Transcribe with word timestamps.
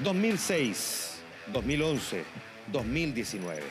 2006, 0.00 1.20
2011, 1.54 2.24
2019. 2.70 3.62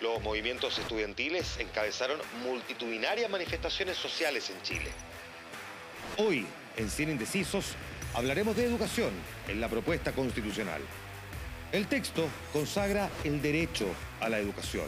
Los 0.00 0.22
movimientos 0.22 0.78
estudiantiles 0.78 1.58
encabezaron 1.58 2.20
multitudinarias 2.44 3.28
manifestaciones 3.28 3.96
sociales 3.96 4.50
en 4.50 4.62
Chile. 4.62 4.90
Hoy, 6.18 6.46
en 6.76 6.88
Cien 6.88 7.10
Indecisos, 7.10 7.74
hablaremos 8.14 8.54
de 8.54 8.66
educación 8.66 9.10
en 9.48 9.60
la 9.60 9.68
propuesta 9.68 10.12
constitucional. 10.12 10.80
El 11.72 11.88
texto 11.88 12.28
consagra 12.52 13.10
el 13.24 13.42
derecho 13.42 13.86
a 14.20 14.28
la 14.28 14.38
educación. 14.38 14.86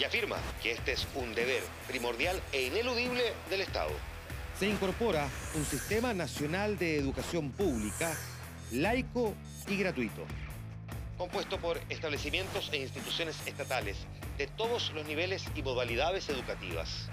Y 0.00 0.04
afirma 0.04 0.38
que 0.60 0.72
este 0.72 0.92
es 0.92 1.06
un 1.14 1.32
deber 1.32 1.62
primordial 1.86 2.40
e 2.50 2.62
ineludible 2.62 3.22
del 3.48 3.60
Estado. 3.60 3.92
Se 4.58 4.66
incorpora 4.66 5.28
un 5.54 5.64
sistema 5.64 6.12
nacional 6.12 6.76
de 6.76 6.98
educación 6.98 7.52
pública, 7.52 8.16
laico 8.72 9.34
y 9.68 9.76
gratuito. 9.76 10.24
Compuesto 11.18 11.58
por 11.58 11.80
establecimientos 11.88 12.70
e 12.72 12.78
instituciones 12.78 13.36
estatales 13.46 13.96
de 14.36 14.46
todos 14.46 14.92
los 14.94 15.06
niveles 15.06 15.44
y 15.54 15.62
modalidades 15.62 16.28
educativas. 16.28 17.08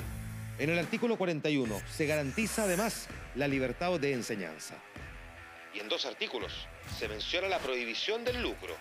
En 0.57 0.69
el 0.69 0.79
artículo 0.79 1.17
41 1.17 1.81
se 1.89 2.05
garantiza 2.05 2.63
además 2.63 3.07
la 3.35 3.47
libertad 3.47 3.99
de 3.99 4.13
enseñanza. 4.13 4.75
Y 5.73 5.79
en 5.79 5.89
dos 5.89 6.05
artículos 6.05 6.67
se 6.97 7.07
menciona 7.07 7.47
la 7.47 7.59
prohibición 7.59 8.23
del 8.23 8.41
lucro. 8.41 8.75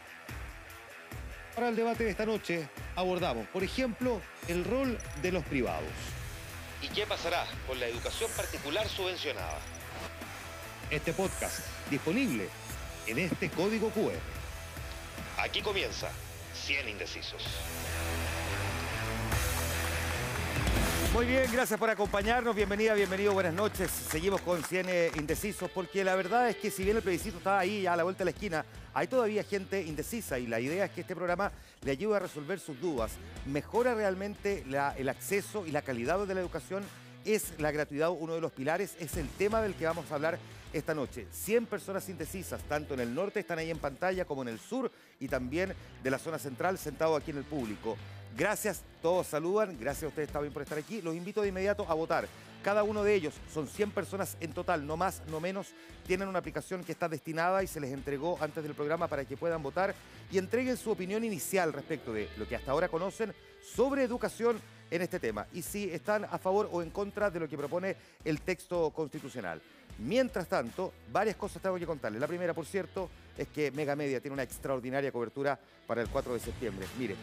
Para 1.54 1.68
el 1.68 1.76
debate 1.76 2.04
de 2.04 2.10
esta 2.10 2.26
noche 2.26 2.68
abordamos, 2.96 3.46
por 3.48 3.62
ejemplo, 3.62 4.20
el 4.48 4.64
rol 4.64 4.98
de 5.22 5.32
los 5.32 5.44
privados. 5.44 5.88
¿Y 6.82 6.88
qué 6.88 7.06
pasará 7.06 7.44
con 7.66 7.78
la 7.78 7.86
educación 7.86 8.30
particular 8.36 8.88
subvencionada? 8.88 9.60
Este 10.90 11.12
podcast 11.12 11.60
disponible 11.88 12.48
en 13.06 13.20
este 13.20 13.48
código 13.48 13.90
QR. 13.90 14.18
Aquí 15.38 15.62
comienza 15.62 16.10
100 16.52 16.88
Indecisos. 16.88 17.46
Muy 21.12 21.26
bien, 21.26 21.44
gracias 21.52 21.78
por 21.78 21.90
acompañarnos. 21.90 22.56
Bienvenida, 22.56 22.94
bienvenido, 22.94 23.32
buenas 23.32 23.54
noches. 23.54 23.88
Seguimos 23.88 24.40
con 24.40 24.64
100 24.64 25.16
indecisos 25.16 25.70
porque 25.70 26.02
la 26.02 26.16
verdad 26.16 26.48
es 26.48 26.56
que 26.56 26.72
si 26.72 26.82
bien 26.82 26.96
el 26.96 27.04
plebiscito 27.04 27.38
está 27.38 27.60
ahí 27.60 27.86
a 27.86 27.94
la 27.94 28.02
vuelta 28.02 28.20
de 28.20 28.24
la 28.24 28.30
esquina, 28.32 28.64
hay 28.92 29.06
todavía 29.06 29.44
gente 29.44 29.82
indecisa 29.82 30.40
y 30.40 30.48
la 30.48 30.58
idea 30.58 30.86
es 30.86 30.90
que 30.90 31.02
este 31.02 31.14
programa 31.14 31.52
le 31.82 31.92
ayude 31.92 32.16
a 32.16 32.18
resolver 32.18 32.58
sus 32.58 32.80
dudas, 32.80 33.12
mejora 33.46 33.94
realmente 33.94 34.64
el 34.98 35.08
acceso 35.08 35.64
y 35.66 35.70
la 35.70 35.82
calidad 35.82 36.26
de 36.26 36.34
la 36.34 36.40
educación 36.40 36.82
es 37.24 37.52
la 37.58 37.70
gratuidad 37.70 38.10
uno 38.10 38.34
de 38.34 38.40
los 38.40 38.50
pilares, 38.50 38.96
es 38.98 39.16
el 39.16 39.28
tema 39.28 39.62
del 39.62 39.74
que 39.74 39.84
vamos 39.86 40.10
a 40.10 40.14
hablar 40.16 40.38
esta 40.72 40.94
noche. 40.94 41.26
100 41.30 41.66
personas 41.66 42.08
indecisas, 42.08 42.62
tanto 42.62 42.94
en 42.94 43.00
el 43.00 43.14
norte, 43.14 43.40
están 43.40 43.58
ahí 43.58 43.70
en 43.70 43.78
pantalla, 43.78 44.24
como 44.24 44.42
en 44.42 44.48
el 44.48 44.58
sur 44.58 44.90
y 45.18 45.28
también 45.28 45.74
de 46.02 46.10
la 46.10 46.18
zona 46.18 46.38
central, 46.38 46.78
sentado 46.78 47.16
aquí 47.16 47.30
en 47.30 47.38
el 47.38 47.44
público. 47.44 47.96
Gracias, 48.36 48.82
todos 49.02 49.26
saludan, 49.26 49.76
gracias 49.78 50.04
a 50.04 50.08
ustedes 50.08 50.30
también 50.30 50.52
por 50.52 50.62
estar 50.62 50.78
aquí. 50.78 51.02
Los 51.02 51.14
invito 51.14 51.42
de 51.42 51.48
inmediato 51.48 51.84
a 51.88 51.94
votar. 51.94 52.28
Cada 52.62 52.82
uno 52.82 53.02
de 53.02 53.14
ellos, 53.14 53.34
son 53.52 53.66
100 53.66 53.90
personas 53.90 54.36
en 54.38 54.52
total, 54.52 54.86
no 54.86 54.96
más, 54.96 55.22
no 55.28 55.40
menos, 55.40 55.68
tienen 56.06 56.28
una 56.28 56.40
aplicación 56.40 56.84
que 56.84 56.92
está 56.92 57.08
destinada 57.08 57.62
y 57.62 57.66
se 57.66 57.80
les 57.80 57.90
entregó 57.90 58.36
antes 58.40 58.62
del 58.62 58.74
programa 58.74 59.08
para 59.08 59.24
que 59.24 59.36
puedan 59.36 59.62
votar 59.62 59.94
y 60.30 60.36
entreguen 60.36 60.76
su 60.76 60.90
opinión 60.90 61.24
inicial 61.24 61.72
respecto 61.72 62.12
de 62.12 62.28
lo 62.36 62.46
que 62.46 62.56
hasta 62.56 62.72
ahora 62.72 62.88
conocen 62.88 63.32
sobre 63.62 64.04
educación 64.04 64.60
en 64.90 65.02
este 65.02 65.18
tema 65.18 65.46
y 65.54 65.62
si 65.62 65.90
están 65.90 66.24
a 66.24 66.36
favor 66.36 66.68
o 66.70 66.82
en 66.82 66.90
contra 66.90 67.30
de 67.30 67.40
lo 67.40 67.48
que 67.48 67.56
propone 67.56 67.96
el 68.24 68.42
texto 68.42 68.90
constitucional. 68.90 69.62
Mientras 70.00 70.48
tanto, 70.48 70.92
varias 71.12 71.36
cosas 71.36 71.60
tengo 71.60 71.76
que 71.76 71.86
contarles. 71.86 72.20
La 72.20 72.26
primera, 72.26 72.54
por 72.54 72.66
cierto, 72.66 73.10
es 73.36 73.48
que 73.48 73.70
Mega 73.70 73.94
Media 73.94 74.20
tiene 74.20 74.32
una 74.32 74.42
extraordinaria 74.42 75.12
cobertura 75.12 75.58
para 75.86 76.00
el 76.00 76.08
4 76.08 76.34
de 76.34 76.40
septiembre. 76.40 76.86
Miren, 76.98 77.16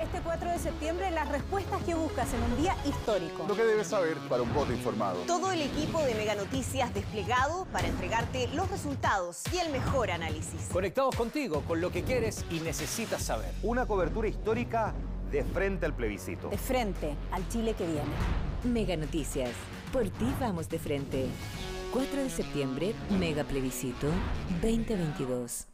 este 0.00 0.20
4 0.20 0.50
de 0.50 0.58
septiembre 0.58 1.10
las 1.10 1.28
respuestas 1.28 1.82
que 1.84 1.94
buscas 1.94 2.32
en 2.34 2.42
un 2.42 2.56
día 2.56 2.76
histórico. 2.84 3.44
Lo 3.46 3.56
que 3.56 3.64
debes 3.64 3.86
saber 3.86 4.16
para 4.28 4.42
un 4.42 4.52
voto 4.52 4.72
informado. 4.72 5.20
Todo 5.26 5.52
el 5.52 5.62
equipo 5.62 6.02
de 6.02 6.14
Mega 6.14 6.34
Noticias 6.34 6.92
desplegado 6.92 7.66
para 7.66 7.86
entregarte 7.86 8.48
los 8.48 8.70
resultados 8.70 9.42
y 9.52 9.58
el 9.58 9.70
mejor 9.70 10.10
análisis. 10.10 10.68
Conectados 10.72 11.14
contigo 11.16 11.62
con 11.62 11.80
lo 11.80 11.90
que 11.90 12.02
quieres 12.02 12.44
y 12.50 12.60
necesitas 12.60 13.22
saber. 13.22 13.52
Una 13.62 13.86
cobertura 13.86 14.28
histórica 14.28 14.92
de 15.30 15.44
frente 15.44 15.86
al 15.86 15.94
plebiscito. 15.94 16.48
De 16.48 16.58
frente 16.58 17.14
al 17.30 17.48
Chile 17.48 17.74
que 17.74 17.86
viene. 17.86 18.53
Mega 18.64 18.96
Noticias. 18.96 19.52
Por 19.92 20.08
ti 20.10 20.26
vamos 20.40 20.68
de 20.68 20.78
frente. 20.78 21.26
4 21.92 22.22
de 22.22 22.30
septiembre, 22.30 22.94
Mega 23.10 23.44
Plebiscito 23.44 24.08
2022 24.62 25.68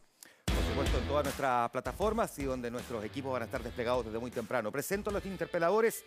supuesto, 0.71 0.99
en 0.99 1.07
todas 1.07 1.23
nuestras 1.25 1.69
plataformas 1.69 2.39
y 2.39 2.45
donde 2.45 2.71
nuestros 2.71 3.03
equipos 3.03 3.33
van 3.33 3.41
a 3.41 3.45
estar 3.45 3.61
desplegados 3.61 4.05
desde 4.05 4.19
muy 4.19 4.31
temprano. 4.31 4.71
Presento 4.71 5.09
a 5.09 5.13
los 5.13 5.25
interpeladores, 5.25 6.05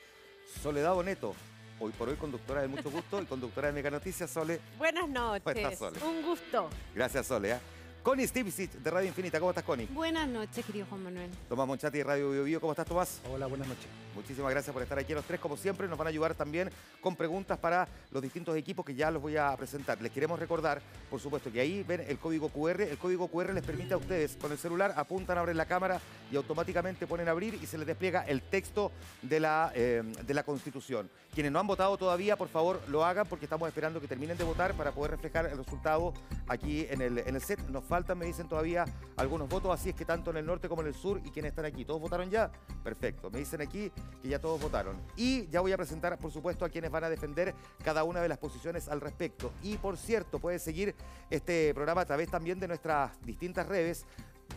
Soledad 0.62 0.94
Boneto, 0.94 1.34
hoy 1.80 1.92
por 1.92 2.08
hoy 2.08 2.16
conductora 2.16 2.62
de 2.62 2.68
mucho 2.68 2.90
gusto 2.90 3.20
y 3.20 3.26
conductora 3.26 3.68
de 3.68 3.74
Mega 3.74 3.90
Noticias, 3.90 4.30
Sole. 4.30 4.60
Buenas 4.78 5.08
noches. 5.08 5.80
Un 6.02 6.22
gusto. 6.22 6.70
Gracias, 6.94 7.26
Sole. 7.26 7.52
¿eh? 7.52 7.58
Connie 8.02 8.26
Stipicic 8.26 8.72
de 8.72 8.90
Radio 8.90 9.08
Infinita. 9.08 9.38
¿Cómo 9.38 9.50
estás, 9.50 9.64
Connie? 9.64 9.86
Buenas 9.86 10.28
noches, 10.28 10.64
querido 10.64 10.86
Juan 10.86 11.04
Manuel. 11.04 11.30
Tomás 11.48 11.66
Monchati 11.66 11.98
de 11.98 12.04
Radio 12.04 12.30
Bio, 12.30 12.44
Bio. 12.44 12.60
¿Cómo 12.60 12.72
estás, 12.72 12.86
Tomás? 12.86 13.20
Hola, 13.30 13.46
buenas 13.46 13.68
noches. 13.68 14.03
Muchísimas 14.14 14.50
gracias 14.50 14.72
por 14.72 14.82
estar 14.82 14.98
aquí 14.98 15.12
los 15.12 15.24
tres, 15.24 15.40
como 15.40 15.56
siempre. 15.56 15.88
Nos 15.88 15.98
van 15.98 16.06
a 16.06 16.10
ayudar 16.10 16.34
también 16.34 16.70
con 17.00 17.16
preguntas 17.16 17.58
para 17.58 17.88
los 18.10 18.22
distintos 18.22 18.56
equipos 18.56 18.84
que 18.84 18.94
ya 18.94 19.10
los 19.10 19.20
voy 19.20 19.36
a 19.36 19.56
presentar. 19.56 20.00
Les 20.00 20.12
queremos 20.12 20.38
recordar, 20.38 20.80
por 21.10 21.20
supuesto, 21.20 21.50
que 21.50 21.60
ahí 21.60 21.82
ven 21.82 22.04
el 22.06 22.18
código 22.18 22.48
QR. 22.48 22.82
El 22.82 22.98
código 22.98 23.28
QR 23.28 23.52
les 23.52 23.64
permite 23.64 23.94
a 23.94 23.96
ustedes, 23.96 24.36
con 24.40 24.52
el 24.52 24.58
celular, 24.58 24.94
apuntan, 24.96 25.38
abren 25.38 25.56
la 25.56 25.66
cámara 25.66 26.00
y 26.30 26.36
automáticamente 26.36 27.06
ponen 27.06 27.28
abrir 27.28 27.54
y 27.54 27.66
se 27.66 27.78
les 27.78 27.86
despliega 27.86 28.22
el 28.22 28.42
texto 28.42 28.92
de 29.22 29.40
la, 29.40 29.72
eh, 29.74 30.02
de 30.26 30.34
la 30.34 30.42
Constitución. 30.42 31.10
Quienes 31.34 31.50
no 31.50 31.58
han 31.58 31.66
votado 31.66 31.96
todavía, 31.96 32.36
por 32.36 32.48
favor, 32.48 32.80
lo 32.88 33.04
hagan 33.04 33.26
porque 33.26 33.46
estamos 33.46 33.66
esperando 33.66 34.00
que 34.00 34.06
terminen 34.06 34.38
de 34.38 34.44
votar 34.44 34.74
para 34.74 34.92
poder 34.92 35.12
reflejar 35.12 35.46
el 35.46 35.58
resultado 35.58 36.14
aquí 36.46 36.86
en 36.88 37.02
el, 37.02 37.18
en 37.18 37.34
el 37.34 37.40
set. 37.40 37.58
Nos 37.68 37.84
faltan, 37.84 38.18
me 38.18 38.26
dicen 38.26 38.48
todavía, 38.48 38.84
algunos 39.16 39.48
votos, 39.48 39.72
así 39.72 39.88
es 39.90 39.94
que 39.96 40.04
tanto 40.04 40.30
en 40.30 40.36
el 40.36 40.46
norte 40.46 40.68
como 40.68 40.82
en 40.82 40.88
el 40.88 40.94
sur 40.94 41.20
y 41.24 41.30
quienes 41.30 41.50
están 41.50 41.64
aquí, 41.64 41.84
¿todos 41.84 42.00
votaron 42.00 42.30
ya? 42.30 42.52
Perfecto, 42.84 43.30
me 43.30 43.40
dicen 43.40 43.60
aquí 43.60 43.90
que 44.22 44.28
ya 44.28 44.38
todos 44.38 44.60
votaron. 44.60 44.96
Y 45.16 45.46
ya 45.48 45.60
voy 45.60 45.72
a 45.72 45.76
presentar, 45.76 46.18
por 46.18 46.30
supuesto, 46.30 46.64
a 46.64 46.68
quienes 46.68 46.90
van 46.90 47.04
a 47.04 47.08
defender 47.08 47.54
cada 47.82 48.04
una 48.04 48.20
de 48.20 48.28
las 48.28 48.38
posiciones 48.38 48.88
al 48.88 49.00
respecto. 49.00 49.52
Y 49.62 49.76
por 49.76 49.96
cierto, 49.96 50.38
pueden 50.38 50.60
seguir 50.60 50.94
este 51.30 51.72
programa 51.74 52.02
a 52.02 52.06
través 52.06 52.30
también 52.30 52.58
de 52.58 52.68
nuestras 52.68 53.20
distintas 53.22 53.66
redes 53.66 54.06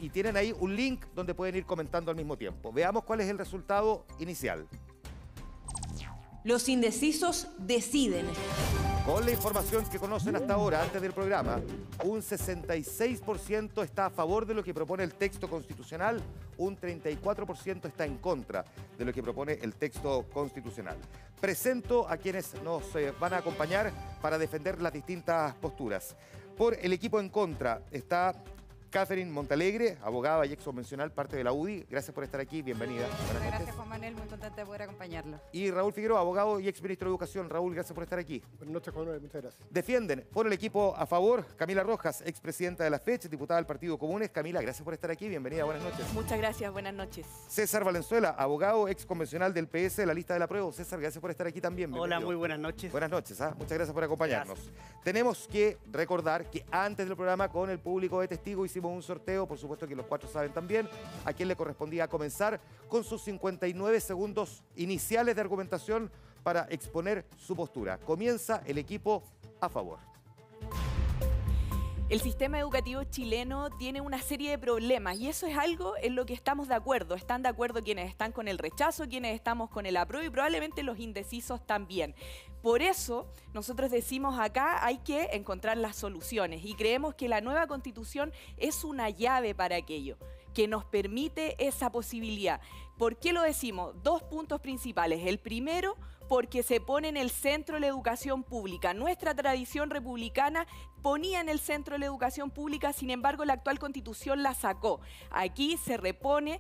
y 0.02 0.10
tienen 0.10 0.38
ahí 0.38 0.54
un 0.60 0.76
link 0.76 1.06
donde 1.16 1.34
pueden 1.34 1.56
ir 1.56 1.66
comentando 1.66 2.12
al 2.12 2.18
mismo 2.18 2.38
tiempo. 2.38 2.72
Veamos 2.72 3.04
cuál 3.04 3.22
es 3.22 3.30
el 3.30 3.38
resultado 3.38 4.06
inicial. 4.20 4.68
Los 6.48 6.70
indecisos 6.70 7.50
deciden. 7.58 8.26
Con 9.06 9.26
la 9.26 9.32
información 9.32 9.84
que 9.90 10.00
conocen 10.00 10.38
hasta 10.38 10.54
ahora, 10.54 10.82
antes 10.82 11.02
del 11.02 11.12
programa, 11.12 11.60
un 12.06 12.22
66% 12.22 13.84
está 13.84 14.06
a 14.06 14.10
favor 14.10 14.46
de 14.46 14.54
lo 14.54 14.64
que 14.64 14.74
propone 14.74 15.04
el 15.04 15.14
texto 15.14 15.50
constitucional, 15.50 16.22
un 16.58 16.80
34% 16.80 17.88
está 17.88 18.06
en 18.06 18.16
contra 18.20 18.64
de 18.98 19.04
lo 19.04 19.12
que 19.12 19.22
propone 19.22 19.60
el 19.62 19.76
texto 19.76 20.26
constitucional. 20.34 20.96
Presento 21.42 22.08
a 22.08 22.16
quienes 22.16 22.54
nos 22.64 22.96
eh, 22.96 23.14
van 23.20 23.34
a 23.34 23.40
acompañar 23.40 23.92
para 24.22 24.38
defender 24.38 24.82
las 24.82 24.94
distintas 24.94 25.54
posturas. 25.56 26.16
Por 26.56 26.76
el 26.76 26.94
equipo 26.94 27.20
en 27.20 27.28
contra 27.28 27.82
está 27.92 28.34
Catherine 28.90 29.30
Montalegre, 29.30 29.98
abogada 30.02 30.46
y 30.46 30.54
ex 30.54 30.64
convencional, 30.64 31.12
parte 31.12 31.36
de 31.36 31.44
la 31.44 31.52
UDI. 31.52 31.86
Gracias 31.90 32.14
por 32.14 32.24
estar 32.24 32.40
aquí, 32.40 32.62
bienvenida. 32.62 33.06
Buenas 33.32 33.48
gracias, 33.48 33.76
Juan 33.76 33.90
Manuel, 33.90 34.16
muy 34.16 34.28
contenta 34.28 34.56
de 34.56 34.66
poder 34.66 34.84
acompañarlo. 34.84 35.40
Y 35.52 35.70
Raúl 35.72 35.92
Figueroa, 35.92 36.22
abogado 36.22 36.60
y 36.60 36.68
ex 36.68 36.82
ministro 36.82 37.10
de 37.10 37.12
Educación. 37.12 37.50
Raúl, 37.50 37.74
gracias 37.74 37.94
por 37.94 38.04
estar 38.04 38.18
aquí. 38.18 38.42
Buenas 38.58 38.74
noches, 38.74 38.94
Juan 38.94 39.06
Manuel, 39.06 39.22
muchas 39.22 39.42
gracias. 39.42 39.68
Defienden 39.70 40.26
por 40.32 40.48
el 40.48 40.54
equipo 40.54 40.96
a 40.96 41.06
favor 41.06 41.46
Camila 41.58 41.84
Rojas, 41.84 42.24
ex 42.26 42.40
presidenta 42.40 42.84
de 42.84 42.90
la 42.90 43.00
FECH, 43.00 43.28
diputada 43.28 43.60
del 43.60 43.66
Partido 43.66 43.98
Comunes. 43.98 44.32
Camila, 44.32 44.62
gracias 44.62 44.84
por 44.84 44.94
estar 44.94 45.12
aquí, 45.12 45.28
bienvenida, 45.28 45.66
buenas 45.66 45.84
noches. 45.84 46.14
Muchas 46.14 46.38
gracias, 46.38 46.72
buenas 46.72 46.94
noches. 46.94 47.26
César 47.48 47.84
Valenzuela, 47.84 48.30
abogado 48.30 48.88
ex 48.88 49.06
convencional 49.06 49.54
del 49.54 49.68
PS 49.68 49.98
de 49.98 50.06
la 50.06 50.14
lista 50.14 50.34
de 50.34 50.40
la 50.40 50.48
prueba. 50.48 50.72
César, 50.72 51.00
gracias 51.00 51.22
por 51.22 51.30
estar 51.30 51.46
aquí 51.46 51.60
también. 51.60 51.94
Hola, 51.94 52.20
muy 52.20 52.36
buenas 52.36 52.60
noches. 52.60 52.92
Buenas 52.92 53.10
noches, 53.10 53.40
¿ah? 53.42 53.54
muchas 53.58 53.74
gracias 53.74 53.94
por 53.94 54.04
acompañarnos. 54.04 54.72
Tenemos 55.04 55.48
que 55.48 55.78
recordar 55.92 56.50
que 56.50 56.66
antes 56.72 57.06
del 57.08 57.16
programa 57.16 57.50
con 57.50 57.70
el 57.70 57.80
público 57.80 58.22
de 58.22 58.28
testigo 58.28 58.66
hicimos 58.78 58.96
un 58.96 59.02
sorteo 59.02 59.48
por 59.48 59.58
supuesto 59.58 59.88
que 59.88 59.96
los 59.96 60.06
cuatro 60.06 60.30
saben 60.30 60.54
también, 60.54 60.88
a 61.26 61.34
quien 61.34 61.48
le 61.48 61.56
correspondía 61.56 62.08
comenzar 62.08 62.60
con 62.88 63.04
sus 63.04 63.24
59 63.24 64.00
segundos 64.00 64.64
iniciales 64.76 65.34
de 65.34 65.42
argumentación 65.42 66.12
para 66.44 66.68
exponer 66.70 67.26
su 67.38 67.56
postura. 67.56 67.98
Comienza 67.98 68.62
el 68.68 68.78
equipo 68.78 69.24
a 69.60 69.68
favor. 69.68 69.98
El 72.10 72.22
sistema 72.22 72.58
educativo 72.58 73.04
chileno 73.04 73.70
tiene 73.72 74.00
una 74.00 74.22
serie 74.22 74.52
de 74.52 74.58
problemas 74.58 75.18
y 75.18 75.28
eso 75.28 75.46
es 75.46 75.58
algo 75.58 75.96
en 76.02 76.16
lo 76.16 76.26
que 76.26 76.34
estamos 76.34 76.70
de 76.70 76.76
acuerdo. 76.76 77.16
Están 77.16 77.42
de 77.42 77.50
acuerdo 77.50 77.84
quienes 77.84 78.10
están 78.10 78.32
con 78.32 78.48
el 78.48 78.60
rechazo, 78.60 79.10
quienes 79.10 79.36
estamos 79.36 79.70
con 79.70 79.86
el 79.86 79.98
apruebo 79.98 80.26
y 80.26 80.30
probablemente 80.30 80.84
los 80.84 81.00
indecisos 81.00 81.66
también. 81.68 82.16
Por 82.62 82.82
eso 82.82 83.28
nosotros 83.54 83.92
decimos 83.92 84.40
acá 84.40 84.86
hay 84.86 84.98
que 84.98 85.30
encontrar 85.34 85.78
las 85.78 85.96
soluciones 85.96 86.66
y 86.66 86.74
creemos 86.74 87.16
que 87.16 87.28
la 87.28 87.42
nueva 87.42 87.68
constitución 87.68 88.34
es 88.58 88.84
una 88.84 89.10
llave 89.10 89.56
para 89.56 89.76
aquello 89.76 90.18
que 90.54 90.68
nos 90.68 90.84
permite 90.86 91.56
esa 91.66 91.92
posibilidad. 91.92 92.60
¿Por 92.98 93.18
qué 93.18 93.32
lo 93.32 93.44
decimos? 93.44 93.94
Dos 94.02 94.24
puntos 94.24 94.60
principales. 94.60 95.28
El 95.28 95.38
primero, 95.38 95.96
porque 96.28 96.64
se 96.64 96.82
pone 96.82 97.10
en 97.10 97.18
el 97.18 97.30
centro 97.30 97.78
la 97.78 97.86
educación 97.86 98.44
pública. 98.44 98.96
Nuestra 98.96 99.36
tradición 99.36 99.92
republicana 99.92 100.66
ponía 101.04 101.42
en 101.42 101.50
el 101.50 101.60
centro 101.60 101.98
la 102.00 102.08
educación 102.08 102.50
pública, 102.50 102.92
sin 102.92 103.12
embargo 103.12 103.46
la 103.46 103.54
actual 103.54 103.78
constitución 103.78 104.42
la 104.42 104.56
sacó. 104.56 105.00
Aquí 105.30 105.78
se 105.78 105.96
repone, 105.96 106.60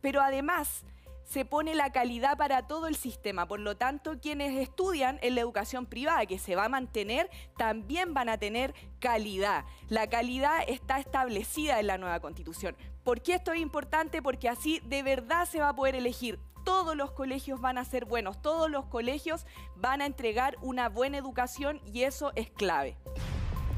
pero 0.00 0.22
además 0.22 0.84
se 1.32 1.46
pone 1.46 1.74
la 1.74 1.90
calidad 1.92 2.36
para 2.36 2.66
todo 2.66 2.88
el 2.88 2.94
sistema. 2.94 3.48
Por 3.48 3.58
lo 3.58 3.74
tanto, 3.74 4.20
quienes 4.20 4.58
estudian 4.58 5.18
en 5.22 5.34
la 5.34 5.40
educación 5.40 5.86
privada, 5.86 6.26
que 6.26 6.38
se 6.38 6.56
va 6.56 6.66
a 6.66 6.68
mantener, 6.68 7.30
también 7.56 8.12
van 8.12 8.28
a 8.28 8.36
tener 8.36 8.74
calidad. 9.00 9.64
La 9.88 10.10
calidad 10.10 10.62
está 10.68 10.98
establecida 10.98 11.80
en 11.80 11.86
la 11.86 11.96
nueva 11.96 12.20
constitución. 12.20 12.76
¿Por 13.02 13.22
qué 13.22 13.36
esto 13.36 13.52
es 13.52 13.60
importante? 13.60 14.20
Porque 14.20 14.50
así 14.50 14.80
de 14.84 15.02
verdad 15.02 15.48
se 15.48 15.60
va 15.60 15.70
a 15.70 15.74
poder 15.74 15.94
elegir 15.94 16.38
todos 16.64 16.94
los 16.94 17.10
colegios 17.12 17.60
van 17.60 17.76
a 17.76 17.84
ser 17.84 18.04
buenos, 18.04 18.40
todos 18.40 18.70
los 18.70 18.84
colegios 18.84 19.46
van 19.74 20.00
a 20.00 20.06
entregar 20.06 20.56
una 20.60 20.88
buena 20.88 21.18
educación 21.18 21.80
y 21.92 22.02
eso 22.02 22.30
es 22.36 22.50
clave. 22.50 22.96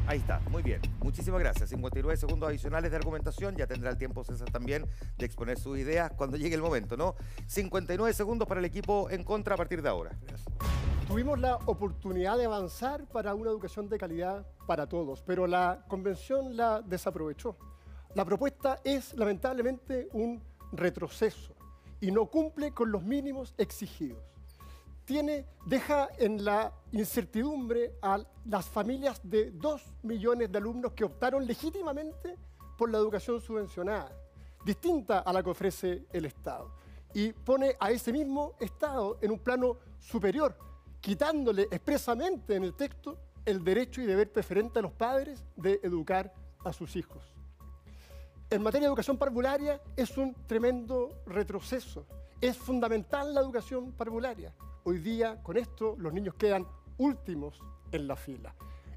Ahí 0.06 0.18
está, 0.18 0.38
muy 0.50 0.62
bien. 0.62 0.82
Muchísimas 1.00 1.40
gracias. 1.40 1.70
59 1.70 2.18
segundos 2.18 2.48
adicionales 2.48 2.90
de 2.90 2.96
argumentación. 2.96 3.56
Ya 3.56 3.66
tendrá 3.66 3.90
el 3.90 3.96
tiempo 3.96 4.22
César 4.22 4.50
también 4.50 4.86
de 5.16 5.24
exponer 5.24 5.58
sus 5.58 5.78
ideas 5.78 6.12
cuando 6.12 6.36
llegue 6.36 6.54
el 6.54 6.60
momento, 6.60 6.96
¿no? 6.96 7.14
59 7.46 8.12
segundos 8.12 8.46
para 8.46 8.60
el 8.60 8.66
equipo 8.66 9.08
en 9.08 9.24
contra 9.24 9.54
a 9.54 9.56
partir 9.56 9.80
de 9.80 9.88
ahora. 9.88 10.10
Tuvimos 11.08 11.38
la 11.38 11.56
oportunidad 11.56 12.36
de 12.36 12.44
avanzar 12.44 13.06
para 13.06 13.34
una 13.34 13.48
educación 13.50 13.88
de 13.88 13.98
calidad 13.98 14.46
para 14.66 14.86
todos, 14.86 15.22
pero 15.22 15.46
la 15.46 15.84
convención 15.88 16.54
la 16.54 16.82
desaprovechó. 16.82 17.56
La 18.14 18.26
propuesta 18.26 18.80
es 18.84 19.14
lamentablemente 19.14 20.08
un 20.12 20.42
retroceso 20.72 21.54
y 22.00 22.10
no 22.10 22.26
cumple 22.26 22.72
con 22.72 22.92
los 22.92 23.02
mínimos 23.02 23.54
exigidos. 23.56 24.33
Tiene, 25.04 25.46
deja 25.66 26.08
en 26.18 26.44
la 26.44 26.72
incertidumbre 26.92 27.92
a 28.00 28.20
las 28.46 28.66
familias 28.66 29.20
de 29.22 29.50
dos 29.50 29.82
millones 30.02 30.50
de 30.50 30.58
alumnos 30.58 30.92
que 30.92 31.04
optaron 31.04 31.46
legítimamente 31.46 32.36
por 32.78 32.90
la 32.90 32.98
educación 32.98 33.40
subvencionada, 33.40 34.10
distinta 34.64 35.20
a 35.20 35.32
la 35.32 35.42
que 35.42 35.50
ofrece 35.50 36.06
el 36.12 36.24
Estado, 36.24 36.70
y 37.12 37.32
pone 37.32 37.76
a 37.78 37.90
ese 37.90 38.12
mismo 38.12 38.54
Estado 38.58 39.18
en 39.20 39.30
un 39.30 39.38
plano 39.38 39.78
superior, 40.00 40.56
quitándole 41.00 41.62
expresamente 41.64 42.56
en 42.56 42.64
el 42.64 42.74
texto 42.74 43.18
el 43.44 43.62
derecho 43.62 44.00
y 44.00 44.06
deber 44.06 44.32
preferente 44.32 44.78
a 44.78 44.82
los 44.82 44.92
padres 44.92 45.44
de 45.54 45.80
educar 45.82 46.32
a 46.64 46.72
sus 46.72 46.96
hijos 46.96 47.34
en 48.54 48.62
materia 48.62 48.86
de 48.86 48.90
educación 48.90 49.16
parvularia 49.16 49.80
es 49.96 50.16
un 50.16 50.34
tremendo 50.46 51.08
retroceso. 51.26 52.06
Es 52.40 52.56
fundamental 52.56 53.34
la 53.34 53.40
educación 53.40 53.92
parvularia. 53.92 54.54
Hoy 54.86 54.98
día, 54.98 55.42
con 55.42 55.56
esto, 55.56 55.96
los 55.98 56.12
niños 56.12 56.34
quedan 56.34 56.66
últimos 56.98 57.58
en 57.90 58.06
la 58.06 58.16
fila. 58.16 58.54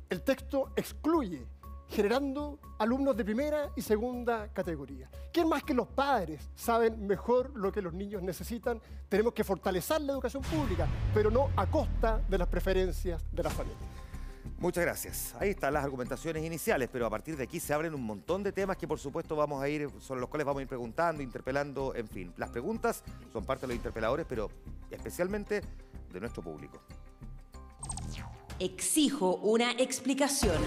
El 0.09 0.21
texto 0.21 0.71
excluye, 0.75 1.47
generando 1.87 2.59
alumnos 2.77 3.15
de 3.15 3.23
primera 3.23 3.71
y 3.73 3.81
segunda 3.81 4.49
categoría. 4.49 5.09
¿Quién 5.31 5.47
más 5.47 5.63
que 5.63 5.73
los 5.73 5.87
padres 5.87 6.49
saben 6.55 7.07
mejor 7.07 7.51
lo 7.55 7.71
que 7.71 7.81
los 7.81 7.93
niños 7.93 8.21
necesitan? 8.21 8.81
Tenemos 9.07 9.31
que 9.31 9.45
fortalecer 9.45 10.01
la 10.01 10.11
educación 10.11 10.43
pública, 10.43 10.89
pero 11.13 11.31
no 11.31 11.51
a 11.55 11.65
costa 11.67 12.21
de 12.27 12.37
las 12.37 12.49
preferencias 12.49 13.23
de 13.31 13.43
las 13.43 13.53
familias. 13.53 13.96
Muchas 14.59 14.83
gracias. 14.83 15.35
Ahí 15.39 15.51
están 15.51 15.73
las 15.73 15.83
argumentaciones 15.83 16.43
iniciales, 16.43 16.89
pero 16.91 17.05
a 17.05 17.09
partir 17.09 17.37
de 17.37 17.43
aquí 17.43 17.59
se 17.59 17.73
abren 17.73 17.93
un 17.93 18.03
montón 18.03 18.43
de 18.43 18.51
temas 18.51 18.77
que 18.77 18.87
por 18.87 18.99
supuesto 18.99 19.35
vamos 19.35 19.61
a 19.61 19.69
ir, 19.69 19.89
sobre 19.99 20.19
los 20.19 20.29
cuales 20.29 20.45
vamos 20.45 20.59
a 20.59 20.63
ir 20.63 20.67
preguntando, 20.67 21.21
interpelando, 21.21 21.93
en 21.95 22.07
fin. 22.07 22.33
Las 22.37 22.49
preguntas 22.49 23.03
son 23.31 23.45
parte 23.45 23.61
de 23.61 23.67
los 23.67 23.75
interpeladores, 23.75 24.25
pero 24.27 24.49
especialmente 24.89 25.61
de 26.11 26.19
nuestro 26.19 26.41
público. 26.41 26.81
Exijo 28.59 29.35
una 29.35 29.71
explicación. 29.73 30.57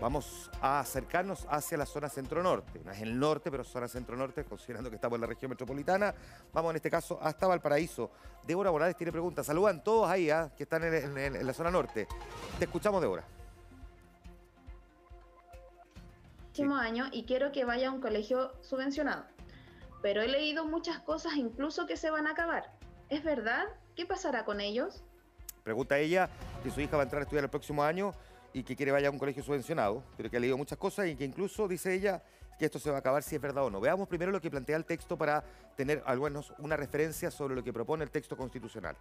Vamos 0.00 0.50
a 0.60 0.80
acercarnos 0.80 1.46
hacia 1.48 1.78
la 1.78 1.86
zona 1.86 2.10
centro-norte. 2.10 2.82
No 2.84 2.92
es 2.92 3.00
el 3.00 3.18
norte, 3.18 3.50
pero 3.50 3.64
zona 3.64 3.88
centro-norte, 3.88 4.44
considerando 4.44 4.90
que 4.90 4.96
estamos 4.96 5.16
en 5.16 5.22
la 5.22 5.26
región 5.26 5.48
metropolitana. 5.48 6.14
Vamos 6.52 6.70
en 6.70 6.76
este 6.76 6.90
caso 6.90 7.18
hasta 7.22 7.46
Valparaíso. 7.46 8.10
Débora 8.46 8.70
Morales 8.70 8.94
tiene 8.96 9.10
preguntas. 9.10 9.46
Saludan 9.46 9.82
todos 9.82 10.10
ahí 10.10 10.28
¿ah? 10.28 10.52
que 10.54 10.64
están 10.64 10.84
en, 10.84 11.46
la 11.46 11.52
zona 11.54 11.70
norte. 11.70 12.06
Te 12.58 12.66
escuchamos, 12.66 13.00
Débora. 13.00 13.24
Próximo 16.44 16.76
año 16.76 17.06
y 17.10 17.24
quiero 17.24 17.50
que 17.52 17.64
vaya 17.64 17.88
a 17.88 17.92
un 17.92 18.00
colegio 18.02 18.52
subvencionado. 18.62 19.24
Pero 20.02 20.20
he 20.20 20.28
leído 20.28 20.66
muchas 20.66 21.00
cosas 21.00 21.36
incluso 21.36 21.86
que 21.86 21.96
se 21.96 22.10
van 22.10 22.26
a 22.26 22.32
acabar. 22.32 22.70
¿Es 23.08 23.24
verdad? 23.24 23.64
¿Qué 23.94 24.04
pasará 24.04 24.44
con 24.44 24.60
ellos? 24.60 25.02
Pregunta 25.64 25.98
ella 25.98 26.28
que 26.62 26.70
su 26.70 26.80
hija 26.82 26.96
va 26.96 27.02
a 27.02 27.04
entrar 27.04 27.20
a 27.20 27.24
estudiar 27.24 27.44
el 27.44 27.50
próximo 27.50 27.82
año 27.82 28.12
y 28.56 28.62
que 28.62 28.74
quiere 28.74 28.90
vaya 28.90 29.08
a 29.08 29.10
un 29.10 29.18
colegio 29.18 29.42
subvencionado, 29.42 30.02
pero 30.16 30.30
que 30.30 30.38
ha 30.38 30.40
leído 30.40 30.56
muchas 30.56 30.78
cosas 30.78 31.08
y 31.08 31.14
que 31.14 31.26
incluso, 31.26 31.68
dice 31.68 31.92
ella, 31.92 32.22
que 32.58 32.64
esto 32.64 32.78
se 32.78 32.88
va 32.88 32.96
a 32.96 33.00
acabar 33.00 33.22
si 33.22 33.36
es 33.36 33.42
verdad 33.42 33.64
o 33.64 33.70
no. 33.70 33.82
Veamos 33.82 34.08
primero 34.08 34.32
lo 34.32 34.40
que 34.40 34.50
plantea 34.50 34.78
el 34.78 34.86
texto 34.86 35.18
para 35.18 35.44
tener 35.76 36.02
al 36.06 36.18
menos 36.18 36.54
una 36.56 36.74
referencia 36.74 37.30
sobre 37.30 37.54
lo 37.54 37.62
que 37.62 37.70
propone 37.70 38.02
el 38.02 38.10
texto 38.10 38.34
constitucional. 38.34 38.96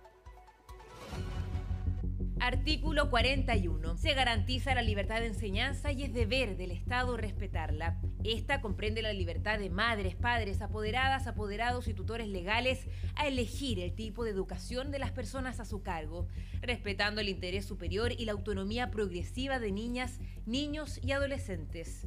Artículo 2.46 3.10
41. 3.10 3.98
Se 3.98 4.14
garantiza 4.14 4.76
la 4.76 4.84
libertad 4.84 5.20
de 5.20 5.26
enseñanza 5.26 5.92
y 5.92 6.04
es 6.04 6.14
deber 6.14 6.58
del 6.58 6.70
Estado 6.70 7.18
respetarla. 7.18 8.00
Esta 8.24 8.62
comprende 8.62 9.02
la 9.02 9.14
libertad 9.14 9.58
de 9.58 9.72
madres, 9.72 10.16
padres, 10.16 10.62
apoderadas, 10.62 11.26
apoderados 11.26 11.88
y 11.88 11.96
tutores 11.96 12.28
legales 12.28 12.86
a 13.16 13.26
elegir 13.26 13.80
el 13.80 13.96
tipo 13.96 14.24
de 14.24 14.30
educación 14.30 14.92
de 14.92 15.00
las 15.00 15.12
personas 15.12 15.60
a 15.60 15.66
su 15.66 15.82
cargo, 15.82 16.28
respetando 16.62 17.20
el 17.20 17.30
interés 17.30 17.66
superior 17.66 18.12
y 18.12 18.26
la 18.26 18.34
autonomía 18.34 18.92
progresiva 18.92 19.58
de 19.58 19.72
niñas, 19.72 20.20
niños 20.46 21.00
y 21.04 21.14
adolescentes. 21.14 22.06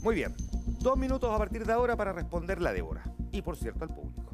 Muy 0.00 0.14
bien, 0.14 0.32
dos 0.78 0.96
minutos 0.96 1.28
a 1.34 1.38
partir 1.38 1.66
de 1.66 1.72
ahora 1.72 1.96
para 1.96 2.12
responderle 2.12 2.68
a 2.68 2.72
Débora 2.72 3.02
y 3.32 3.42
por 3.42 3.56
cierto 3.56 3.82
al 3.82 3.92
público. 3.92 4.31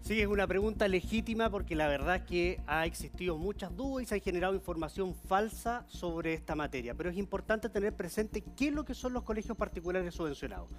Sí, 0.00 0.20
es 0.22 0.26
una 0.26 0.46
pregunta 0.46 0.88
legítima 0.88 1.50
porque 1.50 1.74
la 1.76 1.86
verdad 1.86 2.16
es 2.16 2.22
que 2.22 2.60
ha 2.66 2.86
existido 2.86 3.36
muchas 3.36 3.76
dudas 3.76 4.04
y 4.04 4.06
se 4.06 4.14
ha 4.14 4.20
generado 4.20 4.54
información 4.54 5.14
falsa 5.14 5.84
sobre 5.86 6.32
esta 6.32 6.54
materia. 6.54 6.94
Pero 6.94 7.10
es 7.10 7.16
importante 7.18 7.68
tener 7.68 7.94
presente 7.94 8.42
qué 8.56 8.68
es 8.68 8.74
lo 8.74 8.84
que 8.84 8.94
son 8.94 9.12
los 9.12 9.22
colegios 9.24 9.56
particulares 9.56 10.14
subvencionados. 10.14 10.70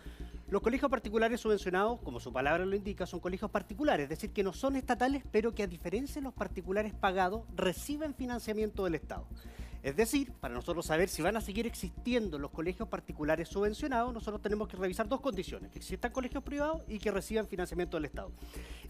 Los 0.49 0.63
colegios 0.63 0.89
particulares 0.89 1.39
subvencionados, 1.39 1.99
como 2.01 2.19
su 2.19 2.33
palabra 2.33 2.65
lo 2.65 2.75
indica, 2.75 3.05
son 3.05 3.19
colegios 3.19 3.51
particulares, 3.51 4.05
es 4.05 4.09
decir, 4.09 4.31
que 4.31 4.43
no 4.43 4.51
son 4.51 4.75
estatales, 4.75 5.23
pero 5.31 5.53
que 5.53 5.61
a 5.61 5.67
diferencia 5.67 6.15
de 6.15 6.23
los 6.23 6.33
particulares 6.33 6.91
pagados, 6.95 7.43
reciben 7.55 8.15
financiamiento 8.15 8.83
del 8.83 8.95
Estado. 8.95 9.27
Es 9.81 9.95
decir, 9.95 10.33
para 10.33 10.53
nosotros 10.53 10.85
saber 10.85 11.07
si 11.07 11.21
van 11.21 11.37
a 11.37 11.41
seguir 11.41 11.65
existiendo 11.65 12.37
los 12.37 12.51
colegios 12.51 12.89
particulares 12.89 13.47
subvencionados, 13.47 14.13
nosotros 14.13 14.41
tenemos 14.41 14.67
que 14.67 14.75
revisar 14.75 15.07
dos 15.07 15.21
condiciones, 15.21 15.71
que 15.71 15.79
existan 15.79 16.11
colegios 16.11 16.43
privados 16.43 16.81
y 16.87 16.99
que 16.99 17.11
reciban 17.11 17.47
financiamiento 17.47 17.95
del 17.95 18.05
Estado. 18.05 18.31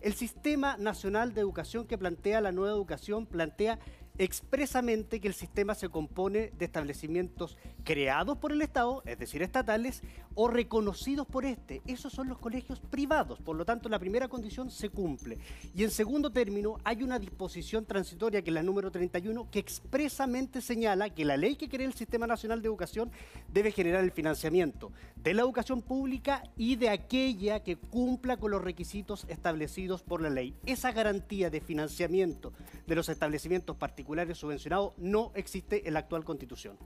El 0.02 0.14
Sistema 0.14 0.78
Nacional 0.78 1.34
de 1.34 1.42
Educación 1.42 1.86
que 1.86 1.98
plantea 1.98 2.42
la 2.42 2.52
nueva 2.52 2.74
educación 2.74 3.28
plantea 3.28 3.78
expresamente 4.20 5.22
que 5.22 5.30
el 5.30 5.34
sistema 5.34 5.74
se 5.74 5.88
compone 5.88 6.52
de 6.58 6.66
establecimientos 6.66 7.58
creados 7.86 8.38
por 8.38 8.52
el 8.52 8.62
Estado, 8.62 9.02
es 9.06 9.18
decir, 9.18 9.42
estatales, 9.42 10.04
o 10.36 10.48
reconocidos 10.48 11.26
por 11.26 11.46
este. 11.46 11.82
Esos 11.88 12.14
son 12.14 12.28
los 12.28 12.38
colegios 12.38 12.82
privados, 12.82 13.40
por 13.40 13.56
lo 13.56 13.66
tanto 13.66 13.88
la 13.90 13.98
primera 13.98 14.28
condición 14.28 14.70
se 14.70 14.90
cumple. 14.90 15.38
Y 15.74 15.84
en 15.86 15.92
segundo 15.92 16.30
término, 16.32 16.78
hay 16.84 17.02
una 17.02 17.18
disposición 17.18 17.86
transitoria, 17.86 18.42
que 18.42 18.50
es 18.50 18.54
la 18.54 18.62
número 18.62 18.92
31, 18.92 19.50
que 19.50 19.60
expresamente 19.60 20.62
señala 20.62 21.10
que 21.10 21.24
la 21.24 21.38
ley 21.38 21.56
que 21.56 21.70
crea 21.70 21.88
el 21.88 21.94
Sistema 21.94 22.28
Nacional 22.28 22.62
de 22.62 22.68
Educación 22.68 23.12
debe 23.52 23.72
generar 23.72 24.04
el 24.04 24.12
financiamiento 24.12 24.92
de 25.24 25.34
la 25.34 25.42
educación 25.42 25.82
pública 25.82 26.44
y 26.56 26.76
de 26.76 26.90
aquella 26.90 27.62
que 27.62 27.76
cumpla 27.76 28.38
con 28.38 28.52
los 28.52 28.64
requisitos 28.64 29.26
establecidos 29.30 30.02
por 30.02 30.22
la 30.22 30.30
ley. 30.30 30.56
Esa 30.66 30.92
garantía 30.92 31.50
de 31.50 31.62
financiamiento 31.62 32.54
de 32.88 32.96
los 32.96 33.10
establecimientos 33.10 33.76
particulares 33.76 34.38
subvencionado 34.38 34.94
no 34.98 35.32
existe 35.36 35.88
en 35.88 35.94
la 35.94 36.00
actual 36.00 36.24
constitución. 36.24 36.78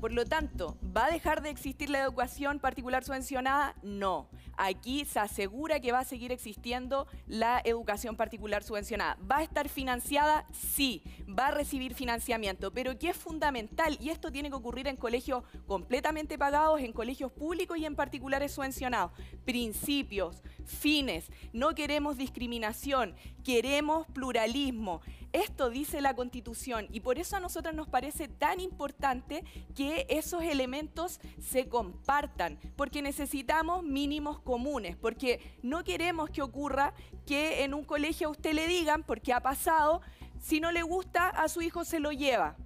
Por 0.00 0.12
lo 0.12 0.24
tanto, 0.24 0.78
¿va 0.96 1.06
a 1.06 1.10
dejar 1.10 1.42
de 1.42 1.50
existir 1.50 1.90
la 1.90 2.00
educación 2.00 2.60
particular 2.60 3.02
subvencionada? 3.02 3.74
No. 3.82 4.28
Aquí 4.56 5.04
se 5.04 5.18
asegura 5.18 5.80
que 5.80 5.90
va 5.90 6.00
a 6.00 6.04
seguir 6.04 6.30
existiendo 6.30 7.08
la 7.26 7.60
educación 7.64 8.16
particular 8.16 8.62
subvencionada. 8.62 9.18
¿Va 9.28 9.38
a 9.38 9.42
estar 9.42 9.68
financiada? 9.68 10.46
Sí. 10.52 11.02
Va 11.28 11.48
a 11.48 11.50
recibir 11.50 11.94
financiamiento, 11.94 12.72
pero 12.72 12.96
que 12.96 13.10
es 13.10 13.16
fundamental, 13.16 13.98
y 14.00 14.10
esto 14.10 14.30
tiene 14.30 14.50
que 14.50 14.56
ocurrir 14.56 14.86
en 14.86 14.96
colegios 14.96 15.42
completamente 15.66 16.38
pagados, 16.38 16.80
en 16.80 16.92
colegios 16.92 17.32
públicos 17.32 17.76
y 17.76 17.84
en 17.84 17.96
particulares 17.96 18.52
subvencionados. 18.52 19.10
Principios, 19.44 20.42
fines. 20.64 21.30
No 21.52 21.74
queremos 21.74 22.16
discriminación, 22.16 23.16
queremos 23.42 24.06
pluralismo. 24.08 25.00
Esto 25.32 25.68
dice 25.68 26.00
la 26.00 26.14
Constitución 26.14 26.86
y 26.90 27.00
por 27.00 27.18
eso 27.18 27.36
a 27.36 27.40
nosotros 27.40 27.74
nos 27.74 27.88
parece 27.88 28.28
tan 28.28 28.60
importante 28.60 29.44
que 29.74 30.06
esos 30.08 30.42
elementos 30.42 31.20
se 31.40 31.68
compartan, 31.68 32.58
porque 32.76 33.02
necesitamos 33.02 33.82
mínimos 33.82 34.40
comunes, 34.40 34.96
porque 34.96 35.40
no 35.62 35.84
queremos 35.84 36.30
que 36.30 36.42
ocurra 36.42 36.94
que 37.26 37.64
en 37.64 37.74
un 37.74 37.84
colegio 37.84 38.28
a 38.28 38.30
usted 38.30 38.54
le 38.54 38.66
digan, 38.66 39.02
porque 39.02 39.32
ha 39.32 39.40
pasado, 39.40 40.00
si 40.40 40.60
no 40.60 40.72
le 40.72 40.82
gusta 40.82 41.28
a 41.28 41.48
su 41.48 41.60
hijo 41.60 41.84
se 41.84 42.00
lo 42.00 42.12
lleva. 42.12 42.56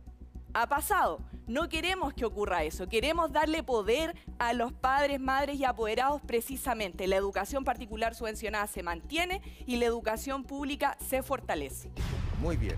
Ha 0.54 0.66
pasado. 0.66 1.20
No 1.46 1.68
queremos 1.68 2.14
que 2.14 2.24
ocurra 2.24 2.62
eso, 2.62 2.88
queremos 2.88 3.32
darle 3.32 3.62
poder 3.62 4.14
a 4.38 4.52
los 4.52 4.72
padres, 4.72 5.18
madres 5.18 5.56
y 5.56 5.64
apoderados 5.64 6.22
precisamente. 6.22 7.06
La 7.08 7.16
educación 7.16 7.64
particular 7.64 8.14
subvencionada 8.14 8.66
se 8.68 8.82
mantiene 8.82 9.42
y 9.66 9.76
la 9.76 9.86
educación 9.86 10.44
pública 10.44 10.96
se 11.00 11.22
fortalece. 11.22 11.90
Muy 12.40 12.56
bien. 12.56 12.76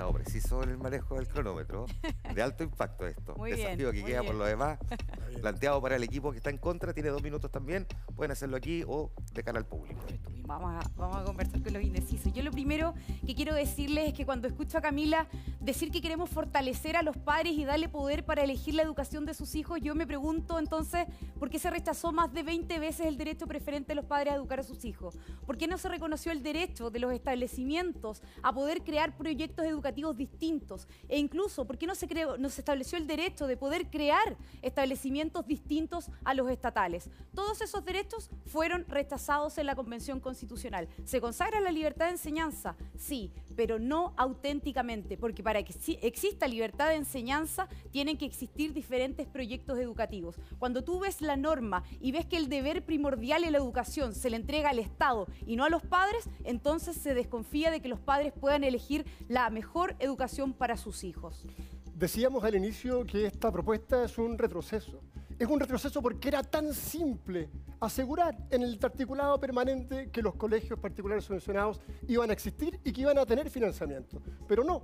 Estado 0.00 0.14
precisos 0.14 0.64
en 0.64 0.70
el 0.70 0.78
manejo 0.78 1.16
del 1.16 1.28
cronómetro. 1.28 1.84
De 2.34 2.40
alto 2.40 2.64
impacto 2.64 3.06
esto. 3.06 3.34
Muy 3.36 3.52
bien, 3.52 3.66
Desafío 3.66 3.92
que 3.92 4.00
muy 4.00 4.10
queda 4.10 4.20
bien. 4.22 4.32
por 4.32 4.40
lo 4.40 4.46
demás. 4.46 4.78
Planteado 5.42 5.82
para 5.82 5.96
el 5.96 6.02
equipo 6.02 6.30
que 6.30 6.38
está 6.38 6.48
en 6.48 6.56
contra, 6.56 6.94
tiene 6.94 7.10
dos 7.10 7.22
minutos 7.22 7.50
también. 7.50 7.86
Pueden 8.16 8.30
hacerlo 8.30 8.56
aquí 8.56 8.82
o 8.86 9.10
de 9.34 9.42
cara 9.44 9.58
al 9.58 9.66
público. 9.66 10.00
Vamos 10.46 10.72
a, 10.72 10.90
vamos 10.96 11.16
a 11.18 11.24
conversar 11.24 11.62
con 11.62 11.74
los 11.74 11.82
indecisos. 11.82 12.32
Yo 12.32 12.42
lo 12.42 12.50
primero 12.50 12.94
que 13.26 13.34
quiero 13.34 13.54
decirles 13.54 14.08
es 14.08 14.14
que 14.14 14.24
cuando 14.24 14.48
escucho 14.48 14.78
a 14.78 14.80
Camila 14.80 15.28
decir 15.60 15.90
que 15.90 16.00
queremos 16.00 16.30
fortalecer 16.30 16.96
a 16.96 17.02
los 17.02 17.18
padres 17.18 17.52
y 17.52 17.66
darle 17.66 17.90
poder 17.90 18.24
para 18.24 18.42
elegir 18.42 18.74
la 18.74 18.82
educación 18.82 19.26
de 19.26 19.34
sus 19.34 19.54
hijos, 19.54 19.80
yo 19.82 19.94
me 19.94 20.06
pregunto 20.06 20.58
entonces 20.58 21.06
por 21.38 21.50
qué 21.50 21.58
se 21.58 21.68
rechazó 21.68 22.10
más 22.10 22.32
de 22.32 22.42
20 22.42 22.78
veces 22.78 23.06
el 23.06 23.18
derecho 23.18 23.46
preferente 23.46 23.88
de 23.88 23.96
los 23.96 24.06
padres 24.06 24.32
a 24.32 24.36
educar 24.36 24.60
a 24.60 24.62
sus 24.62 24.86
hijos. 24.86 25.18
¿Por 25.44 25.58
qué 25.58 25.68
no 25.68 25.76
se 25.76 25.90
reconoció 25.90 26.32
el 26.32 26.42
derecho 26.42 26.90
de 26.90 27.00
los 27.00 27.12
establecimientos 27.12 28.22
a 28.42 28.52
poder 28.54 28.82
crear 28.82 29.16
proyectos 29.16 29.66
educativos 29.66 29.89
distintos? 30.16 30.86
E 31.08 31.18
incluso, 31.18 31.64
¿por 31.64 31.78
qué 31.78 31.86
no 31.86 31.94
se, 31.94 32.08
creó, 32.08 32.36
no 32.38 32.48
se 32.48 32.60
estableció 32.60 32.98
el 32.98 33.06
derecho 33.06 33.46
de 33.46 33.56
poder 33.56 33.90
crear 33.90 34.36
establecimientos 34.62 35.46
distintos 35.46 36.10
a 36.24 36.34
los 36.34 36.50
estatales? 36.50 37.08
Todos 37.34 37.60
esos 37.60 37.84
derechos 37.84 38.30
fueron 38.46 38.84
rechazados 38.88 39.58
en 39.58 39.66
la 39.66 39.74
Convención 39.74 40.20
Constitucional. 40.20 40.88
¿Se 41.04 41.20
consagra 41.20 41.60
la 41.60 41.72
libertad 41.72 42.06
de 42.06 42.12
enseñanza? 42.12 42.76
Sí, 42.96 43.30
pero 43.56 43.78
no 43.78 44.14
auténticamente, 44.16 45.16
porque 45.16 45.42
para 45.42 45.62
que 45.62 45.74
exista 46.02 46.48
libertad 46.48 46.88
de 46.88 46.96
enseñanza 46.96 47.68
tienen 47.90 48.16
que 48.16 48.26
existir 48.26 48.72
diferentes 48.72 49.26
proyectos 49.26 49.78
educativos. 49.78 50.36
Cuando 50.58 50.82
tú 50.82 51.00
ves 51.00 51.20
la 51.20 51.36
norma 51.36 51.84
y 52.00 52.12
ves 52.12 52.26
que 52.26 52.36
el 52.36 52.48
deber 52.48 52.84
primordial 52.84 53.44
en 53.44 53.52
la 53.52 53.58
educación 53.58 54.14
se 54.14 54.30
le 54.30 54.36
entrega 54.36 54.70
al 54.70 54.78
Estado 54.78 55.26
y 55.46 55.56
no 55.56 55.64
a 55.64 55.70
los 55.70 55.82
padres, 55.82 56.28
entonces 56.44 56.96
se 56.96 57.14
desconfía 57.14 57.70
de 57.70 57.80
que 57.80 57.88
los 57.88 58.00
padres 58.00 58.32
puedan 58.32 58.64
elegir 58.64 59.06
la 59.28 59.48
mejor 59.50 59.79
educación 59.98 60.52
para 60.52 60.76
sus 60.76 61.04
hijos. 61.04 61.46
Decíamos 61.94 62.44
al 62.44 62.54
inicio 62.54 63.04
que 63.04 63.26
esta 63.26 63.50
propuesta 63.50 64.04
es 64.04 64.18
un 64.18 64.38
retroceso. 64.38 65.00
Es 65.38 65.48
un 65.48 65.58
retroceso 65.58 66.02
porque 66.02 66.28
era 66.28 66.42
tan 66.42 66.74
simple 66.74 67.48
asegurar 67.80 68.36
en 68.50 68.62
el 68.62 68.78
articulado 68.82 69.40
permanente 69.40 70.10
que 70.10 70.22
los 70.22 70.34
colegios 70.34 70.78
particulares 70.78 71.24
subvencionados 71.24 71.80
iban 72.08 72.28
a 72.28 72.32
existir 72.34 72.78
y 72.84 72.92
que 72.92 73.00
iban 73.00 73.18
a 73.18 73.24
tener 73.24 73.48
financiamiento. 73.48 74.20
Pero 74.46 74.64
no, 74.64 74.82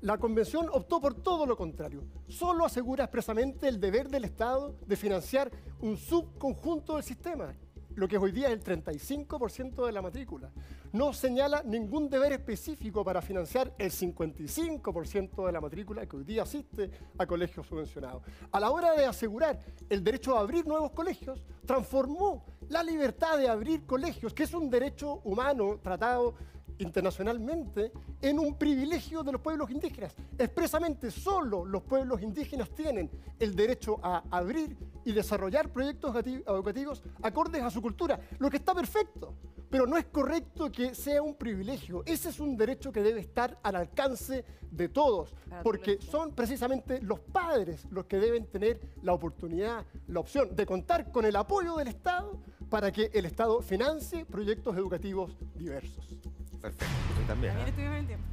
la 0.00 0.18
convención 0.18 0.68
optó 0.72 1.00
por 1.00 1.14
todo 1.14 1.44
lo 1.44 1.56
contrario. 1.56 2.04
Solo 2.28 2.64
asegura 2.64 3.04
expresamente 3.04 3.66
el 3.66 3.80
deber 3.80 4.08
del 4.08 4.24
Estado 4.24 4.76
de 4.86 4.96
financiar 4.96 5.50
un 5.80 5.96
subconjunto 5.96 6.94
del 6.94 7.04
sistema, 7.04 7.52
lo 7.96 8.06
que 8.06 8.18
hoy 8.18 8.30
día 8.30 8.48
el 8.48 8.62
35% 8.62 9.84
de 9.86 9.92
la 9.92 10.02
matrícula. 10.02 10.50
No 10.92 11.12
señala 11.12 11.62
ningún 11.62 12.08
deber 12.08 12.32
específico 12.32 13.04
para 13.04 13.20
financiar 13.20 13.74
el 13.78 13.90
55% 13.90 15.46
de 15.46 15.52
la 15.52 15.60
matrícula 15.60 16.06
que 16.06 16.16
hoy 16.16 16.24
día 16.24 16.42
asiste 16.42 16.90
a 17.18 17.26
colegios 17.26 17.66
subvencionados. 17.66 18.22
A 18.52 18.60
la 18.60 18.70
hora 18.70 18.92
de 18.92 19.06
asegurar 19.06 19.58
el 19.88 20.04
derecho 20.04 20.36
a 20.36 20.40
abrir 20.40 20.66
nuevos 20.66 20.92
colegios, 20.92 21.42
transformó 21.66 22.44
la 22.68 22.82
libertad 22.82 23.38
de 23.38 23.48
abrir 23.48 23.84
colegios, 23.86 24.32
que 24.32 24.44
es 24.44 24.54
un 24.54 24.70
derecho 24.70 25.20
humano 25.24 25.78
tratado 25.82 26.34
internacionalmente 26.78 27.92
en 28.20 28.38
un 28.38 28.56
privilegio 28.56 29.22
de 29.22 29.32
los 29.32 29.40
pueblos 29.40 29.70
indígenas. 29.70 30.14
Expresamente, 30.38 31.10
solo 31.10 31.64
los 31.64 31.82
pueblos 31.82 32.22
indígenas 32.22 32.70
tienen 32.70 33.10
el 33.38 33.54
derecho 33.54 33.98
a 34.02 34.22
abrir 34.30 34.76
y 35.04 35.12
desarrollar 35.12 35.72
proyectos 35.72 36.14
educati- 36.14 36.42
educativos 36.46 37.02
acordes 37.22 37.62
a 37.62 37.70
su 37.70 37.80
cultura, 37.80 38.18
lo 38.38 38.50
que 38.50 38.56
está 38.56 38.74
perfecto. 38.74 39.34
Pero 39.68 39.84
no 39.84 39.96
es 39.96 40.04
correcto 40.06 40.70
que 40.70 40.94
sea 40.94 41.20
un 41.22 41.34
privilegio. 41.34 42.04
Ese 42.06 42.28
es 42.28 42.38
un 42.38 42.56
derecho 42.56 42.92
que 42.92 43.02
debe 43.02 43.20
estar 43.20 43.58
al 43.64 43.74
alcance 43.74 44.44
de 44.70 44.88
todos, 44.88 45.34
porque 45.64 45.98
son 46.00 46.32
precisamente 46.32 47.00
los 47.02 47.18
padres 47.18 47.84
los 47.90 48.04
que 48.06 48.18
deben 48.18 48.46
tener 48.46 48.80
la 49.02 49.12
oportunidad, 49.12 49.84
la 50.06 50.20
opción 50.20 50.54
de 50.54 50.66
contar 50.66 51.10
con 51.10 51.24
el 51.24 51.34
apoyo 51.34 51.76
del 51.76 51.88
Estado 51.88 52.38
para 52.70 52.92
que 52.92 53.10
el 53.12 53.26
Estado 53.26 53.60
financie 53.60 54.24
proyectos 54.24 54.76
educativos 54.76 55.36
diversos. 55.56 56.16
Perfecto. 56.66 56.94
Yo 57.20 57.26
también. 57.28 57.56
¿ah? 57.56 57.68
estuvimos 57.68 57.96
el 57.96 58.06
tiempo. 58.08 58.26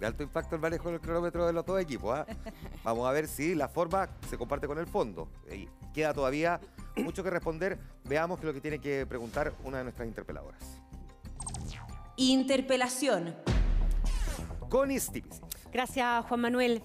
De 0.00 0.06
alto 0.06 0.22
impacto 0.22 0.54
el 0.54 0.62
manejo 0.62 0.90
del 0.90 0.98
cronómetro 0.98 1.46
de 1.46 1.52
los 1.52 1.66
dos 1.66 1.78
equipos. 1.78 2.18
¿ah? 2.18 2.26
Vamos 2.84 3.06
a 3.06 3.12
ver 3.12 3.28
si 3.28 3.54
la 3.54 3.68
forma 3.68 4.08
se 4.30 4.38
comparte 4.38 4.66
con 4.66 4.78
el 4.78 4.86
fondo. 4.86 5.28
Y 5.52 5.68
queda 5.92 6.14
todavía 6.14 6.58
mucho 6.96 7.22
que 7.22 7.28
responder. 7.28 7.78
Veamos 8.04 8.38
qué 8.38 8.46
es 8.46 8.46
lo 8.46 8.54
que 8.54 8.62
tiene 8.62 8.78
que 8.78 9.04
preguntar 9.04 9.52
una 9.62 9.76
de 9.78 9.84
nuestras 9.84 10.08
interpeladoras. 10.08 10.78
Interpelación. 12.16 13.34
Connie 14.70 15.00
Stipisi. 15.00 15.40
Gracias, 15.70 16.24
Juan 16.26 16.40
Manuel. 16.40 16.82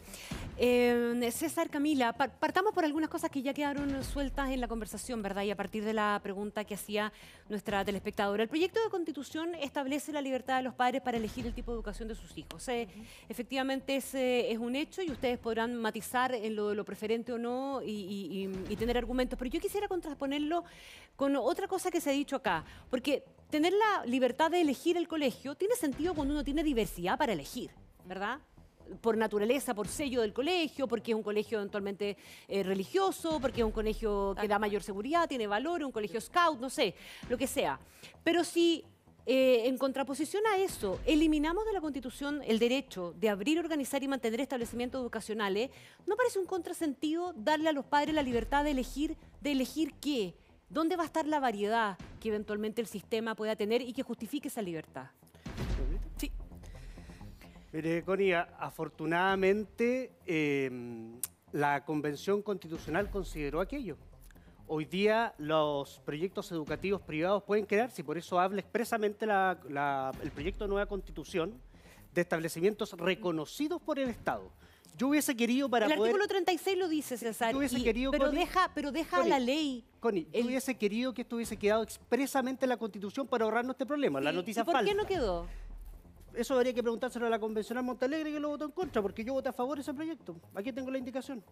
Eh, 0.57 1.29
César, 1.33 1.69
Camila, 1.69 2.13
par- 2.13 2.39
partamos 2.39 2.73
por 2.73 2.85
algunas 2.85 3.09
cosas 3.09 3.29
que 3.29 3.41
ya 3.41 3.53
quedaron 3.53 4.01
sueltas 4.05 4.51
en 4.51 4.61
la 4.61 4.67
conversación, 4.69 5.21
¿verdad? 5.21 5.43
Y 5.43 5.51
a 5.51 5.55
partir 5.57 5.83
de 5.83 5.91
la 5.93 6.17
pregunta 6.23 6.63
que 6.63 6.75
hacía 6.75 7.11
nuestra 7.49 7.83
telespectadora. 7.83 8.43
El 8.43 8.47
proyecto 8.49 8.81
de 8.81 8.89
constitución 8.89 9.53
establece 9.55 10.13
la 10.13 10.21
libertad 10.21 10.57
de 10.57 10.63
los 10.63 10.73
padres 10.73 11.01
para 11.01 11.17
elegir 11.17 11.45
el 11.45 11.53
tipo 11.53 11.71
de 11.71 11.75
educación 11.75 12.07
de 12.07 12.15
sus 12.15 12.37
hijos. 12.37 12.65
Eh, 12.69 12.87
Efectivamente 13.27 13.97
es, 13.97 14.15
eh, 14.15 14.51
es 14.51 14.57
un 14.57 14.75
hecho 14.77 15.01
y 15.01 15.11
ustedes 15.11 15.37
podrán 15.39 15.75
matizar 15.75 16.33
en 16.33 16.55
lo 16.55 16.85
preferente 16.85 17.33
o 17.33 17.37
no 17.37 17.81
y, 17.81 17.89
y- 17.91 18.43
y- 18.45 18.73
y 18.73 18.75
tener 18.77 18.97
argumentos. 18.97 19.37
Pero 19.37 19.51
yo 19.51 19.59
quisiera 19.59 19.87
contraponerlo 19.89 20.63
con 21.17 21.35
otra 21.35 21.67
cosa 21.67 21.91
que 21.91 21.99
se 21.99 22.11
ha 22.11 22.13
dicho 22.13 22.37
acá. 22.37 22.63
Porque 22.89 23.23
tener 23.49 23.73
la 23.73 24.05
libertad 24.05 24.51
de 24.51 24.61
elegir 24.61 24.95
el 24.95 25.07
colegio 25.09 25.55
tiene 25.55 25.75
sentido 25.75 26.13
cuando 26.13 26.33
uno 26.33 26.43
tiene 26.45 26.63
diversidad 26.63 27.17
para 27.17 27.33
elegir, 27.33 27.71
¿verdad? 28.05 28.39
Por 29.01 29.17
naturaleza, 29.17 29.73
por 29.73 29.87
sello 29.87 30.21
del 30.21 30.33
colegio, 30.33 30.87
porque 30.87 31.11
es 31.11 31.15
un 31.15 31.23
colegio 31.23 31.57
eventualmente 31.57 32.17
eh, 32.47 32.63
religioso, 32.63 33.39
porque 33.39 33.61
es 33.61 33.65
un 33.65 33.71
colegio 33.71 34.35
que 34.39 34.47
da 34.47 34.59
mayor 34.59 34.83
seguridad, 34.83 35.27
tiene 35.27 35.47
valor, 35.47 35.83
un 35.83 35.91
colegio 35.91 36.19
scout, 36.21 36.59
no 36.59 36.69
sé, 36.69 36.95
lo 37.29 37.37
que 37.37 37.47
sea. 37.47 37.79
Pero 38.23 38.43
si 38.43 38.83
eh, 39.27 39.67
en 39.67 39.79
contraposición 39.79 40.43
a 40.45 40.57
eso, 40.57 40.99
eliminamos 41.05 41.65
de 41.65 41.73
la 41.73 41.81
Constitución 41.81 42.41
el 42.45 42.59
derecho 42.59 43.15
de 43.17 43.29
abrir, 43.29 43.57
organizar 43.57 44.03
y 44.03 44.07
mantener 44.07 44.39
establecimientos 44.39 45.01
educacionales, 45.01 45.71
¿no 46.05 46.15
parece 46.15 46.37
un 46.37 46.45
contrasentido 46.45 47.33
darle 47.35 47.69
a 47.69 47.73
los 47.73 47.85
padres 47.85 48.13
la 48.13 48.21
libertad 48.21 48.63
de 48.63 48.71
elegir, 48.71 49.17
de 49.41 49.53
elegir 49.53 49.93
qué? 49.99 50.35
¿Dónde 50.69 50.95
va 50.95 51.03
a 51.03 51.07
estar 51.07 51.25
la 51.25 51.39
variedad 51.39 51.97
que 52.19 52.29
eventualmente 52.29 52.81
el 52.81 52.87
sistema 52.87 53.35
pueda 53.35 53.55
tener 53.55 53.81
y 53.81 53.93
que 53.93 54.03
justifique 54.03 54.47
esa 54.47 54.61
libertad? 54.61 55.07
Mire, 57.75 58.03
Connie, 58.05 58.33
afortunadamente 58.33 60.13
eh, 60.25 60.71
la 61.51 61.83
Convención 61.83 62.41
Constitucional 62.41 63.09
consideró 63.09 63.59
aquello. 63.59 63.97
Hoy 64.67 64.85
día 64.85 65.33
los 65.37 65.99
proyectos 66.05 66.49
educativos 66.53 67.01
privados 67.01 67.43
pueden 67.43 67.65
crearse 67.65 68.01
y 68.01 68.05
por 68.05 68.17
eso 68.17 68.39
habla 68.39 68.61
expresamente 68.61 69.25
la- 69.25 69.59
la- 69.69 70.11
el 70.23 70.31
proyecto 70.31 70.63
de 70.63 70.69
nueva 70.69 70.85
Constitución 70.85 71.53
de 72.13 72.21
establecimientos 72.21 72.93
reconocidos 72.93 73.81
por 73.81 73.99
el 73.99 74.07
Estado. 74.07 74.49
Yo 74.97 75.09
hubiese 75.09 75.35
querido 75.35 75.67
para 75.69 75.87
el 75.87 75.91
poder... 75.95 76.11
artículo 76.13 76.27
36 76.29 76.77
lo 76.77 76.87
dice, 76.87 77.17
César. 77.17 77.51
yo 77.51 77.57
hubiese 77.57 77.77
y- 77.79 77.83
querido, 77.83 78.11
pero, 78.11 78.27
Connie- 78.27 78.39
deja, 78.39 78.71
pero 78.73 78.93
deja 78.93 79.17
Connie, 79.17 79.29
la 79.29 79.39
ley. 79.39 79.83
Connie, 79.99 80.25
yo 80.33 80.45
hubiese 80.45 80.75
querido 80.77 81.13
que 81.13 81.23
esto 81.23 81.35
hubiese 81.35 81.57
quedado 81.57 81.83
expresamente 81.83 82.63
en 82.63 82.69
la 82.69 82.77
Constitución 82.77 83.27
para 83.27 83.43
ahorrarnos 83.43 83.73
este 83.73 83.85
problema, 83.85 84.21
la 84.21 84.29
Sí, 84.29 84.35
noticia 84.37 84.61
¿Y 84.61 84.63
por 84.65 84.75
falsa. 84.75 84.89
qué 84.89 84.95
no 84.95 85.05
quedó? 85.05 85.45
Eso 86.37 86.55
habría 86.55 86.73
que 86.73 86.81
preguntárselo 86.81 87.25
a 87.25 87.29
la 87.29 87.39
convencional 87.39 87.83
Montalegre 87.83 88.31
que 88.31 88.39
lo 88.39 88.49
votó 88.49 88.65
en 88.65 88.71
contra, 88.71 89.01
porque 89.01 89.23
yo 89.23 89.33
voté 89.33 89.49
a 89.49 89.53
favor 89.53 89.77
de 89.77 89.81
ese 89.81 89.93
proyecto. 89.93 90.35
Aquí 90.53 90.71
tengo 90.71 90.91
la 90.91 90.97
indicación. 90.97 91.43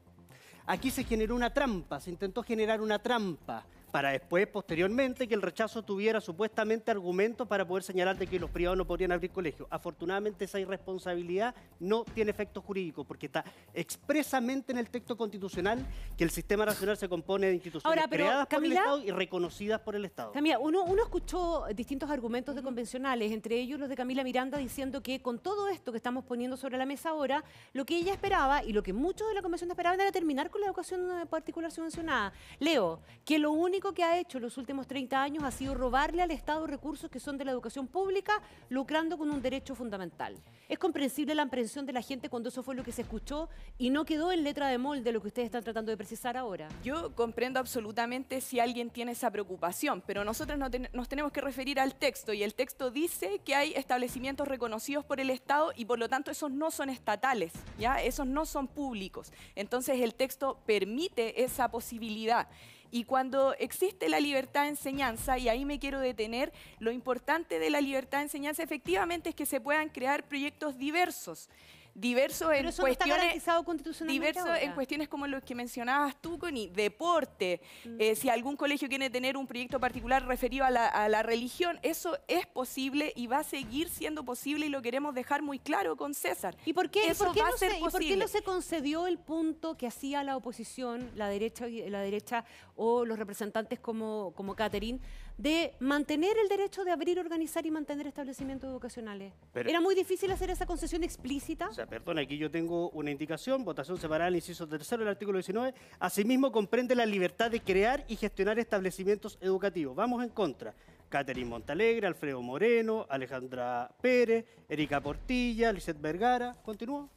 Aquí 0.65 0.91
se 0.91 1.03
generó 1.03 1.35
una 1.35 1.53
trampa, 1.53 1.99
se 1.99 2.09
intentó 2.09 2.43
generar 2.43 2.81
una 2.81 2.99
trampa 2.99 3.65
para 3.93 4.09
después, 4.09 4.47
posteriormente, 4.47 5.27
que 5.27 5.35
el 5.35 5.41
rechazo 5.43 5.83
tuviera 5.83 6.19
supuestamente 6.19 6.89
argumentos 6.89 7.47
para 7.47 7.63
poder 7.63 7.83
señalar 7.83 8.17
de 8.17 8.25
que 8.25 8.39
los 8.39 8.49
privados 8.49 8.75
no 8.75 8.87
podrían 8.87 9.11
abrir 9.11 9.29
colegios. 9.29 9.67
Afortunadamente, 9.69 10.45
esa 10.45 10.59
irresponsabilidad 10.59 11.53
no 11.79 12.03
tiene 12.03 12.31
efecto 12.31 12.59
jurídico, 12.59 13.03
porque 13.03 13.27
está 13.27 13.45
expresamente 13.71 14.71
en 14.71 14.79
el 14.79 14.89
texto 14.89 15.15
constitucional 15.15 15.85
que 16.17 16.23
el 16.23 16.31
sistema 16.31 16.65
nacional 16.65 16.97
se 16.97 17.07
compone 17.07 17.45
de 17.45 17.53
instituciones 17.53 17.85
Ahora, 17.85 18.07
pero, 18.09 18.23
creadas 18.23 18.47
por 18.47 18.65
el 18.65 18.71
Estado 18.71 19.03
y 19.03 19.11
reconocidas 19.11 19.79
por 19.81 19.95
el 19.95 20.05
Estado. 20.05 20.31
Camila, 20.31 20.57
uno, 20.57 20.85
uno 20.85 21.03
escuchó 21.03 21.65
distintos 21.75 22.09
argumentos 22.09 22.55
de 22.55 22.63
convencionales, 22.63 23.31
entre 23.31 23.59
ellos 23.59 23.79
los 23.79 23.89
de 23.89 23.95
Camila 23.95 24.23
Miranda, 24.23 24.57
diciendo 24.57 25.03
que 25.03 25.21
con 25.21 25.37
todo 25.37 25.67
esto 25.67 25.91
que 25.91 25.97
estamos 25.97 26.23
poniendo 26.25 26.57
sobre 26.57 26.79
la 26.79 26.87
mesa 26.87 27.09
ahora, 27.09 27.43
lo 27.73 27.85
que 27.85 27.95
ella 27.97 28.11
esperaba 28.11 28.63
y 28.63 28.73
lo 28.73 28.81
que 28.81 28.91
muchos 28.91 29.27
de 29.27 29.35
la 29.35 29.43
convención 29.43 29.69
esperaban 29.69 30.01
era 30.01 30.11
terminar 30.11 30.49
con 30.49 30.61
la 30.61 30.65
educación 30.65 31.27
particular 31.29 31.71
subvencionada. 31.71 32.33
Leo, 32.57 32.99
que 33.23 33.37
lo 33.37 33.51
único 33.51 33.82
que 33.91 34.03
ha 34.03 34.17
hecho 34.19 34.37
en 34.37 34.43
los 34.43 34.57
últimos 34.57 34.87
30 34.87 35.21
años 35.21 35.43
ha 35.43 35.51
sido 35.51 35.73
robarle 35.73 36.21
al 36.21 36.31
Estado 36.31 36.65
recursos 36.67 37.09
que 37.09 37.19
son 37.19 37.37
de 37.37 37.43
la 37.43 37.51
educación 37.51 37.87
pública, 37.87 38.31
lucrando 38.69 39.17
con 39.17 39.29
un 39.31 39.41
derecho 39.41 39.75
fundamental. 39.75 40.35
Es 40.69 40.79
comprensible 40.79 41.35
la 41.35 41.41
aprehensión 41.43 41.85
de 41.85 41.91
la 41.93 42.01
gente 42.01 42.29
cuando 42.29 42.49
eso 42.49 42.63
fue 42.63 42.75
lo 42.75 42.83
que 42.83 42.91
se 42.91 43.01
escuchó 43.01 43.49
y 43.77 43.89
no 43.89 44.05
quedó 44.05 44.31
en 44.31 44.43
letra 44.43 44.67
de 44.67 44.77
molde 44.77 45.11
lo 45.11 45.21
que 45.21 45.27
ustedes 45.27 45.47
están 45.47 45.63
tratando 45.63 45.89
de 45.91 45.97
precisar 45.97 46.37
ahora. 46.37 46.69
Yo 46.83 47.13
comprendo 47.15 47.59
absolutamente 47.59 48.39
si 48.39 48.59
alguien 48.59 48.89
tiene 48.91 49.11
esa 49.11 49.29
preocupación, 49.31 50.01
pero 50.05 50.23
nosotros 50.23 50.57
no 50.57 50.69
ten- 50.71 50.87
nos 50.93 51.09
tenemos 51.09 51.31
que 51.31 51.41
referir 51.41 51.79
al 51.79 51.95
texto 51.95 52.31
y 52.31 52.43
el 52.43 52.53
texto 52.53 52.91
dice 52.91 53.39
que 53.43 53.55
hay 53.55 53.73
establecimientos 53.73 54.47
reconocidos 54.47 55.03
por 55.03 55.19
el 55.19 55.29
Estado 55.31 55.71
y 55.75 55.85
por 55.85 55.97
lo 55.99 56.07
tanto 56.07 56.31
esos 56.31 56.51
no 56.51 56.71
son 56.71 56.89
estatales, 56.89 57.51
¿ya? 57.79 58.01
Esos 58.01 58.27
no 58.27 58.45
son 58.45 58.67
públicos. 58.67 59.31
Entonces 59.55 59.99
el 59.99 60.13
texto 60.15 60.59
permite 60.65 61.43
esa 61.43 61.69
posibilidad. 61.69 62.47
Y 62.93 63.05
cuando 63.05 63.55
existe 63.57 64.07
la 64.07 64.19
libertad 64.19 64.65
de 64.65 64.67
enseñanza, 64.67 65.39
y 65.39 65.49
ahí 65.49 65.65
me 65.65 65.79
quiero 65.79 65.99
detener, 65.99 66.53
lo 66.77 66.91
importante 66.91 67.57
de 67.57 67.71
la 67.71 67.81
libertad 67.81 68.19
de 68.19 68.25
enseñanza 68.25 68.61
efectivamente 68.61 69.29
es 69.29 69.35
que 69.35 69.47
se 69.47 69.59
puedan 69.59 69.89
crear 69.89 70.27
proyectos 70.27 70.77
diversos. 70.77 71.49
Diversos 71.95 72.51
en 72.53 72.63
no 72.63 72.69
está 72.69 72.81
cuestiones 72.83 73.43
constitucionalmente 73.65 74.39
diversos 74.39 74.57
en 74.63 74.71
cuestiones 74.73 75.07
como 75.09 75.27
los 75.27 75.43
que 75.43 75.53
mencionabas 75.53 76.19
tú, 76.19 76.39
Connie, 76.39 76.69
deporte, 76.69 77.61
Mm. 77.85 77.97
eh, 77.99 78.15
si 78.15 78.29
algún 78.29 78.55
colegio 78.55 78.87
quiere 78.89 79.09
tener 79.09 79.37
un 79.37 79.45
proyecto 79.45 79.79
particular 79.79 80.25
referido 80.25 80.65
a 80.65 80.71
la, 80.71 80.87
a 80.87 81.07
la 81.09 81.21
religión, 81.21 81.79
eso 81.83 82.17
es 82.27 82.47
posible 82.47 83.13
y 83.15 83.27
va 83.27 83.39
a 83.39 83.43
seguir 83.43 83.89
siendo 83.89 84.23
posible 84.25 84.65
y 84.65 84.69
lo 84.69 84.81
queremos 84.81 85.13
dejar 85.13 85.41
muy 85.41 85.59
claro 85.59 85.95
con 85.95 86.13
César. 86.13 86.55
¿Y 86.65 86.73
por 86.73 86.89
qué, 86.89 87.07
eso 87.09 87.25
por 87.25 87.33
qué 87.33 87.41
va 87.41 87.49
no 87.49 87.55
a 87.55 87.57
ser 87.57 87.71
se, 87.71 87.77
y 87.77 87.79
por 87.81 87.91
qué 87.91 87.97
posible? 87.97 88.17
no 88.17 88.27
se 88.27 88.41
concedió 88.41 89.05
el 89.07 89.19
punto 89.19 89.77
que 89.77 89.85
hacía 89.87 90.23
la 90.23 90.35
oposición, 90.35 91.11
la 91.15 91.27
derecha, 91.29 91.67
la 91.67 92.01
derecha 92.01 92.45
o 92.75 93.05
los 93.05 93.19
representantes 93.19 93.79
como, 93.79 94.33
como 94.35 94.55
Catherine, 94.55 94.99
de 95.37 95.73
mantener 95.79 96.37
el 96.37 96.47
derecho 96.47 96.83
de 96.83 96.91
abrir, 96.91 97.19
organizar 97.19 97.65
y 97.65 97.71
mantener 97.71 98.07
establecimientos 98.07 98.69
educacionales? 98.69 99.33
Pero- 99.51 99.69
¿Era 99.69 99.81
muy 99.81 99.95
difícil 99.95 100.31
hacer 100.31 100.49
esa 100.49 100.65
concesión 100.65 101.03
explícita? 101.03 101.69
O 101.69 101.73
sea, 101.73 101.85
perdón, 101.87 102.19
aquí 102.19 102.37
yo 102.37 102.49
tengo 102.51 102.89
una 102.91 103.11
indicación, 103.11 103.63
votación 103.65 103.97
separada 103.97 104.25
del 104.25 104.35
inciso 104.35 104.67
tercero 104.67 104.99
del 105.01 105.09
artículo 105.09 105.37
19. 105.37 105.73
Asimismo, 105.99 106.51
comprende 106.51 106.95
la 106.95 107.05
libertad 107.05 107.49
de 107.51 107.59
crear 107.61 108.05
y 108.07 108.15
gestionar 108.15 108.59
establecimientos 108.59 109.37
educativos. 109.41 109.95
Vamos 109.95 110.23
en 110.23 110.29
contra. 110.29 110.73
Catherine 111.09 111.47
Montalegre, 111.49 112.07
Alfredo 112.07 112.41
Moreno, 112.41 113.05
Alejandra 113.07 113.91
Pérez, 114.01 114.45
Erika 114.67 114.99
Portilla, 114.99 115.71
Lisette 115.71 116.01
Vergara. 116.01 116.55
¿Continúo? 116.63 117.07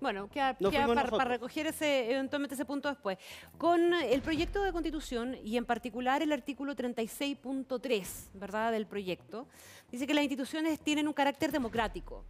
Bueno, 0.00 0.28
queda, 0.28 0.56
No 0.60 0.70
queda 0.70 0.86
fuimos 0.86 1.10
para, 1.10 1.24
recoger 1.24 1.68
ese, 1.68 2.10
eventualmente 2.12 2.54
ese 2.54 2.64
punto 2.64 2.88
después. 2.88 3.18
Con 3.56 3.94
el 3.94 4.20
proyecto 4.22 4.62
de 4.62 4.72
constitución 4.72 5.36
y 5.42 5.56
en 5.56 5.64
particular 5.64 6.22
el 6.22 6.32
artículo 6.32 6.74
36.3, 6.74 8.30
¿verdad?, 8.34 8.72
del 8.72 8.86
proyecto, 8.86 9.46
dice 9.90 10.06
que 10.06 10.14
las 10.14 10.22
instituciones 10.22 10.80
tienen 10.80 11.08
un 11.08 11.14
carácter 11.14 11.50
democrático. 11.50 12.24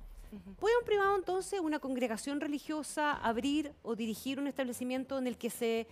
¿Puede 0.59 0.77
un 0.79 0.85
privado 0.85 1.17
entonces, 1.17 1.61
una 1.61 1.79
congregación 1.79 2.41
religiosa, 2.41 3.13
abrir 3.13 3.73
o 3.83 3.95
dirigir 3.95 4.39
un 4.39 4.47
establecimiento 4.47 5.19
en 5.19 5.27
el 5.27 5.39
que 5.39 5.51
se 5.51 5.87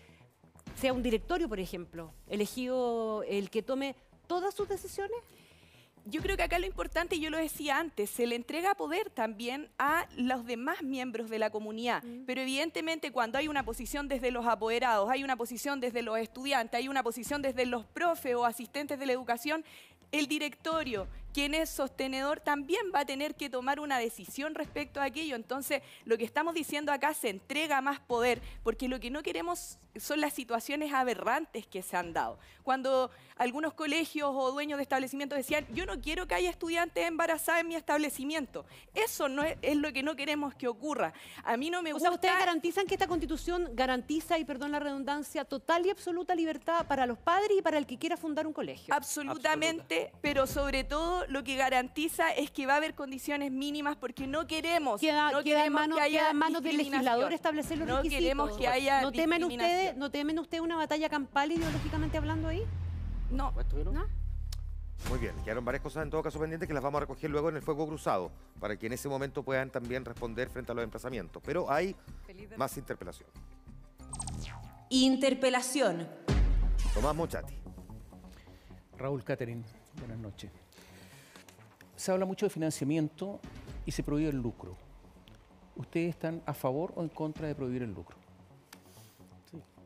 sea 0.77 0.93
un 0.93 1.03
directorio, 1.03 1.49
por 1.49 1.61
ejemplo, 1.61 2.13
elegido 2.29 3.23
el 3.25 3.51
que 3.51 3.63
tome 3.63 3.95
todas 4.27 4.55
sus 4.55 4.69
decisiones? 4.69 5.17
Yo 6.07 6.21
creo 6.21 6.37
que 6.37 6.43
acá 6.43 6.59
lo 6.59 6.67
importante, 6.67 7.17
y 7.17 7.21
yo 7.21 7.31
lo 7.31 7.39
decía 7.39 7.79
antes, 7.79 8.11
se 8.11 8.27
le 8.27 8.37
entrega 8.37 8.75
poder 8.75 9.09
también 9.09 9.71
a 9.79 10.07
los 10.17 10.45
demás 10.45 10.83
miembros 10.83 11.31
de 11.31 11.39
la 11.39 11.49
comunidad. 11.49 12.03
Pero 12.27 12.43
evidentemente 12.43 13.11
cuando 13.11 13.39
hay 13.39 13.49
una 13.49 13.63
posición 13.63 14.07
desde 14.07 14.31
los 14.31 14.47
apoderados, 14.47 15.09
hay 15.09 15.25
una 15.25 15.37
posición 15.37 15.81
desde 15.81 16.03
los 16.03 16.19
estudiantes, 16.19 16.79
hay 16.79 16.89
una 16.89 17.03
posición 17.03 17.41
desde 17.41 17.65
los 17.65 17.87
profes 17.87 18.35
o 18.35 18.45
asistentes 18.45 18.99
de 18.99 19.07
la 19.07 19.13
educación, 19.13 19.65
el 20.13 20.27
directorio, 20.27 21.09
quien 21.35 21.53
es 21.53 21.69
sostenedor, 21.69 22.41
también 22.41 22.93
va 22.95 23.01
a 23.01 23.05
tener 23.05 23.35
que 23.35 23.51
tomar 23.51 23.81
una 23.81 23.99
decisión 23.99 24.55
respecto 24.55 25.01
a 25.01 25.05
aquello. 25.05 25.35
Entonces, 25.35 25.83
lo 26.05 26.17
que 26.17 26.25
estamos 26.25 26.55
diciendo 26.55 26.93
acá 26.93 27.13
se 27.13 27.29
entrega 27.29 27.81
más 27.81 27.99
poder, 27.99 28.41
porque 28.63 28.89
lo 28.89 29.01
que 29.01 29.11
no 29.11 29.23
queremos 29.23 29.79
son 29.97 30.21
las 30.21 30.33
situaciones 30.33 30.93
aberrantes 30.93 31.67
que 31.67 31.83
se 31.83 31.97
han 31.97 32.13
dado. 32.13 32.39
Cuando 32.63 33.11
algunos 33.37 33.75
colegios 33.75 34.31
o 34.33 34.51
dueños 34.53 34.79
de 34.79 34.83
establecimientos 34.83 35.37
decían, 35.37 35.67
yo 35.73 35.87
no 35.87 36.01
quiero 36.01 36.27
que 36.27 36.35
haya 36.35 36.51
estudiantes 36.51 37.07
embarazadas 37.07 37.61
en 37.61 37.69
mi 37.69 37.75
establecimiento. 37.75 38.65
Eso 38.95 39.29
no 39.29 39.43
es, 39.43 39.57
es 39.63 39.77
lo 39.77 39.93
que 39.93 40.03
no 40.03 40.17
queremos 40.17 40.55
que 40.55 40.67
ocurra. 40.69 41.13
A 41.45 41.57
mí 41.57 41.71
no 41.71 41.83
me 41.83 41.91
O 41.91 41.95
gusta... 41.95 42.09
sea, 42.09 42.15
ustedes 42.15 42.39
garantizan 42.39 42.87
que 42.87 42.95
esta 42.95 43.07
constitución 43.07 43.71
garantiza, 43.75 44.39
y 44.39 44.45
perdón 44.45 44.73
la 44.73 44.81
redundancia, 44.81 45.45
total 45.45 45.85
y 45.87 45.91
absoluta 45.91 46.35
libertad 46.35 46.87
para 46.87 47.07
los 47.07 47.19
padres 47.19 47.59
y 47.59 47.63
para 47.63 47.79
el 47.79 47.87
que 47.87 47.99
quiera 47.99 48.17
fundar 48.17 48.47
un 48.47 48.53
colegio. 48.53 48.95
Absolutamente, 48.95 50.13
pero 50.21 50.47
sobre 50.47 50.85
todo 50.85 51.24
lo 51.29 51.45
que 51.45 51.57
garantiza 51.57 52.31
es 52.31 52.51
que 52.51 52.67
va 52.67 52.75
a 52.75 52.77
haber 52.77 52.95
condiciones 52.95 53.51
mínimas 53.53 53.97
porque 53.97 54.27
no 54.27 54.47
queremos, 54.47 55.01
Queda, 55.01 55.31
no 55.31 55.43
queda 55.43 55.65
en 55.67 55.73
queremos 55.73 55.81
manos, 55.81 55.99
que 55.99 56.05
haya 56.05 56.19
queda 56.21 56.31
en 56.31 56.37
manos 56.37 56.63
del 56.63 56.77
legislador 56.77 57.33
establecer 57.33 57.79
los 57.79 57.89
No 57.89 57.97
requisitos. 57.97 58.21
queremos 58.23 58.57
que 58.57 58.69
haya 58.69 59.03
¿No 59.03 59.13
temen, 59.13 59.45
ustedes. 59.45 59.97
¿No 59.97 60.11
temen 60.11 60.39
ustedes 60.39 60.63
una 60.63 60.77
batalla 60.77 61.09
campal 61.09 61.53
ideológicamente 61.53 62.19
hablando 62.19 62.49
ahí? 62.49 62.63
No. 63.31 63.53
¿No? 63.93 64.07
Muy 65.11 65.19
bien, 65.19 65.35
quedaron 65.45 65.65
varias 65.65 65.83
cosas 65.83 66.05
en 66.05 66.11
todo 66.11 66.23
caso 66.23 66.39
pendientes 66.39 66.67
que 66.67 66.73
las 66.73 66.83
vamos 66.83 66.99
a 66.99 67.01
recoger 67.01 67.29
luego 67.31 67.49
en 67.51 67.57
el 67.57 67.63
fuego 67.63 67.87
cruzado, 67.87 68.31
para 68.59 68.77
que 68.79 68.87
en 68.87 68.95
ese 68.95 69.09
momento 69.09 69.43
puedan 69.43 69.69
también 69.71 70.05
responder 70.05 70.49
frente 70.49 70.73
a 70.73 70.75
los 70.75 70.85
emplazamientos. 70.85 71.43
Pero 71.45 71.71
hay 71.71 71.95
más 72.57 72.77
interpelación. 72.79 73.29
Interpelación. 74.91 76.09
Tomás 76.95 77.15
Mochati. 77.15 77.55
Raúl 78.97 79.25
Catherine, 79.25 79.65
buenas 79.99 80.19
noches. 80.19 80.51
Se 81.97 82.11
habla 82.13 82.25
mucho 82.25 82.47
de 82.47 82.51
financiamiento 82.51 83.41
y 83.87 83.91
se 83.93 84.03
prohíbe 84.03 84.31
el 84.31 84.37
lucro. 84.37 84.77
¿Ustedes 85.77 86.11
están 86.11 86.43
a 86.47 86.55
favor 86.55 86.93
o 86.97 87.03
en 87.03 87.09
contra 87.09 87.47
de 87.49 87.55
prohibir 87.55 87.83
el 87.83 87.93
lucro? 87.93 88.17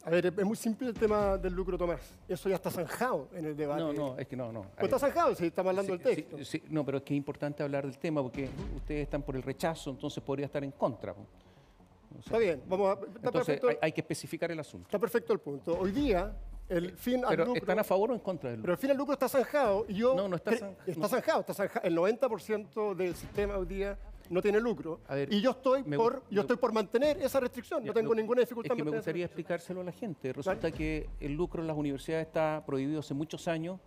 A 0.04 0.10
ver, 0.10 0.24
es 0.26 0.44
muy 0.44 0.56
simple 0.56 0.88
el 0.88 0.94
tema 0.94 1.36
del 1.36 1.52
lucro, 1.52 1.76
Tomás. 1.76 2.00
Eso 2.26 2.48
ya 2.48 2.54
está 2.54 2.70
zanjado 2.70 3.28
en 3.34 3.44
el 3.44 3.56
debate. 3.56 3.82
No, 3.82 3.92
no, 3.92 4.18
es 4.18 4.26
que 4.26 4.36
no, 4.36 4.50
no. 4.50 4.62
Pues 4.62 4.84
está 4.84 4.98
zanjado, 4.98 5.34
si 5.34 5.46
estamos 5.46 5.70
hablando 5.70 5.92
Sí, 5.92 5.98
del 5.98 6.14
texto. 6.16 6.38
sí, 6.38 6.44
sí, 6.44 6.62
no, 6.70 6.84
pero 6.84 6.98
es 6.98 7.04
que 7.04 7.12
es 7.14 7.18
importante 7.18 7.62
hablar 7.62 7.84
del 7.84 7.98
tema 7.98 8.22
porque 8.22 8.48
ustedes 8.76 9.02
están 9.02 9.22
por 9.22 9.36
el 9.36 9.42
rechazo, 9.42 9.90
entonces 9.90 10.22
podría 10.22 10.46
estar 10.46 10.64
en 10.64 10.70
contra. 10.70 11.12
O 11.12 11.16
sea, 11.16 12.20
Está 12.20 12.38
bien, 12.38 12.62
vamos 12.66 12.88
a... 12.88 12.92
Está 12.94 13.06
Entonces 13.16 13.32
perfecto, 13.44 13.68
hay, 13.68 13.76
hay 13.82 13.92
que 13.92 14.00
especificar 14.00 14.50
el 14.50 14.58
asunto. 14.60 14.86
está 14.86 14.98
perfecto 14.98 15.32
el 15.34 15.40
punto. 15.40 15.78
Hoy 15.78 15.90
día, 15.92 16.34
el 16.68 16.92
fin 16.96 17.24
al 17.24 17.30
Pero 17.30 17.44
lucro... 17.46 17.60
¿están 17.60 17.78
a 17.78 17.84
favor 17.84 18.10
o 18.10 18.14
en 18.14 18.20
contra 18.20 18.50
del 18.50 18.60
Pero 18.60 18.72
lucro? 18.72 18.72
el 18.74 18.78
fin 18.78 18.90
al 18.90 18.96
lucro 18.96 19.12
está 19.14 19.28
zanjado 19.28 19.86
y 19.88 19.94
yo... 19.94 20.14
No, 20.14 20.28
no 20.28 20.36
está 20.36 20.50
zanjado, 20.52 20.76
Está 20.86 21.00
no. 21.00 21.08
zanjado, 21.08 21.40
está 21.40 21.54
zanjado. 21.54 21.86
El 21.86 21.96
90% 21.96 22.94
del 22.94 23.14
sistema 23.14 23.56
hoy 23.56 23.66
día 23.66 23.98
no 24.30 24.42
tiene 24.42 24.60
lucro. 24.60 25.00
y 25.30 25.40
yo 25.40 25.52
estoy, 25.52 25.82
me 25.84 25.96
por, 25.96 26.22
yo 26.30 26.42
estoy 26.42 26.56
por 26.58 26.72
mantener 26.72 27.16
esa 27.22 27.40
restricción. 27.40 27.84
No 27.84 27.94
tengo 27.94 28.10
lo- 28.14 28.20
ninguna 28.20 28.40
dificultad 28.42 28.72
Es 28.72 28.76
que 28.76 28.84
me 28.84 28.94
gustaría 28.96 29.24
explicárselo 29.24 29.80
a 29.80 29.84
la 29.84 29.92
gente. 29.92 30.32
Resulta 30.34 30.70
que 30.70 31.08
el 31.20 31.32
lucro 31.32 31.62
en 31.62 31.66
las 31.68 31.76
universidades 31.76 32.26
está 32.26 32.62
prohibido 32.66 33.00
hace 33.00 33.14
muchos 33.14 33.48
años 33.48 33.80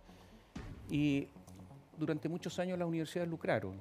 y 0.90 1.28
durante 1.96 2.28
muchos 2.28 2.58
años 2.58 2.76
las 2.78 2.88
universidades 2.88 3.30
lucraron, 3.30 3.76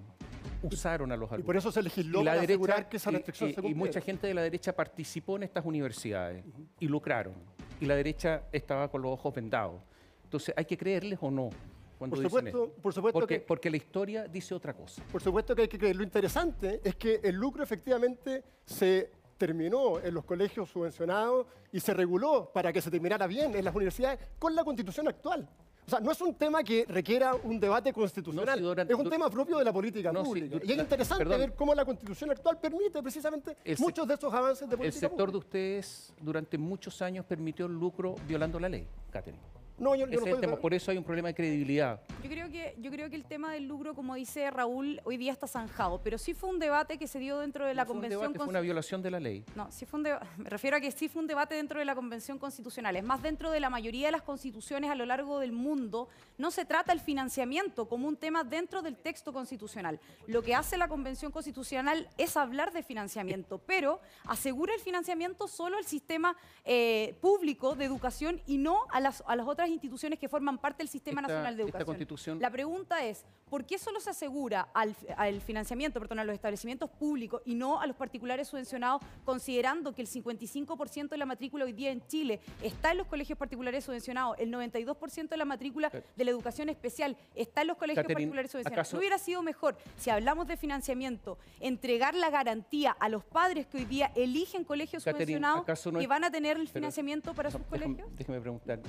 usaron 0.61 1.11
a 1.11 1.17
los 1.17 1.29
alumnos. 1.31 1.45
por 1.47 1.57
eso 1.57 1.71
se 1.71 1.81
legisló 1.81 2.21
Y 2.21 2.25
para 2.25 2.35
derecha- 2.35 2.51
asegurar 2.53 2.89
que 2.89 2.97
esa 2.97 3.09
y- 3.09 3.13
restricción 3.15 3.49
y- 3.49 3.53
se 3.53 3.59
Y 3.59 3.63
cumpliera. 3.63 3.79
mucha 3.87 4.01
gente 4.01 4.27
de 4.27 4.33
la 4.35 4.41
derecha 4.43 4.73
participó 4.73 5.37
en 5.37 5.43
estas 5.43 5.65
universidades 5.65 6.45
y 6.79 6.87
lucraron. 6.87 7.33
Y 7.81 7.85
la 7.87 7.95
derecha 7.95 8.43
estaba 8.51 8.87
con 8.89 9.01
los 9.01 9.11
ojos 9.11 9.33
vendados. 9.33 9.81
Entonces, 10.23 10.53
¿hay 10.55 10.63
que 10.65 10.77
creerles 10.77 11.17
o 11.21 11.29
no? 11.31 11.49
Cuando 11.97 12.15
Por 12.15 12.23
dicen 12.23 12.29
supuesto- 12.29 12.63
esto? 12.65 12.81
por 12.81 12.93
supuesto 12.93 13.19
porque, 13.19 13.39
que- 13.39 13.45
porque 13.45 13.69
la 13.69 13.77
historia 13.77 14.27
dice 14.27 14.53
otra 14.55 14.73
cosa. 14.73 15.03
Por 15.11 15.21
supuesto 15.21 15.55
que 15.55 15.63
hay 15.63 15.67
que 15.67 15.77
creer. 15.77 15.95
Lo 15.95 16.03
interesante 16.03 16.79
es 16.83 16.95
que 16.95 17.19
el 17.23 17.35
lucro 17.35 17.63
efectivamente 17.63 18.43
se 18.65 19.11
terminó 19.37 19.99
en 19.99 20.13
los 20.13 20.23
colegios 20.23 20.69
subvencionados 20.69 21.47
y 21.71 21.79
se 21.79 21.93
reguló 21.95 22.51
para 22.53 22.71
que 22.71 22.81
se 22.81 22.91
terminara 22.91 23.25
bien 23.27 23.55
en 23.55 23.65
las 23.65 23.73
universidades 23.75 24.19
con 24.37 24.55
la 24.55 24.63
constitución 24.63 25.07
actual. 25.07 25.49
O 25.87 25.89
sea, 25.89 25.99
no 25.99 26.11
es 26.11 26.21
un 26.21 26.33
tema 26.35 26.63
que 26.63 26.85
requiera 26.87 27.33
un 27.35 27.59
debate 27.59 27.91
constitucional, 27.91 28.45
No, 28.45 28.55
si 28.55 28.61
durante- 28.61 28.93
es 28.93 28.99
un 28.99 29.09
tema 29.09 29.29
propio 29.29 29.57
de 29.57 29.65
la 29.65 29.73
política 29.73 30.11
No, 30.13 30.21
si 30.21 30.25
pública. 30.27 30.59
du- 30.59 30.65
y 30.65 30.71
es 30.71 30.77
interesante 30.77 31.23
perdón. 31.25 31.39
ver 31.39 31.55
cómo 31.55 31.73
la 31.75 31.83
constitución 31.83 32.29
actual 32.31 32.59
permite 32.59 33.01
precisamente 33.01 33.57
El 33.65 33.77
muchos 33.79 34.07
de 34.07 34.13
esos 34.13 34.33
avances 34.33 34.67
de 34.69 34.73
El 34.75 34.77
política 34.77 34.99
sector 34.99 35.27
de 35.27 35.31
pública. 35.33 35.47
ustedes 35.47 36.13
durante 36.21 36.57
muchos 36.57 37.01
años 37.01 37.25
permitió 37.25 37.65
el 37.65 37.73
lucro 37.73 38.15
violando 38.27 38.59
la 38.59 38.69
ley, 38.69 38.87
Catherine. 39.11 39.41
No, 39.81 39.95
yo, 39.95 40.05
yo 40.05 40.11
Ese 40.13 40.19
no 40.19 40.25
es 40.27 40.33
el 40.35 40.41
tema. 40.41 40.55
Por 40.57 40.73
eso 40.75 40.91
hay 40.91 40.97
un 40.97 41.03
problema 41.03 41.29
de 41.29 41.33
credibilidad. 41.33 41.99
Yo 42.23 42.29
creo, 42.29 42.49
que, 42.51 42.75
yo 42.79 42.91
creo 42.91 43.09
que 43.09 43.15
el 43.15 43.23
tema 43.25 43.51
del 43.53 43.67
lucro, 43.67 43.95
como 43.95 44.13
dice 44.13 44.49
Raúl, 44.51 45.01
hoy 45.05 45.17
día 45.17 45.31
está 45.31 45.47
zanjado, 45.47 45.99
pero 46.03 46.19
sí 46.19 46.35
fue 46.35 46.51
un 46.51 46.59
debate 46.59 46.99
que 46.99 47.07
se 47.07 47.17
dio 47.17 47.39
dentro 47.39 47.65
de 47.65 47.73
la 47.73 47.83
Fue 47.85 47.93
un 47.95 47.97
Convención 48.01 48.21
debate, 48.21 48.37
fue 48.37 48.47
una 48.47 48.59
violación 48.61 49.01
de 49.01 49.09
la 49.09 49.19
ley. 49.19 49.43
No, 49.55 49.71
sí 49.71 49.87
fue 49.87 49.97
un 49.99 50.05
deba- 50.05 50.21
me 50.37 50.49
refiero 50.51 50.77
a 50.77 50.79
que 50.79 50.91
sí 50.91 51.09
fue 51.09 51.23
un 51.23 51.27
debate 51.27 51.55
dentro 51.55 51.79
de 51.79 51.85
la 51.85 51.95
Convención 51.95 52.37
Constitucional. 52.37 52.95
Es 52.95 53.03
más, 53.03 53.23
dentro 53.23 53.49
de 53.49 53.59
la 53.59 53.71
mayoría 53.71 54.05
de 54.07 54.11
las 54.11 54.21
constituciones 54.21 54.91
a 54.91 54.95
lo 54.95 55.05
largo 55.07 55.39
del 55.39 55.51
mundo, 55.51 56.09
no 56.37 56.51
se 56.51 56.63
trata 56.63 56.93
el 56.93 56.99
financiamiento 56.99 57.89
como 57.89 58.07
un 58.07 58.17
tema 58.17 58.43
dentro 58.43 58.83
del 58.83 58.95
texto 58.95 59.33
constitucional. 59.33 59.99
Lo 60.27 60.43
que 60.43 60.53
hace 60.53 60.77
la 60.77 60.89
Convención 60.89 61.31
Constitucional 61.31 62.07
es 62.19 62.37
hablar 62.37 62.71
de 62.71 62.83
financiamiento, 62.83 63.57
pero 63.57 63.99
asegura 64.25 64.75
el 64.75 64.79
financiamiento 64.79 65.47
solo 65.47 65.77
al 65.77 65.85
sistema 65.85 66.35
eh, 66.65 67.15
público 67.19 67.73
de 67.73 67.85
educación 67.85 68.41
y 68.45 68.59
no 68.59 68.85
a 68.91 68.99
las, 68.99 69.23
a 69.25 69.35
las 69.35 69.47
otras 69.47 69.70
instituciones 69.71 70.19
que 70.19 70.27
forman 70.29 70.57
parte 70.57 70.79
del 70.79 70.89
Sistema 70.89 71.21
Esta- 71.21 71.33
Nacional 71.33 71.57
de 71.57 71.63
Educación. 71.63 71.85
Constitución- 71.85 72.39
La 72.39 72.49
pregunta 72.51 73.03
es, 73.05 73.25
¿por 73.49 73.65
qué 73.65 73.77
solo 73.77 73.99
se 73.99 74.09
asegura 74.11 74.67
al, 74.73 74.95
al 75.17 75.41
financiamiento, 75.41 75.99
perdón, 75.99 76.19
a 76.19 76.23
los 76.23 76.33
establecimientos 76.33 76.89
públicos 76.89 77.41
y 77.45 77.55
no 77.55 77.79
a 77.81 77.87
los 77.87 77.95
particulares 77.95 78.47
subvencionados, 78.47 79.01
considerando 79.25 79.93
que 79.93 80.01
el 80.01 80.07
55% 80.07 81.09
de 81.09 81.17
la 81.17 81.25
matrícula 81.25 81.65
hoy 81.65 81.73
día 81.73 81.91
en 81.91 82.05
Chile 82.07 82.39
está 82.61 82.91
en 82.91 82.97
los 82.99 83.07
colegios 83.07 83.37
particulares 83.37 83.83
subvencionados, 83.85 84.37
el 84.39 84.51
92% 84.51 85.29
de 85.29 85.37
la 85.37 85.45
matrícula 85.45 85.89
de 85.89 86.23
la 86.25 86.31
educación 86.31 86.69
especial 86.69 87.17
está 87.35 87.61
en 87.61 87.67
los 87.67 87.77
colegios 87.77 88.05
particulares 88.05 88.51
subvencionados? 88.51 88.87
¿acaso- 88.87 88.95
¿No 88.95 88.99
hubiera 88.99 89.17
sido 89.17 89.41
mejor, 89.43 89.77
si 89.97 90.09
hablamos 90.09 90.47
de 90.47 90.57
financiamiento, 90.57 91.37
entregar 91.59 92.15
la 92.15 92.29
garantía 92.29 92.91
a 92.99 93.09
los 93.09 93.23
padres 93.23 93.67
que 93.67 93.77
hoy 93.77 93.85
día 93.85 94.11
eligen 94.15 94.63
colegios 94.63 95.03
subvencionados 95.03 95.61
¿acaso 95.61 95.91
no 95.91 95.99
que 95.99 96.07
van 96.07 96.23
a 96.23 96.31
tener 96.31 96.57
el 96.57 96.63
Pero- 96.63 96.73
financiamiento 96.73 97.33
para 97.33 97.51
sus 97.51 97.61
colegios? 97.63 98.07
Déjeme 98.17 98.39
preguntar. 98.41 98.79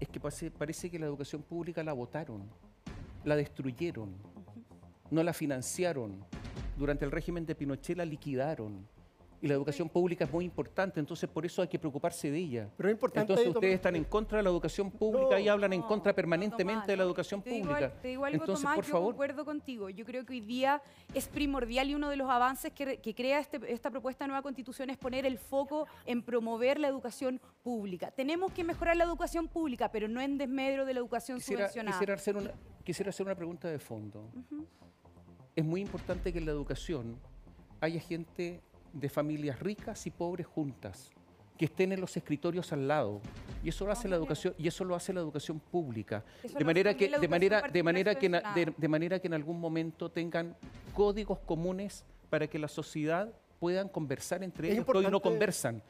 Es 0.00 0.08
que 0.08 0.20
parece 0.20 0.90
que 0.90 0.98
la 0.98 1.06
educación 1.06 1.42
pública 1.42 1.82
la 1.82 1.92
votaron, 1.92 2.50
la 3.24 3.36
destruyeron, 3.36 4.14
no 5.10 5.22
la 5.22 5.32
financiaron. 5.32 6.24
Durante 6.76 7.04
el 7.04 7.12
régimen 7.12 7.46
de 7.46 7.54
Pinochet 7.54 7.96
la 7.96 8.04
liquidaron. 8.04 8.86
Y 9.44 9.46
la 9.46 9.52
educación 9.52 9.90
pública 9.90 10.24
es 10.24 10.32
muy 10.32 10.46
importante, 10.46 10.98
entonces 10.98 11.28
por 11.28 11.44
eso 11.44 11.60
hay 11.60 11.68
que 11.68 11.78
preocuparse 11.78 12.30
de 12.30 12.38
ella. 12.38 12.70
Pero 12.78 12.88
es 12.88 12.94
importante 12.94 13.30
entonces 13.30 13.44
tomar- 13.44 13.56
ustedes 13.58 13.74
están 13.74 13.94
en 13.94 14.04
contra 14.04 14.38
de 14.38 14.42
la 14.42 14.48
educación 14.48 14.90
pública 14.90 15.38
y 15.38 15.48
hablan 15.48 15.74
en 15.74 15.82
contra 15.82 16.14
permanentemente 16.14 16.92
de 16.92 16.96
la 16.96 17.02
educación 17.02 17.42
Te 17.42 17.50
digo, 17.50 17.66
pública. 17.68 17.92
te 18.00 18.08
digo 18.08 18.24
algo, 18.24 18.36
entonces, 18.40 18.62
Tomás, 18.62 18.74
por 18.76 18.86
yo 18.86 18.90
favor, 18.90 19.08
concuerdo 19.12 19.44
contigo. 19.44 19.90
Yo 19.90 20.06
creo 20.06 20.24
que 20.24 20.32
hoy 20.32 20.40
día 20.40 20.80
es 21.12 21.28
primordial 21.28 21.90
y 21.90 21.94
uno 21.94 22.08
de 22.08 22.16
los 22.16 22.30
avances 22.30 22.72
que 22.72 23.14
crea 23.14 23.38
este- 23.38 23.60
esta 23.70 23.90
propuesta 23.90 24.24
de 24.24 24.28
nueva 24.28 24.40
constitución 24.40 24.88
es 24.88 24.96
poner 24.96 25.26
el 25.26 25.36
foco 25.36 25.86
en 26.06 26.22
promover 26.22 26.80
la 26.80 26.88
educación 26.88 27.38
pública. 27.62 28.10
Tenemos 28.12 28.50
que 28.50 28.64
mejorar 28.64 28.96
la 28.96 29.04
educación 29.04 29.46
pública, 29.48 29.92
pero 29.92 30.08
no 30.08 30.22
en 30.22 30.38
desmedro 30.38 30.86
de 30.86 30.94
la 30.94 31.00
educación 31.00 31.36
quisiera, 31.36 31.64
subvencionada. 31.68 31.92
quisiera 31.98 32.14
hacer 32.14 32.36
una, 32.38 32.50
quisiera 32.82 33.10
hacer 33.10 33.26
una 33.26 33.34
pregunta 33.34 33.68
de 33.68 33.78
fondo. 33.78 34.26
Es 35.54 35.62
muy 35.66 35.82
importante 35.82 36.32
que 36.32 36.38
en 36.38 36.46
la 36.46 36.52
educación 36.52 37.18
haya 37.82 38.00
gente 38.00 38.62
de 38.94 39.08
familias 39.08 39.58
ricas 39.60 40.06
y 40.06 40.10
pobres 40.10 40.46
juntas, 40.46 41.10
que 41.58 41.66
estén 41.66 41.92
en 41.92 42.00
los 42.00 42.16
escritorios 42.16 42.72
al 42.72 42.88
lado. 42.88 43.20
Y 43.62 43.68
eso 43.68 43.84
lo 43.84 43.92
hace 43.92 44.08
la 44.08 44.16
educación, 44.16 44.54
y 44.56 44.68
eso 44.68 44.84
lo 44.84 44.94
hace 44.94 45.12
la 45.12 45.20
educación 45.20 45.60
pública. 45.60 46.24
Eso 46.42 46.58
De 46.58 46.64
manera 46.64 46.96
que, 46.96 47.08
de 47.08 47.28
manera, 47.28 47.62
de 47.62 47.82
manera 47.82 48.14
que, 48.14 48.28
de 48.76 48.88
manera 48.88 49.18
que 49.18 49.26
en 49.26 49.34
algún 49.34 49.60
momento 49.60 50.10
tengan 50.10 50.56
códigos 50.94 51.40
comunes 51.40 52.04
para 52.30 52.46
que 52.46 52.58
la 52.58 52.68
sociedad 52.68 53.32
puedan 53.64 53.88
conversar 53.88 54.42
entre 54.42 54.68
Es 54.68 54.74
ellos, 54.74 54.84
que 54.84 54.98
hoy 54.98 55.06
no 55.06 55.22
conversan. 55.22 55.82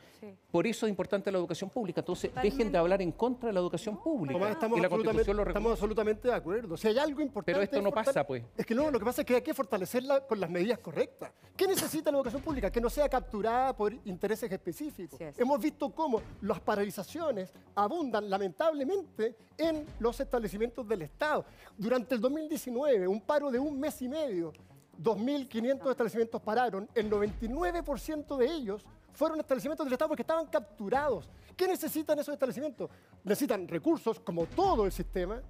Por 0.52 0.64
eso 0.64 0.86
es 0.86 0.90
importante 0.90 1.32
la 1.32 1.38
educación 1.38 1.68
pública. 1.68 2.02
Entonces, 2.02 2.30
dejen 2.40 2.70
de 2.70 2.78
hablar 2.78 3.02
en 3.02 3.10
contra 3.10 3.48
de 3.48 3.52
la 3.52 3.58
educación 3.58 4.00
pública. 4.00 4.34
Tomás, 4.34 4.52
estamos, 4.52 4.78
y 4.78 4.80
la 4.80 4.86
absolutamente, 4.86 5.08
Constitución 5.08 5.36
lo 5.36 5.44
reconoce. 5.44 5.58
estamos 5.58 5.72
absolutamente 5.72 6.28
de 6.28 6.34
acuerdo. 6.34 6.76
Si 6.76 6.86
hay 6.86 6.98
algo 6.98 7.20
importante... 7.20 7.50
Pero 7.52 7.64
esto 7.64 7.78
es 7.78 7.82
no 7.82 7.90
pasa, 7.90 8.24
pues. 8.24 8.44
Es 8.56 8.64
que 8.64 8.76
no, 8.76 8.92
lo 8.92 9.00
que 9.00 9.04
pasa 9.04 9.22
es 9.22 9.26
que 9.26 9.34
hay 9.34 9.42
que 9.42 9.52
fortalecerla 9.52 10.20
con 10.20 10.38
las 10.38 10.48
medidas 10.48 10.78
correctas. 10.78 11.32
¿Qué 11.56 11.66
necesita 11.66 12.12
la 12.12 12.18
educación 12.18 12.42
pública? 12.42 12.70
Que 12.70 12.80
no 12.80 12.88
sea 12.88 13.08
capturada 13.08 13.76
por 13.76 13.92
intereses 14.04 14.52
específicos. 14.52 15.18
Hemos 15.36 15.60
visto 15.60 15.90
cómo 15.90 16.22
las 16.42 16.60
paralizaciones 16.60 17.52
abundan 17.74 18.30
lamentablemente 18.30 19.34
en 19.58 19.84
los 19.98 20.20
establecimientos 20.20 20.86
del 20.86 21.02
Estado. 21.02 21.44
Durante 21.76 22.14
el 22.14 22.20
2019, 22.20 23.08
un 23.08 23.20
paro 23.20 23.50
de 23.50 23.58
un 23.58 23.80
mes 23.80 24.00
y 24.00 24.08
medio, 24.08 24.52
2.500 24.98 25.90
establecimientos 25.90 26.40
pararon, 26.42 26.88
el 26.94 27.10
99% 27.10 28.36
de 28.36 28.46
ellos 28.46 28.84
fueron 29.12 29.40
establecimientos 29.40 29.86
del 29.86 29.92
Estado 29.92 30.08
porque 30.08 30.22
estaban 30.22 30.46
capturados. 30.46 31.28
¿Qué 31.56 31.68
necesitan 31.68 32.18
esos 32.18 32.32
establecimientos? 32.32 32.90
Necesitan 33.22 33.68
recursos, 33.68 34.20
como 34.20 34.46
todo 34.46 34.86
el 34.86 34.92
sistema, 34.92 35.40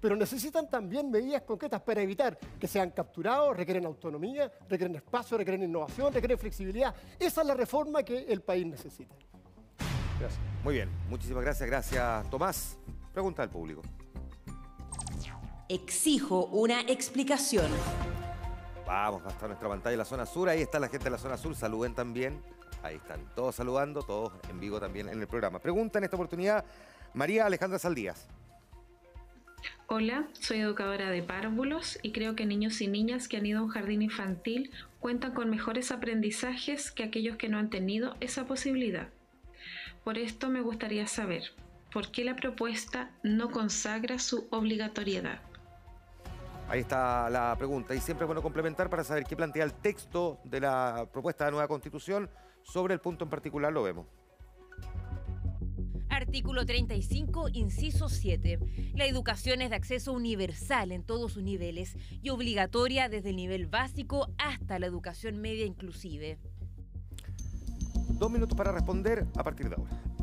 pero 0.00 0.16
necesitan 0.16 0.68
también 0.68 1.10
medidas 1.10 1.42
concretas 1.42 1.80
para 1.80 2.02
evitar 2.02 2.38
que 2.60 2.68
sean 2.68 2.90
capturados, 2.90 3.56
requieren 3.56 3.86
autonomía, 3.86 4.52
requieren 4.68 4.96
espacio, 4.96 5.38
requieren 5.38 5.62
innovación, 5.62 6.12
requieren 6.12 6.38
flexibilidad. 6.38 6.94
Esa 7.18 7.40
es 7.40 7.46
la 7.46 7.54
reforma 7.54 8.02
que 8.02 8.18
el 8.18 8.42
país 8.42 8.66
necesita. 8.66 9.14
Gracias. 10.20 10.40
Muy 10.62 10.74
bien, 10.74 10.90
muchísimas 11.08 11.42
gracias, 11.42 11.68
gracias 11.68 12.30
Tomás. 12.30 12.76
Pregunta 13.12 13.42
al 13.42 13.48
público. 13.48 13.80
Exijo 15.68 16.46
una 16.46 16.82
explicación. 16.82 17.70
Vamos 18.86 19.22
hasta 19.24 19.46
nuestra 19.46 19.68
pantalla, 19.68 19.96
la 19.96 20.04
zona 20.04 20.26
sur. 20.26 20.48
Ahí 20.48 20.60
está 20.60 20.78
la 20.78 20.88
gente 20.88 21.04
de 21.04 21.10
la 21.10 21.18
zona 21.18 21.36
sur. 21.36 21.54
Saluden 21.54 21.94
también. 21.94 22.40
Ahí 22.82 22.96
están 22.96 23.20
todos 23.34 23.54
saludando, 23.54 24.02
todos 24.02 24.32
en 24.50 24.60
vivo 24.60 24.78
también 24.78 25.08
en 25.08 25.18
el 25.18 25.26
programa. 25.26 25.58
Pregunta 25.58 25.98
en 25.98 26.04
esta 26.04 26.16
oportunidad 26.16 26.64
María 27.14 27.46
Alejandra 27.46 27.78
Saldías. 27.78 28.28
Hola, 29.86 30.28
soy 30.32 30.60
educadora 30.60 31.10
de 31.10 31.22
párvulos 31.22 31.98
y 32.02 32.12
creo 32.12 32.36
que 32.36 32.44
niños 32.44 32.80
y 32.82 32.88
niñas 32.88 33.28
que 33.28 33.38
han 33.38 33.46
ido 33.46 33.60
a 33.60 33.62
un 33.62 33.68
jardín 33.68 34.02
infantil 34.02 34.70
cuentan 35.00 35.32
con 35.32 35.48
mejores 35.48 35.90
aprendizajes 35.90 36.90
que 36.90 37.04
aquellos 37.04 37.36
que 37.36 37.48
no 37.48 37.58
han 37.58 37.70
tenido 37.70 38.16
esa 38.20 38.46
posibilidad. 38.46 39.08
Por 40.02 40.18
esto 40.18 40.50
me 40.50 40.60
gustaría 40.60 41.06
saber, 41.06 41.44
¿por 41.92 42.10
qué 42.10 42.24
la 42.24 42.36
propuesta 42.36 43.10
no 43.22 43.50
consagra 43.50 44.18
su 44.18 44.46
obligatoriedad? 44.50 45.40
Ahí 46.68 46.80
está 46.80 47.28
la 47.30 47.54
pregunta. 47.56 47.94
Y 47.94 48.00
siempre 48.00 48.24
es 48.24 48.26
bueno 48.26 48.42
complementar 48.42 48.88
para 48.88 49.04
saber 49.04 49.24
qué 49.24 49.36
plantea 49.36 49.64
el 49.64 49.74
texto 49.74 50.40
de 50.44 50.60
la 50.60 51.08
propuesta 51.12 51.44
de 51.44 51.52
nueva 51.52 51.68
constitución. 51.68 52.30
Sobre 52.62 52.94
el 52.94 53.00
punto 53.00 53.24
en 53.24 53.30
particular 53.30 53.72
lo 53.72 53.82
vemos. 53.82 54.06
Artículo 56.08 56.64
35, 56.64 57.48
inciso 57.52 58.08
7. 58.08 58.58
La 58.94 59.04
educación 59.04 59.60
es 59.60 59.70
de 59.70 59.76
acceso 59.76 60.12
universal 60.12 60.92
en 60.92 61.02
todos 61.02 61.32
sus 61.32 61.42
niveles 61.42 61.96
y 62.22 62.30
obligatoria 62.30 63.08
desde 63.08 63.30
el 63.30 63.36
nivel 63.36 63.66
básico 63.66 64.28
hasta 64.38 64.78
la 64.78 64.86
educación 64.86 65.40
media 65.40 65.66
inclusive. 65.66 66.38
Dos 68.10 68.30
minutos 68.30 68.56
para 68.56 68.72
responder 68.72 69.26
a 69.36 69.42
partir 69.42 69.68
de 69.68 69.76
ahora. 69.76 70.13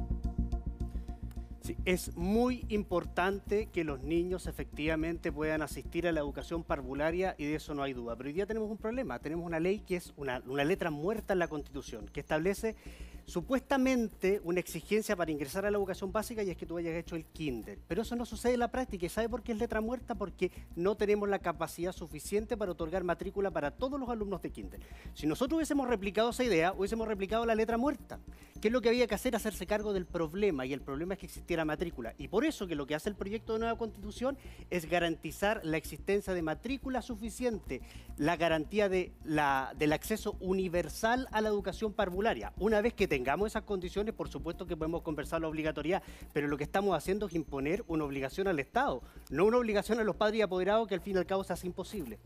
Es 1.85 2.15
muy 2.15 2.65
importante 2.69 3.67
que 3.67 3.83
los 3.83 4.01
niños 4.01 4.47
efectivamente 4.47 5.31
puedan 5.31 5.61
asistir 5.61 6.07
a 6.07 6.11
la 6.11 6.19
educación 6.19 6.63
parvularia 6.63 7.35
y 7.37 7.45
de 7.45 7.55
eso 7.55 7.73
no 7.73 7.83
hay 7.83 7.93
duda. 7.93 8.15
Pero 8.15 8.27
hoy 8.27 8.33
día 8.33 8.45
tenemos 8.45 8.69
un 8.69 8.77
problema, 8.77 9.19
tenemos 9.19 9.45
una 9.45 9.59
ley 9.59 9.79
que 9.79 9.95
es 9.95 10.13
una, 10.17 10.41
una 10.47 10.63
letra 10.63 10.89
muerta 10.89 11.33
en 11.33 11.39
la 11.39 11.47
Constitución, 11.47 12.07
que 12.11 12.19
establece 12.19 12.75
supuestamente 13.25 14.41
una 14.43 14.59
exigencia 14.59 15.15
para 15.15 15.31
ingresar 15.31 15.65
a 15.65 15.71
la 15.71 15.77
educación 15.77 16.11
básica 16.11 16.43
y 16.43 16.49
es 16.49 16.57
que 16.57 16.65
tú 16.65 16.77
hayas 16.77 16.95
hecho 16.95 17.15
el 17.15 17.25
kinder. 17.25 17.79
Pero 17.87 18.01
eso 18.01 18.15
no 18.15 18.25
sucede 18.25 18.53
en 18.53 18.59
la 18.59 18.71
práctica 18.71 19.05
y 19.05 19.09
¿sabe 19.09 19.29
por 19.29 19.43
qué 19.43 19.51
es 19.51 19.57
letra 19.57 19.81
muerta? 19.81 20.15
Porque 20.15 20.51
no 20.75 20.95
tenemos 20.95 21.29
la 21.29 21.39
capacidad 21.39 21.91
suficiente 21.91 22.57
para 22.57 22.71
otorgar 22.71 23.03
matrícula 23.03 23.51
para 23.51 23.71
todos 23.71 23.99
los 23.99 24.09
alumnos 24.09 24.41
de 24.41 24.51
kinder. 24.51 24.79
Si 25.13 25.27
nosotros 25.27 25.57
hubiésemos 25.57 25.87
replicado 25.87 26.29
esa 26.29 26.43
idea, 26.43 26.73
hubiésemos 26.73 27.07
replicado 27.07 27.45
la 27.45 27.55
letra 27.55 27.77
muerta. 27.77 28.19
¿Qué 28.61 28.67
es 28.67 28.71
lo 28.71 28.81
que 28.81 28.89
había 28.89 29.07
que 29.07 29.15
hacer? 29.15 29.35
Hacerse 29.35 29.65
cargo 29.65 29.91
del 29.91 30.05
problema 30.05 30.65
y 30.65 30.73
el 30.73 30.81
problema 30.81 31.15
es 31.15 31.19
que 31.19 31.25
existiera 31.25 31.65
matrícula. 31.65 32.13
Y 32.17 32.27
por 32.27 32.45
eso 32.45 32.67
que 32.67 32.75
lo 32.75 32.85
que 32.85 32.93
hace 32.93 33.09
el 33.09 33.15
proyecto 33.15 33.53
de 33.53 33.59
nueva 33.59 33.77
constitución 33.77 34.37
es 34.69 34.87
garantizar 34.87 35.61
la 35.63 35.77
existencia 35.77 36.33
de 36.33 36.41
matrícula 36.41 37.01
suficiente, 37.01 37.81
la 38.17 38.37
garantía 38.37 38.87
de 38.87 39.13
la, 39.23 39.73
del 39.77 39.93
acceso 39.93 40.35
universal 40.39 41.27
a 41.31 41.41
la 41.41 41.49
educación 41.49 41.93
parvularia. 41.93 42.53
Una 42.57 42.81
vez 42.81 42.93
que 42.93 43.07
tengamos 43.11 43.47
esas 43.47 43.63
condiciones, 43.63 44.15
por 44.15 44.29
supuesto 44.29 44.65
que 44.65 44.77
podemos 44.77 45.01
conversar 45.01 45.41
la 45.41 45.49
obligatoriedad, 45.49 46.01
pero 46.31 46.47
lo 46.47 46.55
que 46.57 46.63
estamos 46.63 46.95
haciendo 46.95 47.27
es 47.27 47.33
imponer 47.33 47.83
una 47.89 48.05
obligación 48.05 48.47
al 48.47 48.57
Estado, 48.57 49.03
no 49.29 49.43
una 49.43 49.57
obligación 49.57 49.99
a 49.99 50.05
los 50.05 50.15
padres 50.15 50.39
y 50.39 50.41
apoderados 50.43 50.87
que 50.87 50.95
al 50.95 51.01
fin 51.01 51.15
y 51.15 51.17
al 51.17 51.25
cabo 51.25 51.43
se 51.43 51.51
hace 51.51 51.67
imposible. 51.67 52.19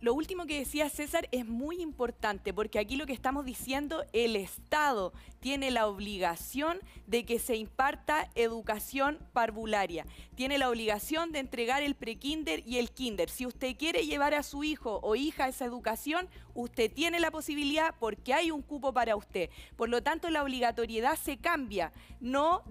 Lo 0.00 0.14
último 0.14 0.46
que 0.46 0.58
decía 0.58 0.88
César 0.88 1.28
es 1.30 1.44
muy 1.44 1.82
importante 1.82 2.54
porque 2.54 2.78
aquí 2.78 2.96
lo 2.96 3.04
que 3.04 3.12
estamos 3.12 3.44
diciendo, 3.44 4.02
el 4.14 4.34
Estado 4.34 5.12
tiene 5.40 5.70
la 5.70 5.86
obligación 5.86 6.78
de 7.06 7.26
que 7.26 7.38
se 7.38 7.56
imparta 7.56 8.30
educación 8.34 9.18
parvularia. 9.34 10.06
Tiene 10.36 10.56
la 10.56 10.70
obligación 10.70 11.32
de 11.32 11.40
entregar 11.40 11.82
el 11.82 11.94
prekinder 11.94 12.62
y 12.66 12.78
el 12.78 12.90
kinder. 12.90 13.28
Si 13.28 13.44
usted 13.44 13.76
quiere 13.76 14.06
llevar 14.06 14.32
a 14.32 14.42
su 14.42 14.64
hijo 14.64 15.00
o 15.02 15.16
hija 15.16 15.48
esa 15.48 15.66
educación, 15.66 16.28
usted 16.54 16.90
tiene 16.90 17.20
la 17.20 17.30
posibilidad 17.30 17.94
porque 17.98 18.32
hay 18.32 18.50
un 18.50 18.62
cupo 18.62 18.92
para 18.92 19.16
usted. 19.16 19.50
Por 19.76 19.90
lo 19.90 20.02
tanto, 20.02 20.29
la 20.30 20.42
obligatoriedad 20.42 21.16
se 21.16 21.38
cambia. 21.38 21.92
No, 22.20 22.62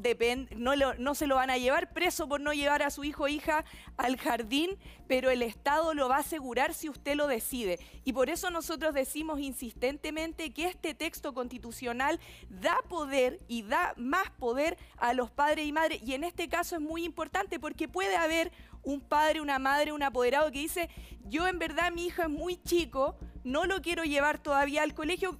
no, 0.56 0.76
no 0.94 1.16
se 1.16 1.28
lo 1.28 1.36
van 1.36 1.50
a 1.50 1.58
llevar 1.58 1.92
preso 1.92 2.28
por 2.28 2.40
no 2.40 2.54
llevar 2.54 2.84
a 2.84 2.92
su 2.92 3.04
hijo 3.04 3.24
o 3.24 3.28
hija 3.28 3.66
al 3.98 4.18
jardín, 4.18 4.78
pero 5.08 5.30
el 5.32 5.42
Estado 5.42 5.94
lo 5.94 6.08
va 6.08 6.18
a 6.18 6.20
asegurar 6.20 6.74
si 6.74 6.88
usted 6.88 7.16
lo 7.16 7.28
decide. 7.28 7.80
Y 8.04 8.14
por 8.14 8.30
eso 8.30 8.52
nosotros 8.52 8.94
decimos 8.94 9.40
insistentemente 9.40 10.54
que 10.54 10.68
este 10.68 10.94
texto 10.94 11.34
constitucional 11.34 12.20
da 12.50 12.78
poder 12.88 13.40
y 13.48 13.64
da 13.64 13.94
más 13.98 14.30
poder 14.32 14.78
a 14.98 15.14
los 15.14 15.32
padres 15.32 15.66
y 15.66 15.72
madres. 15.72 16.02
Y 16.04 16.14
en 16.14 16.24
este 16.24 16.48
caso 16.48 16.76
es 16.76 16.82
muy 16.82 17.04
importante 17.04 17.60
porque 17.60 17.88
puede 17.88 18.16
haber 18.16 18.52
un 18.84 19.02
padre, 19.02 19.42
una 19.42 19.60
madre, 19.60 19.92
un 19.92 20.04
apoderado 20.04 20.52
que 20.52 20.60
dice, 20.60 20.90
yo 21.26 21.48
en 21.48 21.60
verdad 21.60 21.92
mi 21.92 22.06
hijo 22.06 22.22
es 22.22 22.30
muy 22.30 22.58
chico, 22.62 23.18
no 23.44 23.66
lo 23.66 23.82
quiero 23.82 24.04
llevar 24.04 24.40
todavía 24.40 24.84
al 24.84 24.94
colegio 24.94 25.40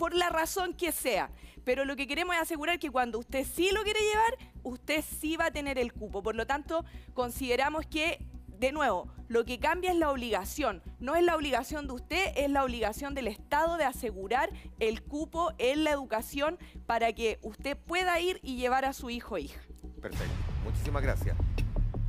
por 0.00 0.14
la 0.14 0.30
razón 0.30 0.72
que 0.72 0.92
sea. 0.92 1.30
Pero 1.62 1.84
lo 1.84 1.94
que 1.94 2.06
queremos 2.06 2.34
es 2.34 2.40
asegurar 2.40 2.78
que 2.78 2.90
cuando 2.90 3.18
usted 3.18 3.44
sí 3.44 3.68
lo 3.70 3.82
quiere 3.82 4.00
llevar, 4.00 4.38
usted 4.62 5.04
sí 5.04 5.36
va 5.36 5.46
a 5.46 5.50
tener 5.50 5.78
el 5.78 5.92
cupo. 5.92 6.22
Por 6.22 6.34
lo 6.34 6.46
tanto, 6.46 6.86
consideramos 7.12 7.84
que, 7.84 8.24
de 8.46 8.72
nuevo, 8.72 9.12
lo 9.28 9.44
que 9.44 9.58
cambia 9.58 9.90
es 9.90 9.98
la 9.98 10.10
obligación. 10.10 10.82
No 11.00 11.16
es 11.16 11.22
la 11.22 11.36
obligación 11.36 11.86
de 11.86 11.92
usted, 11.92 12.32
es 12.34 12.48
la 12.48 12.64
obligación 12.64 13.14
del 13.14 13.26
Estado 13.26 13.76
de 13.76 13.84
asegurar 13.84 14.48
el 14.78 15.02
cupo 15.02 15.52
en 15.58 15.84
la 15.84 15.90
educación 15.90 16.58
para 16.86 17.12
que 17.12 17.38
usted 17.42 17.76
pueda 17.76 18.18
ir 18.20 18.40
y 18.42 18.56
llevar 18.56 18.86
a 18.86 18.94
su 18.94 19.10
hijo 19.10 19.34
o 19.34 19.38
hija. 19.38 19.60
Perfecto. 20.00 20.32
Muchísimas 20.64 21.02
gracias. 21.02 21.36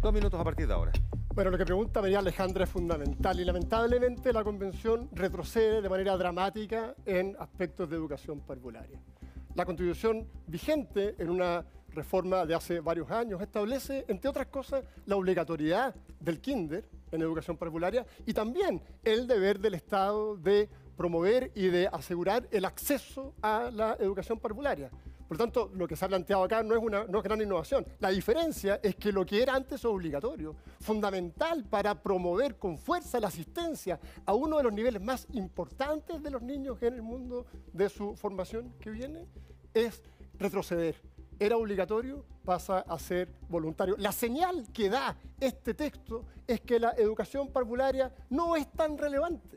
Dos 0.01 0.13
minutos 0.13 0.39
a 0.39 0.45
partir 0.45 0.65
de 0.65 0.73
ahora. 0.73 0.93
Bueno, 1.34 1.50
lo 1.50 1.58
que 1.58 1.65
pregunta 1.65 2.02
María 2.02 2.20
Alejandra 2.20 2.65
es 2.65 2.70
fundamental 2.70 3.39
y 3.39 3.46
lamentablemente 3.46 4.34
la 4.34 4.44
Convención 4.44 5.08
retrocede 5.13 5.82
de 5.82 5.88
manera 5.88 6.17
dramática 6.17 6.94
en 7.06 7.38
aspectos 7.39 7.89
de 7.89 7.96
educación 7.96 8.41
parvularia. 8.41 9.00
La 9.56 9.63
Constitución 9.63 10.28
vigente 10.46 11.15
en 11.17 11.30
una 11.30 11.65
reforma 11.88 12.46
de 12.46 12.54
hace 12.54 12.82
varios 12.82 13.10
años 13.12 13.41
establece, 13.41 14.04
entre 14.10 14.30
otras 14.30 14.48
cosas, 14.48 14.84
la 15.06 15.15
obligatoriedad 15.15 15.96
del 16.20 16.41
kinder 16.41 16.84
en 17.13 17.22
educación 17.22 17.56
parvularia 17.56 18.06
y 18.26 18.34
también 18.34 18.82
el 19.02 19.26
deber 19.26 19.58
del 19.60 19.76
Estado 19.76 20.36
de 20.36 20.67
promover 20.98 21.50
y 21.56 21.67
de 21.67 21.88
asegurar 21.88 22.46
el 22.52 22.65
acceso 22.65 23.34
a 23.41 23.72
la 23.74 23.96
educación 24.02 24.38
parvularia. 24.38 24.91
Por 25.32 25.38
lo 25.38 25.46
tanto, 25.46 25.72
lo 25.76 25.88
que 25.88 25.96
se 25.96 26.04
ha 26.04 26.10
planteado 26.10 26.44
acá 26.44 26.62
no 26.62 26.76
es 26.76 26.84
una 26.84 27.06
gran 27.06 27.41
innovación. 27.41 27.86
La 28.00 28.10
diferencia 28.10 28.82
es 28.84 28.98
que 28.98 29.13
lo 29.13 29.26
que 29.26 29.41
era 29.41 29.56
antes 29.56 29.86
obligatorio, 29.86 30.58
fundamental 30.82 31.63
para 31.63 31.96
promover 31.96 32.58
con 32.58 32.78
fuerza 32.78 33.17
la 33.17 33.30
asistencia 33.30 33.98
a 34.26 34.34
uno 34.34 34.58
de 34.58 34.63
los 34.63 34.74
niveles 34.74 35.02
más 35.02 35.26
importantes 35.32 36.22
de 36.22 36.32
los 36.32 36.41
niños 36.41 36.84
en 36.84 36.96
el 36.96 37.02
mundo 37.02 37.46
de 37.72 37.88
su 37.88 38.13
formación 38.17 38.74
que 38.82 38.89
viene, 38.89 39.26
es 39.74 40.04
retroceder. 40.38 41.02
Era 41.39 41.56
obligatorio, 41.56 42.26
pasa 42.44 42.80
a 42.80 43.00
ser 43.00 43.32
voluntario. 43.48 43.96
La 44.00 44.12
señal 44.12 44.67
que 44.74 44.89
da 44.89 45.15
este 45.39 45.74
texto 45.74 46.26
es 46.46 46.60
que 46.60 46.78
la 46.78 46.91
educación 46.98 47.48
parvularia 47.54 48.13
no 48.30 48.58
es 48.58 48.70
tan 48.74 48.98
relevante. 48.98 49.56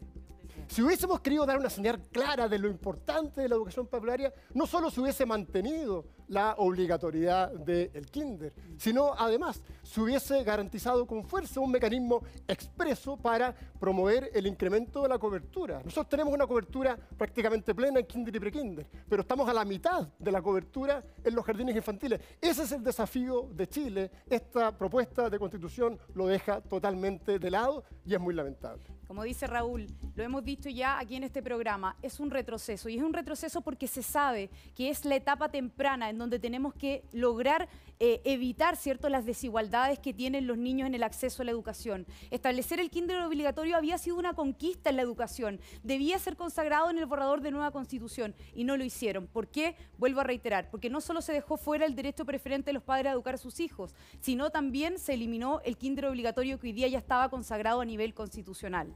Si 0.68 0.82
hubiésemos 0.82 1.20
querido 1.20 1.46
dar 1.46 1.58
una 1.58 1.70
señal 1.70 2.00
clara 2.10 2.48
de 2.48 2.58
lo 2.58 2.68
importante 2.68 3.42
de 3.42 3.48
la 3.48 3.54
educación 3.54 3.86
parvularia, 3.86 4.32
no 4.54 4.66
solo 4.66 4.90
se 4.90 5.00
hubiese 5.00 5.26
mantenido 5.26 6.04
la 6.28 6.54
obligatoriedad 6.58 7.52
del 7.52 8.06
kinder, 8.10 8.52
sino 8.76 9.12
además 9.16 9.62
se 9.82 10.00
hubiese 10.00 10.42
garantizado 10.42 11.06
con 11.06 11.24
fuerza 11.24 11.60
un 11.60 11.70
mecanismo 11.70 12.22
expreso 12.48 13.16
para 13.16 13.54
promover 13.78 14.30
el 14.32 14.46
incremento 14.46 15.02
de 15.02 15.08
la 15.08 15.18
cobertura. 15.18 15.82
Nosotros 15.84 16.08
tenemos 16.08 16.32
una 16.32 16.46
cobertura 16.46 16.98
prácticamente 17.16 17.74
plena 17.74 18.00
en 18.00 18.06
kinder 18.06 18.34
y 18.34 18.40
prekinder, 18.40 18.86
pero 19.08 19.22
estamos 19.22 19.48
a 19.48 19.52
la 19.52 19.64
mitad 19.64 20.08
de 20.18 20.32
la 20.32 20.40
cobertura 20.40 21.04
en 21.22 21.34
los 21.34 21.44
jardines 21.44 21.76
infantiles. 21.76 22.20
Ese 22.40 22.62
es 22.62 22.72
el 22.72 22.82
desafío 22.82 23.48
de 23.52 23.68
Chile. 23.68 24.10
Esta 24.28 24.76
propuesta 24.76 25.28
de 25.28 25.38
constitución 25.38 25.98
lo 26.14 26.26
deja 26.26 26.60
totalmente 26.62 27.38
de 27.38 27.50
lado 27.50 27.84
y 28.06 28.14
es 28.14 28.20
muy 28.20 28.34
lamentable. 28.34 28.93
Como 29.06 29.22
dice 29.22 29.46
Raúl, 29.46 29.86
lo 30.14 30.22
hemos 30.22 30.44
dicho 30.44 30.68
ya 30.68 30.98
aquí 30.98 31.16
en 31.16 31.24
este 31.24 31.42
programa, 31.42 31.96
es 32.02 32.20
un 32.20 32.30
retroceso. 32.30 32.88
Y 32.88 32.96
es 32.96 33.02
un 33.02 33.12
retroceso 33.12 33.60
porque 33.60 33.86
se 33.86 34.02
sabe 34.02 34.50
que 34.74 34.90
es 34.90 35.04
la 35.04 35.16
etapa 35.16 35.48
temprana 35.48 36.10
en 36.10 36.18
donde 36.18 36.38
tenemos 36.38 36.74
que 36.74 37.04
lograr 37.12 37.68
eh, 38.00 38.20
evitar 38.24 38.76
¿cierto? 38.76 39.08
las 39.08 39.24
desigualdades 39.24 39.98
que 39.98 40.12
tienen 40.12 40.46
los 40.46 40.58
niños 40.58 40.86
en 40.86 40.94
el 40.94 41.02
acceso 41.02 41.42
a 41.42 41.44
la 41.44 41.52
educación. 41.52 42.06
Establecer 42.30 42.80
el 42.80 42.90
kinder 42.90 43.20
obligatorio 43.22 43.76
había 43.76 43.98
sido 43.98 44.16
una 44.16 44.34
conquista 44.34 44.90
en 44.90 44.96
la 44.96 45.02
educación. 45.02 45.60
Debía 45.82 46.18
ser 46.18 46.36
consagrado 46.36 46.90
en 46.90 46.98
el 46.98 47.06
borrador 47.06 47.40
de 47.40 47.50
nueva 47.50 47.70
constitución 47.70 48.34
y 48.54 48.64
no 48.64 48.76
lo 48.76 48.84
hicieron. 48.84 49.26
¿Por 49.26 49.48
qué? 49.48 49.76
Vuelvo 49.98 50.20
a 50.20 50.24
reiterar, 50.24 50.70
porque 50.70 50.90
no 50.90 51.00
solo 51.00 51.22
se 51.22 51.32
dejó 51.32 51.56
fuera 51.56 51.86
el 51.86 51.94
derecho 51.94 52.24
preferente 52.24 52.70
de 52.70 52.74
los 52.74 52.82
padres 52.82 53.10
a 53.10 53.12
educar 53.12 53.34
a 53.34 53.38
sus 53.38 53.60
hijos, 53.60 53.94
sino 54.20 54.50
también 54.50 54.98
se 54.98 55.14
eliminó 55.14 55.60
el 55.64 55.76
kinder 55.76 56.06
obligatorio 56.06 56.58
que 56.58 56.68
hoy 56.68 56.72
día 56.72 56.88
ya 56.88 56.98
estaba 56.98 57.28
consagrado 57.28 57.80
a 57.80 57.84
nivel 57.84 58.14
constitucional. 58.14 58.93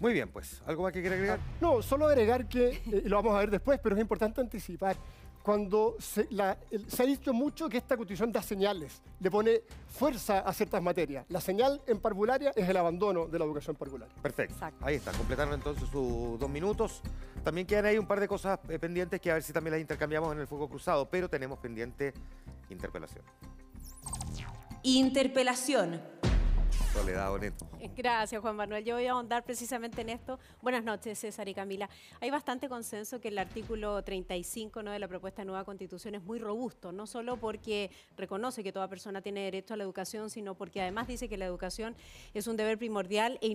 Muy 0.00 0.12
bien, 0.14 0.28
pues. 0.30 0.62
¿Algo 0.66 0.82
más 0.82 0.92
que 0.92 1.00
quiera 1.00 1.14
agregar? 1.14 1.38
No, 1.60 1.82
solo 1.82 2.06
agregar 2.08 2.48
que, 2.48 2.68
eh, 2.70 3.02
y 3.04 3.08
lo 3.08 3.16
vamos 3.16 3.34
a 3.36 3.38
ver 3.40 3.50
después, 3.50 3.78
pero 3.82 3.94
es 3.94 4.00
importante 4.00 4.40
anticipar, 4.40 4.96
cuando 5.42 5.96
se, 5.98 6.26
la- 6.30 6.58
el- 6.70 6.90
se 6.90 7.02
ha 7.02 7.06
dicho 7.06 7.32
mucho 7.32 7.68
que 7.68 7.78
esta 7.78 7.96
constitución 7.96 8.30
da 8.32 8.42
señales, 8.42 9.00
le 9.20 9.30
pone 9.30 9.62
fuerza 9.88 10.40
a 10.40 10.52
ciertas 10.52 10.82
materias. 10.82 11.24
La 11.28 11.40
señal 11.40 11.80
en 11.86 11.98
parvularia 11.98 12.52
es 12.54 12.68
el 12.68 12.76
abandono 12.76 13.26
de 13.26 13.38
la 13.38 13.44
educación 13.46 13.74
parvularia. 13.76 14.14
Perfecto. 14.22 14.54
Ahí 14.80 14.96
está, 14.96 15.12
completaron 15.12 15.54
entonces 15.54 15.88
sus 15.88 16.38
dos 16.38 16.48
minutos. 16.50 17.00
También 17.44 17.66
quedan 17.66 17.86
ahí 17.86 17.96
un 17.98 18.06
par 18.06 18.20
de 18.20 18.28
cosas 18.28 18.58
eh, 18.68 18.78
pendientes 18.78 19.18
que 19.20 19.30
a 19.30 19.34
ver 19.34 19.42
si 19.42 19.52
también 19.52 19.72
las 19.72 19.80
intercambiamos 19.80 20.32
en 20.34 20.40
el 20.40 20.46
fuego 20.46 20.68
cruzado, 20.68 21.08
pero 21.08 21.28
tenemos 21.28 21.58
pendiente 21.58 22.12
interpelación. 22.68 23.24
Interpelación. 24.82 26.19
Soledad. 26.92 27.30
Gracias, 27.96 28.40
Juan 28.40 28.56
Manuel. 28.56 28.84
Yo 28.84 28.94
voy 28.96 29.06
a 29.06 29.12
ahondar 29.12 29.44
precisamente 29.44 30.00
en 30.00 30.08
esto. 30.08 30.38
Buenas 30.60 30.82
noches, 30.82 31.18
César 31.18 31.48
y 31.48 31.54
Camila. 31.54 31.88
Hay 32.20 32.30
bastante 32.30 32.68
consenso 32.68 33.20
que 33.20 33.28
el 33.28 33.38
artículo 33.38 34.02
35 34.02 34.82
¿no? 34.82 34.90
de 34.90 34.98
la 34.98 35.06
propuesta 35.06 35.42
de 35.42 35.46
nueva 35.46 35.64
constitución 35.64 36.14
es 36.16 36.22
muy 36.22 36.38
robusto, 36.38 36.92
no 36.92 37.06
solo 37.06 37.36
porque 37.36 37.90
reconoce 38.16 38.64
que 38.64 38.72
toda 38.72 38.88
persona 38.88 39.20
tiene 39.20 39.44
derecho 39.44 39.74
a 39.74 39.76
la 39.76 39.84
educación, 39.84 40.30
sino 40.30 40.54
porque 40.54 40.80
además 40.80 41.06
dice 41.06 41.28
que 41.28 41.36
la 41.36 41.46
educación 41.46 41.94
es 42.34 42.46
un 42.46 42.56
deber 42.56 42.76
primordial 42.76 43.38
e 43.40 43.48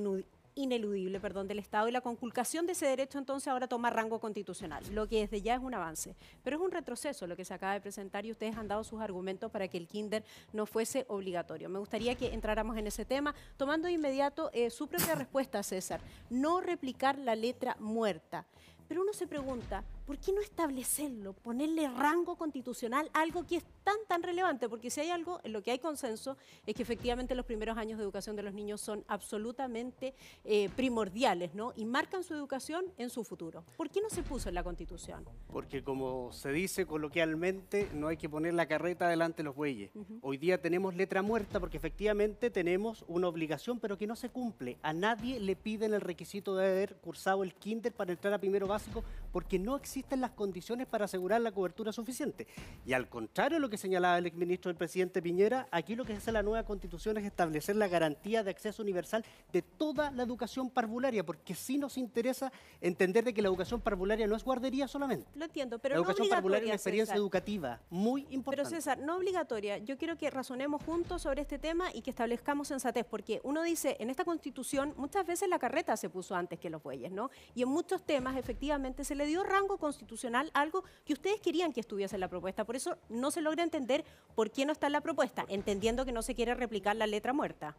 ineludible 0.56 1.20
perdón, 1.20 1.48
del 1.48 1.60
Estado 1.60 1.88
y 1.88 1.92
la 1.92 2.02
conculcación 2.02 2.66
de 2.66 2.72
ese 2.72 2.88
derecho 2.88 3.18
entonces 3.18 3.48
ahora 3.48 3.68
toma 3.68 3.90
rango 3.90 4.20
constitucional, 4.20 4.84
lo 4.92 5.08
que 5.08 5.22
desde 5.22 5.42
ya 5.42 5.56
es 5.56 5.62
un 5.62 5.74
avance. 5.74 6.16
Pero 6.44 6.58
es 6.58 6.62
un 6.62 6.72
retroceso 6.72 7.28
lo 7.28 7.36
que 7.36 7.46
se 7.46 7.54
acaba 7.54 7.74
de 7.74 7.82
presentar 7.82 8.26
y 8.26 8.32
ustedes 8.32 8.58
han 8.58 8.68
dado 8.68 8.84
sus 8.84 9.02
argumentos 9.02 9.52
para 9.52 9.68
que 9.68 9.78
el 9.78 9.88
kinder 9.88 10.24
no 10.54 10.66
fuese 10.66 11.06
obligatorio. 11.10 11.70
Me 11.70 11.80
gustaría 11.80 12.16
que 12.16 12.34
entráramos 12.34 12.78
en 12.78 12.88
ese 12.88 13.06
tema, 13.06 13.36
tomando 13.58 13.88
de 13.88 13.94
inmediato 13.94 14.50
eh, 14.54 14.70
su 14.70 14.88
propia 14.88 15.16
respuesta, 15.16 15.62
César. 15.64 16.00
No 16.30 16.62
replicar 16.62 17.18
la 17.18 17.36
letra 17.36 17.76
muerta. 17.80 18.46
Pero 18.88 19.02
uno 19.02 19.14
se 19.14 19.28
pregunta, 19.28 19.84
¿por 20.06 20.18
qué 20.20 20.32
no 20.32 20.42
establecerlo, 20.42 21.34
ponerle 21.34 21.88
rango 21.90 22.36
constitucional 22.36 23.10
a 23.14 23.22
algo 23.22 23.46
que 23.46 23.58
es 23.58 23.66
tan, 23.84 23.96
tan 24.08 24.24
relevante? 24.24 24.70
Porque 24.70 24.90
si 24.90 25.02
hay 25.02 25.10
algo 25.10 25.40
en 25.44 25.54
lo 25.54 25.64
que 25.64 25.72
hay 25.72 25.80
consenso 25.80 26.38
es 26.66 26.76
que 26.76 26.84
efectivamente 26.84 27.36
los 27.36 27.46
primeros 27.46 27.78
años 27.78 27.98
de 27.98 28.04
educación 28.04 28.36
de 28.36 28.44
los 28.44 28.54
niños 28.54 28.82
son 28.82 29.04
absolutamente 29.08 30.14
eh, 30.44 30.70
primordiales, 30.76 31.56
¿no? 31.56 31.74
Y 31.76 31.86
marcan 31.86 32.24
su 32.24 32.34
educación 32.34 32.86
en 32.98 33.10
su 33.10 33.24
futuro. 33.24 33.64
¿Por 33.78 33.90
qué 33.90 34.02
no 34.02 34.10
se 34.10 34.24
puso 34.24 34.50
en 34.50 34.56
la 34.56 34.64
Constitución? 34.64 35.26
Porque 35.52 35.84
como 35.84 36.32
se 36.32 36.52
dice 36.52 36.86
coloquialmente, 36.86 37.90
no 37.94 38.08
hay 38.08 38.18
que 38.18 38.30
poner 38.30 38.54
la 38.54 38.68
carreta 38.68 39.08
delante 39.08 39.38
de 39.38 39.46
los 39.46 39.56
bueyes. 39.56 39.92
Hoy 40.22 40.38
día 40.38 40.62
tenemos 40.62 40.96
letra 40.96 41.22
muerta 41.22 41.60
porque 41.60 41.78
efectivamente 41.78 42.50
tenemos 42.50 43.04
una 43.08 43.28
obligación, 43.28 43.80
pero 43.80 43.98
que 43.98 44.08
no 44.08 44.16
se 44.16 44.30
cumple. 44.30 44.78
A 44.84 44.94
nadie 44.94 45.40
le 45.40 45.56
piden 45.56 45.94
el 45.94 46.02
requisito 46.02 46.56
de 46.56 46.68
haber 46.68 46.96
cursado 46.98 47.44
el 47.44 47.56
kinder 47.56 47.94
para 47.94 48.12
entrar 48.12 48.34
a 48.34 48.40
primero 48.40 48.68
básico 48.68 49.04
porque 49.32 49.60
no 49.60 49.76
existen 49.96 50.20
las 50.20 50.32
condiciones 50.32 50.88
para 50.88 51.06
asegurar 51.06 51.40
la 51.40 51.54
cobertura 51.54 51.94
suficiente. 51.94 52.48
Y 52.86 52.92
al 52.92 53.08
contrario 53.08 53.56
de 53.56 53.62
lo 53.62 53.70
que 53.70 53.78
señalaba 53.78 54.18
el 54.18 54.26
exministro 54.26 54.68
del 54.68 54.76
presidente 54.76 55.22
Piñera, 55.22 55.70
aquí 55.72 55.96
lo 55.96 56.04
que 56.04 56.12
hace 56.12 56.34
la 56.34 56.44
nueva 56.44 56.64
constitución 56.64 57.18
es 57.18 57.24
establecer 57.24 57.78
la 57.78 57.88
garantía 57.88 58.44
de 58.44 58.52
acceso 58.52 58.82
universal 58.82 59.24
de 59.54 59.62
toda 59.62 60.12
la 60.12 60.24
educación 60.24 60.70
parvularia, 60.70 61.26
porque 61.26 61.56
sí 61.56 61.78
nos 61.78 61.98
interesa 61.98 62.52
entender 62.82 63.24
de 63.24 63.34
que 63.34 63.42
la 63.42 63.48
educación 63.48 63.80
parvularia 63.80 64.28
no 64.28 64.36
es 64.36 64.44
guardería 64.44 64.90
solamente. 64.90 65.32
Lo 65.34 65.46
entiendo, 65.46 65.80
pero 65.80 65.96
la 65.96 66.02
no 66.02 66.04
educación 66.04 66.28
parvularia 66.28 66.66
es 66.66 66.70
una 66.72 66.76
experiencia 66.76 67.14
César. 67.14 67.18
educativa 67.18 67.80
muy 67.90 68.28
importante. 68.32 68.52
Pero 68.58 68.66
César, 68.66 68.98
no 68.98 69.16
obligatoria. 69.16 69.78
Yo 69.78 69.98
quiero 69.98 70.18
que 70.18 70.30
razonemos 70.30 70.84
juntos 70.84 71.22
sobre 71.22 71.42
este 71.42 71.58
tema 71.58 71.86
y 71.94 72.02
que 72.02 72.10
establezcamos 72.10 72.68
sensatez, 72.68 73.06
porque 73.06 73.40
uno 73.44 73.64
dice, 73.64 73.96
en 74.02 74.10
esta 74.10 74.26
constitución 74.26 74.94
muchas 74.98 75.26
veces 75.26 75.48
la 75.48 75.58
carreta 75.58 75.96
se 75.96 76.10
puso 76.10 76.36
antes 76.36 76.60
que 76.60 76.70
los 76.70 76.84
bueyes, 76.84 77.14
¿no? 77.14 77.30
Y 77.54 77.62
en 77.62 77.70
muchos 77.70 78.04
temas 78.04 78.36
efectivamente 78.36 79.06
se 79.06 79.16
le 79.16 79.26
dio 79.26 79.42
rango 79.46 79.78
constitucional 79.86 80.50
algo 80.56 80.84
que 81.06 81.14
ustedes 81.14 81.40
querían 81.40 81.72
que 81.72 81.80
estuviese 81.80 82.16
en 82.16 82.22
la 82.22 82.28
propuesta. 82.28 82.66
Por 82.66 82.76
eso 82.76 82.98
no 83.08 83.30
se 83.30 83.42
logra 83.42 83.64
entender 83.64 84.04
por 84.34 84.50
qué 84.50 84.66
no 84.66 84.72
está 84.72 84.88
en 84.88 84.94
la 84.94 85.02
propuesta, 85.02 85.46
entendiendo 85.48 86.06
que 86.06 86.12
no 86.12 86.24
se 86.24 86.34
quiere 86.34 86.56
replicar 86.56 86.96
la 86.96 87.06
letra 87.06 87.34
muerta. 87.34 87.76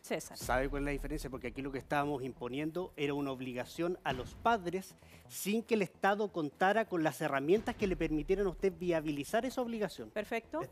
César. 0.00 0.36
¿Sabe 0.36 0.68
cuál 0.68 0.82
es 0.82 0.86
la 0.86 0.90
diferencia? 0.92 1.30
Porque 1.30 1.48
aquí 1.48 1.62
lo 1.62 1.70
que 1.70 1.78
estábamos 1.78 2.24
imponiendo 2.24 2.92
era 2.96 3.14
una 3.14 3.30
obligación 3.30 3.98
a 4.02 4.12
los 4.12 4.34
padres 4.34 4.96
sin 5.28 5.62
que 5.62 5.74
el 5.74 5.82
Estado 5.82 6.32
contara 6.32 6.86
con 6.86 7.04
las 7.04 7.20
herramientas 7.20 7.76
que 7.76 7.86
le 7.86 7.96
permitieran 7.96 8.46
a 8.46 8.50
usted 8.50 8.72
viabilizar 8.76 9.44
esa 9.44 9.60
obligación. 9.60 10.10
Perfecto. 10.10 10.62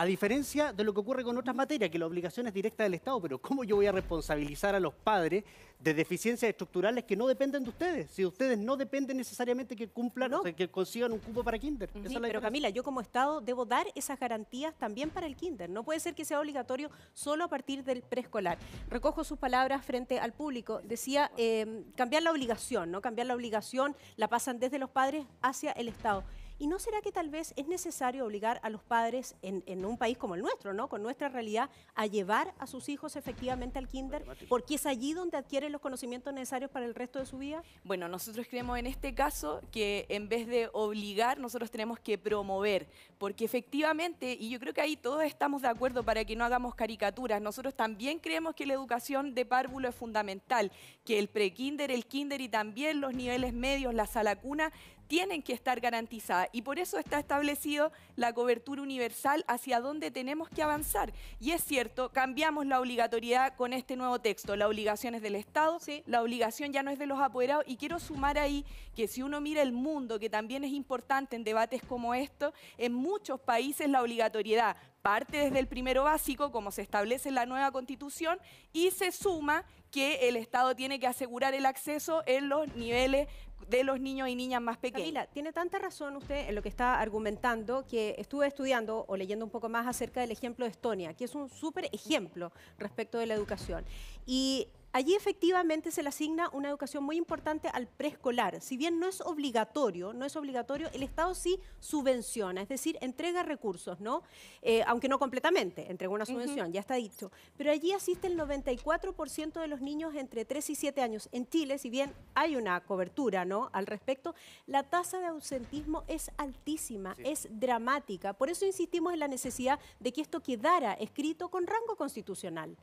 A 0.00 0.06
diferencia 0.06 0.72
de 0.72 0.82
lo 0.82 0.94
que 0.94 1.00
ocurre 1.00 1.22
con 1.22 1.36
otras 1.36 1.54
materias, 1.54 1.90
que 1.90 1.98
la 1.98 2.06
obligación 2.06 2.46
es 2.46 2.54
directa 2.54 2.84
del 2.84 2.94
Estado, 2.94 3.20
pero 3.20 3.38
¿cómo 3.38 3.64
yo 3.64 3.76
voy 3.76 3.84
a 3.84 3.92
responsabilizar 3.92 4.74
a 4.74 4.80
los 4.80 4.94
padres 4.94 5.44
de 5.78 5.92
deficiencias 5.92 6.48
estructurales 6.48 7.04
que 7.04 7.16
no 7.16 7.26
dependen 7.26 7.64
de 7.64 7.68
ustedes? 7.68 8.10
Si 8.10 8.24
ustedes 8.24 8.56
no 8.56 8.78
dependen 8.78 9.18
necesariamente 9.18 9.76
que 9.76 9.90
cumplan, 9.90 10.32
o 10.32 10.42
sea, 10.42 10.54
que 10.54 10.70
consigan 10.70 11.12
un 11.12 11.18
cupo 11.18 11.44
para 11.44 11.58
kinder. 11.58 11.90
Esa 11.90 12.00
Sí, 12.00 12.06
es 12.06 12.12
la 12.14 12.20
pero. 12.28 12.40
Camila, 12.40 12.70
yo 12.70 12.82
como 12.82 13.02
Estado 13.02 13.42
debo 13.42 13.66
dar 13.66 13.88
esas 13.94 14.18
garantías 14.18 14.74
también 14.78 15.10
para 15.10 15.26
el 15.26 15.36
kinder. 15.36 15.68
No 15.68 15.84
puede 15.84 16.00
ser 16.00 16.14
que 16.14 16.24
sea 16.24 16.40
obligatorio 16.40 16.90
solo 17.12 17.44
a 17.44 17.48
partir 17.48 17.84
del 17.84 18.00
preescolar. 18.00 18.56
Recojo 18.88 19.22
sus 19.22 19.38
palabras 19.38 19.84
frente 19.84 20.18
al 20.18 20.32
público. 20.32 20.80
Decía 20.82 21.30
eh, 21.36 21.84
cambiar 21.94 22.22
la 22.22 22.30
obligación, 22.30 22.90
¿no? 22.90 23.02
Cambiar 23.02 23.26
la 23.26 23.34
obligación 23.34 23.94
la 24.16 24.28
pasan 24.28 24.60
desde 24.60 24.78
los 24.78 24.88
padres 24.88 25.26
hacia 25.42 25.72
el 25.72 25.88
Estado. 25.88 26.24
¿Y 26.60 26.66
no 26.66 26.78
será 26.78 27.00
que 27.00 27.10
tal 27.10 27.30
vez 27.30 27.54
es 27.56 27.68
necesario 27.68 28.26
obligar 28.26 28.60
a 28.62 28.68
los 28.68 28.82
padres 28.82 29.34
en, 29.40 29.64
en 29.64 29.82
un 29.86 29.96
país 29.96 30.18
como 30.18 30.34
el 30.34 30.42
nuestro, 30.42 30.74
¿no? 30.74 30.90
con 30.90 31.02
nuestra 31.02 31.30
realidad, 31.30 31.70
a 31.94 32.04
llevar 32.04 32.52
a 32.58 32.66
sus 32.66 32.90
hijos 32.90 33.16
efectivamente 33.16 33.78
al 33.78 33.88
kinder? 33.88 34.22
Porque 34.46 34.74
es 34.74 34.84
allí 34.84 35.14
donde 35.14 35.38
adquieren 35.38 35.72
los 35.72 35.80
conocimientos 35.80 36.34
necesarios 36.34 36.70
para 36.70 36.84
el 36.84 36.94
resto 36.94 37.18
de 37.18 37.24
su 37.24 37.38
vida. 37.38 37.62
Bueno, 37.82 38.08
nosotros 38.08 38.46
creemos 38.46 38.78
en 38.78 38.86
este 38.86 39.14
caso 39.14 39.62
que 39.72 40.04
en 40.10 40.28
vez 40.28 40.46
de 40.46 40.68
obligar, 40.74 41.38
nosotros 41.38 41.70
tenemos 41.70 41.98
que 41.98 42.18
promover, 42.18 42.86
porque 43.16 43.46
efectivamente, 43.46 44.36
y 44.38 44.50
yo 44.50 44.60
creo 44.60 44.74
que 44.74 44.82
ahí 44.82 44.98
todos 44.98 45.22
estamos 45.22 45.62
de 45.62 45.68
acuerdo 45.68 46.02
para 46.02 46.26
que 46.26 46.36
no 46.36 46.44
hagamos 46.44 46.74
caricaturas, 46.74 47.40
nosotros 47.40 47.74
también 47.74 48.18
creemos 48.18 48.54
que 48.54 48.66
la 48.66 48.74
educación 48.74 49.34
de 49.34 49.46
párvulo 49.46 49.88
es 49.88 49.94
fundamental, 49.94 50.70
que 51.06 51.18
el 51.18 51.28
prekinder, 51.28 51.90
el 51.90 52.04
kinder 52.04 52.42
y 52.42 52.50
también 52.50 53.00
los 53.00 53.14
niveles 53.14 53.54
medios, 53.54 53.94
la 53.94 54.06
sala 54.06 54.36
cuna, 54.36 54.70
tienen 55.10 55.42
que 55.42 55.52
estar 55.52 55.80
garantizadas 55.80 56.48
y 56.52 56.62
por 56.62 56.78
eso 56.78 56.96
está 56.96 57.18
establecido 57.18 57.90
la 58.14 58.32
cobertura 58.32 58.80
universal 58.80 59.44
hacia 59.48 59.80
donde 59.80 60.12
tenemos 60.12 60.48
que 60.48 60.62
avanzar. 60.62 61.12
Y 61.40 61.50
es 61.50 61.64
cierto, 61.64 62.10
cambiamos 62.10 62.64
la 62.64 62.78
obligatoriedad 62.78 63.56
con 63.56 63.72
este 63.72 63.96
nuevo 63.96 64.20
texto. 64.20 64.54
La 64.54 64.68
obligación 64.68 65.16
es 65.16 65.22
del 65.22 65.34
Estado, 65.34 65.80
la 66.06 66.22
obligación 66.22 66.72
ya 66.72 66.84
no 66.84 66.92
es 66.92 66.98
de 67.00 67.06
los 67.06 67.18
apoderados 67.18 67.64
y 67.66 67.76
quiero 67.76 67.98
sumar 67.98 68.38
ahí 68.38 68.64
que 68.94 69.08
si 69.08 69.20
uno 69.20 69.40
mira 69.40 69.62
el 69.62 69.72
mundo, 69.72 70.20
que 70.20 70.30
también 70.30 70.62
es 70.62 70.70
importante 70.70 71.34
en 71.34 71.42
debates 71.42 71.82
como 71.82 72.14
esto, 72.14 72.54
en 72.78 72.94
muchos 72.94 73.40
países 73.40 73.88
la 73.88 74.02
obligatoriedad 74.02 74.76
parte 75.02 75.38
desde 75.38 75.58
el 75.58 75.66
primero 75.66 76.04
básico, 76.04 76.52
como 76.52 76.70
se 76.70 76.82
establece 76.82 77.30
en 77.30 77.34
la 77.34 77.46
nueva 77.46 77.72
constitución, 77.72 78.38
y 78.72 78.92
se 78.92 79.10
suma 79.10 79.64
que 79.90 80.28
el 80.28 80.36
Estado 80.36 80.76
tiene 80.76 81.00
que 81.00 81.06
asegurar 81.06 81.54
el 81.54 81.66
acceso 81.66 82.22
en 82.26 82.48
los 82.48 82.74
niveles 82.76 83.26
de 83.68 83.84
los 83.84 84.00
niños 84.00 84.28
y 84.28 84.34
niñas 84.34 84.60
más 84.60 84.78
pequeños. 84.78 85.02
Camila, 85.02 85.26
tiene 85.26 85.52
tanta 85.52 85.78
razón 85.78 86.16
usted 86.16 86.48
en 86.48 86.54
lo 86.54 86.62
que 86.62 86.68
está 86.68 87.00
argumentando 87.00 87.84
que 87.86 88.14
estuve 88.18 88.46
estudiando 88.46 89.04
o 89.08 89.16
leyendo 89.16 89.44
un 89.44 89.50
poco 89.50 89.68
más 89.68 89.86
acerca 89.86 90.20
del 90.20 90.30
ejemplo 90.30 90.64
de 90.64 90.70
Estonia, 90.72 91.14
que 91.14 91.24
es 91.24 91.34
un 91.34 91.48
súper 91.48 91.88
ejemplo 91.92 92.52
respecto 92.78 93.18
de 93.18 93.26
la 93.26 93.34
educación. 93.34 93.84
Y 94.26 94.68
allí 94.92 95.14
efectivamente 95.14 95.90
se 95.90 96.02
le 96.02 96.08
asigna 96.08 96.48
una 96.52 96.68
educación 96.68 97.04
muy 97.04 97.16
importante 97.16 97.68
al 97.68 97.86
preescolar. 97.86 98.60
Si 98.60 98.76
bien 98.76 98.98
no 98.98 99.08
es 99.08 99.20
obligatorio, 99.20 100.12
no 100.12 100.24
es 100.24 100.36
obligatorio, 100.36 100.88
el 100.92 101.02
Estado 101.02 101.34
sí 101.34 101.60
subvenciona, 101.78 102.62
es 102.62 102.68
decir, 102.68 102.98
entrega 103.00 103.42
recursos, 103.42 104.00
¿no? 104.00 104.22
Eh, 104.62 104.82
aunque 104.86 105.08
no 105.08 105.18
completamente, 105.18 105.90
entrega 105.90 106.12
una 106.12 106.26
subvención, 106.26 106.72
ya 106.72 106.80
está 106.80 106.94
dicho. 106.94 107.30
Pero 107.56 107.70
allí 107.70 107.92
asiste 107.92 108.26
el 108.26 108.38
94% 108.38 109.60
de 109.60 109.68
los 109.68 109.80
niños 109.80 110.14
entre 110.14 110.44
3 110.44 110.70
y 110.70 110.74
7 110.74 111.02
años. 111.02 111.28
En 111.32 111.48
Chile, 111.48 111.78
si 111.78 111.90
bien 111.90 112.12
hay 112.34 112.56
una 112.56 112.80
cobertura, 112.80 113.44
¿no? 113.44 113.70
Al 113.72 113.86
respecto, 113.86 114.34
la 114.66 114.82
tasa 114.82 115.20
de 115.20 115.26
ausentismo 115.26 116.04
es 116.08 116.30
altísima, 116.36 117.16
es 117.24 117.48
dramática. 117.50 118.32
Por 118.32 118.50
eso 118.50 118.66
insistimos 118.66 119.12
en 119.12 119.20
la 119.20 119.28
necesidad 119.28 119.78
de 120.00 120.12
que 120.12 120.20
esto 120.20 120.40
quedara 120.40 120.94
escrito 120.94 121.48
con 121.48 121.66
rango 121.66 121.96
constitucional. 121.96 122.76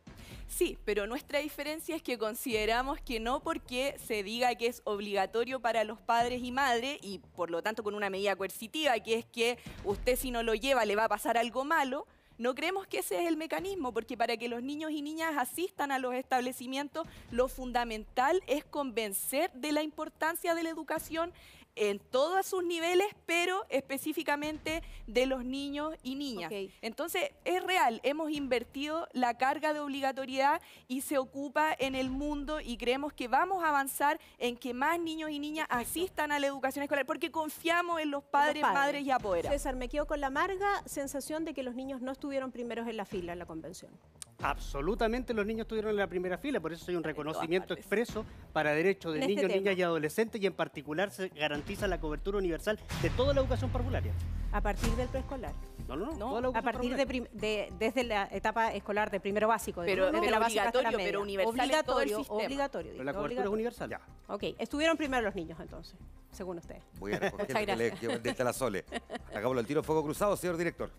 Sí, 0.47 0.77
pero 0.85 1.07
nuestra 1.07 1.39
diferencia 1.39 1.96
que 2.01 2.17
consideramos 2.17 2.99
que 3.01 3.19
no 3.19 3.41
porque 3.41 3.95
se 4.05 4.23
diga 4.23 4.55
que 4.55 4.67
es 4.67 4.81
obligatorio 4.85 5.59
para 5.59 5.83
los 5.83 5.99
padres 5.99 6.43
y 6.43 6.51
madres 6.51 6.97
y 7.01 7.19
por 7.35 7.49
lo 7.49 7.61
tanto 7.61 7.83
con 7.83 7.95
una 7.95 8.09
medida 8.09 8.35
coercitiva, 8.35 8.99
que 8.99 9.15
es 9.15 9.25
que 9.25 9.57
usted 9.83 10.17
si 10.17 10.31
no 10.31 10.43
lo 10.43 10.53
lleva 10.55 10.85
le 10.85 10.95
va 10.95 11.05
a 11.05 11.09
pasar 11.09 11.37
algo 11.37 11.65
malo, 11.65 12.07
no 12.37 12.53
creemos 12.53 12.85
que 12.85 12.99
ese 12.99 13.21
es 13.21 13.27
el 13.27 13.35
mecanismo, 13.35 13.91
porque 13.91 14.15
para 14.15 14.37
que 14.37 14.47
los 14.47 14.61
niños 14.61 14.91
y 14.91 15.01
niñas 15.01 15.35
asistan 15.37 15.91
a 15.91 15.97
los 15.97 16.13
establecimientos, 16.13 17.07
lo 17.31 17.47
fundamental 17.47 18.43
es 18.45 18.63
convencer 18.63 19.51
de 19.53 19.71
la 19.71 19.81
importancia 19.81 20.53
de 20.53 20.61
la 20.61 20.69
educación 20.69 21.33
en 21.77 21.99
todos 21.99 22.45
sus 22.45 22.63
niveles, 22.63 23.07
pero 23.25 23.65
específicamente 23.69 24.83
de 25.05 25.25
los 25.25 25.45
niños 25.45 25.95
y 26.03 26.15
niñas. 26.15 26.51
Entonces, 26.81 27.31
es 27.45 27.63
real, 27.63 28.01
hemos 28.03 28.31
invertido 28.31 29.07
la 29.13 29.37
carga 29.37 29.73
de 29.73 29.79
obligatoriedad 29.79 30.61
y 30.87 31.01
se 31.01 31.17
ocupa 31.17 31.75
en 31.77 31.95
el 31.95 32.09
mundo 32.09 32.59
y 32.59 32.77
creemos 32.77 33.13
que 33.13 33.27
vamos 33.27 33.63
a 33.63 33.69
avanzar 33.69 34.19
en 34.37 34.57
que 34.57 34.73
más 34.73 34.99
niños 34.99 35.29
y 35.29 35.39
niñas 35.39 35.67
asistan 35.69 36.31
a 36.31 36.39
la 36.39 36.47
educación 36.47 36.83
escolar, 36.83 37.05
porque 37.05 37.31
confiamos 37.31 38.01
en 38.01 38.11
los 38.11 38.23
padres, 38.23 38.63
madres 38.63 39.03
y 39.03 39.11
apoderados. 39.11 39.55
César, 39.55 39.75
me 39.75 39.89
quedo 39.89 40.07
con 40.07 40.19
la 40.21 40.27
amarga 40.27 40.83
sensación 40.85 41.45
de 41.45 41.53
que 41.53 41.63
los 41.63 41.75
niños 41.75 42.01
no 42.01 42.11
estuvieron 42.11 42.51
primeros 42.51 42.87
en 42.87 42.97
la 42.97 43.05
fila 43.05 43.33
en 43.33 43.39
la 43.39 43.45
convención. 43.45 43.91
Absolutamente 44.41 45.33
los 45.33 45.45
niños 45.45 45.61
estuvieron 45.61 45.91
en 45.91 45.97
la 45.97 46.07
primera 46.07 46.37
fila, 46.37 46.59
por 46.59 46.71
eso 46.71 46.85
hay 46.89 46.95
un 46.95 47.03
reconocimiento 47.03 47.73
expreso 47.73 48.23
para 48.53 48.71
derechos 48.73 49.13
de 49.13 49.19
este 49.21 49.27
niños, 49.29 49.47
tema. 49.47 49.55
niñas 49.55 49.77
y 49.77 49.81
adolescentes 49.81 50.41
y 50.41 50.45
en 50.45 50.53
particular 50.53 51.09
se 51.09 51.29
garantiza 51.29 51.87
la 51.87 51.99
cobertura 51.99 52.37
universal 52.37 52.79
de 53.01 53.09
toda 53.11 53.33
la 53.33 53.41
educación 53.41 53.71
parvularia. 53.71 54.13
A 54.51 54.61
partir 54.61 54.89
del 54.95 55.07
preescolar. 55.09 55.53
No, 55.87 55.95
no, 55.95 56.05
no. 56.05 56.11
No, 56.17 56.29
toda 56.29 56.41
la 56.41 56.59
a 56.59 56.61
partir 56.61 56.95
de, 56.95 57.05
de- 57.33 57.73
desde 57.79 58.03
la 58.03 58.27
etapa 58.31 58.73
escolar 58.73 59.09
de 59.09 59.19
primero 59.19 59.47
básico. 59.47 59.81
Pero- 59.81 60.05
digamos, 60.05 60.11
pero 60.21 60.25
de 60.25 60.31
la 60.31 60.39
básica 60.39 60.63
hasta 60.67 60.81
la 60.81 60.89
obligatorio, 60.89 61.07
pero 61.07 61.21
universal 61.21 61.53
todo 61.55 61.61
el 61.61 61.69
obligatorio, 62.09 62.17
sistema. 62.19 62.43
obligatorio. 62.43 62.91
Pero 62.91 63.03
la 63.03 63.13
cobertura 63.13 63.41
es 63.43 63.47
obligatorio. 63.49 63.89
universal. 63.89 63.99
Ok, 64.27 64.43
estuvieron 64.59 64.97
primero 64.97 65.23
los 65.23 65.35
niños 65.35 65.59
entonces, 65.59 65.95
según 66.31 66.57
usted. 66.59 66.77
Voy 66.99 67.13
a 67.13 67.19
recoger 67.19 67.47
Muchas 67.47 67.59
que 67.65 67.75
le- 67.75 67.89
gracias. 67.89 68.11
que- 68.11 68.19
desde 68.19 68.43
la 68.43 68.53
Sole. 68.53 68.85
Hagámoslo 69.33 69.59
al 69.59 69.65
tiro 69.67 69.81
fuego 69.83 70.03
cruzado, 70.03 70.37
señor 70.37 70.57
director. 70.57 70.91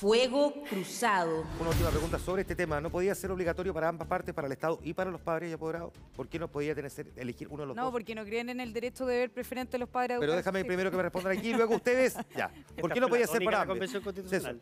Fuego 0.00 0.54
cruzado. 0.66 1.44
Una 1.60 1.68
última 1.68 1.90
pregunta 1.90 2.18
sobre 2.18 2.40
este 2.40 2.56
tema. 2.56 2.80
¿No 2.80 2.88
podía 2.88 3.14
ser 3.14 3.30
obligatorio 3.32 3.74
para 3.74 3.86
ambas 3.90 4.08
partes, 4.08 4.34
para 4.34 4.46
el 4.46 4.52
Estado 4.52 4.78
y 4.82 4.94
para 4.94 5.10
los 5.10 5.20
padres 5.20 5.50
y 5.50 5.52
apoderados? 5.52 5.92
¿Por 6.16 6.26
qué 6.26 6.38
no 6.38 6.48
podía 6.48 6.74
tener, 6.74 6.90
ser- 6.90 7.12
elegir 7.16 7.48
uno 7.48 7.64
de 7.64 7.66
los 7.66 7.76
No, 7.76 7.82
dos? 7.82 7.92
porque 7.92 8.14
no 8.14 8.24
creen 8.24 8.48
en 8.48 8.60
el 8.60 8.72
derecho 8.72 9.04
de 9.04 9.18
ver 9.18 9.30
preferente 9.30 9.72
de 9.72 9.80
los 9.80 9.90
padres. 9.90 10.16
a 10.16 10.20
Pero 10.20 10.32
a 10.32 10.36
déjame 10.36 10.64
primero 10.64 10.90
que 10.90 10.96
me 10.96 11.02
respondan 11.02 11.36
aquí 11.36 11.50
y 11.50 11.52
luego 11.52 11.74
ustedes. 11.74 12.16
Ya. 12.34 12.48
¿Por 12.48 12.56
Esta 12.90 12.94
qué 12.94 13.00
no 13.00 13.08
podía 13.08 13.26
ser 13.26 13.44
para 13.44 13.60
ambos? 13.60 13.78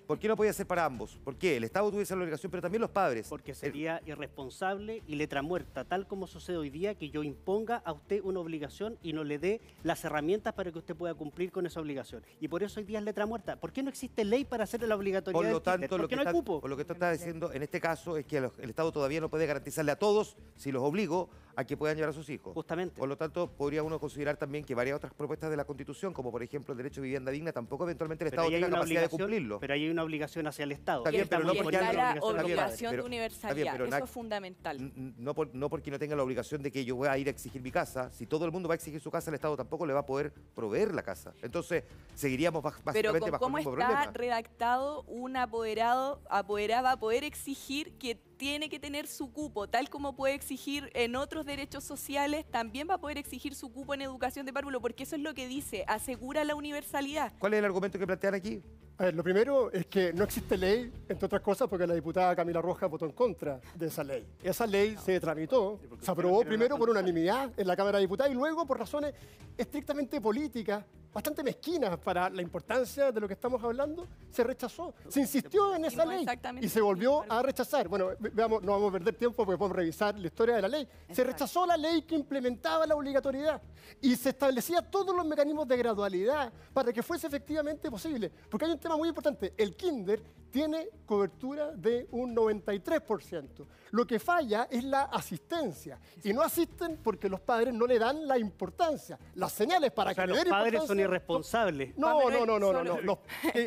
¿Por 0.08 0.18
qué 0.18 0.26
no 0.26 0.36
podía 0.36 0.52
ser 0.52 0.66
para 0.66 0.84
ambos? 0.84 1.16
¿Por 1.22 1.36
qué? 1.36 1.56
El 1.56 1.62
Estado 1.62 1.88
tuviese 1.92 2.16
la 2.16 2.22
obligación, 2.22 2.50
pero 2.50 2.60
también 2.62 2.80
los 2.80 2.90
padres. 2.90 3.28
Porque 3.28 3.54
sería 3.54 4.02
irresponsable 4.06 5.04
y 5.06 5.14
letra 5.14 5.42
muerta, 5.42 5.84
tal 5.84 6.08
como 6.08 6.26
sucede 6.26 6.56
hoy 6.56 6.70
día, 6.70 6.96
que 6.96 7.10
yo 7.10 7.22
imponga 7.22 7.76
a 7.84 7.92
usted 7.92 8.22
una 8.24 8.40
obligación 8.40 8.98
y 9.04 9.12
no 9.12 9.22
le 9.22 9.38
dé 9.38 9.60
las 9.84 10.04
herramientas 10.04 10.52
para 10.54 10.72
que 10.72 10.78
usted 10.78 10.96
pueda 10.96 11.14
cumplir 11.14 11.52
con 11.52 11.64
esa 11.64 11.78
obligación. 11.80 12.24
Y 12.40 12.48
por 12.48 12.64
eso 12.64 12.80
hoy 12.80 12.86
día 12.86 12.98
es 12.98 13.04
letra 13.04 13.24
muerta. 13.24 13.54
¿Por 13.54 13.72
qué 13.72 13.84
no 13.84 13.88
existe 13.90 14.24
ley 14.24 14.44
para 14.44 14.64
hacer 14.64 14.82
la 14.82 14.96
obligatoriedad 15.28 15.52
Por 15.52 15.52
lo 15.52 15.60
tanto, 15.62 15.88
¿Por 15.88 16.00
lo 16.00 16.08
que, 16.08 16.16
no 16.16 16.22
hay 16.22 16.26
está, 16.26 16.32
cupo? 16.32 16.60
por 16.60 16.70
lo 16.70 16.76
que 16.76 16.84
tú 16.84 16.92
estás 16.92 17.18
diciendo 17.18 17.52
en 17.52 17.62
este 17.62 17.80
caso 17.80 18.16
es 18.16 18.26
que 18.26 18.40
los- 18.40 18.58
el 18.58 18.70
Estado 18.70 18.92
todavía 18.92 19.20
no 19.20 19.28
puede 19.28 19.46
garantizarle 19.46 19.92
a 19.92 19.96
todos, 19.98 20.36
si 20.56 20.72
los 20.72 20.82
obligo, 20.82 21.28
a 21.56 21.64
que 21.64 21.76
puedan 21.76 21.96
llevar 21.96 22.10
a 22.10 22.12
sus 22.12 22.28
hijos. 22.30 22.54
Justamente. 22.54 22.98
Por 23.00 23.08
lo 23.08 23.16
tanto, 23.16 23.50
podría 23.50 23.82
uno 23.82 23.98
considerar 23.98 24.36
también 24.36 24.64
que 24.64 24.76
varias 24.76 24.96
otras 24.96 25.12
propuestas 25.12 25.50
de 25.50 25.56
la 25.56 25.64
Constitución, 25.64 26.12
como 26.12 26.30
por 26.30 26.40
ejemplo 26.42 26.70
el 26.72 26.76
derecho 26.78 27.00
a 27.00 27.02
vivienda 27.02 27.32
digna, 27.32 27.50
tampoco 27.52 27.82
eventualmente 27.84 28.24
el 28.24 28.30
Pero 28.30 28.42
Estado 28.42 28.54
tenga 28.60 28.70
capacidad 28.76 29.02
de 29.02 29.08
cumplirlo. 29.08 29.58
Pero 29.58 29.74
ahí 29.74 29.84
hay 29.84 29.90
una 29.90 30.04
obligación 30.04 30.46
hacia 30.46 30.62
el 30.62 30.70
Estado. 30.72 31.00
Está 31.00 31.10
bien, 31.10 31.26
pero 31.28 31.42
no 31.44 31.54
porque 31.54 31.76
la 31.80 32.14
obligación 32.20 32.94
de 32.96 33.02
universalidad, 33.02 33.80
eso 33.80 34.04
es 34.04 34.10
fundamental. 34.10 34.92
No, 35.18 35.34
por- 35.34 35.52
no 35.54 35.68
porque 35.68 35.90
no 35.90 35.98
tenga 35.98 36.14
la 36.14 36.22
obligación 36.22 36.62
de 36.62 36.70
que 36.70 36.84
yo 36.84 36.94
voy 36.94 37.08
a 37.08 37.18
ir 37.18 37.26
a 37.26 37.30
exigir 37.30 37.60
mi 37.60 37.72
casa. 37.72 38.10
Si 38.12 38.26
todo 38.26 38.44
el 38.44 38.52
mundo 38.52 38.68
va 38.68 38.74
a 38.74 38.76
exigir 38.76 39.00
su 39.00 39.10
casa, 39.10 39.30
el 39.30 39.34
Estado 39.34 39.56
tampoco 39.56 39.84
le 39.84 39.92
va 39.92 40.00
a 40.00 40.06
poder 40.06 40.32
proveer 40.54 40.94
la 40.94 41.02
casa. 41.02 41.34
Entonces, 41.42 41.82
seguiríamos 42.14 42.62
Pero 42.62 42.76
básicamente 42.84 43.18
con 43.20 43.30
bajo 43.32 43.36
el 43.36 43.40
cómo 43.40 43.56
mismo 43.58 43.72
está 43.72 43.86
problema. 43.88 44.12
redactado, 44.12 45.02
un 45.18 45.36
apoderado, 45.36 46.20
apoderada 46.30 46.82
va 46.82 46.92
a 46.92 46.98
poder 46.98 47.24
exigir 47.24 47.92
que 47.98 48.20
tiene 48.38 48.70
que 48.70 48.78
tener 48.78 49.06
su 49.06 49.32
cupo, 49.32 49.68
tal 49.68 49.90
como 49.90 50.14
puede 50.14 50.34
exigir 50.34 50.90
en 50.94 51.16
otros 51.16 51.44
derechos 51.44 51.84
sociales, 51.84 52.46
también 52.50 52.88
va 52.88 52.94
a 52.94 52.98
poder 52.98 53.18
exigir 53.18 53.54
su 53.54 53.70
cupo 53.70 53.92
en 53.92 54.02
educación 54.02 54.46
de 54.46 54.52
párvulo, 54.52 54.80
porque 54.80 55.02
eso 55.02 55.16
es 55.16 55.22
lo 55.22 55.34
que 55.34 55.48
dice, 55.48 55.84
asegura 55.88 56.44
la 56.44 56.54
universalidad. 56.54 57.32
¿Cuál 57.38 57.54
es 57.54 57.58
el 57.58 57.64
argumento 57.66 57.98
que 57.98 58.06
plantean 58.06 58.34
aquí? 58.34 58.62
A 58.96 59.04
ver, 59.04 59.14
lo 59.14 59.22
primero 59.22 59.70
es 59.70 59.86
que 59.86 60.12
no 60.12 60.24
existe 60.24 60.56
ley, 60.56 60.92
entre 61.08 61.26
otras 61.26 61.40
cosas, 61.40 61.68
porque 61.68 61.86
la 61.86 61.94
diputada 61.94 62.34
Camila 62.34 62.60
Rojas 62.60 62.90
votó 62.90 63.04
en 63.04 63.12
contra 63.12 63.60
de 63.76 63.86
esa 63.86 64.02
ley. 64.02 64.26
Esa 64.42 64.66
ley 64.66 64.96
se 64.96 65.20
tramitó, 65.20 65.78
se 66.00 66.10
aprobó 66.10 66.44
primero 66.44 66.76
por 66.76 66.90
unanimidad 66.90 67.52
en 67.56 67.66
la 67.66 67.76
Cámara 67.76 67.98
de 67.98 68.02
Diputados 68.02 68.32
y 68.32 68.34
luego 68.34 68.66
por 68.66 68.78
razones 68.78 69.14
estrictamente 69.56 70.20
políticas 70.20 70.84
bastante 71.12 71.42
mezquinas 71.42 71.98
para 71.98 72.30
la 72.30 72.42
importancia 72.42 73.10
de 73.10 73.20
lo 73.20 73.26
que 73.26 73.34
estamos 73.34 73.62
hablando, 73.62 74.06
se 74.30 74.44
rechazó. 74.44 74.94
Se 75.08 75.20
insistió 75.20 75.74
en 75.74 75.84
esa 75.84 76.04
ley 76.04 76.26
y 76.60 76.68
se 76.68 76.80
volvió 76.80 77.24
a 77.30 77.42
rechazar. 77.42 77.88
Bueno, 77.88 78.10
veamos, 78.32 78.62
no 78.62 78.72
vamos 78.72 78.90
a 78.90 78.92
perder 78.92 79.14
tiempo 79.14 79.44
porque 79.44 79.58
podemos 79.58 79.76
revisar 79.76 80.18
la 80.18 80.26
historia 80.26 80.56
de 80.56 80.62
la 80.62 80.68
ley. 80.68 80.88
Se 81.10 81.24
rechazó 81.24 81.66
la 81.66 81.76
ley 81.76 82.02
que 82.02 82.14
implementaba 82.14 82.86
la 82.86 82.94
obligatoriedad 82.94 83.60
y 84.00 84.14
se 84.16 84.30
establecía 84.30 84.82
todos 84.82 85.14
los 85.14 85.26
mecanismos 85.26 85.66
de 85.66 85.76
gradualidad 85.76 86.52
para 86.72 86.92
que 86.92 87.02
fuese 87.02 87.26
efectivamente 87.26 87.90
posible. 87.90 88.30
Porque 88.50 88.66
hay 88.66 88.72
un 88.72 88.78
tema 88.78 88.96
muy 88.96 89.08
importante. 89.08 89.54
El 89.56 89.76
kinder 89.76 90.22
tiene 90.50 90.88
cobertura 91.06 91.72
de 91.72 92.06
un 92.12 92.34
93%. 92.34 93.66
Lo 93.90 94.06
que 94.06 94.18
falla 94.18 94.66
es 94.70 94.84
la 94.84 95.02
asistencia. 95.04 95.98
Y 96.24 96.32
no 96.32 96.42
asisten 96.42 96.98
porque 97.02 97.28
los 97.28 97.40
padres 97.40 97.72
no 97.74 97.86
le 97.86 97.98
dan 97.98 98.26
la 98.26 98.38
importancia. 98.38 99.18
Las 99.34 99.52
señales 99.52 99.92
para 99.92 100.12
O 100.12 100.14
sea, 100.14 100.24
que 100.24 100.28
le 100.30 100.34
los 100.36 100.44
den 100.44 100.50
padres 100.52 100.84
son 100.86 101.00
irresponsables. 101.00 101.96
No, 101.96 102.30
no, 102.30 102.46
no, 102.46 102.58
no, 102.58 102.72
no, 102.72 102.84
no. 102.84 103.00
Los, 103.00 103.18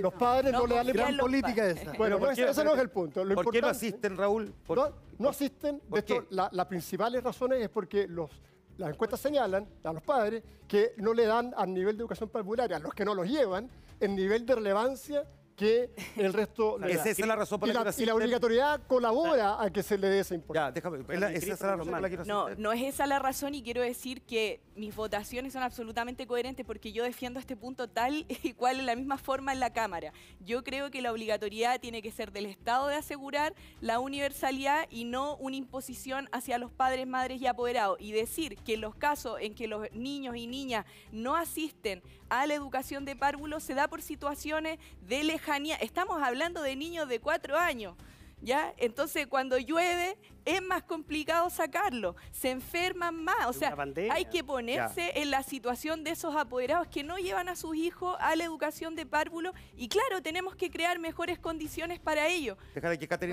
los 0.01 0.13
padres 0.13 0.51
no, 0.51 0.59
No 0.67 0.67
le 0.83 0.93
dan 0.93 0.95
la 0.95 1.11
los 1.11 1.19
política 1.21 1.67
esa. 1.67 1.93
Bueno, 1.93 2.19
¿por 2.19 2.29
no, 2.29 2.35
qué- 2.35 2.49
ese, 2.49 2.63
no 2.63 2.73
es 2.73 2.79
el 2.79 2.89
punto. 2.89 3.23
Lo 3.23 3.35
¿Por 3.35 3.51
qué 3.51 3.61
no 3.61 3.67
asisten, 3.67 4.17
Raúl? 4.17 4.53
Por- 4.65 4.77
no, 4.77 4.89
no 5.19 5.29
asisten. 5.29 5.79
¿Por 5.79 6.03
De 6.03 6.13
hecho, 6.13 6.25
la- 6.29 6.49
las 6.51 6.65
principales 6.67 7.23
razones 7.23 7.61
es 7.61 7.69
porque 7.69 8.07
los, 8.07 8.29
las 8.77 8.89
encuestas 8.91 9.19
señalan 9.19 9.67
a 9.83 9.93
los 9.93 10.03
padres 10.03 10.43
que 10.67 10.93
no 10.97 11.13
le 11.13 11.25
dan 11.25 11.53
al 11.57 11.73
nivel 11.73 11.97
de 11.97 12.01
educación 12.01 12.29
parvularia, 12.29 12.77
a 12.77 12.79
los 12.79 12.93
que 12.93 13.05
no 13.05 13.13
los 13.15 13.27
llevan, 13.27 13.69
el 13.99 14.15
nivel 14.15 14.45
de 14.45 14.55
relevancia 14.55 15.27
que 15.61 15.89
el 16.17 16.33
resto 16.33 16.77
le 16.79 16.91
¿Es 16.91 17.03
da. 17.03 17.09
esa 17.11 17.25
la 17.25 17.35
razón 17.35 17.59
por 17.59 17.69
y 17.69 17.73
la 17.73 17.79
y 17.97 18.05
la 18.05 18.15
obligatoriedad 18.15 18.81
colabora 18.87 19.61
a 19.61 19.69
que 19.69 19.83
se 19.83 19.97
le 19.97 20.07
dé 20.07 20.19
esa 20.19 20.33
importancia. 20.35 20.69
Ya, 20.69 20.71
déjame. 20.89 21.13
es 21.13 21.19
la- 21.19 21.31
esa 21.31 21.53
es 21.53 21.61
la 21.61 21.75
razón 21.75 21.91
por 21.91 22.01
la 22.01 22.09
que 22.09 22.17
no 22.17 22.23
No, 22.25 22.41
asisten. 22.45 22.63
no 22.63 22.71
es 22.73 22.81
esa 22.93 23.05
la 23.07 23.19
razón 23.19 23.53
y 23.55 23.63
quiero 23.63 23.81
decir 23.81 24.21
que 24.23 24.61
mis 24.81 24.95
votaciones 24.95 25.53
son 25.53 25.61
absolutamente 25.61 26.25
coherentes 26.25 26.65
porque 26.65 26.91
yo 26.91 27.03
defiendo 27.03 27.39
este 27.39 27.55
punto 27.55 27.87
tal 27.87 28.25
y 28.43 28.53
cual 28.53 28.79
en 28.79 28.87
la 28.87 28.95
misma 28.95 29.19
forma 29.19 29.53
en 29.53 29.59
la 29.59 29.71
Cámara. 29.71 30.11
Yo 30.39 30.63
creo 30.63 30.89
que 30.89 31.03
la 31.03 31.11
obligatoriedad 31.11 31.79
tiene 31.79 32.01
que 32.01 32.11
ser 32.11 32.31
del 32.31 32.47
Estado 32.47 32.87
de 32.87 32.95
asegurar 32.95 33.53
la 33.79 33.99
universalidad 33.99 34.87
y 34.89 35.05
no 35.05 35.35
una 35.35 35.55
imposición 35.55 36.27
hacia 36.31 36.57
los 36.57 36.71
padres, 36.71 37.05
madres 37.05 37.39
y 37.39 37.45
apoderados. 37.45 38.01
Y 38.01 38.11
decir 38.11 38.57
que 38.57 38.73
en 38.73 38.81
los 38.81 38.95
casos 38.95 39.37
en 39.39 39.53
que 39.53 39.67
los 39.67 39.91
niños 39.93 40.35
y 40.35 40.47
niñas 40.47 40.87
no 41.11 41.35
asisten 41.35 42.01
a 42.29 42.47
la 42.47 42.55
educación 42.55 43.05
de 43.05 43.15
párvulos 43.15 43.61
se 43.61 43.75
da 43.75 43.87
por 43.87 44.01
situaciones 44.01 44.79
de 45.07 45.23
lejanía. 45.23 45.75
Estamos 45.75 46.23
hablando 46.23 46.63
de 46.63 46.75
niños 46.75 47.07
de 47.07 47.19
cuatro 47.19 47.55
años. 47.55 47.95
¿Ya? 48.41 48.73
Entonces, 48.77 49.27
cuando 49.27 49.59
llueve, 49.59 50.17
es 50.45 50.61
más 50.61 50.83
complicado 50.83 51.49
sacarlo. 51.49 52.15
Se 52.31 52.49
enferman 52.49 53.23
más. 53.23 53.47
O 53.47 53.53
sea, 53.53 53.75
hay 54.11 54.25
que 54.25 54.43
ponerse 54.43 55.11
en 55.15 55.31
la 55.31 55.43
situación 55.43 56.03
de 56.03 56.11
esos 56.11 56.35
apoderados 56.35 56.87
que 56.87 57.03
no 57.03 57.17
llevan 57.17 57.49
a 57.49 57.55
sus 57.55 57.75
hijos 57.75 58.15
a 58.19 58.35
la 58.35 58.43
educación 58.43 58.95
de 58.95 59.05
párvulo. 59.05 59.53
Y 59.75 59.87
claro, 59.87 60.21
tenemos 60.21 60.55
que 60.55 60.69
crear 60.69 60.99
mejores 60.99 61.39
condiciones 61.39 61.99
para 61.99 62.27
ello. 62.27 62.57
Que 62.73 62.81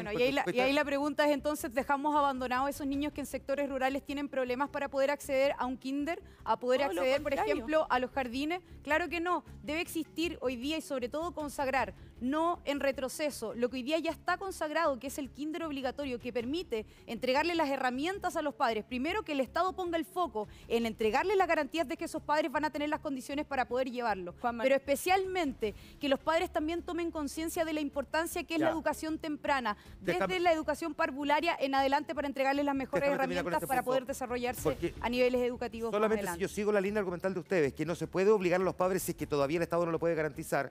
Bueno, 0.02 0.12
y 0.18 0.22
ahí, 0.22 0.32
la, 0.32 0.44
y 0.52 0.60
ahí 0.60 0.72
la 0.72 0.84
pregunta 0.84 1.26
es 1.26 1.32
entonces, 1.32 1.72
¿dejamos 1.72 2.16
abandonados 2.16 2.66
a 2.66 2.70
esos 2.70 2.86
niños 2.86 3.12
que 3.12 3.20
en 3.20 3.26
sectores 3.26 3.68
rurales 3.68 4.04
tienen 4.04 4.28
problemas 4.28 4.70
para 4.70 4.88
poder 4.88 5.10
acceder 5.10 5.54
a 5.58 5.66
un 5.66 5.76
kinder, 5.76 6.22
a 6.44 6.58
poder 6.58 6.80
Todo 6.80 6.90
acceder, 6.90 7.22
por 7.22 7.34
ejemplo, 7.34 7.86
a 7.90 7.98
los 7.98 8.10
jardines? 8.10 8.60
Claro 8.82 9.08
que 9.08 9.20
no. 9.20 9.44
Debe 9.62 9.80
existir 9.80 10.38
hoy 10.40 10.56
día 10.56 10.78
y 10.78 10.80
sobre 10.80 11.08
todo 11.08 11.32
consagrar, 11.32 11.94
no 12.20 12.60
en 12.64 12.80
retroceso, 12.80 13.54
lo 13.54 13.68
que 13.68 13.76
hoy 13.76 13.82
día 13.82 13.98
ya 13.98 14.10
está 14.10 14.38
consagrado, 14.38 14.98
que 14.98 15.08
es 15.08 15.18
el 15.18 15.30
kinder 15.30 15.64
obligatorio, 15.64 16.18
que 16.18 16.32
permite 16.32 16.86
entregarle 17.06 17.54
las 17.54 17.68
herramientas 17.68 18.36
a 18.36 18.42
los 18.42 18.54
padres. 18.54 18.84
Primero, 18.84 19.22
que 19.22 19.32
el 19.32 19.40
Estado 19.40 19.72
ponga 19.74 19.96
el 19.98 20.04
foco 20.04 20.48
en 20.68 20.86
entregarle 20.86 21.36
las 21.36 21.48
garantías 21.48 21.86
de 21.88 21.96
que 21.96 22.04
esos 22.04 22.22
padres 22.22 22.50
van 22.52 22.64
a 22.64 22.70
tener 22.70 22.88
las 22.88 23.00
condiciones 23.00 23.46
para 23.46 23.66
poder 23.66 23.90
llevarlo. 23.90 24.34
Pero 24.62 24.74
especialmente 24.74 25.74
que 26.00 26.08
los 26.08 26.18
padres 26.20 26.50
también 26.52 26.82
tomen 26.82 27.10
conciencia 27.10 27.64
de 27.64 27.72
la 27.72 27.80
importancia 27.80 28.44
que 28.44 28.54
es 28.54 28.60
la 28.60 28.70
educación 28.70 29.18
temprana, 29.18 29.76
desde 30.00 30.18
Déjame- 30.20 30.40
la 30.40 30.52
educación 30.52 30.94
parvularia 30.94 31.56
en 31.58 31.74
adelante 31.74 32.14
para 32.14 32.26
entregarles 32.28 32.64
las 32.64 32.74
mejores 32.74 33.02
Déjame 33.02 33.14
herramientas 33.14 33.54
este 33.54 33.66
para 33.66 33.82
poder 33.82 34.06
desarrollarse 34.06 34.62
Porque 34.62 34.94
a 35.00 35.08
niveles 35.08 35.40
educativos 35.42 35.90
más 35.92 35.96
Solamente 35.98 36.26
si 36.32 36.38
yo 36.38 36.48
sigo 36.48 36.72
la 36.72 36.80
línea 36.80 37.00
argumental 37.00 37.34
de 37.34 37.40
ustedes, 37.40 37.72
que 37.74 37.84
no 37.86 37.94
se 37.94 38.06
puede 38.06 38.30
obligar 38.30 38.60
a 38.60 38.64
los 38.64 38.74
padres 38.74 39.02
si 39.02 39.12
es 39.12 39.16
que 39.16 39.26
todavía 39.26 39.56
el 39.58 39.62
Estado 39.62 39.84
no 39.86 39.92
lo 39.92 39.98
puede 39.98 40.14
garantizar. 40.14 40.70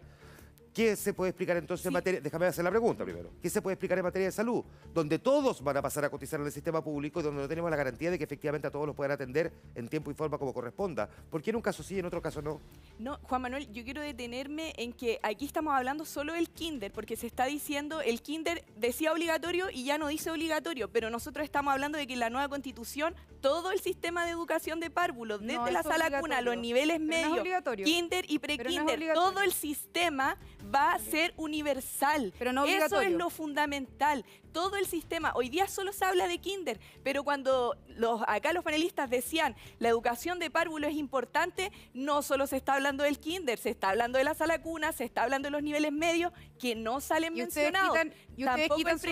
¿Qué 0.78 0.96
se 0.96 1.12
puede 1.12 1.32
explicar 1.32 1.58
entonces 1.58 1.84
en 1.88 1.94
materia? 1.94 2.22
Déjame 2.22 2.46
hacer 2.46 2.64
la 2.64 2.70
pregunta 2.70 3.04
primero. 3.04 3.32
¿Qué 3.42 3.50
se 3.50 3.64
puede 3.64 3.74
explicar 3.74 3.98
en 3.98 4.04
materia 4.04 4.28
de 4.28 4.32
salud? 4.32 4.64
Donde 4.94 5.18
todos 5.18 5.64
van 5.64 5.76
a 5.76 5.82
pasar 5.82 6.06
a 6.06 6.10
cotizar 6.12 6.40
en 6.40 6.46
el 6.46 6.52
sistema 6.52 6.84
público 6.84 7.20
y 7.20 7.24
donde 7.24 7.42
no 7.42 7.48
tenemos 7.48 7.72
la 7.72 7.78
garantía 7.78 8.12
de 8.12 8.20
que 8.20 8.26
efectivamente 8.26 8.68
a 8.68 8.70
todos 8.70 8.86
los 8.86 8.96
puedan 8.96 9.14
atender 9.14 9.52
en 9.74 9.88
tiempo 9.88 10.12
y 10.12 10.14
forma 10.14 10.38
como 10.38 10.54
corresponda. 10.54 11.10
¿Por 11.32 11.42
qué 11.42 11.50
en 11.50 11.56
un 11.56 11.64
caso 11.64 11.82
sí 11.82 11.96
y 11.96 12.00
en 12.00 12.06
otro 12.06 12.22
caso 12.22 12.44
no? 12.44 12.62
No, 13.00 13.18
Juan 13.24 13.42
Manuel, 13.42 13.72
yo 13.74 13.84
quiero 13.84 14.04
detenerme 14.04 14.76
en 14.78 14.94
que 14.94 15.20
aquí 15.24 15.46
estamos 15.46 15.74
hablando 15.74 16.06
solo 16.06 16.34
del 16.34 16.48
kinder, 16.52 16.92
porque 16.92 17.16
se 17.16 17.26
está 17.26 17.46
diciendo 17.46 18.02
el 18.02 18.22
kinder 18.22 18.64
decía 18.76 19.12
obligatorio 19.12 19.72
y 19.72 19.84
ya 19.84 19.98
no 19.98 20.10
dice 20.10 20.30
obligatorio, 20.30 20.92
pero 20.92 21.10
nosotros 21.10 21.44
estamos 21.44 21.74
hablando 21.74 21.98
de 21.98 22.06
que 22.06 22.14
en 22.14 22.20
la 22.20 22.30
nueva 22.30 22.50
constitución 22.50 23.16
todo 23.42 23.72
el 23.72 23.80
sistema 23.80 24.26
de 24.26 24.32
educación 24.32 24.80
de 24.80 24.92
párvulos, 24.92 25.42
desde 25.42 25.56
No 25.56 25.72
la 25.72 25.82
sala 25.82 26.20
cuna, 26.20 26.42
los 26.42 26.58
niveles 26.58 27.00
no 27.00 27.08
medios, 27.08 27.64
kinder 27.84 28.26
y 28.28 28.36
no 28.36 28.42
pre-kinder, 28.42 28.96
obligatorio. 28.96 29.14
todo 29.14 29.42
el 29.42 29.54
sistema 29.54 30.38
va 30.74 30.94
a 30.94 31.00
ser 31.00 31.34
universal. 31.38 32.34
Pero 32.38 32.54
no 32.54 32.66
Eso 32.66 33.02
es 33.02 33.12
lo 33.12 33.30
fundamental. 33.30 34.26
Todo 34.52 34.76
el 34.78 34.86
sistema. 34.88 35.34
Hoy 35.36 35.50
día 35.50 35.68
solo 35.68 35.94
se 35.94 36.04
habla 36.06 36.28
de 36.28 36.40
kinder, 36.40 36.80
pero 37.04 37.24
cuando 37.24 37.76
los, 37.88 38.22
acá 38.28 38.54
los 38.54 38.64
panelistas 38.64 39.10
decían 39.10 39.56
la 39.80 39.90
educación 39.90 40.40
de 40.40 40.50
párvulo 40.50 40.88
es 40.88 40.96
importante, 40.96 41.72
no 41.94 42.22
solo 42.22 42.48
se 42.48 42.58
está 42.58 42.74
hablando 42.74 43.04
del 43.04 43.20
kinder, 43.20 43.58
se 43.60 43.70
está 43.70 43.90
hablando 43.90 44.18
de 44.18 44.24
la 44.24 44.34
sala 44.34 44.62
cuna, 44.62 44.92
se 44.92 45.04
está 45.04 45.24
hablando 45.24 45.48
de 45.48 45.52
los 45.52 45.64
niveles 45.64 45.92
medios 45.92 46.32
que 46.60 46.76
no 46.76 47.00
salen 47.02 47.36
Y 47.36 47.42
mencionados. 47.42 47.92
quitan- 47.98 48.14
y 48.38 48.44
ustedes 48.44 48.68
Tampoco 48.70 48.76
quitan 48.78 49.00
su. 49.00 49.08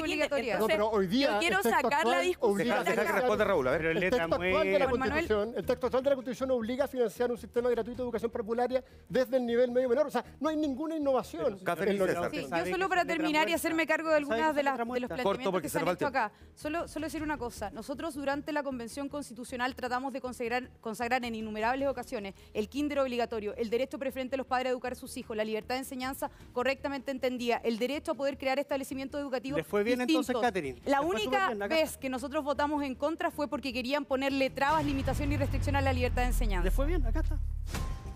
No, 0.59 0.67
pero 0.67 0.89
hoy 0.89 1.07
día 1.07 1.31
yo 1.33 1.39
quiero 1.39 1.63
sacar 1.63 2.05
la 2.05 2.19
discusión. 2.19 2.51
obliga- 2.53 2.83
Deja, 2.83 2.91
deja 3.01 3.05
que 3.05 3.11
responda 3.21 3.45
Raúl, 3.45 3.67
a 3.67 3.71
ver. 3.71 3.79
Pero 3.79 3.91
en 3.91 3.97
El 3.97 4.09
texto 4.09 4.21
actual 4.23 4.63
de 4.65 4.79
la. 4.79 4.87
Constitución, 4.89 5.53
el 5.57 5.65
texto 5.65 5.87
actual 5.87 6.03
de 6.03 6.09
la 6.09 6.15
Constitución 6.15 6.51
obliga 6.51 6.85
a 6.85 6.87
financiar 6.87 7.31
un 7.31 7.37
sistema 7.37 7.69
gratuito 7.69 8.03
de 8.03 8.07
educación 8.07 8.31
parvularia 8.31 8.83
desde 9.09 9.37
el 9.37 9.45
nivel 9.45 9.71
medio 9.71 9.89
menor. 9.89 10.07
O 10.07 10.11
sea, 10.11 10.23
no 10.39 10.49
hay 10.49 10.55
ninguna 10.55 10.95
innovación. 10.95 11.59
Catherine 11.59 11.93
en 11.93 11.99
lo 11.99 12.05
que- 12.05 12.11
César. 12.11 12.63
Sí, 12.63 12.69
yo 12.69 12.75
solo 12.75 12.89
para 12.89 13.05
terminar 13.05 13.49
y 13.49 13.53
hacerme 13.53 13.87
cargo 13.87 14.09
de 14.09 14.15
¿Sabe 14.15 14.23
algunas 14.33 14.55
de, 14.55 14.63
las, 14.63 14.77
de 14.77 14.99
los? 14.99 15.09
Corto, 15.25 15.51
planteamientos 15.51 15.51
porque 15.51 15.65
que 15.65 15.69
se 15.69 15.73
se 15.73 15.79
han 15.79 15.85
nos 15.85 15.87
va 15.87 15.91
el 15.91 15.97
hecho 15.97 16.07
acá. 16.07 16.31
Solo, 16.53 16.87
solo 16.87 17.05
decir 17.07 17.23
una 17.23 17.37
cosa. 17.37 17.71
Nosotros 17.71 18.13
durante 18.13 18.51
la 18.51 18.61
Convención 18.61 19.09
Constitucional 19.09 19.75
tratamos 19.75 20.13
de 20.13 20.21
consagrar, 20.21 20.69
consagrar 20.81 21.25
en 21.25 21.33
innumerables 21.33 21.87
ocasiones 21.87 22.35
el 22.53 22.69
kinder 22.69 22.99
obligatorio, 22.99 23.55
el 23.55 23.69
derecho 23.69 23.97
preferente 23.97 24.33
de 24.33 24.37
los 24.37 24.45
padres 24.45 24.67
a 24.67 24.71
educar 24.71 24.91
a 24.91 24.95
sus 24.95 25.17
hijos, 25.17 25.35
la 25.35 25.43
libertad 25.43 25.75
de 25.75 25.79
enseñanza 25.79 26.29
correctamente 26.53 27.09
entendida, 27.09 27.57
el 27.57 27.79
derecho 27.79 28.11
a 28.11 28.15
poder 28.15 28.37
crear 28.37 28.59
establecimientos 28.59 29.19
educativos 29.19 29.57
¿Le 29.57 29.63
fue 29.63 29.83
bien 29.83 30.01
entonces. 30.01 30.35
Catherine? 30.39 30.79
La 30.85 30.99
¿Le 30.99 31.07
fue 31.07 31.15
única 31.15 31.53
vez 31.67 31.97
que 31.97 32.09
nosotros 32.09 32.43
votamos 32.43 32.83
en 32.83 32.93
contra 32.93 33.31
fue 33.31 33.47
porque 33.47 33.73
querían 33.73 34.05
ponerle 34.05 34.49
trabas, 34.51 34.85
limitación 34.85 35.31
y 35.31 35.37
restricción 35.37 35.75
a 35.75 35.81
la 35.81 35.91
libertad 35.91 36.21
de 36.21 36.27
enseñanza. 36.27 36.65
¿Le 36.65 36.71
fue 36.71 36.85
bien? 36.85 37.05
Acá 37.05 37.21
está. 37.21 37.39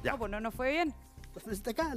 Ya. 0.03 0.11
No, 0.11 0.19
pues 0.19 0.31
no 0.31 0.39
nos 0.39 0.53
fue 0.53 0.71
bien. 0.71 0.93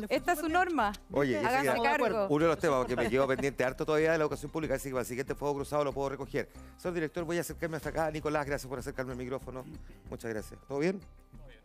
Esta 0.09 0.33
es 0.33 0.39
su 0.39 0.47
bien. 0.47 0.53
norma. 0.53 0.93
Oye, 1.13 1.39
Háganse 1.39 1.67
ya- 1.67 1.83
cargo. 1.83 2.27
Uno 2.29 2.45
de 2.45 2.51
los 2.51 2.59
temas 2.59 2.87
que 2.87 2.97
me 2.97 3.09
quedó 3.09 3.27
pendiente 3.27 3.65
harto 3.65 3.85
todavía 3.85 4.13
de 4.13 4.19
la 4.19 4.25
educación 4.25 4.51
pública, 4.51 4.75
así 4.75 4.89
que 4.89 4.93
para 4.93 5.01
el 5.03 5.07
siguiente 5.07 5.35
fuego 5.35 5.55
cruzado 5.57 5.85
lo 5.85 5.93
puedo 5.93 6.09
recoger. 6.11 6.49
Señor 6.77 6.95
director, 6.95 7.25
voy 7.25 7.39
a 7.39 7.41
acercarme 7.43 7.77
hasta 7.77 7.89
acá. 7.91 8.11
Nicolás, 8.11 8.47
gracias 8.47 8.69
por 8.69 8.79
acercarme 8.79 9.13
al 9.13 9.19
micrófono. 9.19 9.65
Muchas 10.11 10.31
gracias. 10.31 10.61
¿Todo 10.69 10.79
bien? 10.79 11.01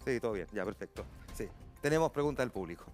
Sí, 0.05 0.19
todo 0.19 0.31
bien. 0.33 0.47
Ya, 0.53 0.63
perfecto. 0.65 1.03
Sí. 1.35 1.47
Tenemos 1.81 2.11
preguntas 2.11 2.43
del 2.45 2.51
público. 2.51 2.85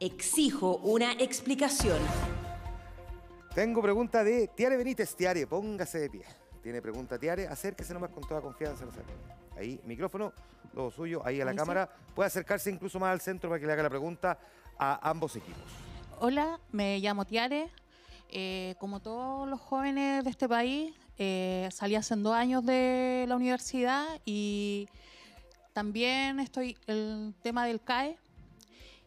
Exijo 0.00 0.76
una 0.76 1.12
explicación. 1.12 1.98
Tengo 3.54 3.82
pregunta 3.82 4.24
de 4.24 4.48
Tiare 4.48 4.76
Benítez. 4.76 5.14
Tiare, 5.14 5.46
póngase 5.46 5.98
de 5.98 6.10
pie. 6.10 6.24
Tiene 6.62 6.80
pregunta 6.80 7.18
Tiare, 7.18 7.48
acérquese 7.48 7.92
nomás 7.94 8.10
con 8.10 8.22
toda 8.26 8.40
confianza. 8.40 8.84
no. 8.84 9.39
Ahí, 9.60 9.78
micrófono, 9.84 10.32
todo 10.72 10.90
suyo, 10.90 11.20
ahí 11.22 11.38
a 11.38 11.44
la 11.44 11.50
Ahí 11.50 11.56
sí. 11.56 11.58
cámara. 11.58 11.86
Puede 12.14 12.28
acercarse 12.28 12.70
incluso 12.70 12.98
más 12.98 13.12
al 13.12 13.20
centro 13.20 13.50
para 13.50 13.60
que 13.60 13.66
le 13.66 13.72
haga 13.74 13.82
la 13.82 13.90
pregunta 13.90 14.38
a 14.78 15.10
ambos 15.10 15.36
equipos. 15.36 15.60
Hola, 16.18 16.58
me 16.72 16.98
llamo 16.98 17.26
Tiare. 17.26 17.70
Eh, 18.30 18.74
como 18.78 19.00
todos 19.00 19.46
los 19.46 19.60
jóvenes 19.60 20.24
de 20.24 20.30
este 20.30 20.48
país, 20.48 20.94
eh, 21.18 21.68
salí 21.72 21.94
hace 21.94 22.16
dos 22.16 22.32
años 22.32 22.64
de 22.64 23.26
la 23.28 23.36
universidad 23.36 24.06
y 24.24 24.88
también 25.74 26.40
estoy 26.40 26.78
el 26.86 27.34
tema 27.42 27.66
del 27.66 27.82
CAE, 27.82 28.16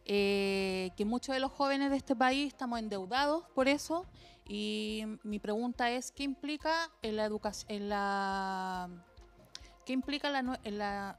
eh, 0.04 0.90
que 0.96 1.04
muchos 1.04 1.34
de 1.34 1.40
los 1.40 1.50
jóvenes 1.50 1.90
de 1.90 1.96
este 1.96 2.14
país 2.14 2.46
estamos 2.52 2.78
endeudados 2.78 3.44
por 3.56 3.66
eso 3.66 4.06
y 4.46 5.02
mi 5.24 5.40
pregunta 5.40 5.90
es 5.90 6.12
qué 6.12 6.22
implica 6.22 6.90
en 7.02 7.16
la 7.16 7.24
educación, 7.24 7.72
en 7.72 7.88
la 7.88 8.88
qué 9.84 9.92
implica 9.92 10.30
la, 10.30 11.18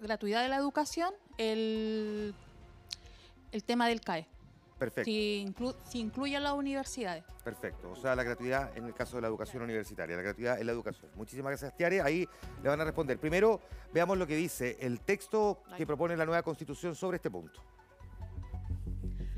gratuidad 0.00 0.42
de 0.42 0.48
la 0.48 0.56
educación 0.56 1.12
el, 1.38 2.34
el 3.52 3.64
tema 3.64 3.88
del 3.88 4.00
CAE. 4.00 4.26
Perfecto. 4.78 5.04
Si, 5.04 5.44
inclu- 5.46 5.76
si 5.84 6.00
incluye 6.00 6.36
a 6.36 6.40
las 6.40 6.52
universidades. 6.52 7.24
Perfecto. 7.44 7.90
O 7.92 7.96
sea, 7.96 8.14
la 8.16 8.22
gratuidad 8.24 8.76
en 8.76 8.84
el 8.86 8.94
caso 8.94 9.16
de 9.16 9.22
la 9.22 9.28
educación 9.28 9.62
universitaria, 9.62 10.16
la 10.16 10.22
gratuidad 10.22 10.60
en 10.60 10.66
la 10.66 10.72
educación. 10.72 11.10
Muchísimas 11.14 11.50
gracias, 11.50 11.76
Tiare. 11.76 12.00
Ahí 12.02 12.28
le 12.62 12.68
van 12.68 12.80
a 12.80 12.84
responder. 12.84 13.18
Primero, 13.18 13.60
veamos 13.92 14.18
lo 14.18 14.26
que 14.26 14.36
dice 14.36 14.76
el 14.80 15.00
texto 15.00 15.62
que 15.76 15.86
propone 15.86 16.16
la 16.16 16.26
nueva 16.26 16.42
constitución 16.42 16.94
sobre 16.94 17.16
este 17.16 17.30
punto. 17.30 17.62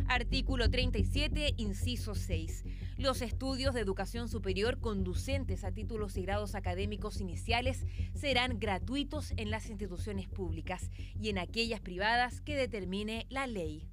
Artículo 0.08 0.70
37, 0.70 1.54
inciso 1.58 2.14
6. 2.14 2.64
Los 2.98 3.20
estudios 3.20 3.74
de 3.74 3.80
educación 3.80 4.26
superior 4.28 4.80
conducentes 4.80 5.64
a 5.64 5.72
títulos 5.72 6.16
y 6.16 6.22
grados 6.22 6.54
académicos 6.54 7.20
iniciales 7.20 7.84
serán 8.14 8.58
gratuitos 8.58 9.32
en 9.36 9.50
las 9.50 9.68
instituciones 9.68 10.28
públicas 10.28 10.90
y 11.20 11.28
en 11.28 11.36
aquellas 11.36 11.80
privadas 11.80 12.40
que 12.40 12.56
determine 12.56 13.26
la 13.28 13.46
ley. 13.46 13.86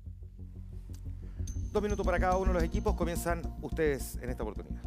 Dos 1.74 1.84
minutos 1.84 2.06
para 2.06 2.18
cada 2.18 2.38
uno 2.38 2.54
de 2.54 2.54
los 2.54 2.64
equipos. 2.64 2.96
Comienzan 2.96 3.42
ustedes 3.62 4.18
en 4.22 4.30
esta 4.30 4.44
oportunidad. 4.44 4.82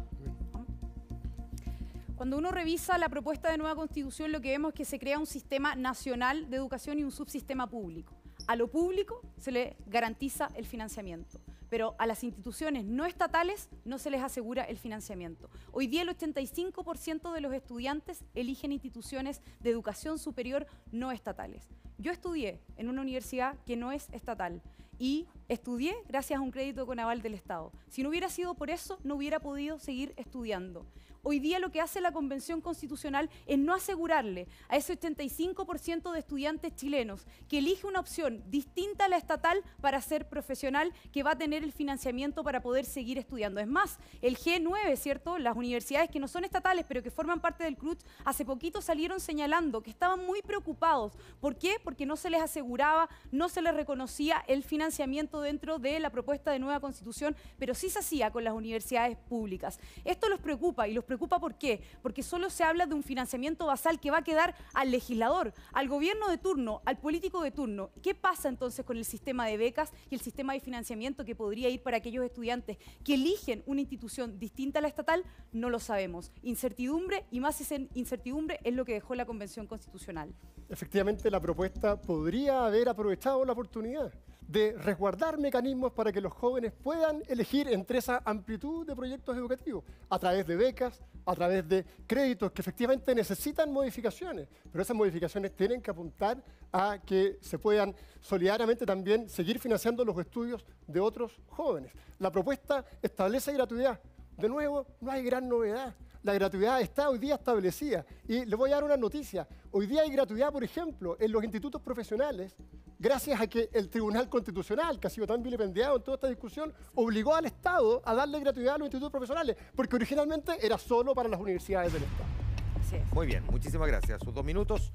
Cuando 2.15 2.39
uno 2.39 2.49
revisa 2.49 2.97
la 2.97 3.09
propuesta 3.09 3.51
de 3.51 3.59
nueva 3.59 3.75
constitución, 3.75 4.31
lo 4.31 4.41
que 4.41 4.49
vemos 4.49 4.69
es 4.69 4.75
que 4.75 4.85
se 4.85 4.97
crea 4.97 5.19
un 5.19 5.27
sistema 5.27 5.75
nacional 5.75 6.49
de 6.49 6.57
educación 6.57 6.97
y 6.97 7.03
un 7.03 7.11
subsistema 7.11 7.67
público. 7.67 8.16
A 8.47 8.55
lo 8.55 8.69
público 8.69 9.19
se 9.35 9.51
le 9.51 9.75
garantiza 9.87 10.47
el 10.55 10.65
financiamiento, 10.65 11.41
pero 11.69 11.95
a 11.99 12.07
las 12.07 12.23
instituciones 12.23 12.85
no 12.85 13.05
estatales 13.05 13.69
no 13.83 13.97
se 13.97 14.09
les 14.09 14.23
asegura 14.23 14.63
el 14.63 14.77
financiamiento. 14.77 15.49
Hoy 15.73 15.87
día 15.87 16.03
el 16.03 16.07
85% 16.07 17.33
de 17.33 17.41
los 17.41 17.53
estudiantes 17.53 18.23
eligen 18.35 18.71
instituciones 18.71 19.41
de 19.59 19.69
educación 19.69 20.17
superior 20.17 20.65
no 20.93 21.11
estatales. 21.11 21.67
Yo 21.97 22.13
estudié 22.13 22.61
en 22.77 22.87
una 22.87 23.01
universidad 23.01 23.57
que 23.65 23.75
no 23.75 23.91
es 23.91 24.07
estatal 24.13 24.61
y 24.97 25.27
estudié 25.49 25.95
gracias 26.07 26.39
a 26.39 26.41
un 26.41 26.51
crédito 26.51 26.85
con 26.85 26.99
aval 26.99 27.21
del 27.21 27.33
Estado. 27.33 27.73
Si 27.89 28.01
no 28.01 28.07
hubiera 28.07 28.29
sido 28.29 28.55
por 28.55 28.69
eso, 28.69 28.97
no 29.03 29.15
hubiera 29.15 29.41
podido 29.41 29.77
seguir 29.77 30.13
estudiando. 30.15 30.85
Hoy 31.23 31.39
día 31.39 31.59
lo 31.59 31.71
que 31.71 31.81
hace 31.81 32.01
la 32.01 32.11
Convención 32.11 32.61
Constitucional 32.61 33.29
es 33.45 33.57
no 33.57 33.73
asegurarle 33.73 34.47
a 34.69 34.77
ese 34.77 34.99
85% 34.99 36.11
de 36.11 36.19
estudiantes 36.19 36.75
chilenos 36.75 37.25
que 37.49 37.57
elige 37.59 37.87
una 37.87 37.99
opción 37.99 38.43
distinta 38.49 39.05
a 39.05 39.09
la 39.09 39.17
estatal 39.17 39.63
para 39.81 40.01
ser 40.01 40.29
profesional 40.29 40.93
que 41.11 41.23
va 41.23 41.31
a 41.31 41.37
tener 41.37 41.63
el 41.63 41.71
financiamiento 41.71 42.43
para 42.43 42.61
poder 42.61 42.85
seguir 42.85 43.17
estudiando. 43.17 43.59
Es 43.59 43.67
más, 43.67 43.99
el 44.21 44.37
G9, 44.37 44.95
¿cierto? 44.95 45.37
Las 45.37 45.55
universidades 45.55 46.09
que 46.09 46.19
no 46.19 46.27
son 46.27 46.45
estatales 46.45 46.85
pero 46.87 47.03
que 47.03 47.11
forman 47.11 47.41
parte 47.41 47.63
del 47.63 47.77
CRUT, 47.77 47.99
hace 48.25 48.45
poquito 48.45 48.81
salieron 48.81 49.19
señalando 49.19 49.81
que 49.81 49.89
estaban 49.89 50.25
muy 50.25 50.41
preocupados. 50.41 51.13
¿Por 51.39 51.57
qué? 51.57 51.77
Porque 51.83 52.05
no 52.05 52.15
se 52.15 52.29
les 52.29 52.41
aseguraba, 52.41 53.09
no 53.31 53.49
se 53.49 53.61
les 53.61 53.73
reconocía 53.73 54.43
el 54.47 54.63
financiamiento 54.63 55.41
dentro 55.41 55.79
de 55.79 55.99
la 55.99 56.09
propuesta 56.09 56.51
de 56.51 56.59
nueva 56.59 56.79
constitución, 56.79 57.35
pero 57.57 57.73
sí 57.73 57.89
se 57.89 57.99
hacía 57.99 58.31
con 58.31 58.43
las 58.43 58.53
universidades 58.53 59.17
públicas. 59.17 59.79
Esto 60.05 60.29
los 60.29 60.39
preocupa 60.39 60.87
y 60.87 60.93
los 60.93 61.03
preocupa 61.07 61.39
¿por 61.39 61.55
qué? 61.55 61.81
Porque 62.03 62.21
solo 62.21 62.51
se 62.51 62.63
habla 62.63 62.85
de 62.85 62.93
un 62.93 63.01
financiamiento 63.01 63.65
basal 63.65 63.99
que 63.99 64.11
va 64.11 64.19
a 64.19 64.23
quedar 64.23 64.53
al 64.73 64.91
legislador, 64.91 65.53
al 65.73 65.87
gobierno 65.87 66.29
de 66.29 66.37
turno, 66.37 66.81
al 66.85 66.99
político 66.99 67.41
de 67.41 67.51
turno. 67.51 67.89
¿Qué 68.03 68.13
pasa 68.13 68.49
entonces 68.49 68.85
con 68.85 68.97
el 68.97 69.05
sistema 69.05 69.47
de 69.47 69.57
becas 69.57 69.91
y 70.11 70.15
el 70.15 70.21
sistema 70.21 70.53
de 70.53 70.59
financiamiento 70.59 71.25
que 71.25 71.35
podría 71.35 71.69
ir 71.69 71.81
para 71.81 71.97
aquellos 71.97 72.23
estudiantes 72.23 72.77
que 73.03 73.15
eligen 73.15 73.63
una 73.65 73.81
institución 73.81 74.37
distinta 74.37 74.79
a 74.79 74.81
la 74.83 74.87
estatal? 74.87 75.23
No 75.51 75.69
lo 75.69 75.79
sabemos. 75.79 76.31
Incertidumbre 76.43 77.25
y 77.31 77.39
más 77.39 77.57
incertidumbre 77.95 78.59
es 78.63 78.73
lo 78.75 78.85
que 78.85 78.93
dejó 78.93 79.15
la 79.15 79.25
Convención 79.25 79.65
Constitucional. 79.65 80.33
Efectivamente, 80.69 81.31
la 81.31 81.39
propuesta 81.39 81.99
podría 81.99 82.65
haber 82.65 82.89
aprovechado 82.89 83.43
la 83.45 83.53
oportunidad 83.53 84.13
de 84.47 84.73
resguardar 84.77 85.37
mecanismos 85.37 85.91
para 85.91 86.11
que 86.11 86.21
los 86.21 86.31
jóvenes 86.31 86.71
puedan 86.71 87.21
elegir 87.27 87.67
entre 87.67 87.99
esa 87.99 88.21
amplitud 88.23 88.85
de 88.85 88.95
proyectos 88.95 89.35
educativos, 89.35 89.83
a 90.09 90.17
través 90.17 90.47
de 90.47 90.55
becas, 90.55 91.01
a 91.25 91.35
través 91.35 91.67
de 91.67 91.85
créditos 92.07 92.51
que 92.51 92.61
efectivamente 92.61 93.13
necesitan 93.13 93.71
modificaciones, 93.71 94.47
pero 94.71 94.81
esas 94.81 94.95
modificaciones 94.95 95.55
tienen 95.55 95.81
que 95.81 95.91
apuntar 95.91 96.41
a 96.71 96.99
que 97.05 97.37
se 97.41 97.59
puedan 97.59 97.93
solidariamente 98.21 98.85
también 98.85 99.29
seguir 99.29 99.59
financiando 99.59 100.05
los 100.05 100.17
estudios 100.17 100.65
de 100.87 100.99
otros 100.99 101.39
jóvenes. 101.47 101.91
La 102.19 102.31
propuesta 102.31 102.85
establece 103.01 103.51
gratuidad. 103.53 103.99
De 104.37 104.47
nuevo, 104.47 104.87
no 105.01 105.11
hay 105.11 105.23
gran 105.23 105.49
novedad. 105.49 105.95
La 106.27 106.33
gratuidad 106.33 106.81
está 106.81 107.09
hoy 107.09 107.19
día 107.19 107.35
establecida. 107.35 108.05
Y 108.27 108.43
les 108.43 108.59
voy 108.59 108.69
a 108.69 108.75
dar 108.75 108.83
una 108.83 108.97
noticia. 108.97 109.47
Hoy 109.71 109.87
día 109.87 110.01
hay 110.01 110.09
gratuidad, 110.09 110.51
por 110.51 110.61
ejemplo, 110.61 111.15
en 111.21 111.31
los 111.31 111.41
institutos 111.41 111.81
profesionales, 111.81 112.53
gracias 112.99 113.39
a 113.39 113.47
que 113.47 113.69
el 113.71 113.87
Tribunal 113.87 114.27
Constitucional, 114.27 114.99
que 114.99 115.07
ha 115.07 115.09
sido 115.09 115.25
tan 115.25 115.41
vilipendiado 115.41 115.95
en 115.95 116.03
toda 116.03 116.15
esta 116.15 116.27
discusión, 116.27 116.73
obligó 116.95 117.33
al 117.33 117.45
Estado 117.45 118.01
a 118.03 118.13
darle 118.13 118.41
gratuidad 118.41 118.75
a 118.75 118.77
los 118.79 118.87
institutos 118.87 119.09
profesionales, 119.09 119.55
porque 119.73 119.95
originalmente 119.95 120.57
era 120.61 120.77
solo 120.77 121.15
para 121.15 121.29
las 121.29 121.39
universidades 121.39 121.93
del 121.93 122.03
Estado. 122.03 123.05
Muy 123.13 123.25
bien, 123.25 123.45
muchísimas 123.49 123.87
gracias. 123.87 124.21
Sus 124.21 124.33
dos 124.33 124.43
minutos. 124.43 124.91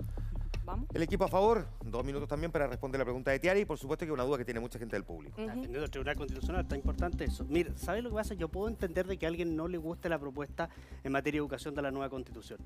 Vamos. 0.65 0.87
El 0.95 1.03
equipo 1.03 1.25
a 1.25 1.29
favor, 1.29 1.67
dos 1.85 2.05
minutos 2.05 2.29
también 2.29 2.53
para 2.53 2.67
responder 2.67 2.99
la 2.99 3.05
pregunta 3.05 3.31
de 3.33 3.41
Tiari 3.41 3.61
y 3.61 3.65
por 3.65 3.79
supuesto 3.79 4.05
que 4.05 4.11
es 4.11 4.15
una 4.15 4.23
duda 4.23 4.39
que 4.39 4.45
tiene 4.45 4.61
mucha 4.61 4.79
gente 4.79 4.95
del 4.95 5.05
público. 5.05 5.41
Defendiendo 5.41 5.85
el 5.85 5.91
Tribunal 5.91 6.17
Constitucional, 6.17 6.63
está 6.63 6.77
importante 6.77 7.25
eso. 7.25 7.45
Mire, 7.49 7.73
¿sabes 7.77 8.05
lo 8.05 8.11
que 8.11 8.17
pasa? 8.17 8.35
Yo 8.35 8.49
puedo 8.49 8.69
entender 8.69 9.07
de 9.07 9.19
que 9.19 9.27
a 9.27 9.29
alguien 9.29 9.57
no 9.57 9.67
le 9.67 9.79
guste 9.79 10.09
la 10.09 10.19
propuesta 10.19 10.69
en 11.03 11.13
materia 11.13 11.39
de 11.39 11.43
educación 11.43 11.75
de 11.75 11.83
la 11.83 11.91
nueva 11.91 12.09
Constitución. 12.11 12.61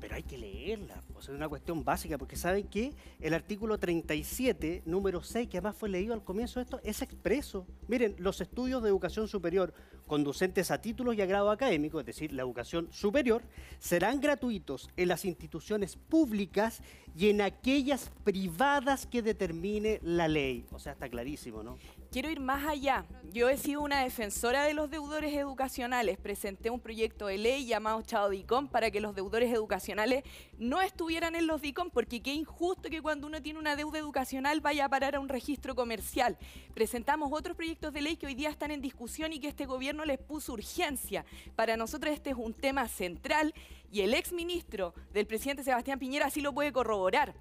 Pero 0.00 0.14
hay 0.14 0.22
que 0.22 0.36
leerla, 0.36 1.02
o 1.14 1.22
sea, 1.22 1.32
es 1.32 1.38
una 1.38 1.48
cuestión 1.48 1.82
básica, 1.82 2.18
porque 2.18 2.36
¿saben 2.36 2.68
que 2.68 2.92
El 3.20 3.32
artículo 3.32 3.78
37, 3.78 4.82
número 4.84 5.22
6, 5.22 5.48
que 5.48 5.56
además 5.56 5.76
fue 5.76 5.88
leído 5.88 6.12
al 6.12 6.22
comienzo 6.22 6.60
de 6.60 6.64
esto, 6.64 6.80
es 6.84 7.00
expreso. 7.00 7.66
Miren, 7.88 8.14
los 8.18 8.40
estudios 8.40 8.82
de 8.82 8.90
educación 8.90 9.26
superior 9.26 9.72
conducentes 10.06 10.70
a 10.70 10.80
títulos 10.80 11.16
y 11.16 11.22
a 11.22 11.26
grado 11.26 11.50
académico, 11.50 11.98
es 12.00 12.06
decir, 12.06 12.32
la 12.32 12.42
educación 12.42 12.88
superior, 12.92 13.42
serán 13.78 14.20
gratuitos 14.20 14.88
en 14.96 15.08
las 15.08 15.24
instituciones 15.24 15.96
públicas 15.96 16.80
y 17.16 17.30
en 17.30 17.40
aquellas 17.40 18.10
privadas 18.24 19.06
que 19.06 19.22
determine 19.22 19.98
la 20.02 20.28
ley. 20.28 20.66
O 20.72 20.78
sea, 20.78 20.92
está 20.92 21.08
clarísimo, 21.08 21.62
¿no? 21.62 21.78
Quiero 22.16 22.30
ir 22.30 22.40
más 22.40 22.66
allá. 22.66 23.04
Yo 23.30 23.50
he 23.50 23.58
sido 23.58 23.82
una 23.82 24.02
defensora 24.02 24.64
de 24.64 24.72
los 24.72 24.90
deudores 24.90 25.34
educacionales. 25.34 26.16
Presenté 26.16 26.70
un 26.70 26.80
proyecto 26.80 27.26
de 27.26 27.36
ley 27.36 27.66
llamado 27.66 28.00
Chao 28.00 28.30
DICOM 28.30 28.68
para 28.68 28.90
que 28.90 29.02
los 29.02 29.14
deudores 29.14 29.52
educacionales 29.52 30.24
no 30.56 30.80
estuvieran 30.80 31.34
en 31.34 31.46
los 31.46 31.60
DICOM, 31.60 31.90
porque 31.90 32.22
qué 32.22 32.32
injusto 32.32 32.88
que 32.88 33.02
cuando 33.02 33.26
uno 33.26 33.42
tiene 33.42 33.58
una 33.58 33.76
deuda 33.76 33.98
educacional 33.98 34.62
vaya 34.62 34.86
a 34.86 34.88
parar 34.88 35.16
a 35.16 35.20
un 35.20 35.28
registro 35.28 35.74
comercial. 35.74 36.38
Presentamos 36.72 37.30
otros 37.34 37.54
proyectos 37.54 37.92
de 37.92 38.00
ley 38.00 38.16
que 38.16 38.28
hoy 38.28 38.34
día 38.34 38.48
están 38.48 38.70
en 38.70 38.80
discusión 38.80 39.34
y 39.34 39.38
que 39.38 39.48
este 39.48 39.66
gobierno 39.66 40.06
les 40.06 40.18
puso 40.18 40.54
urgencia. 40.54 41.26
Para 41.54 41.76
nosotros 41.76 42.14
este 42.14 42.30
es 42.30 42.36
un 42.36 42.54
tema 42.54 42.88
central 42.88 43.52
y 43.92 44.00
el 44.00 44.14
exministro 44.14 44.94
del 45.12 45.26
presidente 45.26 45.64
Sebastián 45.64 45.98
Piñera 45.98 46.28
así 46.28 46.40
lo 46.40 46.54
puede 46.54 46.72
corroborar. 46.72 47.34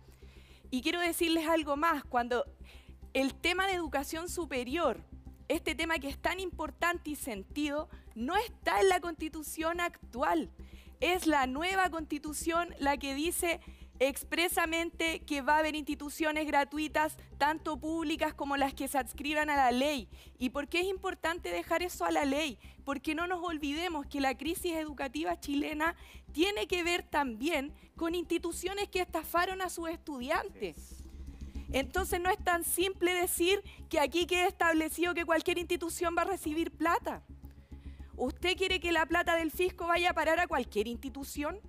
Y 0.70 0.82
quiero 0.82 1.00
decirles 1.00 1.48
algo 1.48 1.78
más, 1.78 2.04
cuando 2.04 2.44
el 3.16 3.34
tema 3.34 3.66
de 3.66 3.74
educación 3.74 4.28
superior, 4.28 5.02
este 5.48 5.74
tema 5.74 6.00
que 6.00 6.10
es 6.10 6.18
tan 6.18 6.42
importante 6.42 7.12
y 7.12 7.16
sentido, 7.16 7.88
no 8.14 8.36
está 8.36 8.82
en 8.82 8.90
la 8.90 9.00
constitución 9.00 9.80
actual. 9.80 10.52
Es 11.00 11.26
la 11.26 11.48
nueva 11.48 11.90
constitución 11.90 12.76
la 12.78 12.98
que 12.98 13.16
dice 13.16 13.62
expresamente 14.00 15.22
que 15.22 15.42
va 15.42 15.56
a 15.56 15.60
haber 15.60 15.78
instituciones 15.78 16.46
gratuitas, 16.46 17.16
tanto 17.38 17.78
públicas 17.78 18.34
como 18.34 18.58
las 18.58 18.74
que 18.74 18.90
se 18.90 18.98
adscriban 18.98 19.50
a 19.50 19.56
la 19.56 19.72
ley. 19.72 20.10
¿Y 20.38 20.50
por 20.50 20.68
qué 20.68 20.82
es 20.82 20.88
importante 20.88 21.54
dejar 21.54 21.84
eso 21.84 22.04
a 22.04 22.12
la 22.12 22.26
ley? 22.26 22.60
Porque 22.84 23.16
no 23.16 23.28
nos 23.28 23.42
olvidemos 23.42 24.08
que 24.08 24.20
la 24.20 24.36
crisis 24.36 24.74
educativa 24.74 25.40
chilena 25.40 25.96
tiene 26.34 26.68
que 26.68 26.84
ver 26.84 27.04
también 27.04 27.74
con 27.96 28.14
instituciones 28.14 28.90
que 28.90 29.00
estafaron 29.00 29.62
a 29.62 29.70
sus 29.70 29.88
estudiantes. 29.88 30.95
Entonces 31.72 32.20
no 32.22 32.30
es 32.30 32.38
tan 32.44 32.64
simple 32.64 33.14
decir 33.14 33.64
que 33.90 34.00
aquí 34.00 34.26
quede 34.26 34.48
establecido 34.48 35.14
que 35.14 35.26
cualquier 35.26 35.58
institución 35.58 36.16
va 36.18 36.24
a 36.24 36.26
recibir 36.26 36.72
plata. 36.72 37.24
¿Usted 38.16 38.56
quiere 38.56 38.80
que 38.80 38.92
la 38.92 39.06
plata 39.06 39.36
del 39.36 39.52
fisco 39.52 39.88
vaya 39.88 40.12
a 40.12 40.14
parar 40.14 40.40
a 40.40 40.48
cualquier 40.48 40.88
institución? 40.88 41.60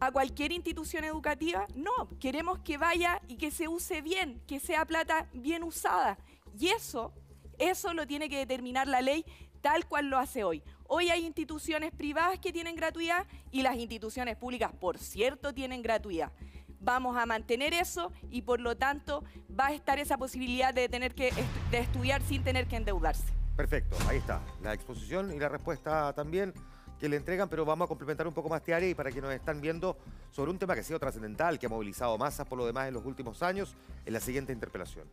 ¿A 0.00 0.12
cualquier 0.12 0.52
institución 0.52 1.04
educativa? 1.04 1.66
No, 1.74 2.08
queremos 2.20 2.60
que 2.60 2.78
vaya 2.78 3.20
y 3.28 3.36
que 3.36 3.50
se 3.50 3.68
use 3.68 4.00
bien, 4.00 4.40
que 4.46 4.60
sea 4.60 4.86
plata 4.86 5.28
bien 5.34 5.62
usada. 5.62 6.18
Y 6.58 6.68
eso, 6.68 7.12
eso 7.58 7.92
lo 7.92 8.06
tiene 8.06 8.28
que 8.28 8.38
determinar 8.38 8.86
la 8.86 9.02
ley 9.02 9.24
tal 9.60 9.86
cual 9.86 10.06
lo 10.06 10.18
hace 10.18 10.44
hoy. 10.44 10.62
Hoy 10.86 11.10
hay 11.10 11.26
instituciones 11.26 11.92
privadas 11.92 12.38
que 12.38 12.52
tienen 12.52 12.76
gratuidad 12.76 13.26
y 13.50 13.62
las 13.62 13.76
instituciones 13.76 14.36
públicas, 14.36 14.72
por 14.72 14.98
cierto, 14.98 15.52
tienen 15.52 15.82
gratuidad 15.82 16.32
vamos 16.80 17.16
a 17.16 17.26
mantener 17.26 17.74
eso 17.74 18.12
y 18.30 18.42
por 18.42 18.60
lo 18.60 18.76
tanto 18.76 19.24
va 19.58 19.68
a 19.68 19.72
estar 19.72 19.98
esa 19.98 20.16
posibilidad 20.18 20.72
de 20.72 20.88
tener 20.88 21.14
que 21.14 21.28
est- 21.28 21.38
de 21.70 21.78
estudiar 21.78 22.22
sin 22.22 22.42
tener 22.44 22.66
que 22.66 22.76
endeudarse. 22.76 23.32
Perfecto, 23.56 23.96
ahí 24.08 24.18
está. 24.18 24.40
La 24.62 24.72
exposición 24.72 25.32
y 25.34 25.38
la 25.38 25.48
respuesta 25.48 26.12
también 26.12 26.54
que 27.00 27.08
le 27.08 27.16
entregan, 27.16 27.48
pero 27.48 27.64
vamos 27.64 27.86
a 27.86 27.88
complementar 27.88 28.26
un 28.26 28.34
poco 28.34 28.48
más 28.48 28.60
este 28.60 28.74
área 28.74 28.88
y 28.88 28.94
para 28.94 29.10
que 29.12 29.20
nos 29.20 29.32
están 29.32 29.60
viendo 29.60 29.96
sobre 30.30 30.50
un 30.50 30.58
tema 30.58 30.74
que 30.74 30.80
ha 30.80 30.84
sido 30.84 30.98
trascendental, 30.98 31.58
que 31.58 31.66
ha 31.66 31.68
movilizado 31.68 32.16
masas 32.18 32.46
por 32.46 32.58
lo 32.58 32.66
demás 32.66 32.88
en 32.88 32.94
los 32.94 33.04
últimos 33.04 33.42
años, 33.42 33.74
en 34.04 34.12
la 34.12 34.20
siguiente 34.20 34.52
interpelación. 34.52 35.06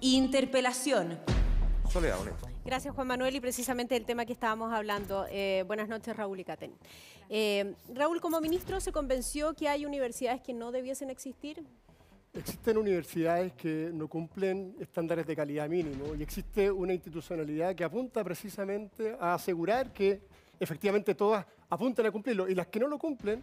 Interpelación. 0.00 1.18
Soledad, 1.88 2.18
hecho. 2.26 2.46
Gracias, 2.64 2.94
Juan 2.94 3.06
Manuel, 3.06 3.34
y 3.36 3.40
precisamente 3.40 3.96
el 3.96 4.04
tema 4.04 4.26
que 4.26 4.32
estábamos 4.32 4.72
hablando. 4.72 5.26
Eh, 5.30 5.64
buenas 5.66 5.88
noches, 5.88 6.16
Raúl 6.16 6.40
y 6.40 6.44
Caten. 6.44 6.72
Eh, 7.28 7.74
Raúl, 7.94 8.20
como 8.20 8.40
ministro, 8.40 8.80
¿se 8.80 8.92
convenció 8.92 9.54
que 9.54 9.68
hay 9.68 9.84
universidades 9.84 10.40
que 10.40 10.54
no 10.54 10.70
debiesen 10.70 11.10
existir? 11.10 11.62
Existen 12.32 12.76
universidades 12.76 13.54
que 13.54 13.90
no 13.92 14.08
cumplen 14.08 14.76
estándares 14.78 15.26
de 15.26 15.34
calidad 15.34 15.68
mínimo 15.68 16.14
y 16.14 16.22
existe 16.22 16.70
una 16.70 16.92
institucionalidad 16.92 17.74
que 17.74 17.82
apunta 17.82 18.22
precisamente 18.22 19.16
a 19.18 19.34
asegurar 19.34 19.92
que 19.92 20.20
efectivamente 20.60 21.14
todas 21.14 21.46
apunten 21.70 22.06
a 22.06 22.10
cumplirlo 22.10 22.48
y 22.48 22.54
las 22.54 22.66
que 22.66 22.78
no 22.78 22.88
lo 22.88 22.98
cumplen 22.98 23.40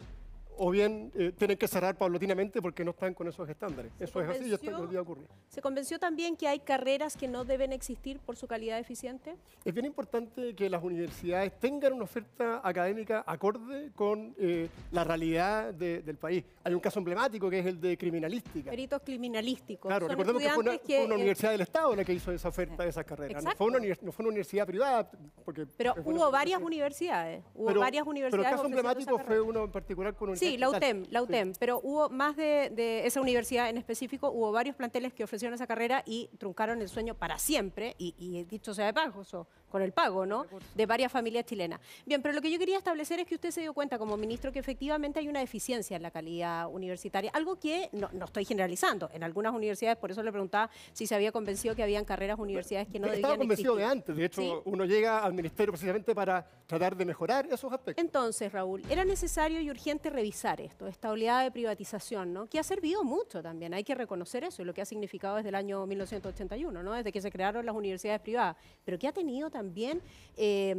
o 0.57 0.69
bien 0.71 1.11
eh, 1.15 1.31
tienen 1.37 1.57
que 1.57 1.67
cerrar 1.67 1.97
paulatinamente 1.97 2.61
porque 2.61 2.83
no 2.83 2.91
están 2.91 3.13
con 3.13 3.27
esos 3.27 3.47
estándares. 3.49 3.91
Eso 3.99 4.21
es 4.21 4.29
así 4.29 4.49
y 4.49 4.53
esto 4.53 4.87
día 4.87 5.01
ocurrir. 5.01 5.27
¿Se 5.49 5.61
convenció 5.61 5.99
también 5.99 6.35
que 6.35 6.47
hay 6.47 6.59
carreras 6.59 7.17
que 7.17 7.27
no 7.27 7.45
deben 7.45 7.73
existir 7.73 8.19
por 8.19 8.35
su 8.35 8.47
calidad 8.47 8.79
eficiente? 8.79 9.35
Es 9.63 9.73
bien 9.73 9.85
importante 9.85 10.55
que 10.55 10.69
las 10.69 10.83
universidades 10.83 11.57
tengan 11.59 11.93
una 11.93 12.03
oferta 12.03 12.61
académica 12.63 13.23
acorde 13.25 13.91
con 13.95 14.35
eh, 14.37 14.69
la 14.91 15.03
realidad 15.03 15.73
de, 15.73 16.01
del 16.01 16.17
país. 16.17 16.43
Hay 16.63 16.73
un 16.73 16.79
caso 16.79 16.99
emblemático 16.99 17.49
que 17.49 17.59
es 17.59 17.65
el 17.65 17.79
de 17.79 17.97
criminalística. 17.97 18.69
Peritos 18.69 19.01
criminalísticos. 19.03 19.89
Claro, 19.89 20.07
Son 20.07 20.11
recordemos 20.17 20.41
que 20.41 20.49
fue 20.49 20.63
una, 20.63 20.73
estudiantes 20.73 21.05
una 21.05 21.15
universidad 21.15 21.51
del 21.51 21.61
Estado 21.61 21.95
la 21.95 22.03
que 22.03 22.13
hizo 22.13 22.31
esa 22.31 22.49
oferta 22.49 22.83
de 22.83 22.89
esas 22.89 23.05
carreras. 23.05 23.43
No 23.43 23.51
fue, 23.51 23.67
una, 23.67 23.79
no 23.79 24.11
fue 24.11 24.23
una 24.23 24.29
universidad 24.29 24.65
privada. 24.65 25.09
Porque 25.43 25.65
Pero 25.77 25.93
hubo 26.05 26.31
varias 26.31 26.61
universidades. 26.61 27.43
Hubo 27.55 27.67
Pero- 27.67 27.79
varias 27.79 28.03
Pero 28.03 28.11
universidades. 28.11 28.45
el 28.47 28.51
caso 28.51 28.65
emblemático 28.65 29.19
fue 29.19 29.41
uno 29.41 29.63
en 29.65 29.71
particular 29.71 30.15
con 30.15 30.29
una 30.29 30.37
Sí, 30.51 30.57
la 30.57 30.69
UTEM, 30.69 31.05
la 31.09 31.21
UTEM, 31.21 31.53
pero 31.59 31.79
hubo 31.83 32.09
más 32.09 32.35
de, 32.35 32.69
de 32.71 33.05
esa 33.07 33.21
universidad 33.21 33.69
en 33.69 33.77
específico, 33.77 34.29
hubo 34.31 34.51
varios 34.51 34.75
planteles 34.75 35.13
que 35.13 35.23
ofrecieron 35.23 35.53
esa 35.53 35.67
carrera 35.67 36.03
y 36.05 36.29
truncaron 36.37 36.81
el 36.81 36.89
sueño 36.89 37.15
para 37.15 37.37
siempre, 37.37 37.95
y, 37.97 38.13
y 38.17 38.43
dicho 38.43 38.73
sea 38.73 38.85
de 38.87 38.93
pago, 38.93 39.23
so- 39.23 39.47
con 39.73 39.81
el 39.81 39.91
pago, 39.91 40.23
¿no? 40.27 40.45
De 40.75 40.85
varias 40.85 41.11
familias 41.11 41.45
chilenas. 41.47 41.79
Bien, 42.05 42.21
pero 42.21 42.35
lo 42.35 42.41
que 42.41 42.51
yo 42.51 42.59
quería 42.59 42.77
establecer 42.77 43.19
es 43.19 43.25
que 43.25 43.33
usted 43.33 43.49
se 43.49 43.61
dio 43.61 43.73
cuenta 43.73 43.97
como 43.97 44.15
ministro 44.17 44.51
que 44.51 44.59
efectivamente 44.59 45.19
hay 45.19 45.27
una 45.27 45.39
deficiencia 45.39 45.97
en 45.97 46.03
la 46.03 46.11
calidad 46.11 46.67
universitaria, 46.71 47.31
algo 47.33 47.55
que 47.55 47.89
no, 47.91 48.07
no 48.13 48.25
estoy 48.25 48.45
generalizando. 48.45 49.09
En 49.13 49.23
algunas 49.23 49.51
universidades, 49.51 49.97
por 49.97 50.11
eso 50.11 50.21
le 50.21 50.31
preguntaba 50.31 50.69
si 50.93 51.07
se 51.07 51.15
había 51.15 51.31
convencido 51.31 51.75
que 51.75 51.81
habían 51.81 52.05
carreras 52.05 52.37
universidades 52.37 52.87
que 52.87 52.99
no 52.99 53.07
Estaba 53.07 53.33
debían 53.33 53.39
convencido 53.39 53.73
existir. 53.73 53.87
de 53.87 53.91
antes. 53.91 54.15
De 54.15 54.25
hecho, 54.25 54.41
Sí. 54.43 54.53
uno 54.65 54.85
llega 54.85 55.23
al 55.23 55.33
ministerio 55.33 55.71
precisamente 55.73 56.13
para 56.13 56.45
tratar 56.67 56.95
de 56.95 57.03
mejorar 57.05 57.47
esos 57.47 57.73
aspectos. 57.73 58.03
Entonces, 58.05 58.51
Raúl, 58.51 58.83
era 58.91 59.03
necesario 59.03 59.59
y 59.59 59.71
urgente 59.71 60.11
revisar 60.11 60.61
esto, 60.61 60.85
esta 60.85 61.09
oleada 61.09 61.41
de 61.41 61.49
privatización, 61.49 62.31
¿no? 62.31 62.45
Que 62.45 62.59
ha 62.59 62.63
servido 62.63 63.03
mucho 63.03 63.41
también, 63.41 63.73
hay 63.73 63.83
que 63.83 63.95
reconocer 63.95 64.43
eso, 64.43 64.61
y 64.61 64.65
lo 64.65 64.73
que 64.75 64.83
ha 64.83 64.85
significado 64.85 65.37
desde 65.37 65.49
el 65.49 65.55
año 65.55 65.87
1981, 65.87 66.83
¿no? 66.83 66.93
Desde 66.93 67.11
que 67.11 67.21
se 67.21 67.31
crearon 67.31 67.65
las 67.65 67.73
universidades 67.75 68.21
privadas, 68.21 68.55
pero 68.85 68.99
que 68.99 69.07
ha 69.07 69.11
tenido 69.11 69.49
también, 69.49 69.62
eh, 70.35 70.75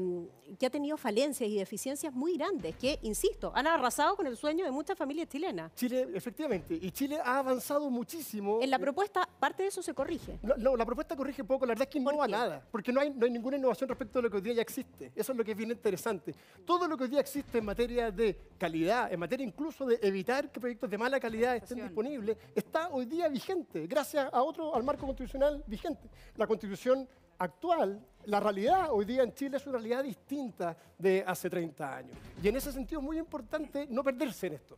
que 0.58 0.66
ha 0.66 0.70
tenido 0.70 0.96
falencias 0.96 1.48
y 1.48 1.56
deficiencias 1.56 2.12
muy 2.12 2.36
grandes, 2.36 2.76
que, 2.76 2.98
insisto, 3.02 3.52
han 3.54 3.66
arrasado 3.66 4.16
con 4.16 4.26
el 4.26 4.36
sueño 4.36 4.64
de 4.64 4.70
muchas 4.70 4.96
familias 4.98 5.28
chilenas. 5.28 5.72
Chile, 5.74 6.08
efectivamente, 6.14 6.78
y 6.80 6.90
Chile 6.90 7.18
ha 7.22 7.38
avanzado 7.38 7.88
muchísimo. 7.90 8.60
En 8.60 8.70
la 8.70 8.78
propuesta, 8.78 9.28
parte 9.38 9.62
de 9.62 9.68
eso 9.68 9.82
se 9.82 9.94
corrige. 9.94 10.38
No, 10.42 10.56
no, 10.56 10.76
la 10.76 10.84
propuesta 10.84 11.16
corrige 11.16 11.44
poco, 11.44 11.66
la 11.66 11.70
verdad 11.70 11.88
es 11.88 11.92
que 11.92 12.00
no 12.00 12.16
va 12.16 12.28
nada, 12.28 12.66
porque 12.70 12.92
no 12.92 13.00
hay, 13.00 13.10
no 13.10 13.24
hay 13.24 13.30
ninguna 13.30 13.56
innovación 13.56 13.88
respecto 13.88 14.18
a 14.18 14.22
lo 14.22 14.30
que 14.30 14.36
hoy 14.36 14.42
día 14.42 14.54
ya 14.54 14.62
existe. 14.62 15.12
Eso 15.14 15.32
es 15.32 15.38
lo 15.38 15.44
que 15.44 15.52
es 15.52 15.56
bien 15.56 15.70
interesante. 15.70 16.34
Todo 16.64 16.88
lo 16.88 16.96
que 16.96 17.04
hoy 17.04 17.10
día 17.10 17.20
existe 17.20 17.58
en 17.58 17.64
materia 17.64 18.10
de 18.10 18.36
calidad, 18.58 19.12
en 19.12 19.20
materia 19.20 19.46
incluso 19.46 19.86
de 19.86 19.98
evitar 20.02 20.50
que 20.50 20.60
proyectos 20.60 20.90
de 20.90 20.98
mala 20.98 21.20
calidad 21.20 21.56
estén 21.56 21.78
disponibles, 21.78 22.36
está 22.54 22.88
hoy 22.88 23.06
día 23.06 23.28
vigente, 23.28 23.86
gracias 23.86 24.28
a 24.32 24.42
otro, 24.42 24.74
al 24.74 24.82
marco 24.82 25.06
constitucional 25.06 25.62
vigente. 25.66 26.08
La 26.36 26.46
constitución 26.46 27.08
actual, 27.38 28.00
la 28.26 28.40
realidad 28.40 28.88
hoy 28.90 29.04
día 29.04 29.22
en 29.22 29.32
Chile 29.34 29.56
es 29.56 29.66
una 29.66 29.78
realidad 29.78 30.02
distinta 30.04 30.76
de 30.98 31.24
hace 31.26 31.48
30 31.50 31.96
años. 31.96 32.16
Y 32.42 32.48
en 32.48 32.56
ese 32.56 32.72
sentido 32.72 33.00
es 33.00 33.04
muy 33.06 33.18
importante 33.18 33.86
no 33.88 34.02
perderse 34.02 34.46
en 34.48 34.52
esto. 34.54 34.76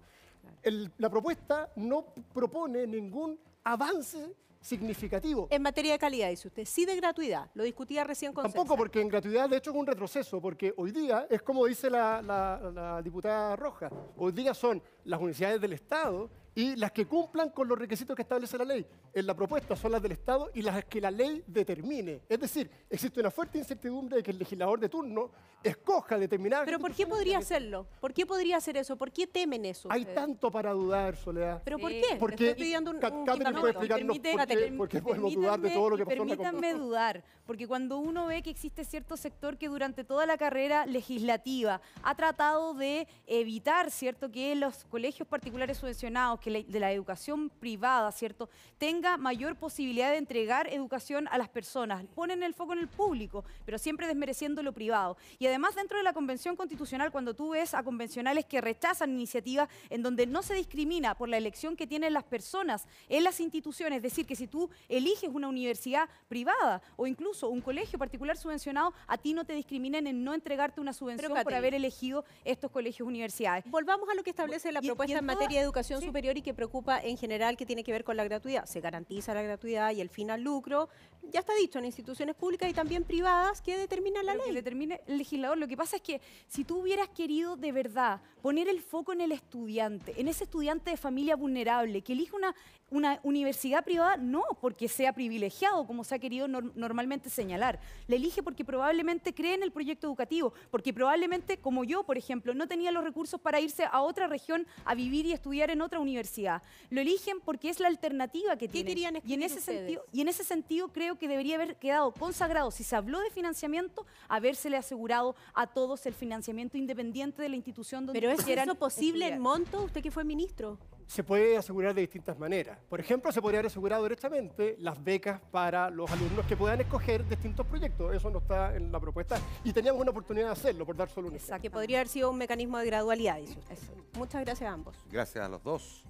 El- 0.62 0.90
la 0.98 1.08
propuesta 1.10 1.70
no 1.76 2.06
propone 2.32 2.86
ningún 2.86 3.38
avance 3.64 4.32
significativo. 4.60 5.46
En 5.50 5.62
materia 5.62 5.92
de 5.92 5.98
calidad, 5.98 6.28
dice 6.28 6.48
usted, 6.48 6.64
sí 6.64 6.84
de 6.84 6.96
gratuidad, 6.96 7.48
lo 7.54 7.62
discutía 7.62 8.02
recién 8.04 8.32
con 8.32 8.42
Tampoco, 8.42 8.64
César. 8.64 8.76
porque 8.78 9.00
en 9.00 9.08
gratuidad 9.08 9.48
de 9.48 9.58
hecho 9.58 9.70
es 9.70 9.76
un 9.76 9.86
retroceso, 9.86 10.40
porque 10.40 10.74
hoy 10.76 10.90
día 10.90 11.26
es 11.30 11.40
como 11.42 11.66
dice 11.66 11.88
la, 11.88 12.20
la- 12.20 12.70
la 12.74 13.02
diputada 13.02 13.54
Roja, 13.54 13.90
hoy 14.16 14.32
día 14.32 14.54
son 14.54 14.82
las 15.04 15.18
universidades 15.20 15.60
del 15.60 15.74
Estado 15.74 16.28
y 16.56 16.74
las 16.74 16.90
que 16.90 17.04
cumplan 17.06 17.50
con 17.50 17.68
los 17.68 17.78
requisitos 17.78 18.16
que 18.16 18.22
establece 18.22 18.56
la 18.56 18.64
ley. 18.64 18.84
En 19.12 19.26
la 19.26 19.34
propuesta 19.34 19.76
son 19.76 19.92
las 19.92 20.02
del 20.02 20.12
Estado 20.12 20.50
y 20.54 20.62
las 20.62 20.84
que 20.86 21.02
la 21.02 21.10
ley 21.10 21.44
determine. 21.46 22.22
Es 22.28 22.40
decir, 22.40 22.70
existe 22.88 23.20
una 23.20 23.30
fuerte 23.30 23.58
incertidumbre 23.58 24.16
de 24.16 24.22
que 24.22 24.30
el 24.30 24.38
legislador 24.38 24.80
de 24.80 24.88
turno 24.88 25.30
escoja 25.62 26.16
determinadas 26.18 26.64
Pero 26.64 26.78
¿por 26.78 26.92
qué 26.94 27.06
podría 27.06 27.38
hacerlo? 27.38 27.86
¿Por 28.00 28.14
qué 28.14 28.24
podría 28.24 28.56
hacer 28.56 28.76
eso? 28.78 28.96
¿Por 28.96 29.12
qué 29.12 29.26
temen 29.26 29.64
eso? 29.66 29.88
Hay 29.90 30.00
ustedes? 30.02 30.16
tanto 30.16 30.50
para 30.50 30.72
dudar, 30.72 31.14
Soledad. 31.16 31.60
¿Pero 31.64 31.78
por 31.78 31.90
qué? 31.90 32.16
Porque 32.18 32.50
estoy 32.50 32.64
pidiendo 32.64 32.90
un, 32.90 32.96
un 32.96 33.24
puede 33.24 33.70
explicarnos 33.72 34.16
Permite- 34.16 34.32
por 34.32 34.46
qué, 34.46 34.54
Permítanme- 34.56 34.76
por 34.78 34.88
qué 34.88 35.02
podemos 35.02 35.34
dudar 35.34 35.60
de 35.60 35.70
todo 35.70 35.90
lo 35.90 35.96
que 35.98 36.04
pasó 36.06 36.22
en 36.22 36.28
la 36.28 36.36
Permítanme 36.36 36.74
dudar, 36.74 37.24
porque 37.44 37.66
cuando 37.68 37.98
uno 37.98 38.26
ve 38.26 38.42
que 38.42 38.50
existe 38.50 38.84
cierto 38.84 39.16
sector 39.18 39.58
que 39.58 39.68
durante 39.68 40.04
toda 40.04 40.24
la 40.24 40.38
carrera 40.38 40.86
legislativa 40.86 41.82
ha 42.02 42.14
tratado 42.14 42.72
de 42.74 43.06
evitar, 43.26 43.90
¿cierto?, 43.90 44.30
que 44.30 44.54
los 44.54 44.84
colegios 44.84 45.28
particulares 45.28 45.78
subvencionados, 45.78 46.40
que 46.46 46.50
la- 46.52 46.62
de 46.62 46.78
la 46.80 46.92
educación 46.92 47.50
privada, 47.50 48.12
¿cierto?, 48.12 48.48
tenga 48.78 49.16
mayor 49.16 49.56
posibilidad 49.56 50.12
de 50.12 50.18
entregar 50.18 50.72
educación 50.72 51.26
a 51.32 51.38
las 51.38 51.48
personas. 51.48 52.04
Ponen 52.14 52.44
el 52.44 52.54
foco 52.54 52.72
en 52.72 52.78
el 52.78 52.86
público, 52.88 53.44
pero 53.64 53.78
siempre 53.78 54.06
desmereciendo 54.06 54.62
lo 54.62 54.72
privado. 54.72 55.16
Y 55.40 55.46
además 55.48 55.74
dentro 55.74 55.98
de 55.98 56.04
la 56.04 56.12
Convención 56.12 56.54
Constitucional, 56.54 57.10
cuando 57.10 57.34
tú 57.34 57.50
ves 57.50 57.74
a 57.74 57.82
convencionales 57.82 58.44
que 58.44 58.60
rechazan 58.60 59.10
iniciativas 59.10 59.68
en 59.90 60.04
donde 60.04 60.24
no 60.26 60.42
se 60.42 60.54
discrimina 60.54 61.16
por 61.16 61.28
la 61.28 61.36
elección 61.36 61.74
que 61.74 61.86
tienen 61.88 62.12
las 62.12 62.22
personas 62.22 62.86
en 63.08 63.24
las 63.24 63.40
instituciones, 63.40 63.96
es 63.96 64.02
decir, 64.04 64.24
que 64.24 64.36
si 64.36 64.46
tú 64.46 64.70
eliges 64.88 65.28
una 65.32 65.48
universidad 65.48 66.08
privada 66.28 66.80
o 66.96 67.08
incluso 67.08 67.48
un 67.48 67.60
colegio 67.60 67.98
particular 67.98 68.36
subvencionado, 68.36 68.94
a 69.08 69.18
ti 69.18 69.34
no 69.34 69.44
te 69.44 69.54
discriminen 69.54 70.06
en 70.06 70.22
no 70.22 70.32
entregarte 70.32 70.80
una 70.80 70.92
subvención 70.92 71.32
por 71.42 71.54
haber 71.54 71.74
elegido 71.74 72.24
estos 72.44 72.70
colegios 72.70 73.08
universidades. 73.08 73.64
Volvamos 73.68 74.08
a 74.08 74.14
lo 74.14 74.22
que 74.22 74.30
establece 74.30 74.70
la 74.70 74.78
Y- 74.80 74.84
y 74.84 74.88
propuesta 74.90 75.18
en 75.18 75.26
toda- 75.26 75.34
materia 75.34 75.58
de 75.58 75.64
educación 75.64 76.00
sí. 76.00 76.06
superior 76.06 76.35
y 76.36 76.42
que 76.42 76.54
preocupa 76.54 77.00
en 77.00 77.16
general, 77.16 77.56
que 77.56 77.66
tiene 77.66 77.84
que 77.84 77.92
ver 77.92 78.04
con 78.04 78.16
la 78.16 78.24
gratuidad. 78.24 78.64
Se 78.66 78.80
garantiza 78.80 79.34
la 79.34 79.42
gratuidad 79.42 79.92
y 79.92 80.00
el 80.00 80.08
fin 80.08 80.30
al 80.30 80.42
lucro. 80.42 80.88
Ya 81.32 81.40
está 81.40 81.54
dicho, 81.54 81.78
en 81.78 81.84
instituciones 81.86 82.34
públicas 82.34 82.70
y 82.70 82.72
también 82.74 83.04
privadas 83.04 83.60
que 83.60 83.76
determina 83.76 84.22
la 84.22 84.32
Pero 84.32 84.44
que 84.44 84.52
ley. 84.52 84.56
determine 84.62 85.00
el 85.06 85.18
legislador. 85.18 85.58
Lo 85.58 85.68
que 85.68 85.76
pasa 85.76 85.96
es 85.96 86.02
que 86.02 86.20
si 86.46 86.64
tú 86.64 86.80
hubieras 86.80 87.08
querido 87.10 87.56
de 87.56 87.72
verdad 87.72 88.20
poner 88.42 88.68
el 88.68 88.80
foco 88.80 89.12
en 89.12 89.20
el 89.20 89.32
estudiante, 89.32 90.14
en 90.20 90.28
ese 90.28 90.44
estudiante 90.44 90.90
de 90.90 90.96
familia 90.96 91.34
vulnerable 91.36 92.02
que 92.02 92.12
elige 92.12 92.36
una, 92.36 92.54
una 92.90 93.18
universidad 93.24 93.84
privada, 93.84 94.16
no 94.16 94.42
porque 94.60 94.88
sea 94.88 95.12
privilegiado, 95.12 95.84
como 95.86 96.04
se 96.04 96.14
ha 96.14 96.18
querido 96.20 96.46
nor- 96.46 96.72
normalmente 96.76 97.28
señalar. 97.28 97.80
La 98.06 98.14
elige 98.16 98.44
porque 98.44 98.64
probablemente 98.64 99.34
cree 99.34 99.54
en 99.54 99.64
el 99.64 99.72
proyecto 99.72 100.06
educativo, 100.06 100.52
porque 100.70 100.94
probablemente, 100.94 101.56
como 101.58 101.82
yo, 101.82 102.04
por 102.04 102.16
ejemplo, 102.16 102.54
no 102.54 102.68
tenía 102.68 102.92
los 102.92 103.02
recursos 103.02 103.40
para 103.40 103.58
irse 103.60 103.84
a 103.90 104.00
otra 104.00 104.28
región 104.28 104.64
a 104.84 104.94
vivir 104.94 105.26
y 105.26 105.32
estudiar 105.32 105.70
en 105.70 105.80
otra 105.82 105.98
universidad. 105.98 106.62
Lo 106.90 107.00
eligen 107.00 107.40
porque 107.40 107.68
es 107.68 107.80
la 107.80 107.88
alternativa 107.88 108.56
que 108.56 108.68
tienen. 108.68 108.86
querían 108.94 109.16
y 109.26 109.34
en 109.34 109.42
ese 109.42 109.58
ustedes? 109.58 109.78
sentido, 109.80 110.04
y 110.12 110.20
en 110.20 110.28
ese 110.28 110.44
sentido 110.44 110.88
creo 110.92 111.15
que 111.18 111.28
debería 111.28 111.56
haber 111.56 111.76
quedado 111.76 112.12
consagrado, 112.12 112.70
si 112.70 112.84
se 112.84 112.96
habló 112.96 113.20
de 113.20 113.30
financiamiento, 113.30 114.06
habérsele 114.28 114.76
asegurado 114.76 115.34
a 115.54 115.66
todos 115.66 116.06
el 116.06 116.14
financiamiento 116.14 116.76
independiente 116.76 117.42
de 117.42 117.48
la 117.48 117.56
institución 117.56 118.06
donde 118.06 118.20
Pero 118.20 118.32
¿es 118.32 118.40
eso 118.46 118.74
posible 118.74 119.26
estudiar. 119.26 119.32
en 119.32 119.40
monto? 119.40 119.82
Usted 119.84 120.02
que 120.02 120.10
fue 120.10 120.24
ministro. 120.24 120.78
se 121.06 121.22
puede 121.22 121.56
asegurar 121.56 121.94
de 121.94 122.00
distintas 122.00 122.36
maneras. 122.38 122.78
Por 122.88 122.98
ejemplo, 122.98 123.30
se 123.30 123.40
podría 123.40 123.60
haber 123.60 123.66
asegurado 123.70 124.02
directamente 124.02 124.76
las 124.80 125.02
becas 125.02 125.40
para 125.52 125.88
los 125.88 126.10
alumnos 126.10 126.44
que 126.46 126.56
puedan 126.56 126.80
escoger 126.80 127.26
distintos 127.28 127.64
proyectos. 127.66 128.12
Eso 128.14 128.28
no 128.28 128.38
está 128.38 128.74
en 128.74 128.90
la 128.90 128.98
propuesta 128.98 129.38
y 129.62 129.72
teníamos 129.72 130.00
una 130.02 130.10
oportunidad 130.10 130.46
de 130.46 130.52
hacerlo, 130.52 130.84
por 130.84 130.96
dar 130.96 131.08
solo 131.08 131.28
un 131.28 131.36
ejemplo. 131.36 131.60
Que 131.60 131.70
podría 131.70 131.98
haber 131.98 132.08
sido 132.08 132.30
un 132.30 132.38
mecanismo 132.38 132.78
de 132.78 132.86
gradualidad, 132.86 133.36
dice 133.36 133.58
usted. 133.58 133.76
Muchas 134.14 134.44
gracias 134.44 134.68
a 134.68 134.72
ambos. 134.72 134.96
Gracias 135.10 135.44
a 135.44 135.48
los 135.48 135.62
dos. 135.62 136.04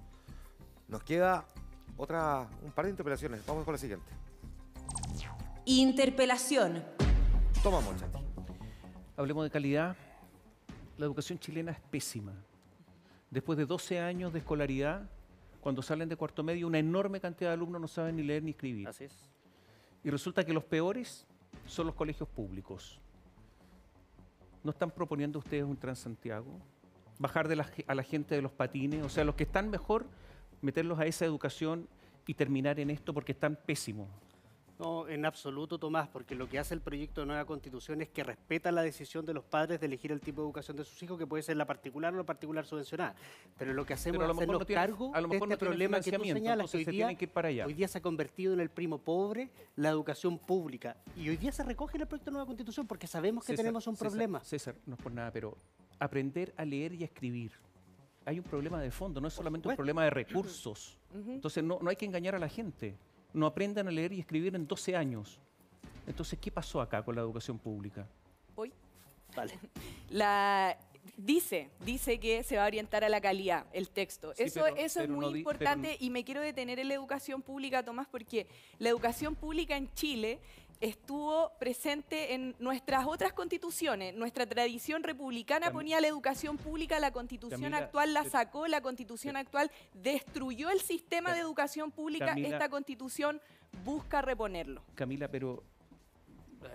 Nos 0.87 1.03
queda 1.03 1.45
otra, 1.97 2.47
un 2.63 2.71
par 2.71 2.85
de 2.85 2.91
interpelaciones. 2.91 3.45
Vamos 3.45 3.65
con 3.65 3.73
la 3.73 3.77
siguiente. 3.77 4.05
Interpelación. 5.65 6.81
Toma, 7.61 7.81
Monchati. 7.81 8.19
Hablemos 9.17 9.43
de 9.43 9.49
calidad. 9.49 9.97
La 10.97 11.05
educación 11.05 11.37
chilena 11.39 11.73
es 11.73 11.79
pésima. 11.79 12.33
Después 13.29 13.57
de 13.57 13.65
12 13.65 13.99
años 13.99 14.31
de 14.31 14.39
escolaridad, 14.39 15.09
cuando 15.59 15.81
salen 15.81 16.07
de 16.07 16.15
cuarto 16.15 16.41
medio, 16.43 16.67
una 16.67 16.79
enorme 16.79 17.19
cantidad 17.19 17.49
de 17.49 17.55
alumnos 17.55 17.81
no 17.81 17.87
saben 17.89 18.15
ni 18.15 18.23
leer 18.23 18.43
ni 18.43 18.51
escribir. 18.51 18.87
Así 18.87 19.03
es. 19.03 19.29
Y 20.05 20.09
resulta 20.09 20.45
que 20.45 20.53
los 20.53 20.63
peores 20.63 21.25
son 21.65 21.87
los 21.87 21.95
colegios 21.95 22.29
públicos. 22.29 23.01
¿No 24.63 24.71
están 24.71 24.91
proponiendo 24.91 25.39
ustedes 25.39 25.65
un 25.65 25.75
Transantiago? 25.75 26.59
Bajar 27.19 27.49
de 27.49 27.57
la 27.57 27.69
a 27.87 27.95
la 27.95 28.03
gente 28.03 28.35
de 28.35 28.41
los 28.41 28.53
patines, 28.53 29.03
o 29.03 29.09
sea, 29.09 29.25
los 29.25 29.35
que 29.35 29.43
están 29.43 29.69
mejor, 29.69 30.05
meterlos 30.61 30.97
a 30.99 31.05
esa 31.05 31.25
educación 31.25 31.89
y 32.25 32.33
terminar 32.35 32.79
en 32.79 32.89
esto 32.89 33.13
porque 33.13 33.33
están 33.33 33.57
pésimos. 33.65 34.07
No, 34.79 35.07
en 35.09 35.25
absoluto, 35.25 35.79
Tomás, 35.79 36.07
porque 36.07 36.35
lo 36.35 36.47
que 36.47 36.59
hace 36.59 36.75
el 36.75 36.81
proyecto 36.81 37.21
de 37.21 37.27
nueva 37.27 37.45
constitución 37.45 37.99
es 38.01 38.09
que 38.09 38.23
respeta 38.23 38.71
la 38.71 38.83
decisión 38.83 39.25
de 39.25 39.33
los 39.33 39.43
padres 39.43 39.79
de 39.79 39.87
elegir 39.87 40.11
el 40.11 40.21
tipo 40.21 40.41
de 40.41 40.45
educación 40.47 40.77
de 40.77 40.83
sus 40.83 41.01
hijos, 41.01 41.17
que 41.17 41.25
puede 41.25 41.41
ser 41.41 41.57
la 41.57 41.65
particular 41.65 42.13
o 42.13 42.17
la 42.17 42.23
particular 42.23 42.63
subvencionada. 42.65 43.15
Pero 43.57 43.73
lo 43.73 43.85
que 43.87 43.93
hacemos 43.93 44.21
es 44.23 44.29
hacernos 44.29 44.59
no 44.59 44.65
tiene- 44.65 44.79
cargo 44.81 45.11
a 45.15 45.21
lo 45.21 45.27
de 45.29 45.33
mejor 45.33 45.51
este 45.51 45.65
no 45.65 45.69
problema 45.69 45.99
que 45.99 46.11
tú 46.11 46.23
señalas, 46.23 46.69
que 46.71 46.77
hoy 46.77 46.85
se 46.85 46.91
día, 46.91 47.15
que 47.15 47.25
ir 47.25 47.31
para 47.31 47.47
allá. 47.47 47.65
hoy 47.65 47.73
día 47.73 47.87
se 47.87 47.97
ha 47.97 48.01
convertido 48.01 48.53
en 48.53 48.59
el 48.59 48.69
primo 48.69 48.99
pobre 48.99 49.49
la 49.75 49.89
educación 49.89 50.37
pública. 50.37 50.95
Y 51.15 51.27
hoy 51.29 51.37
día 51.37 51.51
se 51.51 51.63
recoge 51.63 51.97
en 51.97 52.01
el 52.01 52.07
proyecto 52.07 52.29
de 52.29 52.33
nueva 52.33 52.45
constitución 52.45 52.85
porque 52.85 53.07
sabemos 53.07 53.43
que 53.43 53.53
César, 53.53 53.63
tenemos 53.63 53.87
un 53.87 53.95
César, 53.95 54.09
problema. 54.09 54.43
César, 54.43 54.75
no 54.85 54.93
es 54.93 55.01
por 55.01 55.11
nada, 55.11 55.31
pero 55.31 55.57
aprender 55.97 56.53
a 56.55 56.63
leer 56.63 56.93
y 56.93 57.01
a 57.01 57.05
escribir. 57.05 57.51
Hay 58.25 58.37
un 58.37 58.45
problema 58.45 58.79
de 58.79 58.91
fondo, 58.91 59.19
no 59.21 59.27
es 59.27 59.33
solamente 59.33 59.69
un 59.69 59.75
problema 59.75 60.03
de 60.03 60.11
recursos. 60.11 60.99
Entonces 61.15 61.63
no, 61.63 61.79
no 61.81 61.89
hay 61.89 61.95
que 61.95 62.05
engañar 62.05 62.35
a 62.35 62.39
la 62.39 62.49
gente. 62.49 62.95
No 63.37 63.45
aprendan 63.45 63.87
a 63.87 63.91
leer 63.91 64.13
y 64.13 64.19
escribir 64.19 64.55
en 64.55 64.65
12 64.65 64.95
años. 64.95 65.39
Entonces, 66.07 66.39
¿qué 66.39 66.51
pasó 66.51 66.81
acá 66.81 67.03
con 67.03 67.15
la 67.15 67.21
educación 67.21 67.59
pública? 67.59 68.07
Voy. 68.55 68.73
Vale. 69.35 69.59
La, 70.09 70.75
dice, 71.17 71.69
dice 71.83 72.19
que 72.19 72.43
se 72.43 72.55
va 72.57 72.63
a 72.63 72.67
orientar 72.67 73.03
a 73.03 73.09
la 73.09 73.19
calidad, 73.19 73.65
el 73.73 73.89
texto. 73.89 74.33
Sí, 74.35 74.43
eso 74.43 74.61
pero- 74.63 74.75
eso 74.77 75.01
es 75.01 75.09
muy 75.09 75.19
no 75.19 75.27
di- 75.31 75.43
pero 75.43 75.49
importante 75.55 75.97
y 75.99 76.09
me 76.09 76.23
quiero 76.23 76.41
detener 76.41 76.79
en 76.79 76.87
la 76.87 76.93
educación 76.93 77.41
pública, 77.41 77.83
Tomás, 77.83 78.07
porque 78.07 78.47
la 78.79 78.89
educación 78.89 79.35
pública 79.35 79.75
en 79.75 79.91
Chile 79.93 80.39
estuvo 80.79 81.51
presente 81.59 82.35
en 82.35 82.55
nuestras 82.59 83.07
otras 83.07 83.33
constituciones. 83.33 84.13
Nuestra 84.13 84.45
tradición 84.45 85.01
republicana 85.01 85.71
ponía 85.71 85.99
la 85.99 86.07
educación 86.07 86.55
pública, 86.57 86.99
la 86.99 87.11
constitución 87.11 87.61
Camila, 87.61 87.77
actual 87.79 88.13
la 88.13 88.23
sacó, 88.25 88.67
la 88.67 88.81
constitución 88.81 89.35
actual 89.37 89.71
destruyó 89.95 90.69
el 90.69 90.79
sistema 90.81 91.33
de 91.33 91.39
educación 91.39 91.89
pública, 91.91 92.27
Camila- 92.27 92.49
esta 92.49 92.69
constitución 92.69 93.41
busca 93.83 94.21
reponerlo. 94.21 94.83
Camila, 94.93 95.27
pero 95.27 95.63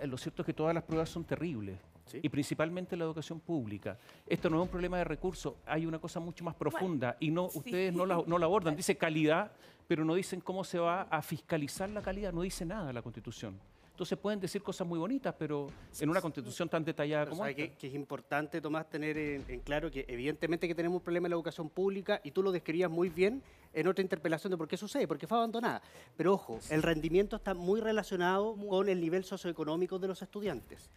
eh, 0.01 0.07
lo 0.07 0.17
cierto 0.17 0.41
es 0.41 0.47
que 0.47 0.53
todas 0.53 0.73
las 0.75 0.83
pruebas 0.83 1.07
son 1.07 1.23
terribles. 1.23 1.79
Y 2.11 2.29
principalmente 2.29 2.95
la 2.95 3.05
educación 3.05 3.39
pública. 3.39 3.97
Esto 4.27 4.49
no 4.49 4.57
es 4.57 4.63
un 4.63 4.69
problema 4.69 4.97
de 4.97 5.03
recursos, 5.03 5.55
hay 5.65 5.85
una 5.85 5.99
cosa 5.99 6.19
mucho 6.19 6.43
más 6.43 6.55
profunda 6.55 7.17
y 7.19 7.31
no 7.31 7.49
sí. 7.49 7.59
ustedes 7.59 7.93
no 7.93 8.05
la, 8.05 8.21
no 8.25 8.37
la 8.37 8.45
abordan. 8.45 8.75
Dice 8.75 8.97
calidad, 8.97 9.51
pero 9.87 10.05
no 10.05 10.15
dicen 10.15 10.41
cómo 10.41 10.63
se 10.63 10.79
va 10.79 11.03
a 11.03 11.21
fiscalizar 11.21 11.89
la 11.89 12.01
calidad, 12.01 12.31
no 12.33 12.41
dice 12.41 12.65
nada 12.65 12.93
la 12.93 13.01
Constitución. 13.01 13.59
Entonces 13.93 14.17
pueden 14.17 14.39
decir 14.39 14.63
cosas 14.63 14.87
muy 14.87 14.97
bonitas, 14.97 15.35
pero 15.37 15.67
en 15.99 16.09
una 16.09 16.19
Constitución 16.19 16.67
tan 16.67 16.83
detallada 16.83 17.25
Pero 17.25 17.29
como 17.31 17.43
sabe 17.43 17.51
esta. 17.51 17.63
que, 17.63 17.77
que 17.77 17.87
es 17.87 17.93
importante, 17.93 18.59
Tomás, 18.59 18.89
tener 18.89 19.15
en, 19.19 19.45
en 19.47 19.59
claro 19.59 19.91
que 19.91 20.03
evidentemente 20.07 20.67
que 20.67 20.73
tenemos 20.73 20.97
un 20.97 21.03
problema 21.03 21.27
en 21.27 21.29
la 21.29 21.35
educación 21.35 21.69
pública 21.69 22.19
y 22.23 22.31
tú 22.31 22.41
lo 22.41 22.51
describías 22.51 22.89
muy 22.89 23.09
bien 23.09 23.43
en 23.71 23.87
otra 23.87 24.01
interpelación 24.01 24.49
de 24.49 24.57
por 24.57 24.67
qué 24.67 24.77
sucede, 24.77 25.07
porque 25.07 25.27
fue 25.27 25.37
abandonada. 25.37 25.83
Pero 26.17 26.33
ojo, 26.33 26.59
el 26.71 26.81
rendimiento 26.81 27.35
está 27.35 27.53
muy 27.53 27.81
relacionado 27.81 28.55
con 28.55 28.89
el 28.89 28.99
nivel 28.99 29.23
socioeconómico 29.25 29.99
de 29.99 30.07
los 30.07 30.21
estudiantes. 30.23 30.89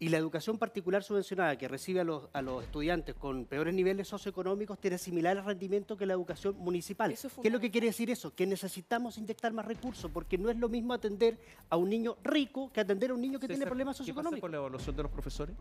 Y 0.00 0.10
la 0.10 0.18
educación 0.18 0.58
particular 0.58 1.02
subvencionada 1.02 1.56
que 1.58 1.66
recibe 1.66 2.00
a 2.00 2.04
los, 2.04 2.28
a 2.32 2.40
los 2.40 2.62
estudiantes 2.62 3.16
con 3.16 3.46
peores 3.46 3.74
niveles 3.74 4.06
socioeconómicos 4.06 4.78
tiene 4.78 4.96
similar 4.96 5.44
rendimiento 5.44 5.96
que 5.96 6.06
la 6.06 6.12
educación 6.12 6.56
municipal. 6.56 7.10
Es 7.10 7.26
¿Qué 7.42 7.48
es 7.48 7.52
lo 7.52 7.58
que 7.58 7.70
quiere 7.70 7.88
decir 7.88 8.08
eso? 8.10 8.32
Que 8.34 8.46
necesitamos 8.46 9.18
inyectar 9.18 9.52
más 9.52 9.66
recursos, 9.66 10.10
porque 10.10 10.38
no 10.38 10.50
es 10.50 10.56
lo 10.56 10.68
mismo 10.68 10.94
atender 10.94 11.38
a 11.68 11.76
un 11.76 11.90
niño 11.90 12.16
rico 12.22 12.70
que 12.72 12.80
atender 12.80 13.10
a 13.10 13.14
un 13.14 13.20
niño 13.20 13.40
que 13.40 13.48
tiene 13.48 13.66
problemas 13.66 13.96
¿Qué 13.96 14.02
pasa 14.02 14.04
socioeconómicos. 14.04 14.40
con 14.40 14.50
la 14.52 14.58
evaluación 14.58 14.94
de 14.94 15.02
los 15.02 15.10
profesores? 15.10 15.56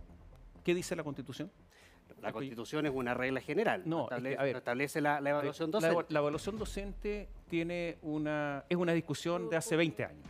¿Qué 0.63 0.75
dice 0.75 0.95
la 0.95 1.03
Constitución? 1.03 1.51
La 2.21 2.31
Constitución 2.31 2.85
es 2.85 2.91
una 2.93 3.13
regla 3.13 3.41
general. 3.41 3.83
No, 3.85 4.01
es 4.01 4.11
establece, 4.11 4.35
que, 4.35 4.41
a 4.41 4.43
ver, 4.43 4.53
no 4.53 4.57
establece 4.59 5.01
la, 5.01 5.21
la 5.21 5.29
evaluación 5.31 5.71
docente. 5.71 6.05
la 6.09 6.19
evaluación 6.19 6.57
docente 6.57 7.29
tiene 7.49 7.97
una, 8.01 8.65
es 8.69 8.77
una 8.77 8.93
discusión 8.93 9.49
de 9.49 9.57
hace 9.57 9.75
20 9.75 10.05
años 10.05 10.27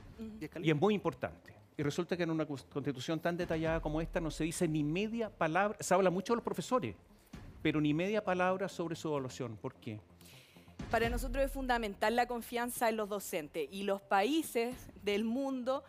y 0.61 0.69
es 0.69 0.75
muy 0.75 0.93
importante. 0.93 1.56
Y 1.79 1.83
resulta 1.83 2.17
que 2.17 2.23
en 2.23 2.31
una 2.31 2.47
constitución 2.47 3.19
tan 3.19 3.37
detallada 3.37 3.79
como 3.79 4.01
esta 4.01 4.19
no 4.19 4.31
se 4.31 4.43
dice 4.43 4.67
ni 4.67 4.83
media 4.83 5.29
palabra, 5.29 5.77
se 5.79 5.93
habla 5.93 6.09
mucho 6.09 6.33
de 6.33 6.37
los 6.37 6.43
profesores, 6.43 6.95
pero 7.61 7.79
ni 7.79 7.93
media 7.93 8.23
palabra 8.23 8.67
sobre 8.67 8.95
su 8.95 9.09
evaluación. 9.09 9.57
¿Por 9.57 9.75
qué? 9.75 9.99
Para 10.89 11.07
nosotros 11.09 11.45
es 11.45 11.51
fundamental 11.51 12.15
la 12.15 12.25
confianza 12.25 12.89
en 12.89 12.97
los 12.97 13.09
docentes 13.09 13.69
y 13.71 13.83
los 13.83 14.01
países 14.01 14.75
del 15.03 15.23
mundo 15.23 15.83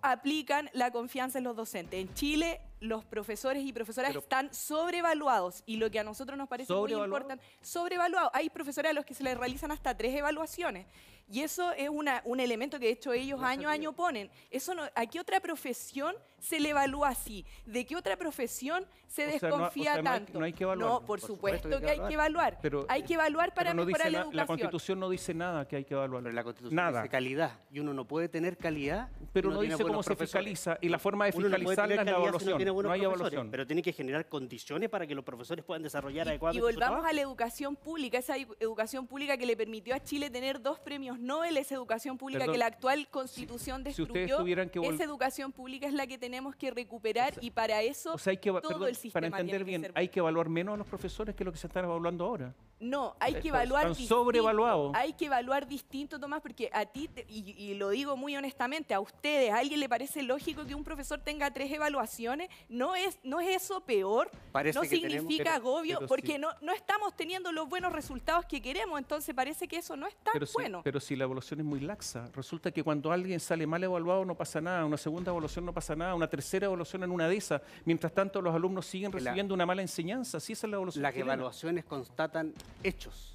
aplican 0.00 0.70
la 0.72 0.90
confianza 0.90 1.38
en 1.38 1.44
los 1.44 1.56
docentes. 1.56 2.00
En 2.00 2.12
Chile 2.14 2.60
los 2.80 3.04
profesores 3.04 3.64
y 3.64 3.72
profesoras 3.72 4.10
Pero- 4.10 4.20
están 4.20 4.52
sobrevaluados 4.52 5.62
y 5.66 5.76
lo 5.76 5.90
que 5.90 5.98
a 5.98 6.04
nosotros 6.04 6.38
nos 6.38 6.48
parece 6.48 6.72
muy 6.72 6.92
importante, 6.92 7.44
sobrevaluados. 7.60 8.30
Hay 8.32 8.48
profesores 8.48 8.90
a 8.90 8.94
los 8.94 9.04
que 9.04 9.14
se 9.14 9.24
les 9.24 9.36
realizan 9.36 9.70
hasta 9.70 9.94
tres 9.96 10.14
evaluaciones 10.14 10.86
y 11.30 11.40
eso 11.40 11.72
es 11.72 11.88
una, 11.88 12.20
un 12.24 12.38
elemento 12.40 12.78
que 12.78 12.86
de 12.86 12.92
hecho 12.92 13.12
ellos 13.12 13.42
año 13.42 13.68
a 13.68 13.72
año 13.72 13.92
ponen. 13.92 14.30
Eso 14.50 14.74
no, 14.74 14.82
¿A 14.94 15.06
qué 15.06 15.20
otra 15.20 15.40
profesión 15.40 16.14
se 16.38 16.60
le 16.60 16.70
evalúa 16.70 17.08
así? 17.08 17.44
¿De 17.64 17.86
qué 17.86 17.96
otra 17.96 18.16
profesión 18.16 18.86
se 19.06 19.26
O 19.34 19.38
sea, 19.38 19.48
no- 19.48 19.54
o 19.54 19.58
desconfía 19.58 19.92
no 19.92 19.98
hay 19.98 20.04
tanto? 20.04 20.38
no 20.38 20.44
hay 20.44 20.52
que 20.52 20.64
evaluarlo. 20.64 20.94
No, 20.94 21.00
por, 21.00 21.06
Por 21.06 21.20
supuesto, 21.20 21.68
supuesto 21.68 21.80
que 21.86 21.90
hay 21.90 22.08
que 22.08 22.14
evaluar. 22.14 22.58
Pero- 22.60 22.84
hay 22.88 23.02
que 23.04 23.14
evaluar 23.14 23.54
para 23.54 23.70
Pero 23.70 23.82
no 23.82 23.86
mejorar 23.86 24.06
dice 24.08 24.12
la 24.12 24.18
educación. 24.18 24.36
la 24.36 24.46
constitución 24.46 25.00
no 25.00 25.08
dice 25.08 25.34
nada 25.34 25.66
que 25.68 25.76
hay 25.76 25.84
que 25.84 25.94
evaluar. 25.94 26.22
Pero 26.22 26.34
la 26.34 26.44
Constitución 26.44 26.74
nada. 26.76 27.02
dice 27.02 27.10
calidad 27.10 27.60
y 27.70 27.78
uno 27.80 27.94
no 27.94 28.06
puede 28.06 28.28
tener 28.28 28.56
calidad. 28.58 29.08
Pero 29.32 29.50
no 29.50 29.60
dice 29.60 29.82
cómo 29.82 30.02
se 30.02 30.14
fiscaliza 30.16 30.76
y 30.80 30.88
la 30.88 30.98
forma 30.98 31.24
de 31.26 31.32
fiscalizarla 31.32 31.94
es 31.94 31.98
la 31.98 32.04
si 32.04 32.10
evaluación. 32.10 32.50
No, 32.50 32.56
tiene 32.56 32.70
buenos 32.70 32.88
No 32.90 32.94
hay 32.94 33.04
evaluación. 33.04 33.50
Pero 33.50 33.66
tiene 33.66 33.82
que 33.82 33.92
generar 33.92 34.28
condiciones 34.28 34.90
para 34.90 35.06
que 35.06 35.14
los 35.14 35.24
profesores 35.24 35.64
puedan 35.64 35.82
desarrollar 35.82 36.26
Y 36.26 36.30
adecuadamente 36.30 36.72
su 36.72 36.78
volvamos 36.78 37.06
a 37.06 37.12
la 37.12 37.20
educación 37.20 37.76
pública, 37.76 38.18
esa 38.18 38.36
edu- 38.36 38.56
educación 38.60 39.06
pública 39.06 39.36
que 39.38 39.46
le 39.46 39.56
permitió 39.56 39.94
a 39.94 40.00
Chile 40.02 40.28
tener 40.30 40.60
dos 40.60 40.78
premios 40.80 41.13
Nobel, 41.18 41.56
esa 41.56 41.74
educación 41.74 42.18
pública 42.18 42.40
Perdón, 42.40 42.52
que 42.54 42.58
la 42.58 42.66
actual 42.66 43.08
constitución 43.08 43.78
si 43.84 43.84
destruyó. 44.04 44.36
tuvieran 44.38 44.68
que 44.70 44.80
vol- 44.80 44.94
esa 44.94 45.04
educación 45.04 45.52
pública 45.52 45.86
es 45.86 45.94
la 45.94 46.06
que 46.06 46.18
tenemos 46.18 46.54
que 46.56 46.70
recuperar 46.70 47.34
y 47.40 47.50
para 47.50 47.82
eso 47.82 48.14
O 48.14 48.18
sea, 48.18 48.30
hay 48.32 48.38
que, 48.38 48.50
todo 48.50 48.60
perdón, 48.62 48.88
el 48.88 48.96
sistema 48.96 49.30
para 49.30 49.40
entender 49.40 49.64
tiene 49.64 49.64
que 49.64 49.64
bien, 49.64 49.82
ser 49.82 49.92
hay 49.94 50.08
que 50.08 50.18
evaluar 50.20 50.48
menos 50.48 50.74
a 50.74 50.76
los 50.76 50.86
profesores 50.86 51.34
que 51.34 51.44
lo 51.44 51.52
que 51.52 51.58
se 51.58 51.66
están 51.66 51.84
evaluando 51.84 52.24
ahora. 52.24 52.54
No, 52.90 53.16
hay 53.20 53.34
que 53.40 53.48
evaluar 53.48 53.82
están 53.84 53.92
distinto. 53.92 54.14
sobrevaluados. 54.14 54.92
Hay 54.94 55.12
que 55.14 55.26
evaluar 55.26 55.66
distinto, 55.66 56.18
Tomás, 56.20 56.40
porque 56.42 56.68
a 56.72 56.84
ti, 56.86 57.08
te- 57.08 57.24
y, 57.28 57.50
y 57.58 57.74
lo 57.74 57.90
digo 57.90 58.16
muy 58.16 58.36
honestamente, 58.36 58.92
a 58.94 59.00
ustedes, 59.00 59.50
¿a 59.52 59.58
alguien 59.58 59.80
le 59.80 59.88
parece 59.88 60.22
lógico 60.22 60.66
que 60.66 60.74
un 60.74 60.84
profesor 60.84 61.20
tenga 61.20 61.50
tres 61.52 61.70
evaluaciones? 61.72 62.50
¿No 62.68 62.94
es, 62.94 63.18
no 63.22 63.40
es 63.40 63.56
eso 63.62 63.80
peor? 63.84 64.30
Parece 64.52 64.76
no 64.78 64.82
que 64.82 64.88
tenemos- 64.90 65.12
significa 65.22 65.44
pero- 65.44 65.56
agobio, 65.56 65.96
pero 65.98 66.08
porque 66.08 66.32
sí. 66.34 66.38
no, 66.38 66.48
no 66.60 66.72
estamos 66.72 67.16
teniendo 67.16 67.52
los 67.52 67.68
buenos 67.68 67.92
resultados 67.92 68.44
que 68.46 68.60
queremos, 68.60 68.98
entonces 68.98 69.34
parece 69.34 69.66
que 69.68 69.78
eso 69.78 69.96
no 69.96 70.06
es 70.06 70.14
tan 70.16 70.32
Pero 70.34 70.46
si, 70.46 70.52
bueno. 70.52 70.80
pero 70.84 71.00
si 71.00 71.16
la 71.16 71.24
evaluación 71.24 71.60
es 71.60 71.66
muy 71.66 71.80
laxa, 71.80 72.28
resulta 72.34 72.70
que 72.70 72.82
cuando 72.82 73.10
alguien 73.12 73.40
sale 73.40 73.66
mal 73.66 73.82
evaluado 73.82 74.24
no 74.24 74.34
pasa 74.34 74.60
nada, 74.60 74.84
una 74.84 74.96
segunda 74.96 75.30
evaluación 75.30 75.64
no 75.64 75.72
pasa 75.72 75.96
nada, 75.96 76.14
una 76.14 76.28
tercera 76.28 76.66
evaluación 76.66 77.02
en 77.04 77.10
una 77.10 77.28
de 77.28 77.36
esas, 77.36 77.62
mientras 77.84 78.12
tanto 78.12 78.42
los 78.42 78.54
alumnos 78.54 78.86
siguen 78.86 79.10
La- 79.12 79.18
recibiendo 79.18 79.54
una 79.54 79.64
mala 79.66 79.82
enseñanza, 79.82 80.36
así 80.38 80.52
esa 80.52 80.66
es 80.66 80.70
la 80.70 80.76
evaluación. 80.76 81.02
Las 81.02 81.16
evaluaciones 81.16 81.84
constatan 81.84 82.52
hechos. 82.82 83.30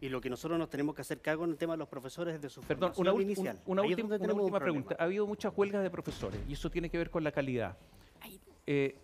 Y 0.00 0.08
lo 0.08 0.20
que 0.20 0.30
nosotros 0.30 0.58
nos 0.58 0.70
tenemos 0.70 0.94
que 0.94 1.02
hacer 1.02 1.20
cargo 1.20 1.44
en 1.44 1.50
el 1.50 1.56
tema 1.56 1.74
de 1.74 1.78
los 1.78 1.88
profesores 1.88 2.36
es 2.36 2.40
de 2.42 2.48
su 2.48 2.60
Perdón, 2.60 2.94
formación 2.94 3.14
una, 3.16 3.22
inicial. 3.24 3.56
un- 3.66 3.72
una 3.78 3.82
última, 3.82 4.08
una 4.08 4.16
última 4.16 4.34
problema. 4.36 4.58
pregunta. 4.60 4.96
Ha 4.98 5.04
habido 5.04 5.26
muchas 5.26 5.52
huelgas 5.56 5.82
de 5.82 5.90
profesores 5.90 6.40
y 6.48 6.52
eso 6.52 6.70
tiene 6.70 6.88
que 6.88 6.98
ver 6.98 7.10
con 7.10 7.24
la 7.24 7.32
calidad. 7.32 7.76
Eh, 8.66 8.94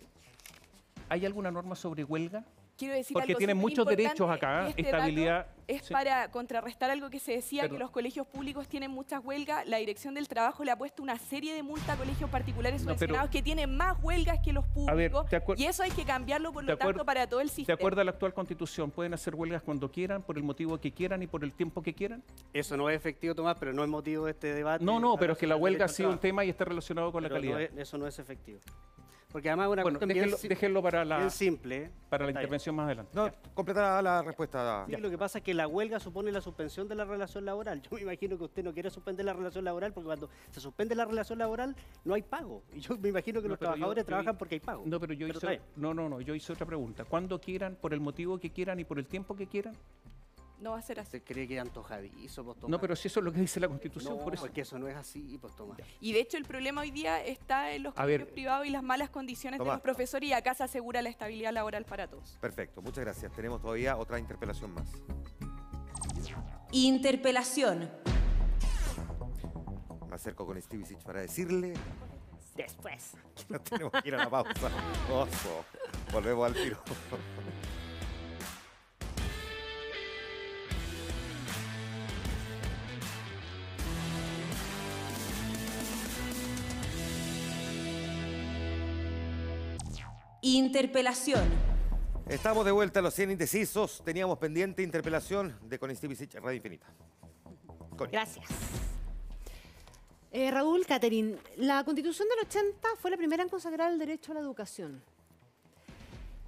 ¿Hay 1.09 1.27
alguna 1.27 1.51
norma 1.51 1.75
sobre 1.75 2.05
huelga? 2.05 2.45
Quiero 2.77 2.95
decir 2.95 3.15
Porque 3.15 3.31
algo 3.33 3.39
tienen 3.39 3.57
muchos 3.57 3.87
derechos 3.87 4.29
acá, 4.29 4.65
y 4.67 4.71
este 4.71 4.83
estabilidad. 4.83 5.47
Es 5.67 5.85
Sí. 5.87 5.93
para 5.95 6.31
contrarrestar 6.31 6.91
algo 6.91 7.09
que 7.09 7.19
se 7.21 7.33
decía, 7.33 7.63
Perdón. 7.63 7.77
que 7.79 7.83
los 7.85 7.91
colegios 7.93 8.27
públicos 8.27 8.69
tienen 8.69 8.91
muchas 8.91 9.25
huelgas. 9.25 9.67
La 9.67 9.79
Dirección 9.79 10.15
del 10.15 10.29
Trabajo 10.29 10.63
le 10.65 10.73
ha 10.73 10.77
puesto 10.77 11.03
una 11.03 11.17
serie 11.19 11.55
de 11.55 11.63
multas 11.63 11.89
a 11.91 11.97
colegios 11.97 12.29
particulares 12.29 12.85
No, 12.85 12.97
pero- 12.97 13.15
que 13.31 13.43
tienen 13.43 13.75
más 13.75 13.97
huelgas 14.03 14.41
que 14.41 14.53
los 14.53 14.65
A 14.89 14.93
ver, 14.95 15.11
públicos. 15.13 15.31
de 15.31 15.37
acuer- 15.43 15.59
y 15.59 15.65
eso 15.67 15.83
hay 15.85 15.91
que 15.93 16.05
cambiarlo, 16.05 16.53
por 16.53 16.65
de 16.67 16.73
lo 16.73 16.77
tanto, 16.79 17.05
para 17.05 17.27
todo 17.29 17.41
el 17.41 17.49
¿De 17.49 17.55
sistema. 17.55 17.77
acuerdo 17.77 18.01
a 18.01 18.05
la 18.05 18.11
actual 18.11 18.35
constitución 18.35 18.91
pueden 18.91 19.15
hacer 19.15 19.35
huelgas 19.37 19.63
cuando 19.63 19.91
quieran, 19.91 20.23
por 20.23 20.37
el 20.37 20.43
motivo 20.43 20.79
que 20.79 20.93
quieran 20.93 21.23
y 21.23 21.27
por 21.29 21.45
el 21.45 21.55
tiempo 21.55 21.81
que 21.81 21.95
quieran? 21.95 22.23
Eso 22.53 22.77
no 22.77 22.91
es 22.91 22.97
efectivo, 22.97 23.35
Tomás, 23.35 23.57
pero 23.59 23.73
no 23.73 23.83
es 23.85 23.89
motivo 23.89 24.27
de 24.27 24.33
este 24.33 24.53
debate. 24.53 24.85
No, 24.85 24.99
no, 25.01 25.17
pero 25.17 25.33
es 25.35 25.39
que 25.39 25.47
la 25.47 25.57
huelga 25.57 25.85
ha 25.87 25.89
sido 25.89 26.11
un 26.11 26.19
tema 26.19 26.45
y 26.45 26.51
está 26.51 26.65
relacionado 26.67 27.11
con 27.13 27.23
la 27.23 27.29
no 27.31 27.37
calidad. 27.37 27.63
es- 27.63 27.71
eso 27.77 27.97
no 27.97 28.07
es 28.07 28.19
efectivo. 28.19 28.59
Porque 29.35 29.49
además 29.49 29.67
una 29.69 29.83
Bueno, 29.83 29.99
bien 29.99 30.31
déjenlo, 30.49 30.81
para 30.81 31.05
la, 31.05 31.19
bien 31.19 31.31
simple. 31.33 31.91
para 32.09 32.25
la 32.25 32.31
intervención 32.31 32.73
más 32.77 32.87
adelante. 32.87 33.11
No, 33.17 33.29
completará 33.53 34.01
la 34.01 34.23
respuesta. 34.23 34.87
Sí, 34.89 34.95
lo 34.97 35.11
que 35.11 35.19
pasa 35.19 35.39
es 35.39 35.45
que 35.45 35.53
la 35.53 35.67
huelga 35.67 35.99
supone 35.99 36.31
la 36.31 36.41
suspensión 36.41 36.87
de 36.87 36.95
la 36.95 37.05
relación 37.05 37.45
laboral. 37.45 37.83
Yo 37.91 37.91
me 37.97 38.03
imagino 38.03 38.39
que 38.39 38.45
usted 38.45 38.63
no 38.63 38.73
quiere 38.73 38.91
suspender 38.91 39.27
la 39.27 39.33
relación 39.33 39.65
laboral 39.65 39.93
porque 39.93 40.07
cuando 40.07 40.31
se 40.53 40.61
suspende 40.61 40.95
la 40.95 41.05
relación 41.05 41.41
laboral 41.41 41.75
no 42.05 42.15
hay 42.15 42.23
pago. 42.23 42.63
Y 42.73 42.79
yo 42.79 42.97
me 42.97 43.09
imagino 43.09 43.43
que 43.43 43.49
No, 43.49 43.55
los 43.55 43.59
yo- 43.59 43.67
trabajadores 43.67 44.05
yo- 44.05 44.07
trabajan 44.07 44.39
porque 44.39 44.55
hay 44.55 44.61
pago. 44.61 44.85
No, 44.87 45.01
pero 45.01 45.15
yo 45.15 45.27
Pero 45.27 45.39
hice, 45.53 45.61
no, 45.75 45.93
no, 45.93 46.09
no, 46.09 46.21
yo 46.21 46.33
hice 46.37 46.53
otra 46.53 46.65
pregunta. 46.65 47.05
Cuando 47.05 47.41
quieran, 47.41 47.75
por 47.75 47.93
el 47.93 47.99
motivo 47.99 48.39
que 48.39 48.51
quieran 48.53 48.79
y 48.79 48.85
por 48.85 49.01
el 49.01 49.07
tiempo 49.09 49.35
que 49.35 49.49
quieran. 49.49 49.75
No 50.61 50.71
va 50.71 50.79
a 50.79 50.83
ser 50.83 51.01
así. 51.01 51.11
¿Se 51.11 51.23
cree 51.23 51.47
que 51.49 51.57
es 51.57 51.61
antojadizo? 51.61 52.45
Pues, 52.45 52.69
No, 52.69 52.81
pero 52.81 52.95
si 52.97 53.09
eso 53.09 53.21
es 53.21 53.25
lo 53.25 53.33
que 53.33 53.41
dice 53.41 53.61
la 53.61 53.69
Constitución, 53.69 54.17
No, 54.17 54.23
por 54.25 54.35
eso. 54.35 54.43
porque 54.43 54.61
eso 54.63 54.79
no 54.79 54.89
es 54.89 54.97
así, 54.97 55.37
pues 55.41 55.55
Tomás. 55.55 55.79
Y 56.01 56.13
de 56.13 56.21
hecho 56.21 56.37
el 56.37 56.45
problema 56.45 56.83
hoy 56.83 56.91
día 56.91 57.23
está 57.25 57.73
en 57.73 57.83
los 57.83 57.95
colegios 57.95 58.29
privados 58.31 58.67
y 58.67 58.71
las 58.71 58.83
malas 58.83 59.11
condiciones 59.11 59.59
de 59.61 59.67
los 59.67 59.81
profesores 59.81 60.29
y 60.29 60.33
acá 60.33 60.55
se 60.55 60.65
asegura 60.65 61.03
la 61.03 61.09
estabilidad 61.09 61.53
laboral 61.53 61.85
para 61.85 62.09
todos. 62.09 62.39
Perfecto, 62.41 62.81
muchas 62.83 63.05
gracias. 63.05 63.33
Tenemos 63.33 63.61
todavía 63.61 63.97
otra 63.97 64.19
interpelación 64.19 64.73
más. 64.73 64.89
Me 70.09 70.15
acerco 70.15 70.47
con 70.47 70.61
Stevie 70.61 70.97
para 71.05 71.21
decirle 71.21 71.75
Después. 72.57 73.13
que 73.35 73.53
nos 73.53 73.65
tenemos 73.65 73.93
que 73.93 74.09
ir 74.09 74.15
a 74.15 74.19
la 74.19 74.31
pausa. 74.31 74.71
Oso. 75.11 75.65
Volvemos 76.13 76.47
al 76.47 76.55
tiro. 76.55 76.79
Interpelación. 90.47 91.43
Estamos 92.29 92.67
de 92.67 92.71
vuelta 92.71 93.01
a 93.01 93.03
los 93.03 93.15
100 93.15 93.31
indecisos. 93.31 94.03
Teníamos 94.05 94.37
pendiente 94.37 94.83
interpelación 94.83 95.57
de 95.63 95.79
Connie 95.79 95.97
Radio 96.35 96.53
Infinita. 96.57 96.87
Gracias. 98.13 98.45
Eh, 100.31 100.51
Raúl, 100.51 100.85
Catherine, 100.85 101.39
la 101.57 101.83
Constitución 101.83 102.29
del 102.29 102.41
80 102.47 102.89
fue 103.01 103.11
la 103.11 103.17
primera 103.17 103.43
en 103.43 103.49
consagrar 103.49 103.91
el 103.91 103.99
derecho 103.99 104.33
a 104.33 104.35
la 104.35 104.41
educación. 104.43 105.03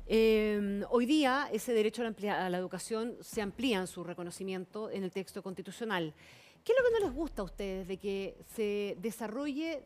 Eh, 0.06 0.82
hoy 0.90 1.06
día 1.06 1.48
ese 1.50 1.72
derecho 1.72 2.02
a 2.02 2.04
la, 2.04 2.08
amplia- 2.10 2.44
a 2.44 2.50
la 2.50 2.58
educación 2.58 3.16
se 3.22 3.40
amplía 3.40 3.78
en 3.78 3.86
su 3.86 4.04
reconocimiento 4.04 4.90
en 4.90 5.04
el 5.04 5.10
texto 5.10 5.42
constitucional. 5.42 6.12
¿Qué 6.62 6.72
es 6.72 6.78
lo 6.78 6.84
que 6.86 7.00
no 7.00 7.06
les 7.06 7.16
gusta 7.16 7.40
a 7.40 7.44
ustedes 7.46 7.88
de 7.88 7.96
que 7.96 8.36
se 8.54 8.94
desarrolle 9.00 9.82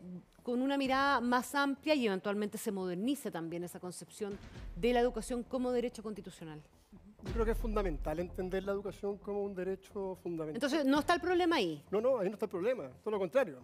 con 0.50 0.62
una 0.62 0.76
mirada 0.76 1.20
más 1.20 1.54
amplia 1.54 1.94
y 1.94 2.06
eventualmente 2.06 2.58
se 2.58 2.72
modernice 2.72 3.30
también 3.30 3.62
esa 3.62 3.78
concepción 3.78 4.36
de 4.74 4.92
la 4.92 4.98
educación 4.98 5.44
como 5.44 5.70
derecho 5.70 6.02
constitucional? 6.02 6.60
Yo 7.24 7.32
creo 7.32 7.44
que 7.44 7.52
es 7.52 7.58
fundamental 7.58 8.18
entender 8.18 8.64
la 8.64 8.72
educación 8.72 9.16
como 9.18 9.44
un 9.44 9.54
derecho 9.54 10.18
fundamental. 10.22 10.56
Entonces, 10.56 10.84
¿no 10.84 10.98
está 10.98 11.14
el 11.14 11.20
problema 11.20 11.56
ahí? 11.56 11.84
No, 11.92 12.00
no, 12.00 12.18
ahí 12.18 12.28
no 12.28 12.34
está 12.34 12.46
el 12.46 12.50
problema, 12.50 12.88
todo 13.04 13.12
lo 13.12 13.18
contrario. 13.20 13.58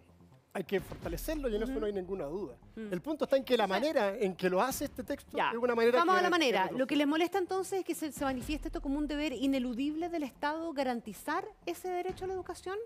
Hay 0.53 0.63
que 0.63 0.79
fortalecerlo 0.79 1.49
y 1.49 1.55
en 1.57 1.63
eso 1.63 1.73
no 1.73 1.85
hay 1.85 1.93
ninguna 1.93 2.23
duda. 2.25 2.55
Mm. 2.75 2.93
El 2.93 3.01
punto 3.01 3.25
está 3.25 3.35
en 3.35 3.43
que 3.43 3.57
la 3.57 3.67
manera 3.67 4.15
en 4.17 4.33
que 4.33 4.49
lo 4.49 4.61
hace 4.61 4.85
este 4.85 5.03
texto 5.03 5.37
es 5.37 5.57
una 5.57 5.75
manera 5.75 5.99
Vamos 5.99 6.15
que 6.15 6.19
a 6.19 6.23
la 6.23 6.29
manera. 6.29 6.69
Lo 6.71 6.87
que 6.87 6.95
les 6.95 7.05
molesta 7.05 7.37
entonces 7.37 7.79
es 7.79 7.85
que 7.85 7.93
se, 7.93 8.13
se 8.13 8.23
manifieste 8.23 8.69
esto 8.69 8.81
como 8.81 8.97
un 8.97 9.07
deber 9.07 9.33
ineludible 9.33 10.07
del 10.07 10.23
Estado 10.23 10.71
garantizar 10.71 11.45
ese 11.65 11.89
derecho 11.89 12.23
a 12.23 12.27
la 12.29 12.33
educación. 12.35 12.77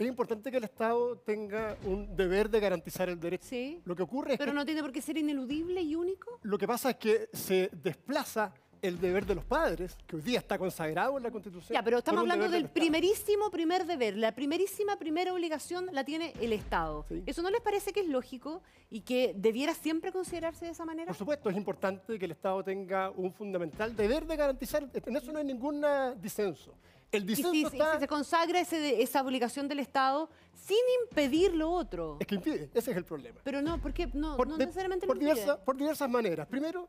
Es 0.00 0.08
importante 0.08 0.50
que 0.50 0.56
el 0.56 0.64
Estado 0.64 1.18
tenga 1.18 1.76
un 1.84 2.16
deber 2.16 2.48
de 2.48 2.58
garantizar 2.58 3.08
el 3.10 3.20
derecho. 3.20 3.44
Sí. 3.46 3.82
Lo 3.84 3.94
que 3.94 4.02
ocurre 4.02 4.32
es 4.32 4.38
Pero 4.38 4.52
que 4.52 4.56
no 4.56 4.64
tiene 4.64 4.80
por 4.80 4.92
qué 4.92 5.02
ser 5.02 5.18
ineludible 5.18 5.82
y 5.82 5.94
único. 5.94 6.38
lo 6.42 6.56
que 6.56 6.66
pasa 6.66 6.90
es 6.90 6.96
que 6.96 7.28
se 7.34 7.68
desplaza 7.72 8.54
el 8.80 8.98
deber 8.98 9.26
de 9.26 9.34
los 9.34 9.44
padres, 9.44 9.94
que 10.06 10.16
hoy 10.16 10.22
día 10.22 10.38
está 10.38 10.56
consagrado 10.56 11.18
en 11.18 11.22
la 11.22 11.30
Constitución. 11.30 11.74
Ya, 11.74 11.82
pero 11.82 11.98
estamos 11.98 12.22
hablando 12.22 12.48
del 12.48 12.64
Estado. 12.64 12.72
primerísimo 12.72 13.50
primer 13.50 13.84
deber. 13.84 14.16
La 14.16 14.34
primerísima 14.34 14.96
primera 14.96 15.34
obligación 15.34 15.90
la 15.92 16.02
tiene 16.02 16.32
el 16.40 16.54
Estado. 16.54 17.04
¿Eso 17.26 17.42
no 17.42 17.50
les 17.50 17.60
parece 17.60 17.92
que 17.92 18.00
es 18.00 18.08
lógico 18.08 18.62
y 18.88 19.02
que 19.02 19.34
debiera 19.36 19.74
siempre 19.74 20.12
considerarse 20.12 20.64
de 20.64 20.70
esa 20.70 20.86
manera? 20.86 21.08
Por 21.08 21.16
supuesto, 21.16 21.50
es 21.50 21.56
importante 21.58 22.18
que 22.18 22.24
el 22.24 22.30
Estado 22.30 22.64
tenga 22.64 23.10
un 23.10 23.34
fundamental 23.34 23.94
deber 23.94 24.26
de 24.26 24.36
garantizar, 24.36 24.88
en 24.94 25.16
eso 25.16 25.30
no 25.30 25.40
hay 25.40 25.44
ningún 25.44 25.84
disenso. 26.18 26.74
El 27.12 27.24
Y 27.24 27.26
disenso 27.26 27.50
si, 27.52 27.60
si 27.64 27.76
está... 27.76 27.98
se 27.98 28.06
consagra 28.08 28.60
ese 28.60 29.02
esa 29.02 29.22
obligación 29.22 29.66
del 29.68 29.80
Estado 29.80 30.28
sin 30.54 30.78
impedir 31.04 31.54
lo 31.54 31.70
otro. 31.70 32.16
Es 32.20 32.26
que 32.26 32.36
impide, 32.36 32.70
ese 32.74 32.90
es 32.92 32.96
el 32.96 33.04
problema. 33.04 33.40
Pero 33.42 33.60
no, 33.62 33.80
porque 33.80 34.06
no, 34.14 34.36
Por, 34.36 34.46
no 34.48 34.56
de- 34.56 34.66
necesariamente 34.66 35.06
por 35.06 35.16
lo 35.16 35.22
impide. 35.22 35.42
diversa- 35.42 35.64
por 35.64 35.76
diversas 35.76 36.08
maneras. 36.08 36.46
Primero, 36.46 36.86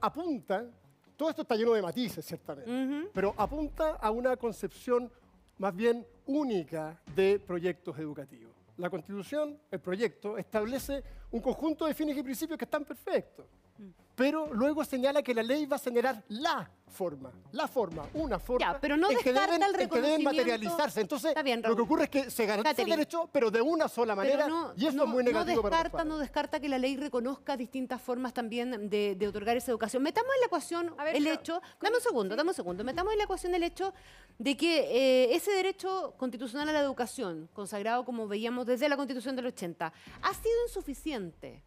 apunta, 0.00 0.64
todo 1.16 1.30
esto 1.30 1.42
está 1.42 1.54
lleno 1.56 1.72
de 1.74 1.82
matices, 1.82 2.24
ciertamente, 2.24 3.10
pero 3.12 3.34
apunta 3.36 3.90
a 3.96 4.10
una 4.10 4.36
concepción 4.36 5.10
más 5.58 5.74
bien 5.74 6.06
única 6.26 7.00
de 7.14 7.38
proyectos 7.38 7.98
educativos. 7.98 8.52
La 8.76 8.90
Constitución, 8.90 9.58
el 9.70 9.78
proyecto, 9.80 10.36
establece 10.36 11.02
un 11.30 11.40
conjunto 11.40 11.86
de 11.86 11.94
fines 11.94 12.16
y 12.16 12.22
principios 12.22 12.58
que 12.58 12.64
están 12.64 12.84
perfectos, 12.84 13.46
pero 14.14 14.52
luego 14.52 14.84
señala 14.84 15.22
que 15.22 15.34
la 15.34 15.42
ley 15.42 15.66
va 15.66 15.76
a 15.76 15.80
generar 15.80 16.22
la 16.28 16.70
forma, 16.86 17.32
la 17.50 17.66
forma, 17.66 18.06
una 18.14 18.38
forma 18.38 18.78
pero 18.80 18.96
no 18.96 19.10
en, 19.10 19.18
que 19.18 19.32
deben, 19.32 19.60
el 19.60 19.62
en 19.62 19.72
que 19.72 19.76
deben 19.78 19.80
reconocimiento. 19.90 20.30
materializarse. 20.30 21.00
Entonces, 21.00 21.34
bien, 21.42 21.60
lo 21.66 21.74
que 21.74 21.82
ocurre 21.82 22.04
es 22.04 22.10
que 22.10 22.30
se 22.30 22.46
garantiza 22.46 22.82
el 22.82 22.88
derecho, 22.90 23.28
pero 23.32 23.50
de 23.50 23.60
una 23.60 23.88
sola 23.88 24.14
manera, 24.14 24.46
no, 24.46 24.72
y 24.76 24.86
eso 24.86 24.96
no- 24.98 25.02
es 25.04 25.08
muy 25.08 25.24
negativo 25.24 25.56
no 25.56 25.62
para 25.62 25.76
descarta, 25.82 26.04
no 26.04 26.18
descarta 26.18 26.60
que 26.60 26.68
la 26.68 26.78
ley 26.78 26.96
reconozca 26.96 27.56
distintas 27.56 28.00
formas 28.00 28.32
también 28.32 28.88
de, 28.88 29.16
de 29.16 29.26
otorgar 29.26 29.56
esa 29.56 29.72
educación. 29.72 30.04
Metamos 30.04 30.30
en 30.36 30.40
la 30.42 30.46
ecuación 30.46 30.94
el 31.12 31.26
hecho, 31.26 31.60
dame 31.82 31.96
un 31.96 32.02
segundo, 32.02 32.36
dame 32.36 32.50
un 32.50 32.54
segundo, 32.54 32.84
metamos 32.84 33.12
en 33.12 33.18
la 33.18 33.24
ecuación 33.24 33.54
el 33.56 33.64
hecho 33.64 33.92
de 34.38 34.56
que 34.56 34.78
eh, 35.24 35.34
ese 35.34 35.50
derecho 35.50 36.14
constitucional 36.16 36.68
a 36.68 36.72
la 36.72 36.80
educación, 36.80 37.48
consagrado 37.52 38.04
como 38.04 38.28
veíamos 38.28 38.66
desde 38.66 38.88
la 38.88 38.96
Constitución 38.96 39.34
del 39.34 39.46
80, 39.46 39.92
ha 40.22 40.34
sido 40.34 40.54
insuficiente 40.68 41.60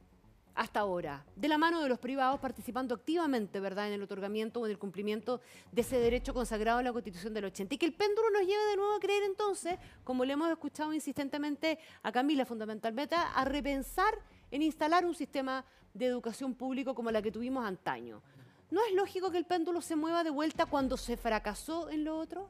hasta 0.58 0.80
ahora, 0.80 1.24
de 1.36 1.48
la 1.48 1.60
mano 1.60 1.84
de 1.84 1.88
los 1.88 2.00
privados 2.00 2.40
participando 2.40 2.96
activamente, 2.96 3.60
¿verdad?, 3.60 3.88
en 3.88 3.94
el 3.94 4.02
otorgamiento 4.02 4.60
o 4.60 4.66
en 4.66 4.72
el 4.72 4.80
cumplimiento 4.80 5.40
de 5.72 5.82
ese 5.82 6.00
derecho 6.00 6.34
consagrado 6.34 6.80
en 6.80 6.86
la 6.86 6.92
Constitución 6.92 7.32
del 7.36 7.46
80. 7.46 7.76
Y 7.76 7.78
que 7.78 7.86
el 7.86 7.94
péndulo 7.94 8.32
nos 8.32 8.42
lleve 8.42 8.66
de 8.72 8.76
nuevo 8.76 8.96
a 8.96 9.00
creer 9.00 9.22
entonces, 9.24 9.78
como 10.04 10.26
le 10.26 10.34
hemos 10.34 10.50
escuchado 10.50 10.94
insistentemente 10.94 11.78
a 12.02 12.12
Camila 12.12 12.44
fundamentalmente, 12.44 13.16
a 13.16 13.46
repensar 13.46 14.16
en 14.50 14.64
instalar 14.64 15.06
un 15.06 15.14
sistema 15.14 15.64
de 15.94 16.08
educación 16.08 16.56
público 16.56 16.96
como 16.96 17.12
la 17.12 17.22
que 17.22 17.32
tuvimos 17.32 17.64
antaño. 17.64 18.24
¿No 18.72 18.84
es 18.84 18.96
lógico 18.96 19.30
que 19.30 19.38
el 19.38 19.46
péndulo 19.46 19.80
se 19.82 19.96
mueva 19.96 20.24
de 20.24 20.32
vuelta 20.32 20.66
cuando 20.66 20.98
se 20.98 21.18
fracasó 21.18 21.90
en 21.92 22.04
lo 22.04 22.18
otro? 22.18 22.50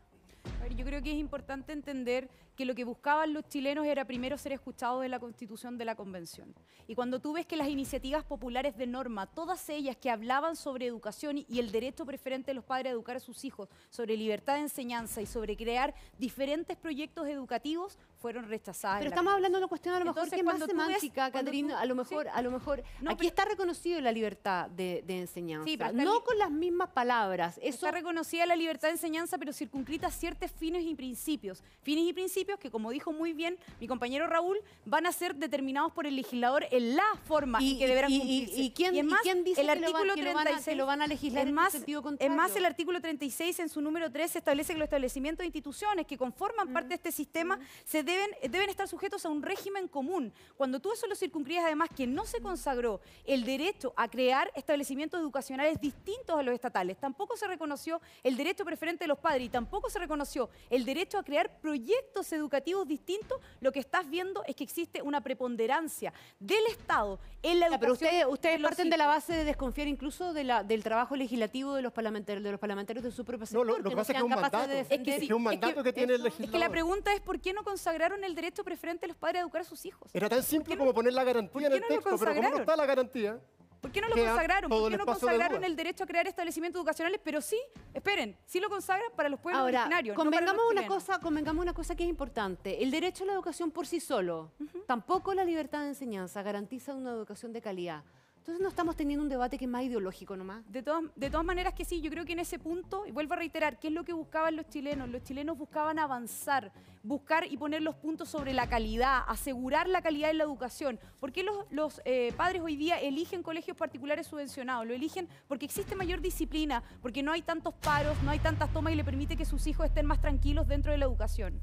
Yo 0.76 0.86
creo 0.86 1.02
que 1.02 1.12
es 1.12 1.18
importante 1.18 1.72
entender 1.72 2.30
que 2.56 2.66
lo 2.66 2.74
que 2.74 2.84
buscaban 2.86 3.34
los 3.34 3.48
chilenos 3.48 3.86
era 3.86 4.06
primero 4.06 4.36
ser 4.38 4.52
escuchados 4.52 5.02
de 5.04 5.10
la 5.10 5.20
Constitución 5.20 5.78
de 5.78 5.86
la 5.86 5.96
Convención. 5.96 6.56
Y 6.88 6.96
cuando 6.96 7.20
tú 7.20 7.34
ves 7.34 7.46
que 7.46 7.56
las 7.56 7.68
iniciativas 7.68 8.24
populares 8.24 8.76
de 8.78 8.88
norma, 8.88 9.28
todas 9.28 9.70
ellas 9.70 9.96
que 9.96 10.10
hablaban 10.10 10.56
sobre 10.56 10.88
educación 10.88 11.38
y- 11.38 11.60
el 11.60 11.72
derecho 11.72 12.04
preferente 12.06 12.50
de 12.52 12.56
los 12.56 12.64
padres 12.64 12.88
a 12.90 12.94
educar 12.94 13.18
a 13.18 13.20
sus 13.20 13.46
hijos, 13.46 13.70
sobre 13.92 14.18
libertad 14.18 14.56
de 14.56 14.62
enseñanza 14.62 15.22
y 15.22 15.28
sobre 15.28 15.56
crear 15.56 15.94
diferentes 16.18 16.76
proyectos 16.78 17.28
educativos, 17.28 17.98
fueron 18.20 18.46
rechazadas. 18.50 19.00
Pero 19.00 19.10
estamos 19.10 19.34
hablando 19.34 19.60
de 19.60 19.64
una 19.64 19.70
cuestión 19.70 19.94
a 19.94 20.00
lo 20.00 20.06
mejor 20.06 20.24
Entonces, 20.24 20.38
que 20.40 20.44
más 20.44 20.60
ves- 20.60 20.68
semántica, 20.68 21.32
cuando 21.32 21.50
Catherine, 21.52 21.70
tú- 21.74 21.76
a 21.80 21.86
lo 21.86 21.96
mejor, 21.96 22.24
sí. 22.26 22.32
a 22.34 22.42
lo 22.42 22.52
mejor. 22.52 22.84
No, 23.02 23.12
aquí 23.12 23.18
pero- 23.20 23.30
está 23.30 23.46
reconocido 23.46 24.02
la 24.02 24.12
libertad 24.12 24.70
de, 24.72 25.04
de 25.06 25.20
enseñanza. 25.20 25.66
Sí, 25.66 25.78
pero 25.78 25.94
no 25.94 26.24
con 26.24 26.38
las 26.40 26.50
mismas 26.50 26.90
palabras. 26.90 27.58
Eso 27.62 27.86
Está 27.86 27.92
reconocida 27.92 28.48
la 28.48 28.56
libertad 28.56 28.88
de 28.88 28.94
enseñanza, 28.94 29.38
pero 29.38 29.54
circunscrita 29.54 30.08
a 30.08 30.12
ciertos 30.12 30.46
fines 30.58 30.84
y 30.84 30.96
principios. 30.96 31.64
Fines 31.82 32.06
y 32.08 32.14
principios 32.14 32.60
que, 32.60 32.70
como 32.72 32.92
dijo 32.92 33.12
muy 33.12 33.34
bien 33.34 33.58
mi 33.80 33.88
compañero 33.88 34.28
Raúl, 34.28 34.58
van 34.86 35.06
a 35.06 35.12
ser 35.12 35.36
determinados 35.36 35.92
por 35.94 36.06
el 36.08 36.16
legislador 36.16 36.66
en 36.72 36.96
la 36.96 37.04
forma 37.26 37.62
Y- 37.62 37.74
en 37.74 37.80
que 37.80 37.88
deberán 37.88 38.12
y- 38.12 38.16
y- 38.16 38.20
cumplirse. 38.20 38.62
y 38.62 38.72
quién- 38.72 38.96
es 38.98 39.04
más, 39.06 39.22
dice 39.44 39.62
el 39.62 39.68
que 39.68 39.72
artículo 39.72 40.04
lo 40.04 40.08
van 40.08 40.10
a- 40.10 40.16
que 40.16 40.22
36 40.24 40.78
lo 40.78 40.86
van 40.86 41.02
a 41.02 41.08
legislar 41.08 41.44
es 41.44 41.50
en 41.50 41.56
más, 41.56 41.72
sentido 41.72 42.00
Es 42.00 42.04
contrario? 42.04 42.36
más, 42.36 42.56
el 42.56 42.66
artículo 42.66 43.02
36 43.02 43.60
en 43.60 43.70
su 43.70 43.82
número 43.82 44.12
3 44.12 44.36
establece 44.36 44.74
que 44.74 44.80
los 44.80 44.86
establecimientos 44.88 45.40
de 45.44 45.46
instituciones 45.48 46.06
que 46.06 46.18
conforman 46.18 46.74
parte 46.74 46.90
de 46.90 46.96
este 46.96 47.12
sistema 47.12 47.60
se 47.86 48.04
deben, 48.04 48.30
deben 48.50 48.70
estar 48.70 48.88
sujetos 48.88 49.26
a 49.26 49.30
un 49.30 49.42
régimen 49.42 49.88
común. 49.88 50.34
Cuando 50.58 50.80
tú 50.80 50.92
eso 50.92 51.08
lo 51.08 51.16
circunscribes, 51.16 51.64
además, 51.66 51.90
que 51.96 52.06
no 52.08 52.26
se 52.26 52.42
consagró 52.42 53.00
el 53.26 53.44
derecho 53.46 53.94
a 53.96 54.08
crear 54.10 54.52
establecimientos 54.56 55.20
educacionales 55.22 55.80
distintos 55.80 56.38
a 56.38 56.44
los 56.44 56.54
estatales, 56.54 56.98
tampoco 56.98 57.36
se 57.38 57.48
reconoció 57.48 58.02
el 58.24 58.36
derecho 58.38 58.66
preferente 58.66 59.04
de 59.04 59.08
los 59.08 59.20
padres 59.20 59.44
y 59.46 59.50
tampoco 59.50 59.90
se 59.90 60.00
reconoció 60.00 60.37
el 60.70 60.86
derecho 60.86 61.18
a 61.18 61.24
crear 61.24 61.60
proyectos 61.60 62.32
educativos 62.34 62.88
distintos, 62.88 63.40
lo 63.62 63.72
que 63.72 63.80
estás 63.80 64.10
viendo 64.10 64.44
es 64.46 64.56
que 64.56 64.64
existe 64.64 65.02
una 65.02 65.22
preponderancia 65.22 66.14
del 66.40 66.66
Estado 66.70 67.20
en 67.44 67.60
la 67.60 67.70
Ya, 67.70 67.80
pero 67.80 67.94
educación. 67.94 68.32
ustedes, 68.32 68.62
parten 68.62 68.90
de 68.90 68.98
la 68.98 69.08
base 69.08 69.34
de 69.34 69.44
desconfiar 69.44 69.88
incluso 69.88 70.34
de 70.34 70.44
la, 70.44 70.64
del 70.64 70.84
trabajo 70.84 71.16
legislativo 71.16 71.74
de 71.76 71.82
los 71.82 71.94
parlamentarios, 71.94 72.44
de 72.44 72.52
los 72.52 72.60
parlamentarios 72.60 73.04
de 73.04 73.12
su 73.12 73.24
propio 73.26 73.46
sector. 73.46 73.66
lo- 73.66 73.78
lo 73.80 73.90
que 73.90 73.96
pasa 73.96 74.12
es 74.12 74.16
que 74.16 74.18
es 74.20 74.24
un 74.24 74.30
mandato. 74.30 74.68
de 74.68 74.80
Es 74.82 74.88
que 74.88 74.96
defender- 74.98 75.20
sí, 75.20 75.26
es 75.26 75.32
un 75.32 75.44
mandato 75.44 75.84
que 75.84 75.94
tiene 75.94 76.14
el 76.16 76.26
Es 76.26 76.34
que 76.34 76.40
la 76.42 76.48
legislador. 76.48 76.72
pregunta 76.72 77.14
es 77.14 77.22
por 77.22 77.40
qué 77.40 77.54
no 77.54 77.64
consagraron 77.64 78.24
el 78.24 78.36
derecho 78.36 78.64
preferente 78.64 79.02
de 79.02 79.08
los 79.10 79.18
padres 79.18 79.40
a 79.40 79.42
educar 79.44 79.62
a 79.62 79.66
sus 79.66 79.86
hijos. 79.86 80.10
Era 80.14 80.30
tan 80.30 80.44
simple 80.44 80.78
como 80.78 80.94
poner 80.94 81.14
la 81.14 81.24
garantía 81.24 81.68
en 81.68 81.74
el 81.74 81.82
no 81.82 81.88
texto, 81.88 82.18
pero 82.18 82.36
como 82.36 82.50
no 82.50 82.58
está 82.58 82.76
la 82.76 82.86
garantía, 82.86 83.40
¿Por 83.82 83.92
qué 83.92 84.02
no 84.02 84.08
lo 84.10 84.16
queda 84.16 84.30
consagraron? 84.32 84.70
¿Por 84.70 84.92
qué 84.92 84.98
no 84.98 85.06
consagraron 85.06 85.64
el 85.64 85.76
derecho 85.76 86.04
a 86.04 86.08
crear 86.08 86.28
establecimientos 86.28 86.80
educacionales? 86.80 87.20
Pero 87.24 87.42
sí, 87.42 87.60
esperen, 87.94 88.38
sí 88.46 88.60
lo 88.60 88.70
consagran 88.70 89.12
para 89.16 89.30
los 89.30 89.40
pueblos 89.40 89.62
Ahora, 89.62 89.82
originarios. 89.82 90.16
no 90.18 90.24
para 90.24 90.30
convengamos 90.30 90.64
los 90.64 90.72
una 90.72 90.88
cosa, 90.88 91.20
convengamos 91.20 91.62
una 91.62 91.74
cosa 91.74 91.96
que 91.96 92.04
es 92.04 92.10
importante. 92.10 92.84
El 92.84 92.92
derecho 92.92 93.24
a 93.24 93.28
la 93.28 93.34
educación 93.34 93.72
por 93.72 93.88
sí 93.88 94.00
solo, 94.00 94.52
tampoco 94.86 95.34
la 95.34 95.46
libertad 95.46 95.82
de 95.82 95.90
enseñanza 95.90 96.42
garantiza 96.42 96.94
una 96.94 97.12
educación 97.12 97.54
de 97.54 97.62
calidad. 97.62 98.04
Entonces 98.48 98.64
no 98.64 98.70
estamos 98.70 98.96
teniendo 98.96 99.24
un 99.24 99.28
debate 99.28 99.58
que 99.58 99.66
es 99.66 99.70
más 99.70 99.84
ideológico 99.84 100.38
nomás. 100.38 100.64
De 100.72 100.82
todas, 100.82 101.04
de 101.18 101.30
todas 101.30 101.46
maneras 101.46 101.74
que 101.74 101.84
sí, 101.84 102.00
yo 102.00 102.10
creo 102.10 102.24
que 102.24 102.32
en 102.32 102.40
ese 102.40 102.58
punto, 102.58 103.06
y 103.06 103.12
vuelvo 103.12 103.34
a 103.34 103.36
reiterar, 103.36 103.78
¿qué 103.78 103.90
es 103.90 103.94
lo 103.94 104.06
que 104.06 104.14
buscaban 104.14 104.56
los 104.56 104.70
chilenos? 104.70 105.10
Los 105.10 105.22
chilenos 105.24 105.58
buscaban 105.58 106.00
avanzar, 106.00 106.72
buscar 107.04 107.46
y 107.52 107.58
poner 107.58 107.82
los 107.82 107.96
puntos 107.96 108.30
sobre 108.30 108.54
la 108.54 108.70
calidad, 108.70 109.24
asegurar 109.28 109.90
la 109.90 110.02
calidad 110.02 110.30
en 110.30 110.38
la 110.38 110.46
educación. 110.46 110.98
¿Por 111.20 111.34
qué 111.34 111.44
los, 111.44 111.66
los, 111.72 112.02
eh, 112.06 112.32
padres 112.38 112.62
hoy 112.62 112.78
día 112.78 112.98
eligen 113.02 113.44
colegios 113.44 113.76
particulares 113.76 114.28
subvencionados? 114.28 114.88
Lo 114.88 114.94
eligen 114.94 115.28
porque 115.50 115.66
existe 115.66 115.98
mayor 115.98 116.22
disciplina, 116.22 116.84
porque 117.02 117.24
no 117.24 117.34
hay 117.34 117.42
tantos 117.42 117.74
paros, 117.74 118.16
no 118.24 118.32
hay 118.32 118.40
tantas 118.40 118.72
tomas 118.72 118.94
y 118.94 118.96
le 118.96 119.04
permite 119.04 119.36
que 119.36 119.44
sus 119.44 119.68
hijos 119.68 119.88
estén 119.88 120.06
más 120.06 120.22
tranquilos 120.22 120.70
dentro 120.70 120.94
de 120.94 120.98
la 120.98 121.04
educación. 121.04 121.62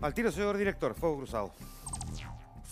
Al 0.00 0.14
tiro, 0.14 0.32
señor 0.32 0.58
director, 0.58 0.94
fuego 0.94 1.18
cruzado. 1.18 1.52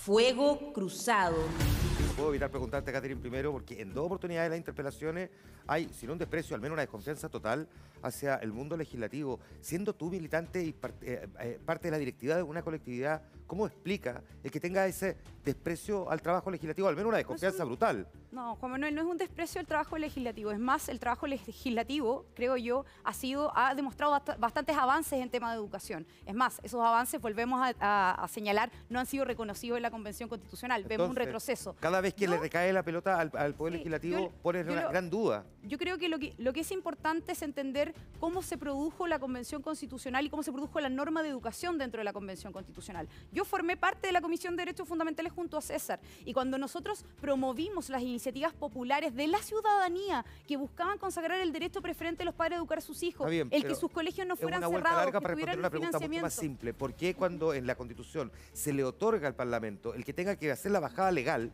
Fuego 0.04 0.72
cruzado. 0.72 1.36
No 1.36 2.12
puedo 2.16 2.30
evitar 2.30 2.50
preguntarte, 2.50 2.90
Catherine, 2.90 3.20
primero, 3.20 3.52
porque 3.52 3.80
en 3.80 3.94
dos 3.94 4.06
oportunidades 4.06 4.46
de 4.46 4.50
las 4.50 4.58
interpelaciones 4.58 5.30
hay, 5.64 5.88
si 5.94 6.08
no 6.08 6.14
un 6.14 6.18
desprecio, 6.18 6.56
al 6.56 6.60
menos 6.60 6.74
una 6.74 6.82
desconfianza 6.82 7.28
total 7.28 7.68
hacia 8.02 8.34
el 8.38 8.52
mundo 8.52 8.76
legislativo. 8.76 9.38
Siendo 9.60 9.94
tú 9.94 10.10
militante 10.10 10.60
y 10.60 10.72
par- 10.72 10.94
eh, 11.02 11.28
eh, 11.38 11.60
parte 11.64 11.86
de 11.86 11.92
la 11.92 11.98
directiva 11.98 12.34
de 12.34 12.42
una 12.42 12.62
colectividad, 12.62 13.22
¿cómo 13.46 13.66
explica 13.66 14.22
el 14.42 14.50
que 14.50 14.60
tenga 14.60 14.86
ese 14.86 15.16
desprecio 15.44 16.10
al 16.10 16.20
trabajo 16.22 16.50
legislativo? 16.50 16.88
Al 16.88 16.94
menos 16.96 17.08
una 17.08 17.18
desconfianza 17.18 17.64
brutal. 17.64 18.08
No, 18.30 18.56
Juan 18.56 18.72
Manuel, 18.72 18.94
no 18.94 19.02
es 19.02 19.06
un 19.06 19.18
desprecio 19.18 19.60
al 19.60 19.66
trabajo 19.66 19.98
legislativo. 19.98 20.50
Es 20.52 20.58
más, 20.58 20.88
el 20.88 20.98
trabajo 20.98 21.26
legislativo, 21.26 22.24
creo 22.34 22.56
yo, 22.56 22.84
ha 23.04 23.12
sido, 23.12 23.52
ha 23.56 23.74
demostrado 23.74 24.12
bast- 24.14 24.38
bastantes 24.38 24.76
avances 24.76 25.20
en 25.20 25.28
tema 25.30 25.50
de 25.50 25.56
educación. 25.58 26.06
Es 26.24 26.34
más, 26.34 26.60
esos 26.62 26.80
avances, 26.80 27.20
volvemos 27.20 27.60
a, 27.60 27.74
a- 27.80 28.24
a 28.24 28.28
señalar, 28.28 28.70
no 28.88 28.98
han 29.00 29.06
sido 29.06 29.24
reconocidos 29.24 29.76
en 29.76 29.82
la 29.82 29.90
Convención 29.90 30.28
Constitucional. 30.28 30.84
Vemos 30.84 31.10
un 31.10 31.16
retroceso. 31.16 31.76
Cada 31.80 32.00
vez 32.00 32.14
que 32.14 32.26
le 32.26 32.38
recae 32.38 32.72
la 32.72 32.82
pelota 32.82 33.18
al, 33.20 33.30
al 33.36 33.54
Poder 33.54 33.74
Legislativo, 33.74 34.30
pones 34.42 34.66
una 34.66 34.88
gran 34.88 35.10
duda. 35.10 35.44
Yo 35.62 35.76
creo 35.78 35.98
que 35.98 36.08
lo, 36.08 36.18
que 36.18 36.34
lo 36.38 36.52
que 36.52 36.60
es 36.60 36.70
importante 36.72 37.32
es 37.32 37.42
entender 37.42 37.94
cómo 38.18 38.42
se 38.42 38.56
produjo 38.56 39.06
la 39.06 39.18
Convención 39.18 39.60
Constitucional 39.62 40.24
y 40.24 40.30
cómo 40.30 40.42
se 40.42 40.52
produjo 40.52 40.80
la 40.80 40.88
norma 40.88 41.22
de 41.22 41.28
educación 41.28 41.76
dentro 41.78 41.98
de 42.00 42.04
la 42.04 42.12
Convención 42.12 42.52
Constitucional. 42.52 43.08
Yo 43.32 43.44
formé 43.44 43.76
parte 43.76 44.06
de 44.06 44.12
la 44.12 44.20
Comisión 44.20 44.56
de 44.56 44.62
Derechos 44.62 44.86
Fundamentales 44.86 45.32
junto 45.32 45.56
a 45.56 45.62
César 45.62 46.00
y 46.24 46.32
cuando 46.32 46.58
nosotros 46.58 47.04
promovimos 47.20 47.88
las 47.88 48.02
iniciativas 48.02 48.52
populares 48.52 49.14
de 49.14 49.26
la 49.26 49.38
ciudadanía 49.38 50.24
que 50.46 50.56
buscaban 50.56 50.98
consagrar 50.98 51.40
el 51.40 51.52
derecho 51.52 51.80
preferente 51.80 52.18
de 52.18 52.24
los 52.26 52.34
padres 52.34 52.56
a 52.56 52.58
educar 52.58 52.78
a 52.78 52.82
sus 52.82 53.02
hijos, 53.02 53.28
bien, 53.30 53.48
el 53.50 53.64
que 53.64 53.74
sus 53.74 53.90
colegios 53.90 54.26
no 54.26 54.36
fueran 54.36 54.60
cerrados, 54.60 55.06
que 55.06 55.12
para 55.12 55.34
responder 55.34 55.34
tuvieran 55.34 55.58
una 55.58 55.68
un 55.68 55.70
pregunta 55.70 55.98
mucho 55.98 56.22
más 56.22 56.34
simple. 56.34 56.74
¿Por 56.74 56.94
qué 56.94 57.14
cuando 57.14 57.54
en 57.54 57.66
la 57.66 57.74
Constitución 57.74 58.30
se 58.52 58.72
le 58.72 58.84
otorga 58.84 59.28
al 59.28 59.34
Parlamento 59.34 59.94
el 59.94 60.04
que 60.04 60.12
tenga 60.12 60.36
que 60.36 60.50
hacer 60.50 60.70
la 60.72 60.80
bajada 60.80 61.10
legal, 61.10 61.52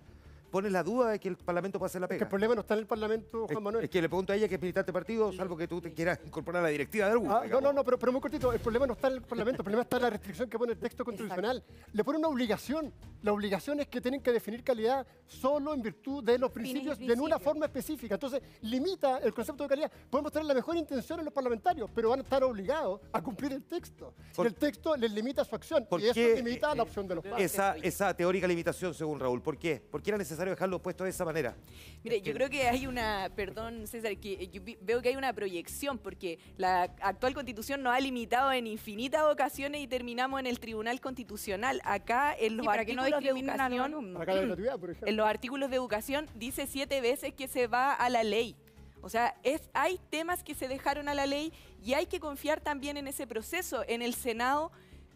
pone 0.51 0.71
la 0.71 0.83
duda 0.83 1.11
de 1.11 1.19
que 1.21 1.29
el 1.29 1.37
Parlamento 1.37 1.79
puede 1.79 1.89
hacer 1.89 2.01
la 2.01 2.07
Que 2.09 2.15
pega? 2.15 2.25
el 2.25 2.29
problema 2.29 2.55
no 2.55 2.61
está 2.63 2.75
en 2.75 2.81
el 2.81 2.87
Parlamento, 2.87 3.47
Juan 3.47 3.57
Es, 3.59 3.63
Manuel. 3.63 3.85
es 3.85 3.91
que 3.91 4.03
le 4.03 4.09
pregunto 4.09 4.33
a 4.33 4.37
ella 4.37 4.49
que 4.49 4.55
es 4.57 4.61
militante 4.61 4.89
de 4.89 4.93
partido, 4.93 5.33
salvo 5.33 5.57
que 5.57 5.69
tú 5.69 5.81
te 5.81 5.93
quieras 5.93 6.19
incorporar 6.25 6.61
a 6.61 6.63
la 6.65 6.69
directiva 6.71 7.07
de 7.07 7.13
alguno. 7.13 7.35
Ah, 7.37 7.45
no, 7.47 7.61
no, 7.61 7.73
no, 7.73 7.85
pero, 7.85 7.99
pero 7.99 8.13
muy 8.13 8.21
cortito. 8.21 8.53
El 8.53 8.61
problema 8.61 8.87
no 8.87 8.95
está 8.95 9.09
en 9.09 9.15
el 9.15 9.23
Parlamento, 9.23 9.61
el 9.63 9.65
problema 9.65 9.83
está 9.83 9.97
en 9.97 10.03
la 10.03 10.11
restricción 10.11 10.49
que 10.49 10.59
pone 10.59 10.73
el 10.73 10.79
texto 10.79 11.05
constitucional. 11.05 11.63
Le 11.93 12.05
pone 12.05 12.19
una 12.19 12.29
obligación. 12.29 12.93
La 13.23 13.33
obligación 13.33 13.81
es 13.81 13.89
que 13.89 14.01
tienen 14.01 14.21
que 14.23 14.33
definir 14.33 14.63
calidad 14.63 15.07
solo 15.27 15.75
en 15.75 15.83
virtud 15.83 16.23
de 16.25 16.39
los 16.39 16.51
y 16.51 16.55
principios 16.55 17.01
y 17.01 17.11
en 17.11 17.21
una 17.21 17.39
forma 17.39 17.67
específica. 17.67 18.15
Entonces, 18.15 18.41
limita 18.63 19.19
el 19.19 19.35
concepto 19.35 19.65
de 19.65 19.69
calidad. 19.69 19.91
Podemos 20.11 20.33
tener 20.33 20.47
la 20.47 20.55
mejor 20.55 20.77
intención 20.77 21.19
en 21.19 21.25
los 21.25 21.35
parlamentarios, 21.35 21.91
pero 21.95 22.11
van 22.11 22.21
a 22.21 22.23
estar 22.23 22.43
obligados 22.45 23.01
a 23.13 23.21
cumplir 23.23 23.53
el 23.53 23.65
texto. 23.65 24.15
Por- 24.35 24.47
el 24.47 24.55
texto 24.55 24.97
les 24.97 25.11
limita 25.13 25.45
su 25.45 25.55
acción. 25.55 25.87
¿Por 25.89 26.01
Y 26.01 26.05
eso 26.05 26.15
qué, 26.15 26.37
limita 26.37 26.73
eh, 26.73 26.77
la 26.77 26.83
opción 26.85 27.07
de 27.09 27.17
los 27.17 27.25
padres. 27.25 27.53
Esa, 27.53 27.77
esa 27.77 28.15
teórica 28.15 28.47
limitación, 28.47 28.95
según 28.95 29.19
Raúl, 29.19 29.43
¿por 29.43 29.59
qué? 29.59 29.83
¿Por 29.91 30.03
qué 30.03 30.11
era 30.11 30.19
necesario 30.19 30.38
dejarlo 30.47 30.80
puesto 30.80 31.05
de 31.05 31.11
esa 31.11 31.24
manera? 31.24 31.57
Mire, 32.05 32.20
yo 32.20 32.32
creo 32.32 32.49
que 32.51 32.68
hay 32.68 32.86
una, 32.86 33.30
perdón 33.34 33.86
César, 33.86 34.16
que 34.18 34.49
yo 34.49 34.62
veo 34.80 35.03
que 35.03 35.09
hay 35.11 35.16
una 35.16 35.32
proyección, 35.32 35.99
porque 35.99 36.39
la 36.57 36.82
actual 37.01 37.34
constitución 37.34 37.82
nos 37.82 37.95
ha 37.95 38.01
limitado 38.01 38.53
en 38.53 38.66
infinitas 38.66 39.22
ocasiones 39.24 39.80
y 39.80 39.86
terminamos 39.86 40.41
en 40.41 40.47
el 40.47 40.61
Tribunal 40.61 41.01
Constitucional. 41.01 41.80
Acá 41.84 42.34
en 42.39 42.57
los 42.57 42.64
Sí, 42.64 42.66
para 42.66 42.84
que 42.84 42.95
no 42.95 43.03
artículos 43.03 43.22
de 43.22 43.41
educación. 43.41 44.16
Acá 44.16 44.34
la 44.34 44.78
por 44.78 44.97
en 45.09 45.16
los 45.16 45.26
artículos 45.26 45.70
de 45.70 45.76
educación 45.76 46.26
dice 46.34 46.66
siete 46.66 47.01
veces 47.01 47.34
que 47.34 47.49
se 47.49 47.66
va 47.66 47.95
a 47.95 48.09
la 48.09 48.22
ley. 48.22 48.57
O 49.01 49.09
sea, 49.09 49.36
es, 49.43 49.70
hay 49.74 50.01
temas 50.11 50.43
que 50.43 50.55
se 50.55 50.68
dejaron 50.68 51.09
a 51.09 51.14
la 51.14 51.26
ley 51.26 51.53
y 51.82 51.95
hay 51.95 52.07
que 52.07 52.20
confiar 52.20 52.61
también 52.61 52.97
en 52.97 53.07
ese 53.07 53.26
proceso. 53.26 53.84
En 53.86 54.03
el 54.03 54.14
Senado 54.14 54.72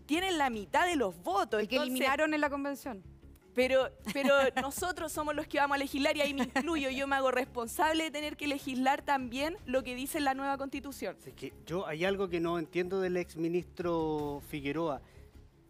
tienen 0.06 0.38
la 0.38 0.50
mitad 0.50 0.86
de 0.86 0.96
los 0.96 1.16
votos. 1.22 1.60
El 1.60 1.68
que 1.68 1.76
entonces- 1.76 1.96
eliminaron 1.96 2.34
en 2.34 2.40
la 2.40 2.50
convención. 2.50 3.02
Pero, 3.54 3.88
pero 4.12 4.34
nosotros 4.62 5.12
somos 5.12 5.34
los 5.34 5.46
que 5.46 5.58
vamos 5.58 5.74
a 5.76 5.78
legislar 5.78 6.16
y 6.16 6.20
ahí 6.20 6.34
me 6.34 6.44
incluyo. 6.44 6.90
Yo 6.90 7.06
me 7.06 7.16
hago 7.16 7.30
responsable 7.30 8.04
de 8.04 8.10
tener 8.10 8.36
que 8.36 8.46
legislar 8.46 9.02
también 9.02 9.56
lo 9.66 9.82
que 9.82 9.94
dice 9.94 10.20
la 10.20 10.34
nueva 10.34 10.56
constitución. 10.58 11.16
Es 11.26 11.34
que 11.34 11.52
yo 11.66 11.86
hay 11.86 12.04
algo 12.04 12.28
que 12.28 12.40
no 12.40 12.58
entiendo 12.58 13.00
del 13.00 13.16
exministro 13.16 14.42
Figueroa. 14.48 15.00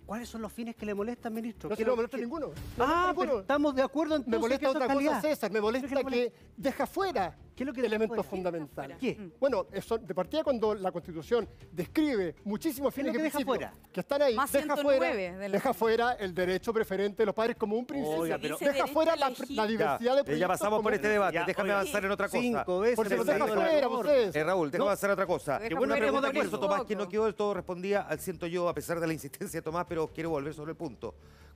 ¿Cuáles 0.05 0.28
son 0.28 0.43
los 0.43 0.53
fines 0.53 0.74
que 0.74 0.85
le 0.85 0.95
molestan, 0.95 1.33
ministro? 1.33 1.70
No 1.70 1.76
¿Qué 1.76 1.83
se 1.83 1.85
me 1.85 1.91
lo- 1.91 1.97
molesta 1.97 2.16
ninguno. 2.18 2.49
No 2.76 2.85
Ah, 2.85 3.12
pero 3.14 3.22
ninguno. 3.22 3.41
estamos 3.41 3.74
de 3.74 3.83
acuerdo 3.83 4.16
entonces 4.16 4.33
Me 4.33 4.39
molesta 4.43 4.61
que 4.61 4.66
otra 4.66 4.93
cosa. 4.93 5.20
César. 5.20 5.51
Me 5.53 5.61
molesta 5.61 5.89
¿Qué 5.89 5.95
le 5.95 6.03
que 6.05 6.33
deja 6.57 6.87
fuera 6.87 7.37
¿Qué 7.55 7.64
es 7.64 7.66
lo 7.66 7.72
que 7.74 7.82
fuera? 8.09 8.22
fundamentales. 8.22 8.96
¿Qué? 8.98 9.30
Bueno, 9.38 9.66
eso, 9.72 9.98
de 9.98 10.14
partida 10.14 10.42
cuando 10.42 10.74
la 10.74 10.90
Constitución 10.90 11.48
describe 11.70 12.34
muchísimos 12.44 12.92
¿Qué 12.94 13.00
es 13.00 13.05
fines 13.07 13.16
que 13.16 13.22
deja 13.24 13.38
principios 13.38 13.57
fuera? 13.70 13.74
que 13.92 14.00
están 14.00 14.22
ahí, 14.22 14.34
Más 14.34 14.50
deja 14.53 14.64
109 14.74 14.98
fuera, 14.98 15.14
de 15.38 15.48
la- 15.48 15.53
deja 15.53 15.74
fuera 15.74 16.12
el 16.14 16.34
derecho 16.34 16.72
preferente 16.72 17.22
de 17.22 17.26
los 17.26 17.34
padres 17.34 17.57
como 17.57 17.76
un 17.76 17.84
principio. 17.86 18.18
Oiga, 18.20 18.38
pero- 18.40 18.57
Dice 18.59 18.72
deja 18.72 18.86
fuera 18.86 19.16
la, 19.16 19.28
diversidad 19.28 19.66
de 19.66 19.76
Ya, 19.76 20.07
proyectos. 20.07 20.38
ya 20.38 20.48
pasamos 20.48 20.82
por 20.82 20.94
este 20.94 21.09
debate, 21.09 21.34
Ya, 21.34 21.44
déjame 21.44 21.68
oiga, 21.70 21.80
avanzar 21.80 22.05
en 22.05 22.11
otra 22.11 22.26
cosa. 22.28 22.40
Cinco 22.40 22.80
veces 22.80 22.96
Por 22.96 23.07
si 23.07 23.11
le 23.11 23.16
lo 23.16 23.22
he 23.22 23.26
deja 23.34 23.46
fuera, 23.46 23.88
ustedes. 23.88 24.36
Eh, 24.36 24.44
Raúl, 24.44 24.70
déjame 24.70 24.78
No. 24.78 24.84
avanzar 24.88 25.11
en 25.11 25.12
otra 25.14 25.26
cosa. 25.26 25.59
Buena 25.59 25.76
fuera 25.76 25.96
pregunta 25.96 26.32
que 26.32 26.38
hizo 26.38 26.50
voto. 26.53 26.61
Tomás, 26.61 26.84
que 26.84 26.96
no 26.96 27.09
quedó 27.09 27.24
del 27.26 27.34
todo 27.34 27.55
respondida, 27.55 28.03
al 28.03 28.18
siento 28.18 28.46
yo, 28.46 28.68
a 28.68 28.74
pesar 28.74 28.98
de 28.98 29.07
la 29.07 29.12
insistencia 29.12 29.59
de 29.61 29.62
Tomás, 29.62 29.84
pero 29.88 30.09
quiero 30.09 30.30
volver 30.30 30.55
sobre 30.55 30.70
el 30.72 30.76
punto. 30.76 31.14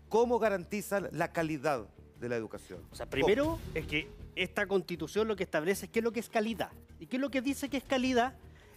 ¿Cómo 0.08 0.38
garantizan 0.38 1.08
la 1.12 1.32
calidad 1.32 1.86
de 2.18 2.28
la 2.28 2.36
educación? 2.36 2.80
O 2.90 2.94
sea, 2.94 3.06
primero 3.06 3.58
es 3.74 3.86
que 3.86 4.08
esta 4.34 4.66
constitución 4.66 5.28
lo 5.28 5.36
que 5.36 5.44
establece 5.44 5.86
es 5.86 5.92
qué 5.92 6.00
es 6.00 6.04
lo 6.04 6.12
que 6.12 6.20
es 6.20 6.28
calidad. 6.28 6.70
¿Y 6.98 7.06
qué 7.06 7.16
es 7.16 7.20
lo 7.20 7.30
que 7.30 7.42
dice 7.42 7.68
que 7.68 7.78
es 7.78 7.84
calidad? 7.84 8.34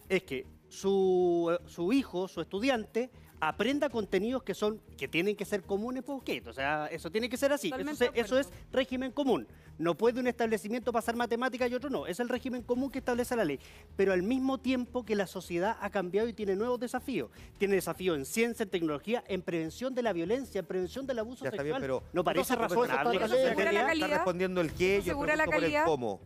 Es 0.08 0.22
que 0.24 0.46
su, 0.68 1.56
su 1.66 1.92
hijo, 1.92 2.28
su 2.28 2.40
estudiante, 2.40 3.10
aprenda 3.40 3.88
contenidos 3.88 4.42
que 4.42 4.54
son 4.54 4.80
que 4.98 5.08
tienen 5.08 5.34
que 5.34 5.44
ser 5.44 5.62
comunes 5.62 6.02
por 6.02 6.22
qué. 6.22 6.42
O 6.46 6.52
sea, 6.52 6.86
eso 6.88 7.10
tiene 7.10 7.28
que 7.28 7.36
ser 7.36 7.52
así. 7.52 7.72
Eso, 7.76 7.94
se- 7.94 8.10
eso 8.14 8.38
es 8.38 8.50
régimen 8.72 9.12
común. 9.12 9.46
No 9.78 9.96
puede 9.96 10.20
un 10.20 10.26
establecimiento 10.26 10.92
pasar 10.92 11.16
matemáticas 11.16 11.70
y 11.70 11.74
otro 11.74 11.88
no. 11.88 12.06
Es 12.06 12.20
el 12.20 12.28
régimen 12.28 12.62
común 12.62 12.90
que 12.90 12.98
establece 12.98 13.34
la 13.34 13.44
ley. 13.44 13.58
Pero 13.96 14.12
al 14.12 14.22
mismo 14.22 14.58
tiempo 14.58 15.06
que 15.06 15.14
la 15.14 15.26
sociedad 15.26 15.78
ha 15.80 15.88
cambiado 15.88 16.28
y 16.28 16.34
tiene 16.34 16.54
nuevos 16.54 16.78
desafíos. 16.78 17.30
Tiene 17.56 17.76
desafíos 17.76 18.18
en 18.18 18.26
ciencia, 18.26 18.64
en 18.64 18.68
tecnología, 18.68 19.24
en 19.26 19.40
prevención 19.40 19.94
de 19.94 20.02
la 20.02 20.12
violencia, 20.12 20.58
en 20.58 20.66
prevención 20.66 21.06
del 21.06 21.20
abuso 21.20 21.44
Ya 21.44 21.48
está 21.50 21.62
sexual. 21.62 21.80
bien, 21.80 21.80
pero 21.80 22.02
no 22.12 22.22
parece 22.22 22.54
razonable 22.56 22.92
está 22.94 23.10
que 23.10 23.18
la 23.18 23.24
eso 23.24 23.34
ley. 23.34 23.42
sea 23.42 23.52
¿Asegura 23.52 23.64
la 23.64 23.80
calidad. 23.80 23.86
calidad? 23.88 24.06
Está 24.08 24.16
respondiendo 24.18 24.60
el 24.60 24.72
qué, 24.74 24.96
¿Eso 24.96 25.06
yo 25.06 25.12
asegura 25.12 25.36
la 25.36 25.44
el 25.44 25.84
cómo. 25.86 26.20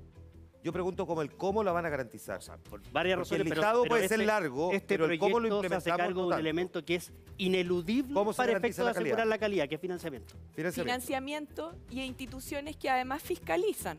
Yo 0.64 0.72
pregunto 0.72 1.06
como 1.06 1.20
el 1.20 1.30
cómo 1.36 1.62
la 1.62 1.72
van 1.72 1.84
a 1.84 1.90
garantizar. 1.90 2.40
por 2.70 2.80
varias 2.90 3.18
Porque 3.18 3.36
razones. 3.36 3.40
el 3.42 3.44
listado 3.50 3.82
pero 3.82 3.88
puede 3.90 4.08
ser 4.08 4.14
este- 4.20 4.26
largo, 4.26 4.72
este 4.72 4.86
pero 4.98 5.04
el 5.04 5.18
cómo 5.18 5.38
lo 5.38 5.48
proyecto 5.48 5.68
se 5.68 5.74
hace 5.76 5.90
implementamos 5.90 6.06
cargo 6.06 6.22
no 6.22 6.28
de 6.28 6.34
un 6.34 6.40
elemento 6.40 6.84
que 6.84 6.94
es 6.94 7.12
ineludible 7.36 8.14
¿Cómo 8.14 8.32
se 8.32 8.36
para 8.38 8.52
garantiza 8.52 8.68
efecto 8.70 8.80
de 8.82 8.84
la 8.86 8.90
asegurar 8.92 9.16
calidad? 9.18 9.28
la 9.28 9.38
calidad, 9.38 9.68
que 9.68 9.74
es 9.74 9.80
financiamiento. 9.82 10.34
Financiamiento. 10.54 10.82
Financiamiento 11.02 11.74
y 11.90 12.00
instituciones 12.00 12.76
que 12.76 12.88
además 12.88 13.22
fiscalizan. 13.22 13.98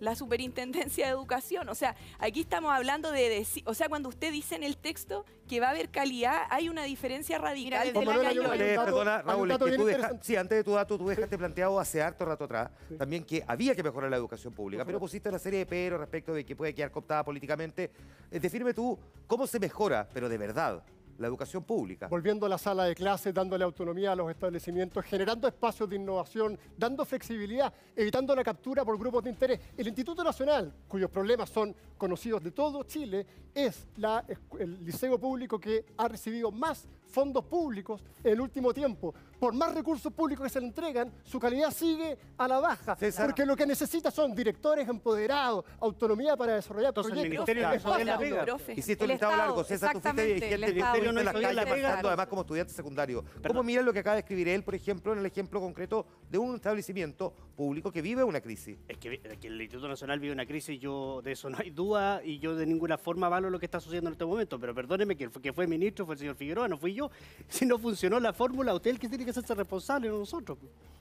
La 0.00 0.14
superintendencia 0.16 1.06
de 1.06 1.12
educación. 1.12 1.68
O 1.68 1.74
sea, 1.74 1.94
aquí 2.18 2.40
estamos 2.40 2.72
hablando 2.72 3.10
de. 3.12 3.40
deci- 3.40 3.62
o 3.66 3.74
sea, 3.74 3.88
cuando 3.88 4.08
usted 4.08 4.32
dice 4.32 4.54
en 4.56 4.62
el 4.64 4.76
texto 4.76 5.24
que 5.48 5.60
va 5.60 5.68
a 5.68 5.70
haber 5.70 5.88
calidad, 5.90 6.42
hay 6.50 6.68
una 6.68 6.82
diferencia 6.84 7.38
radical 7.38 7.86
desde 7.86 8.00
de 8.00 8.04
la 8.06 8.12
Manuel, 8.12 8.40
un 8.40 8.46
Eh, 8.60 8.76
perdona, 8.76 9.22
Raúl, 9.22 9.50
es 9.50 9.58
que 9.58 9.76
tú 9.76 9.84
deja- 9.86 10.12
sí, 10.20 10.36
antes 10.36 10.58
de 10.58 10.64
tu 10.64 10.72
dato, 10.72 10.98
tú 10.98 11.08
dejaste 11.08 11.38
planteado 11.38 11.78
hace 11.78 12.02
harto 12.02 12.24
rato 12.24 12.44
atrás 12.44 12.70
también 12.98 13.24
que 13.24 13.44
había 13.46 13.74
que 13.74 13.82
mejorar 13.82 14.10
la 14.10 14.16
educación 14.16 14.52
pública, 14.52 14.82
Por 14.82 14.86
pero 14.86 15.00
pusiste 15.00 15.28
una 15.28 15.38
serie 15.38 15.60
de 15.60 15.66
peros 15.66 16.00
respecto 16.00 16.32
de 16.34 16.44
que 16.44 16.56
puede 16.56 16.74
quedar 16.74 16.90
cooptada 16.90 17.24
políticamente. 17.24 17.90
Eh, 18.30 18.40
defírme 18.40 18.74
tú, 18.74 18.98
¿cómo 19.26 19.46
se 19.46 19.58
mejora, 19.60 20.08
pero 20.12 20.28
de 20.28 20.38
verdad, 20.38 20.82
la 21.18 21.26
educación 21.26 21.62
pública? 21.64 22.08
volviendo 22.08 22.46
a 22.46 22.48
la 22.48 22.58
sala 22.58 22.84
de 22.84 22.94
clases, 22.94 23.32
dándole 23.34 23.64
autonomía 23.64 24.12
a 24.12 24.16
los 24.16 24.30
establecimientos, 24.30 25.04
generando 25.04 25.48
espacios 25.48 25.88
de 25.88 25.96
innovación, 25.96 26.58
dando 26.76 27.04
flexibilidad, 27.04 27.72
evitando 27.96 28.34
la 28.34 28.44
captura 28.44 28.84
por 28.84 28.98
grupos 28.98 29.24
de 29.24 29.30
interés. 29.30 29.60
El 29.76 29.86
Instituto 29.88 30.22
Nacional, 30.22 30.72
cuyos 30.88 31.10
problemas 31.10 31.50
son 31.50 31.74
conocidos 31.96 32.42
de 32.42 32.50
todo 32.50 32.82
Chile, 32.84 33.26
es 33.54 33.86
la 33.96 34.24
el 34.58 34.84
liceo 34.84 35.18
público 35.18 35.58
que 35.58 35.84
ha 35.96 36.08
recibido 36.08 36.50
más 36.50 36.86
fondos 37.14 37.44
públicos 37.44 38.02
en 38.24 38.32
el 38.32 38.40
último 38.40 38.74
tiempo. 38.74 39.14
Por 39.38 39.54
más 39.54 39.72
recursos 39.72 40.12
públicos 40.12 40.44
que 40.44 40.50
se 40.50 40.60
le 40.60 40.66
entregan, 40.66 41.12
su 41.22 41.38
calidad 41.38 41.70
sigue 41.70 42.16
a 42.38 42.48
la 42.48 42.58
baja, 42.58 42.96
César. 42.96 43.26
porque 43.26 43.46
lo 43.46 43.54
que 43.56 43.66
necesita 43.66 44.10
son 44.10 44.34
directores 44.34 44.88
empoderados, 44.88 45.64
autonomía 45.80 46.36
para 46.36 46.54
desarrollar 46.54 46.88
Entonces, 46.88 47.12
el 47.12 47.18
proyectos. 47.20 47.46
ministerio 47.46 47.80
no 47.84 47.94
bien 47.96 48.06
la 48.06 48.18
pega. 48.18 48.72
Hiciste 48.76 49.04
un 49.04 49.10
El 49.10 49.14
listado 49.14 49.32
Estado, 49.32 49.36
largo, 49.36 49.64
César, 49.64 49.92
tú 49.92 50.00
fuiste 50.00 50.08
exactamente, 50.08 50.34
dirigente 50.34 50.54
el 50.54 50.60
y 50.60 50.78
Estado. 50.78 50.94
estuviste 50.96 51.12
no 51.12 51.20
en 51.20 51.24
la 51.24 51.30
hizo 51.30 51.38
bien 51.38 51.48
calle 51.48 51.54
la 51.56 51.64
pega. 51.74 51.88
pasando 51.88 52.08
además 52.08 52.26
como 52.26 52.40
estudiante 52.42 52.72
secundario. 52.72 53.24
¿Cómo 53.46 53.62
miras 53.62 53.84
lo 53.84 53.92
que 53.92 53.98
acaba 54.00 54.14
de 54.14 54.20
escribir 54.20 54.48
él, 54.48 54.62
por 54.64 54.74
ejemplo, 54.74 55.12
en 55.12 55.18
el 55.20 55.26
ejemplo 55.26 55.60
concreto 55.60 56.06
de 56.30 56.38
un 56.38 56.54
establecimiento 56.56 57.32
público 57.54 57.92
que 57.92 58.02
vive 58.02 58.24
una 58.24 58.40
crisis? 58.40 58.78
Es 58.88 58.98
que, 58.98 59.20
es 59.22 59.38
que 59.38 59.46
el 59.46 59.60
Instituto 59.60 59.88
Nacional 59.88 60.18
vive 60.18 60.32
una 60.32 60.46
crisis, 60.46 60.80
yo 60.80 61.20
de 61.22 61.32
eso 61.32 61.48
no 61.50 61.58
hay 61.60 61.70
duda 61.70 62.22
y 62.24 62.38
yo 62.38 62.56
de 62.56 62.66
ninguna 62.66 62.98
forma 62.98 63.26
avalo 63.26 63.50
lo 63.50 63.58
que 63.58 63.66
está 63.66 63.78
sucediendo 63.78 64.08
en 64.08 64.12
este 64.14 64.24
momento. 64.24 64.58
Pero 64.58 64.74
perdóneme 64.74 65.16
que 65.16 65.24
el 65.24 65.30
que 65.30 65.52
fue 65.52 65.66
ministro 65.66 66.06
fue 66.06 66.14
el 66.14 66.18
señor 66.18 66.34
Figueroa, 66.34 66.66
no 66.66 66.78
fui 66.78 66.94
yo. 66.94 67.03
Si 67.48 67.66
no 67.66 67.78
funcionó 67.78 68.18
la 68.20 68.32
fórmula, 68.32 68.74
usted 68.74 68.90
es 68.90 68.94
el 68.94 69.00
que 69.00 69.08
tiene 69.08 69.24
que 69.24 69.30
hacerse 69.30 69.54
responsable, 69.54 70.08
no 70.08 70.18
nosotros. 70.18 70.58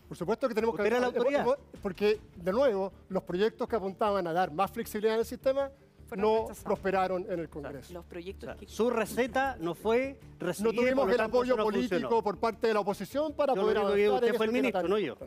Por 0.07 0.17
supuesto 0.17 0.47
que 0.47 0.53
tenemos 0.55 0.75
que... 0.75 0.85
Era 0.85 0.99
la 0.99 1.07
autoridad. 1.07 1.45
Porque, 1.81 2.19
de 2.35 2.51
nuevo, 2.51 2.91
los 3.09 3.23
proyectos 3.23 3.67
que 3.67 3.75
apuntaban 3.75 4.27
a 4.27 4.33
dar 4.33 4.51
más 4.51 4.69
flexibilidad 4.71 5.15
en 5.15 5.21
el 5.21 5.25
sistema 5.25 5.71
no 6.15 6.33
rechazados. 6.41 6.59
prosperaron 6.63 7.25
en 7.31 7.39
el 7.39 7.49
Congreso. 7.49 7.93
Los 7.93 8.05
proyectos 8.05 8.55
que... 8.57 8.67
Su 8.67 8.89
receta 8.91 9.57
no 9.59 9.73
fue 9.73 10.19
recibida. 10.39 10.71
No 10.73 10.79
tuvimos 10.79 11.09
el 11.09 11.17
tanto, 11.17 11.37
apoyo 11.37 11.57
no 11.57 11.63
político 11.63 11.95
funcionó. 11.95 12.21
por 12.23 12.37
parte 12.37 12.67
de 12.67 12.73
la 12.75 12.81
oposición 12.81 13.33
para 13.33 13.55
Yo 13.55 13.61
poder 13.61 13.75
que 13.77 13.81
avanzar 13.81 13.99
en 14.05 14.13
usted 14.13 14.19
fue 14.19 14.27
el 14.27 14.33
ese 14.35 14.37
tema 14.45 14.53
ministro, 14.53 14.81
tan 14.81 14.89
no 14.91 14.97
yo. 14.99 15.17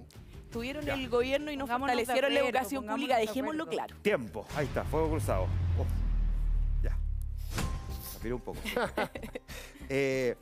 Tuvieron 0.52 0.84
Ya. 0.84 0.94
el 0.94 1.08
gobierno 1.08 1.50
y 1.50 1.56
no 1.56 1.64
Pongámonos 1.64 1.96
fortalecieron 1.96 2.32
la 2.34 2.40
educación 2.40 2.86
pública, 2.86 3.16
de 3.16 3.26
dejémoslo 3.26 3.66
claro. 3.66 3.96
Tiempo. 4.02 4.46
Ahí 4.54 4.66
está, 4.66 4.84
fuego 4.84 5.10
cruzado. 5.10 5.42
Uf. 5.44 5.86
Ya. 6.84 6.96
Respiré 8.12 8.34
un 8.34 8.40
poco. 8.40 8.58
Eh, 9.88 10.34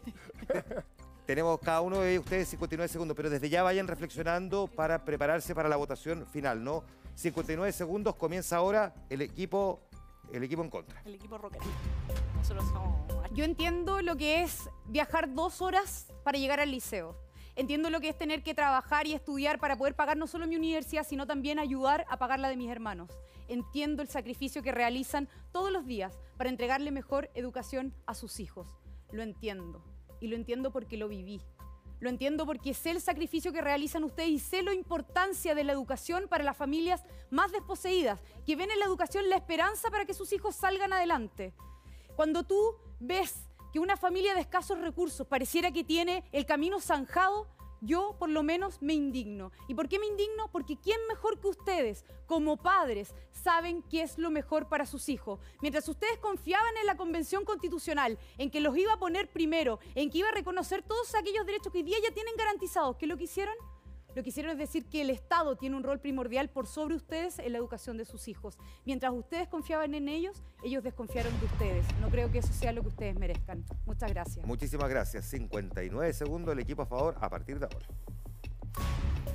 tenemos 1.27 1.59
cada 1.61 1.81
uno 1.81 2.01
de 2.01 2.19
ustedes 2.19 2.49
59 2.49 2.89
segundos, 2.89 3.17
pero 3.17 3.31
desde 3.31 3.49
ya 3.49 3.63
vayan 3.63 3.87
reflexionando 3.87 4.67
para 4.67 5.05
prepararse 5.05 5.55
para 5.55 5.69
la 5.69 5.77
votación 5.77 6.27
final, 6.27 6.63
¿no? 6.63 6.85
59 7.15 7.73
segundos, 7.73 8.17
comienza 8.17 8.57
ahora 8.57 8.93
el 9.09 9.23
equipo, 9.23 9.81
el 10.33 10.43
equipo 10.43 10.63
en 10.63 10.71
contra. 10.71 11.01
El 11.05 11.15
equipo 11.15 11.39
rockero. 11.39 11.65
Nosotros 12.37 12.65
somos... 12.69 13.05
Yo 13.33 13.45
entiendo 13.45 14.01
lo 14.01 14.17
que 14.17 14.43
es 14.43 14.71
viajar 14.87 15.33
dos 15.35 15.61
horas 15.61 16.13
para 16.23 16.39
llegar 16.39 16.61
al 16.61 16.71
liceo. 16.71 17.17
Entiendo 17.57 17.91
lo 17.91 18.01
que 18.01 18.09
es 18.09 18.19
tener 18.19 18.43
que 18.43 18.55
trabajar 18.55 19.07
y 19.07 19.13
estudiar 19.13 19.59
para 19.61 19.77
poder 19.77 19.95
pagar 19.95 20.17
no 20.17 20.27
solo 20.27 20.47
mi 20.47 20.57
universidad, 20.57 21.07
sino 21.07 21.27
también 21.27 21.59
ayudar 21.59 22.05
a 22.09 22.17
pagar 22.17 22.41
la 22.41 22.49
de 22.49 22.57
mis 22.57 22.71
hermanos. 22.71 23.11
Entiendo 23.49 24.03
el 24.03 24.09
sacrificio 24.09 24.63
que 24.63 24.73
realizan 24.73 25.29
todos 25.53 25.71
los 25.71 25.87
días 25.87 26.19
para 26.37 26.51
entregarle 26.51 26.91
mejor 26.91 27.31
educación 27.35 27.95
a 28.07 28.15
sus 28.15 28.41
hijos. 28.41 28.69
Lo 29.13 29.23
entiendo. 29.23 29.83
Y 30.25 30.27
lo 30.27 30.37
entiendo 30.37 30.71
porque 30.71 30.97
lo 30.97 31.07
viví. 31.07 31.43
Lo 32.01 32.09
entiendo 32.09 32.47
porque 32.47 32.73
sé 32.73 32.93
el 32.93 33.03
sacrificio 33.03 33.53
que 33.53 33.61
realizan 33.61 34.05
ustedes 34.05 34.31
y 34.31 34.39
sé 34.39 34.63
la 34.63 34.73
importancia 34.73 35.55
de 35.55 35.65
la 35.65 35.75
educación 35.75 36.29
para 36.31 36.43
las 36.43 36.57
familias 36.57 37.05
más 37.29 37.53
desposeídas, 37.53 38.19
que 38.47 38.57
ven 38.57 38.71
en 38.71 38.79
la 38.79 38.87
educación 38.87 39.29
la 39.29 39.37
esperanza 39.37 39.91
para 39.91 40.07
que 40.07 40.15
sus 40.15 40.33
hijos 40.33 40.57
salgan 40.57 40.95
adelante. 40.95 41.53
Cuando 42.17 42.43
tú 42.43 42.59
ves 43.01 43.35
que 43.71 43.81
una 43.81 43.99
familia 43.99 44.33
de 44.35 44.41
escasos 44.41 44.81
recursos 44.81 45.27
pareciera 45.27 45.73
que 45.73 45.85
tiene 45.85 46.25
el 46.33 46.47
camino 46.47 46.81
zanjado, 46.81 47.47
yo 47.85 48.17
por 48.19 48.29
lo 48.29 48.43
menos 48.43 48.81
me 48.83 48.95
indigno. 48.95 49.53
¿Y 49.69 49.75
por 49.75 49.89
qué 49.89 49.99
me 49.99 50.07
indigno? 50.07 50.51
Porque 50.51 50.77
¿quién 50.77 50.99
mejor 51.09 51.41
que 51.41 51.49
ustedes, 51.49 52.05
como 52.27 52.57
padres, 52.57 53.15
saben 53.33 53.83
qué 53.83 54.03
es 54.03 54.19
lo 54.19 54.31
mejor 54.31 54.69
para 54.69 54.87
sus 54.87 55.09
hijos? 55.09 55.41
Mientras 55.61 55.89
ustedes 55.89 56.19
confiaban 56.19 56.77
en 56.77 56.87
la 56.87 56.97
Convención 56.97 57.45
Constitucional, 57.45 58.19
en 58.39 58.51
que 58.51 58.61
los 58.61 58.77
iba 58.77 58.93
a 58.93 58.99
poner 58.99 59.31
primero, 59.31 59.79
en 59.95 60.11
que 60.11 60.19
iba 60.19 60.29
a 60.29 60.33
reconocer 60.33 60.83
todos 60.83 61.15
aquellos 61.15 61.47
derechos 61.47 61.73
que 61.73 61.79
hoy 61.79 61.85
día 61.85 61.99
ya 62.03 62.15
tienen 62.15 62.35
garantizados, 62.37 62.97
¿qué 62.97 63.07
lo 63.07 63.17
que 63.17 63.25
hicieron? 63.25 63.55
Lo 64.15 64.23
que 64.23 64.29
hicieron 64.29 64.53
es 64.53 64.59
decir 64.59 64.87
que 64.87 65.01
el 65.01 65.11
Estado 65.11 65.57
tiene 65.57 65.77
un 65.77 65.83
rol 65.83 65.99
primordial 65.99 66.49
por 66.49 66.69
sobre 66.69 66.95
ustedes 66.95 67.41
en 67.41 67.53
la 67.53 67.59
educación 67.59 67.97
de 67.97 68.05
sus 68.05 68.29
hijos. 68.29 68.59
Mientras 68.85 69.13
ustedes 69.13 69.49
confiaban 69.49 69.95
en 69.95 70.09
ellos, 70.09 70.43
ellos 70.63 70.85
desconfiaron 70.85 71.33
de 71.41 71.47
ustedes. 71.47 71.85
No 72.01 72.09
creo 72.11 72.31
que 72.31 72.39
eso 72.39 72.53
sea 72.53 72.73
lo 72.73 72.83
que 72.83 72.89
ustedes 72.89 73.19
merezcan. 73.19 73.65
Muchas 73.87 74.13
gracias. 74.13 74.47
Muchísimas 74.47 74.89
gracias. 74.89 75.25
59 75.25 76.13
segundos, 76.13 76.53
el 76.53 76.61
equipo 76.61 76.83
a 76.83 76.87
favor 76.87 77.17
a 77.21 77.29
partir 77.29 77.59
de 77.59 77.67
ahora. 77.67 77.87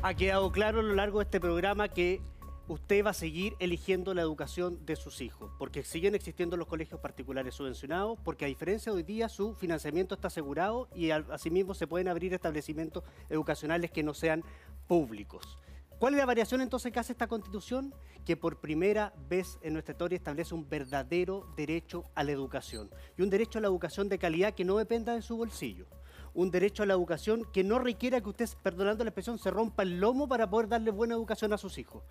Ha 0.02 0.14
quedado 0.14 0.50
claro 0.54 0.80
a 0.80 0.84
lo 0.84 0.96
largo 0.96 1.20
de 1.20 1.26
este 1.26 1.42
programa 1.42 1.90
que 1.90 2.22
usted 2.70 3.04
va 3.04 3.10
a 3.10 3.14
seguir 3.14 3.56
eligiendo 3.60 4.14
la 4.14 4.22
educación 4.22 4.86
de 4.86 4.96
sus 4.96 5.22
hijos, 5.22 5.52
porque 5.58 5.84
siguen 5.84 6.14
existiendo 6.14 6.56
los 6.56 6.68
colegios 6.68 7.00
particulares 7.00 7.56
subvencionados, 7.56 8.20
porque 8.24 8.46
a 8.46 8.48
diferencia 8.48 8.92
de 8.92 8.98
hoy 8.98 9.04
día 9.04 9.28
su 9.28 9.56
financiamiento 9.56 10.14
está 10.14 10.28
asegurado 10.28 10.88
y 10.94 11.10
asimismo 11.10 11.74
se 11.74 11.88
pueden 11.88 12.08
abrir 12.08 12.32
establecimientos 12.34 13.04
educacionales 13.30 13.90
que 13.90 14.04
no 14.04 14.14
sean 14.14 14.44
públicos. 14.88 15.58
¿Cuál 15.98 16.14
es 16.14 16.20
la 16.20 16.28
variación 16.28 16.62
entonces 16.62 16.94
que 16.94 17.00
hace 17.00 17.12
esta 17.12 17.28
constitución? 17.28 17.94
Que 18.24 18.38
por 18.38 18.62
primera 18.62 19.14
vez 19.28 19.58
en 19.64 19.74
nuestra 19.74 19.94
historia 19.94 20.16
establece 20.16 20.54
un 20.54 20.70
verdadero 20.70 21.52
derecho 21.58 22.04
a 22.14 22.24
la 22.24 22.32
educación 22.32 22.90
y 23.18 23.24
un 23.24 23.32
derecho 23.32 23.58
a 23.58 23.62
la 23.62 23.68
educación 23.68 24.08
de 24.08 24.20
calidad 24.20 24.54
que 24.54 24.64
no 24.64 24.78
dependa 24.78 25.16
de 25.16 25.24
su 25.24 25.36
bolsillo 25.36 25.88
un 26.34 26.52
derecho 26.52 26.84
a 26.84 26.86
la 26.86 26.94
educación 26.94 27.46
que 27.52 27.64
no 27.64 27.80
requiera 27.80 28.22
que 28.22 28.30
usted, 28.30 28.50
perdonando 28.64 29.04
la 29.04 29.10
expresión, 29.10 29.38
se 29.38 29.52
rompa 29.52 29.84
el 29.84 30.00
lomo 30.00 30.28
para 30.28 30.50
poder 30.50 30.68
darle 30.68 30.92
buena 30.92 31.16
educación 31.16 31.54
a 31.54 31.58
sus 31.58 31.78
hijos. 31.78 32.04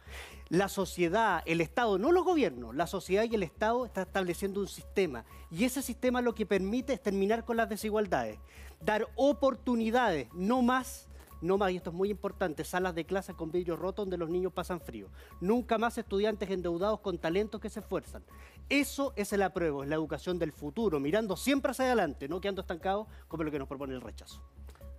La 0.49 0.69
sociedad, 0.69 1.43
el 1.47 1.61
Estado, 1.61 1.99
no 1.99 2.13
los 2.13 2.25
gobiernos, 2.25 2.75
la 2.75 2.87
sociedad 2.87 3.25
y 3.25 3.35
el 3.35 3.43
Estado 3.43 3.87
está 3.87 4.03
estableciendo 4.03 4.61
un 4.61 4.69
sistema 4.69 5.25
y 5.51 5.65
ese 5.65 5.83
sistema 5.83 6.21
lo 6.21 6.35
que 6.35 6.47
permite 6.47 6.93
es 6.93 7.03
terminar 7.03 7.45
con 7.45 7.57
las 7.57 7.69
desigualdades, 7.69 8.39
dar 8.81 9.09
oportunidades, 9.17 10.29
no 10.33 10.63
más. 10.63 11.08
No 11.41 11.57
más, 11.57 11.71
y 11.71 11.77
esto 11.77 11.91
es 11.91 11.97
muy 11.97 12.11
importante, 12.11 12.65
salas 12.65 12.95
de 12.95 13.05
clase 13.05 13.35
con 13.35 13.53
vidrio 13.53 13.77
roto 13.77 14.03
donde 14.03 14.17
los 14.17 14.29
niños 14.29 14.53
pasan 14.53 14.81
frío. 14.81 15.09
Nunca 15.41 15.79
más 15.79 15.97
estudiantes 15.99 16.51
endeudados 16.51 17.01
con 17.01 17.19
talentos 17.19 17.61
que 17.61 17.71
se 17.71 17.81
esfuerzan. 17.81 18.25
Eso 18.69 19.13
es 19.17 19.33
el 19.33 19.43
apruebo, 19.43 19.83
es 19.83 19.89
la 19.89 19.95
educación 19.95 20.39
del 20.39 20.53
futuro, 20.53 21.01
mirando 21.01 21.37
siempre 21.37 21.71
hacia 21.71 21.87
adelante, 21.87 22.29
no 22.29 22.41
quedando 22.41 22.63
estancados 22.63 23.07
como 23.29 23.45
lo 23.45 23.51
que 23.51 23.59
nos 23.59 23.69
propone 23.69 23.95
el 23.95 24.01
rechazo. 24.01 24.43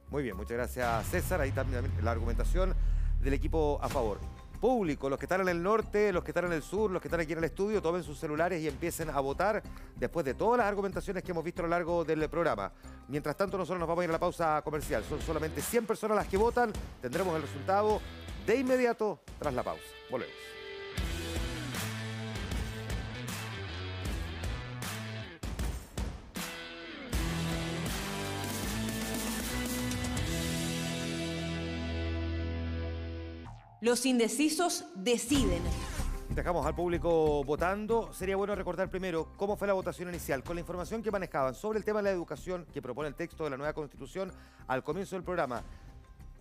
Muy 0.10 0.24
bien, 0.24 0.36
muchas 0.36 0.58
gracias 0.58 1.08
César. 1.08 1.42
Ahí 1.42 1.52
también 1.52 1.86
la 2.02 2.12
argumentación 2.12 2.74
del 3.22 3.34
equipo 3.34 3.78
a 3.82 3.90
favor. 3.90 4.18
Público, 4.60 5.10
los 5.10 5.18
que 5.18 5.26
están 5.26 5.42
en 5.42 5.50
el 5.50 5.64
norte, 5.64 6.12
los 6.12 6.24
que 6.24 6.32
están 6.32 6.46
en 6.46 6.54
el 6.54 6.62
sur, 6.62 6.92
los 6.92 7.02
que 7.02 7.08
están 7.08 7.22
aquí 7.22 7.32
en 7.32 7.40
el 7.40 7.46
estudio, 7.46 7.82
tomen 7.82 8.04
sus 8.04 8.20
celulares 8.20 8.62
y 8.62 8.68
empiecen 8.68 9.10
a 9.10 9.20
votar 9.20 9.64
después 9.96 10.26
de 10.26 10.34
todas 10.34 10.60
las 10.60 10.68
argumentaciones 10.68 11.24
que 11.24 11.32
hemos 11.32 11.44
visto 11.44 11.62
a 11.62 11.64
lo 11.64 11.70
largo 11.70 12.04
del 12.04 12.30
programa. 12.30 12.72
Mientras 13.08 13.36
tanto, 13.38 13.58
nosotros 13.58 13.80
nos 13.80 13.88
vamos 13.88 14.02
a 14.02 14.06
ir 14.06 14.10
a 14.10 14.14
la 14.14 14.20
pausa 14.20 14.62
comercial. 14.64 15.04
Son 15.04 15.22
solamente 15.22 15.62
100 15.62 15.86
personas 15.86 16.18
las 16.18 16.28
que 16.28 16.38
votan. 16.38 16.72
Tendremos 17.02 17.36
el 17.36 17.42
resultado 17.42 18.02
de 18.46 18.58
inmediato 18.58 19.22
tras 19.40 19.54
la 19.54 19.64
pausa. 19.64 19.84
Volvemos. 20.12 20.59
Los 33.90 34.06
indecisos 34.06 34.86
deciden. 34.94 35.64
Dejamos 36.36 36.64
al 36.64 36.76
público 36.76 37.44
votando. 37.44 38.14
Sería 38.14 38.36
bueno 38.36 38.54
recordar 38.54 38.88
primero 38.88 39.30
cómo 39.36 39.58
fue 39.58 39.68
la 39.68 39.74
votación 39.74 40.10
inicial. 40.10 40.44
Con 40.44 40.58
la 40.58 40.60
información 40.60 41.02
que 41.02 41.10
manejaban 41.10 41.56
sobre 41.56 41.80
el 41.80 41.86
tema 41.86 41.98
de 41.98 42.04
la 42.04 42.12
educación 42.12 42.68
que 42.72 42.84
propone 42.84 43.08
el 43.08 43.16
texto 43.16 43.46
de 43.46 43.50
la 43.50 43.58
nueva 43.58 43.74
constitución 43.74 44.32
al 44.68 44.84
comienzo 44.84 45.16
del 45.16 45.24
programa, 45.24 45.64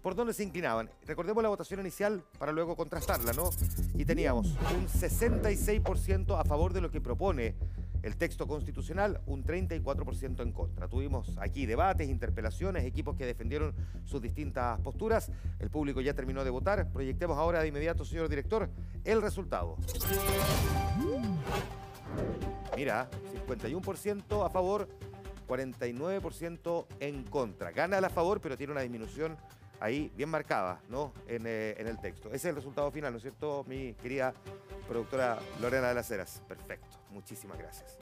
¿por 0.02 0.14
dónde 0.14 0.34
se 0.34 0.44
inclinaban? 0.44 0.90
Recordemos 1.06 1.42
la 1.42 1.48
votación 1.48 1.80
inicial 1.80 2.22
para 2.38 2.52
luego 2.52 2.76
contrastarla, 2.76 3.32
¿no? 3.32 3.48
Y 3.94 4.04
teníamos 4.04 4.48
un 4.48 4.86
66% 4.86 6.38
a 6.38 6.44
favor 6.44 6.74
de 6.74 6.82
lo 6.82 6.90
que 6.90 7.00
propone 7.00 7.54
el 8.02 8.16
texto 8.16 8.46
constitucional, 8.46 9.20
un 9.26 9.44
34% 9.44 10.42
en 10.42 10.52
contra. 10.52 10.88
Tuvimos 10.88 11.36
aquí 11.38 11.66
debates, 11.66 12.08
interpelaciones, 12.08 12.84
equipos 12.84 13.16
que 13.16 13.26
defendieron 13.26 13.74
sus 14.04 14.22
distintas 14.22 14.80
posturas. 14.80 15.30
El 15.58 15.70
público 15.70 16.00
ya 16.00 16.14
terminó 16.14 16.44
de 16.44 16.50
votar. 16.50 16.90
Proyectemos 16.92 17.38
ahora 17.38 17.60
de 17.60 17.68
inmediato, 17.68 18.04
señor 18.04 18.28
director, 18.28 18.70
el 19.04 19.22
resultado. 19.22 19.76
Mira, 22.76 23.08
51% 23.48 24.46
a 24.46 24.50
favor, 24.50 24.88
49% 25.48 26.86
en 27.00 27.24
contra. 27.24 27.72
Gana 27.72 27.98
a 27.98 28.10
favor, 28.10 28.40
pero 28.40 28.56
tiene 28.56 28.72
una 28.72 28.82
disminución 28.82 29.36
ahí 29.80 30.12
bien 30.16 30.28
marcada, 30.28 30.80
¿no? 30.88 31.12
En, 31.26 31.46
eh, 31.46 31.74
en 31.78 31.86
el 31.86 31.98
texto. 32.00 32.28
Ese 32.28 32.36
es 32.36 32.44
el 32.46 32.56
resultado 32.56 32.90
final, 32.90 33.12
¿no 33.12 33.18
es 33.18 33.22
cierto, 33.22 33.64
mi 33.68 33.94
querida 33.94 34.32
productora 34.86 35.38
Lorena 35.60 35.88
de 35.88 35.94
las 35.94 36.10
Heras? 36.10 36.42
Perfecto, 36.48 36.98
muchísimas 37.10 37.58
gracias. 37.58 37.98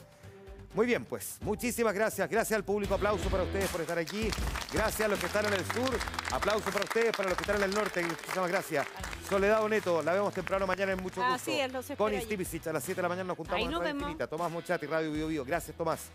Muy 0.77 0.85
bien, 0.85 1.05
pues, 1.05 1.39
muchísimas 1.41 1.91
gracias. 1.91 2.29
Gracias 2.29 2.55
al 2.55 2.63
público, 2.63 2.93
aplauso 2.93 3.27
para 3.29 3.41
ustedes 3.41 3.67
por 3.67 3.81
estar 3.81 3.97
aquí. 3.97 4.29
Gracias 4.71 5.01
a 5.01 5.07
los 5.07 5.19
que 5.19 5.25
están 5.25 5.43
en 5.47 5.53
el 5.53 5.65
sur, 5.65 5.97
aplauso 6.31 6.69
para 6.69 6.85
ustedes, 6.85 7.17
para 7.17 7.29
los 7.29 7.35
que 7.35 7.45
están 7.45 7.55
en 7.55 7.63
el 7.63 7.73
norte. 7.73 8.03
Muchísimas 8.03 8.47
gracias. 8.47 8.85
Soledad 9.27 9.63
Oneto, 9.63 10.03
la 10.03 10.13
vemos 10.13 10.35
temprano 10.35 10.67
mañana 10.67 10.91
en 10.91 11.01
mucho 11.01 11.19
gusto. 11.19 11.33
Así 11.33 11.59
es, 11.59 11.73
los 11.73 11.89
allí. 11.89 12.21
Stipicic, 12.21 12.67
a 12.67 12.73
las 12.73 12.83
7 12.83 12.95
de 12.95 13.01
la 13.01 13.09
mañana 13.09 13.27
nos 13.29 13.37
juntamos 13.37 13.57
Ahí 13.57 13.65
en 13.65 13.71
nos 13.71 13.81
Radio. 13.81 13.95
Infinita. 13.95 14.27
Tomás 14.27 14.51
Mochati, 14.51 14.85
Radio 14.85 15.11
Bio 15.11 15.27
Bio. 15.29 15.43
Gracias, 15.43 15.75
Tomás. 15.75 16.11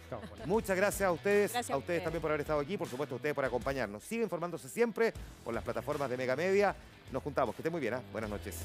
Muchas 0.46 0.76
gracias 0.76 1.08
a 1.08 1.10
ustedes, 1.10 1.52
Gracias 1.52 1.70
a 1.72 1.74
a 1.74 1.78
ustedes 1.78 2.04
también 2.04 2.22
por 2.22 2.30
haber 2.30 2.42
estado 2.42 2.60
aquí, 2.60 2.78
por 2.78 2.88
supuesto 2.88 3.16
a 3.16 3.16
ustedes 3.16 3.34
por 3.34 3.44
acompañarnos. 3.44 4.04
Sigue 4.04 4.22
informándose 4.22 4.68
siempre 4.68 5.12
por 5.44 5.52
las 5.52 5.64
plataformas 5.64 6.08
de 6.08 6.16
Mega 6.16 6.36
Media. 6.36 6.72
Nos 7.10 7.20
juntamos, 7.24 7.56
que 7.56 7.62
esté 7.62 7.70
muy 7.70 7.80
bien, 7.80 7.94
¿ah? 7.94 8.02
buenas 8.12 8.30
noches. 8.30 8.58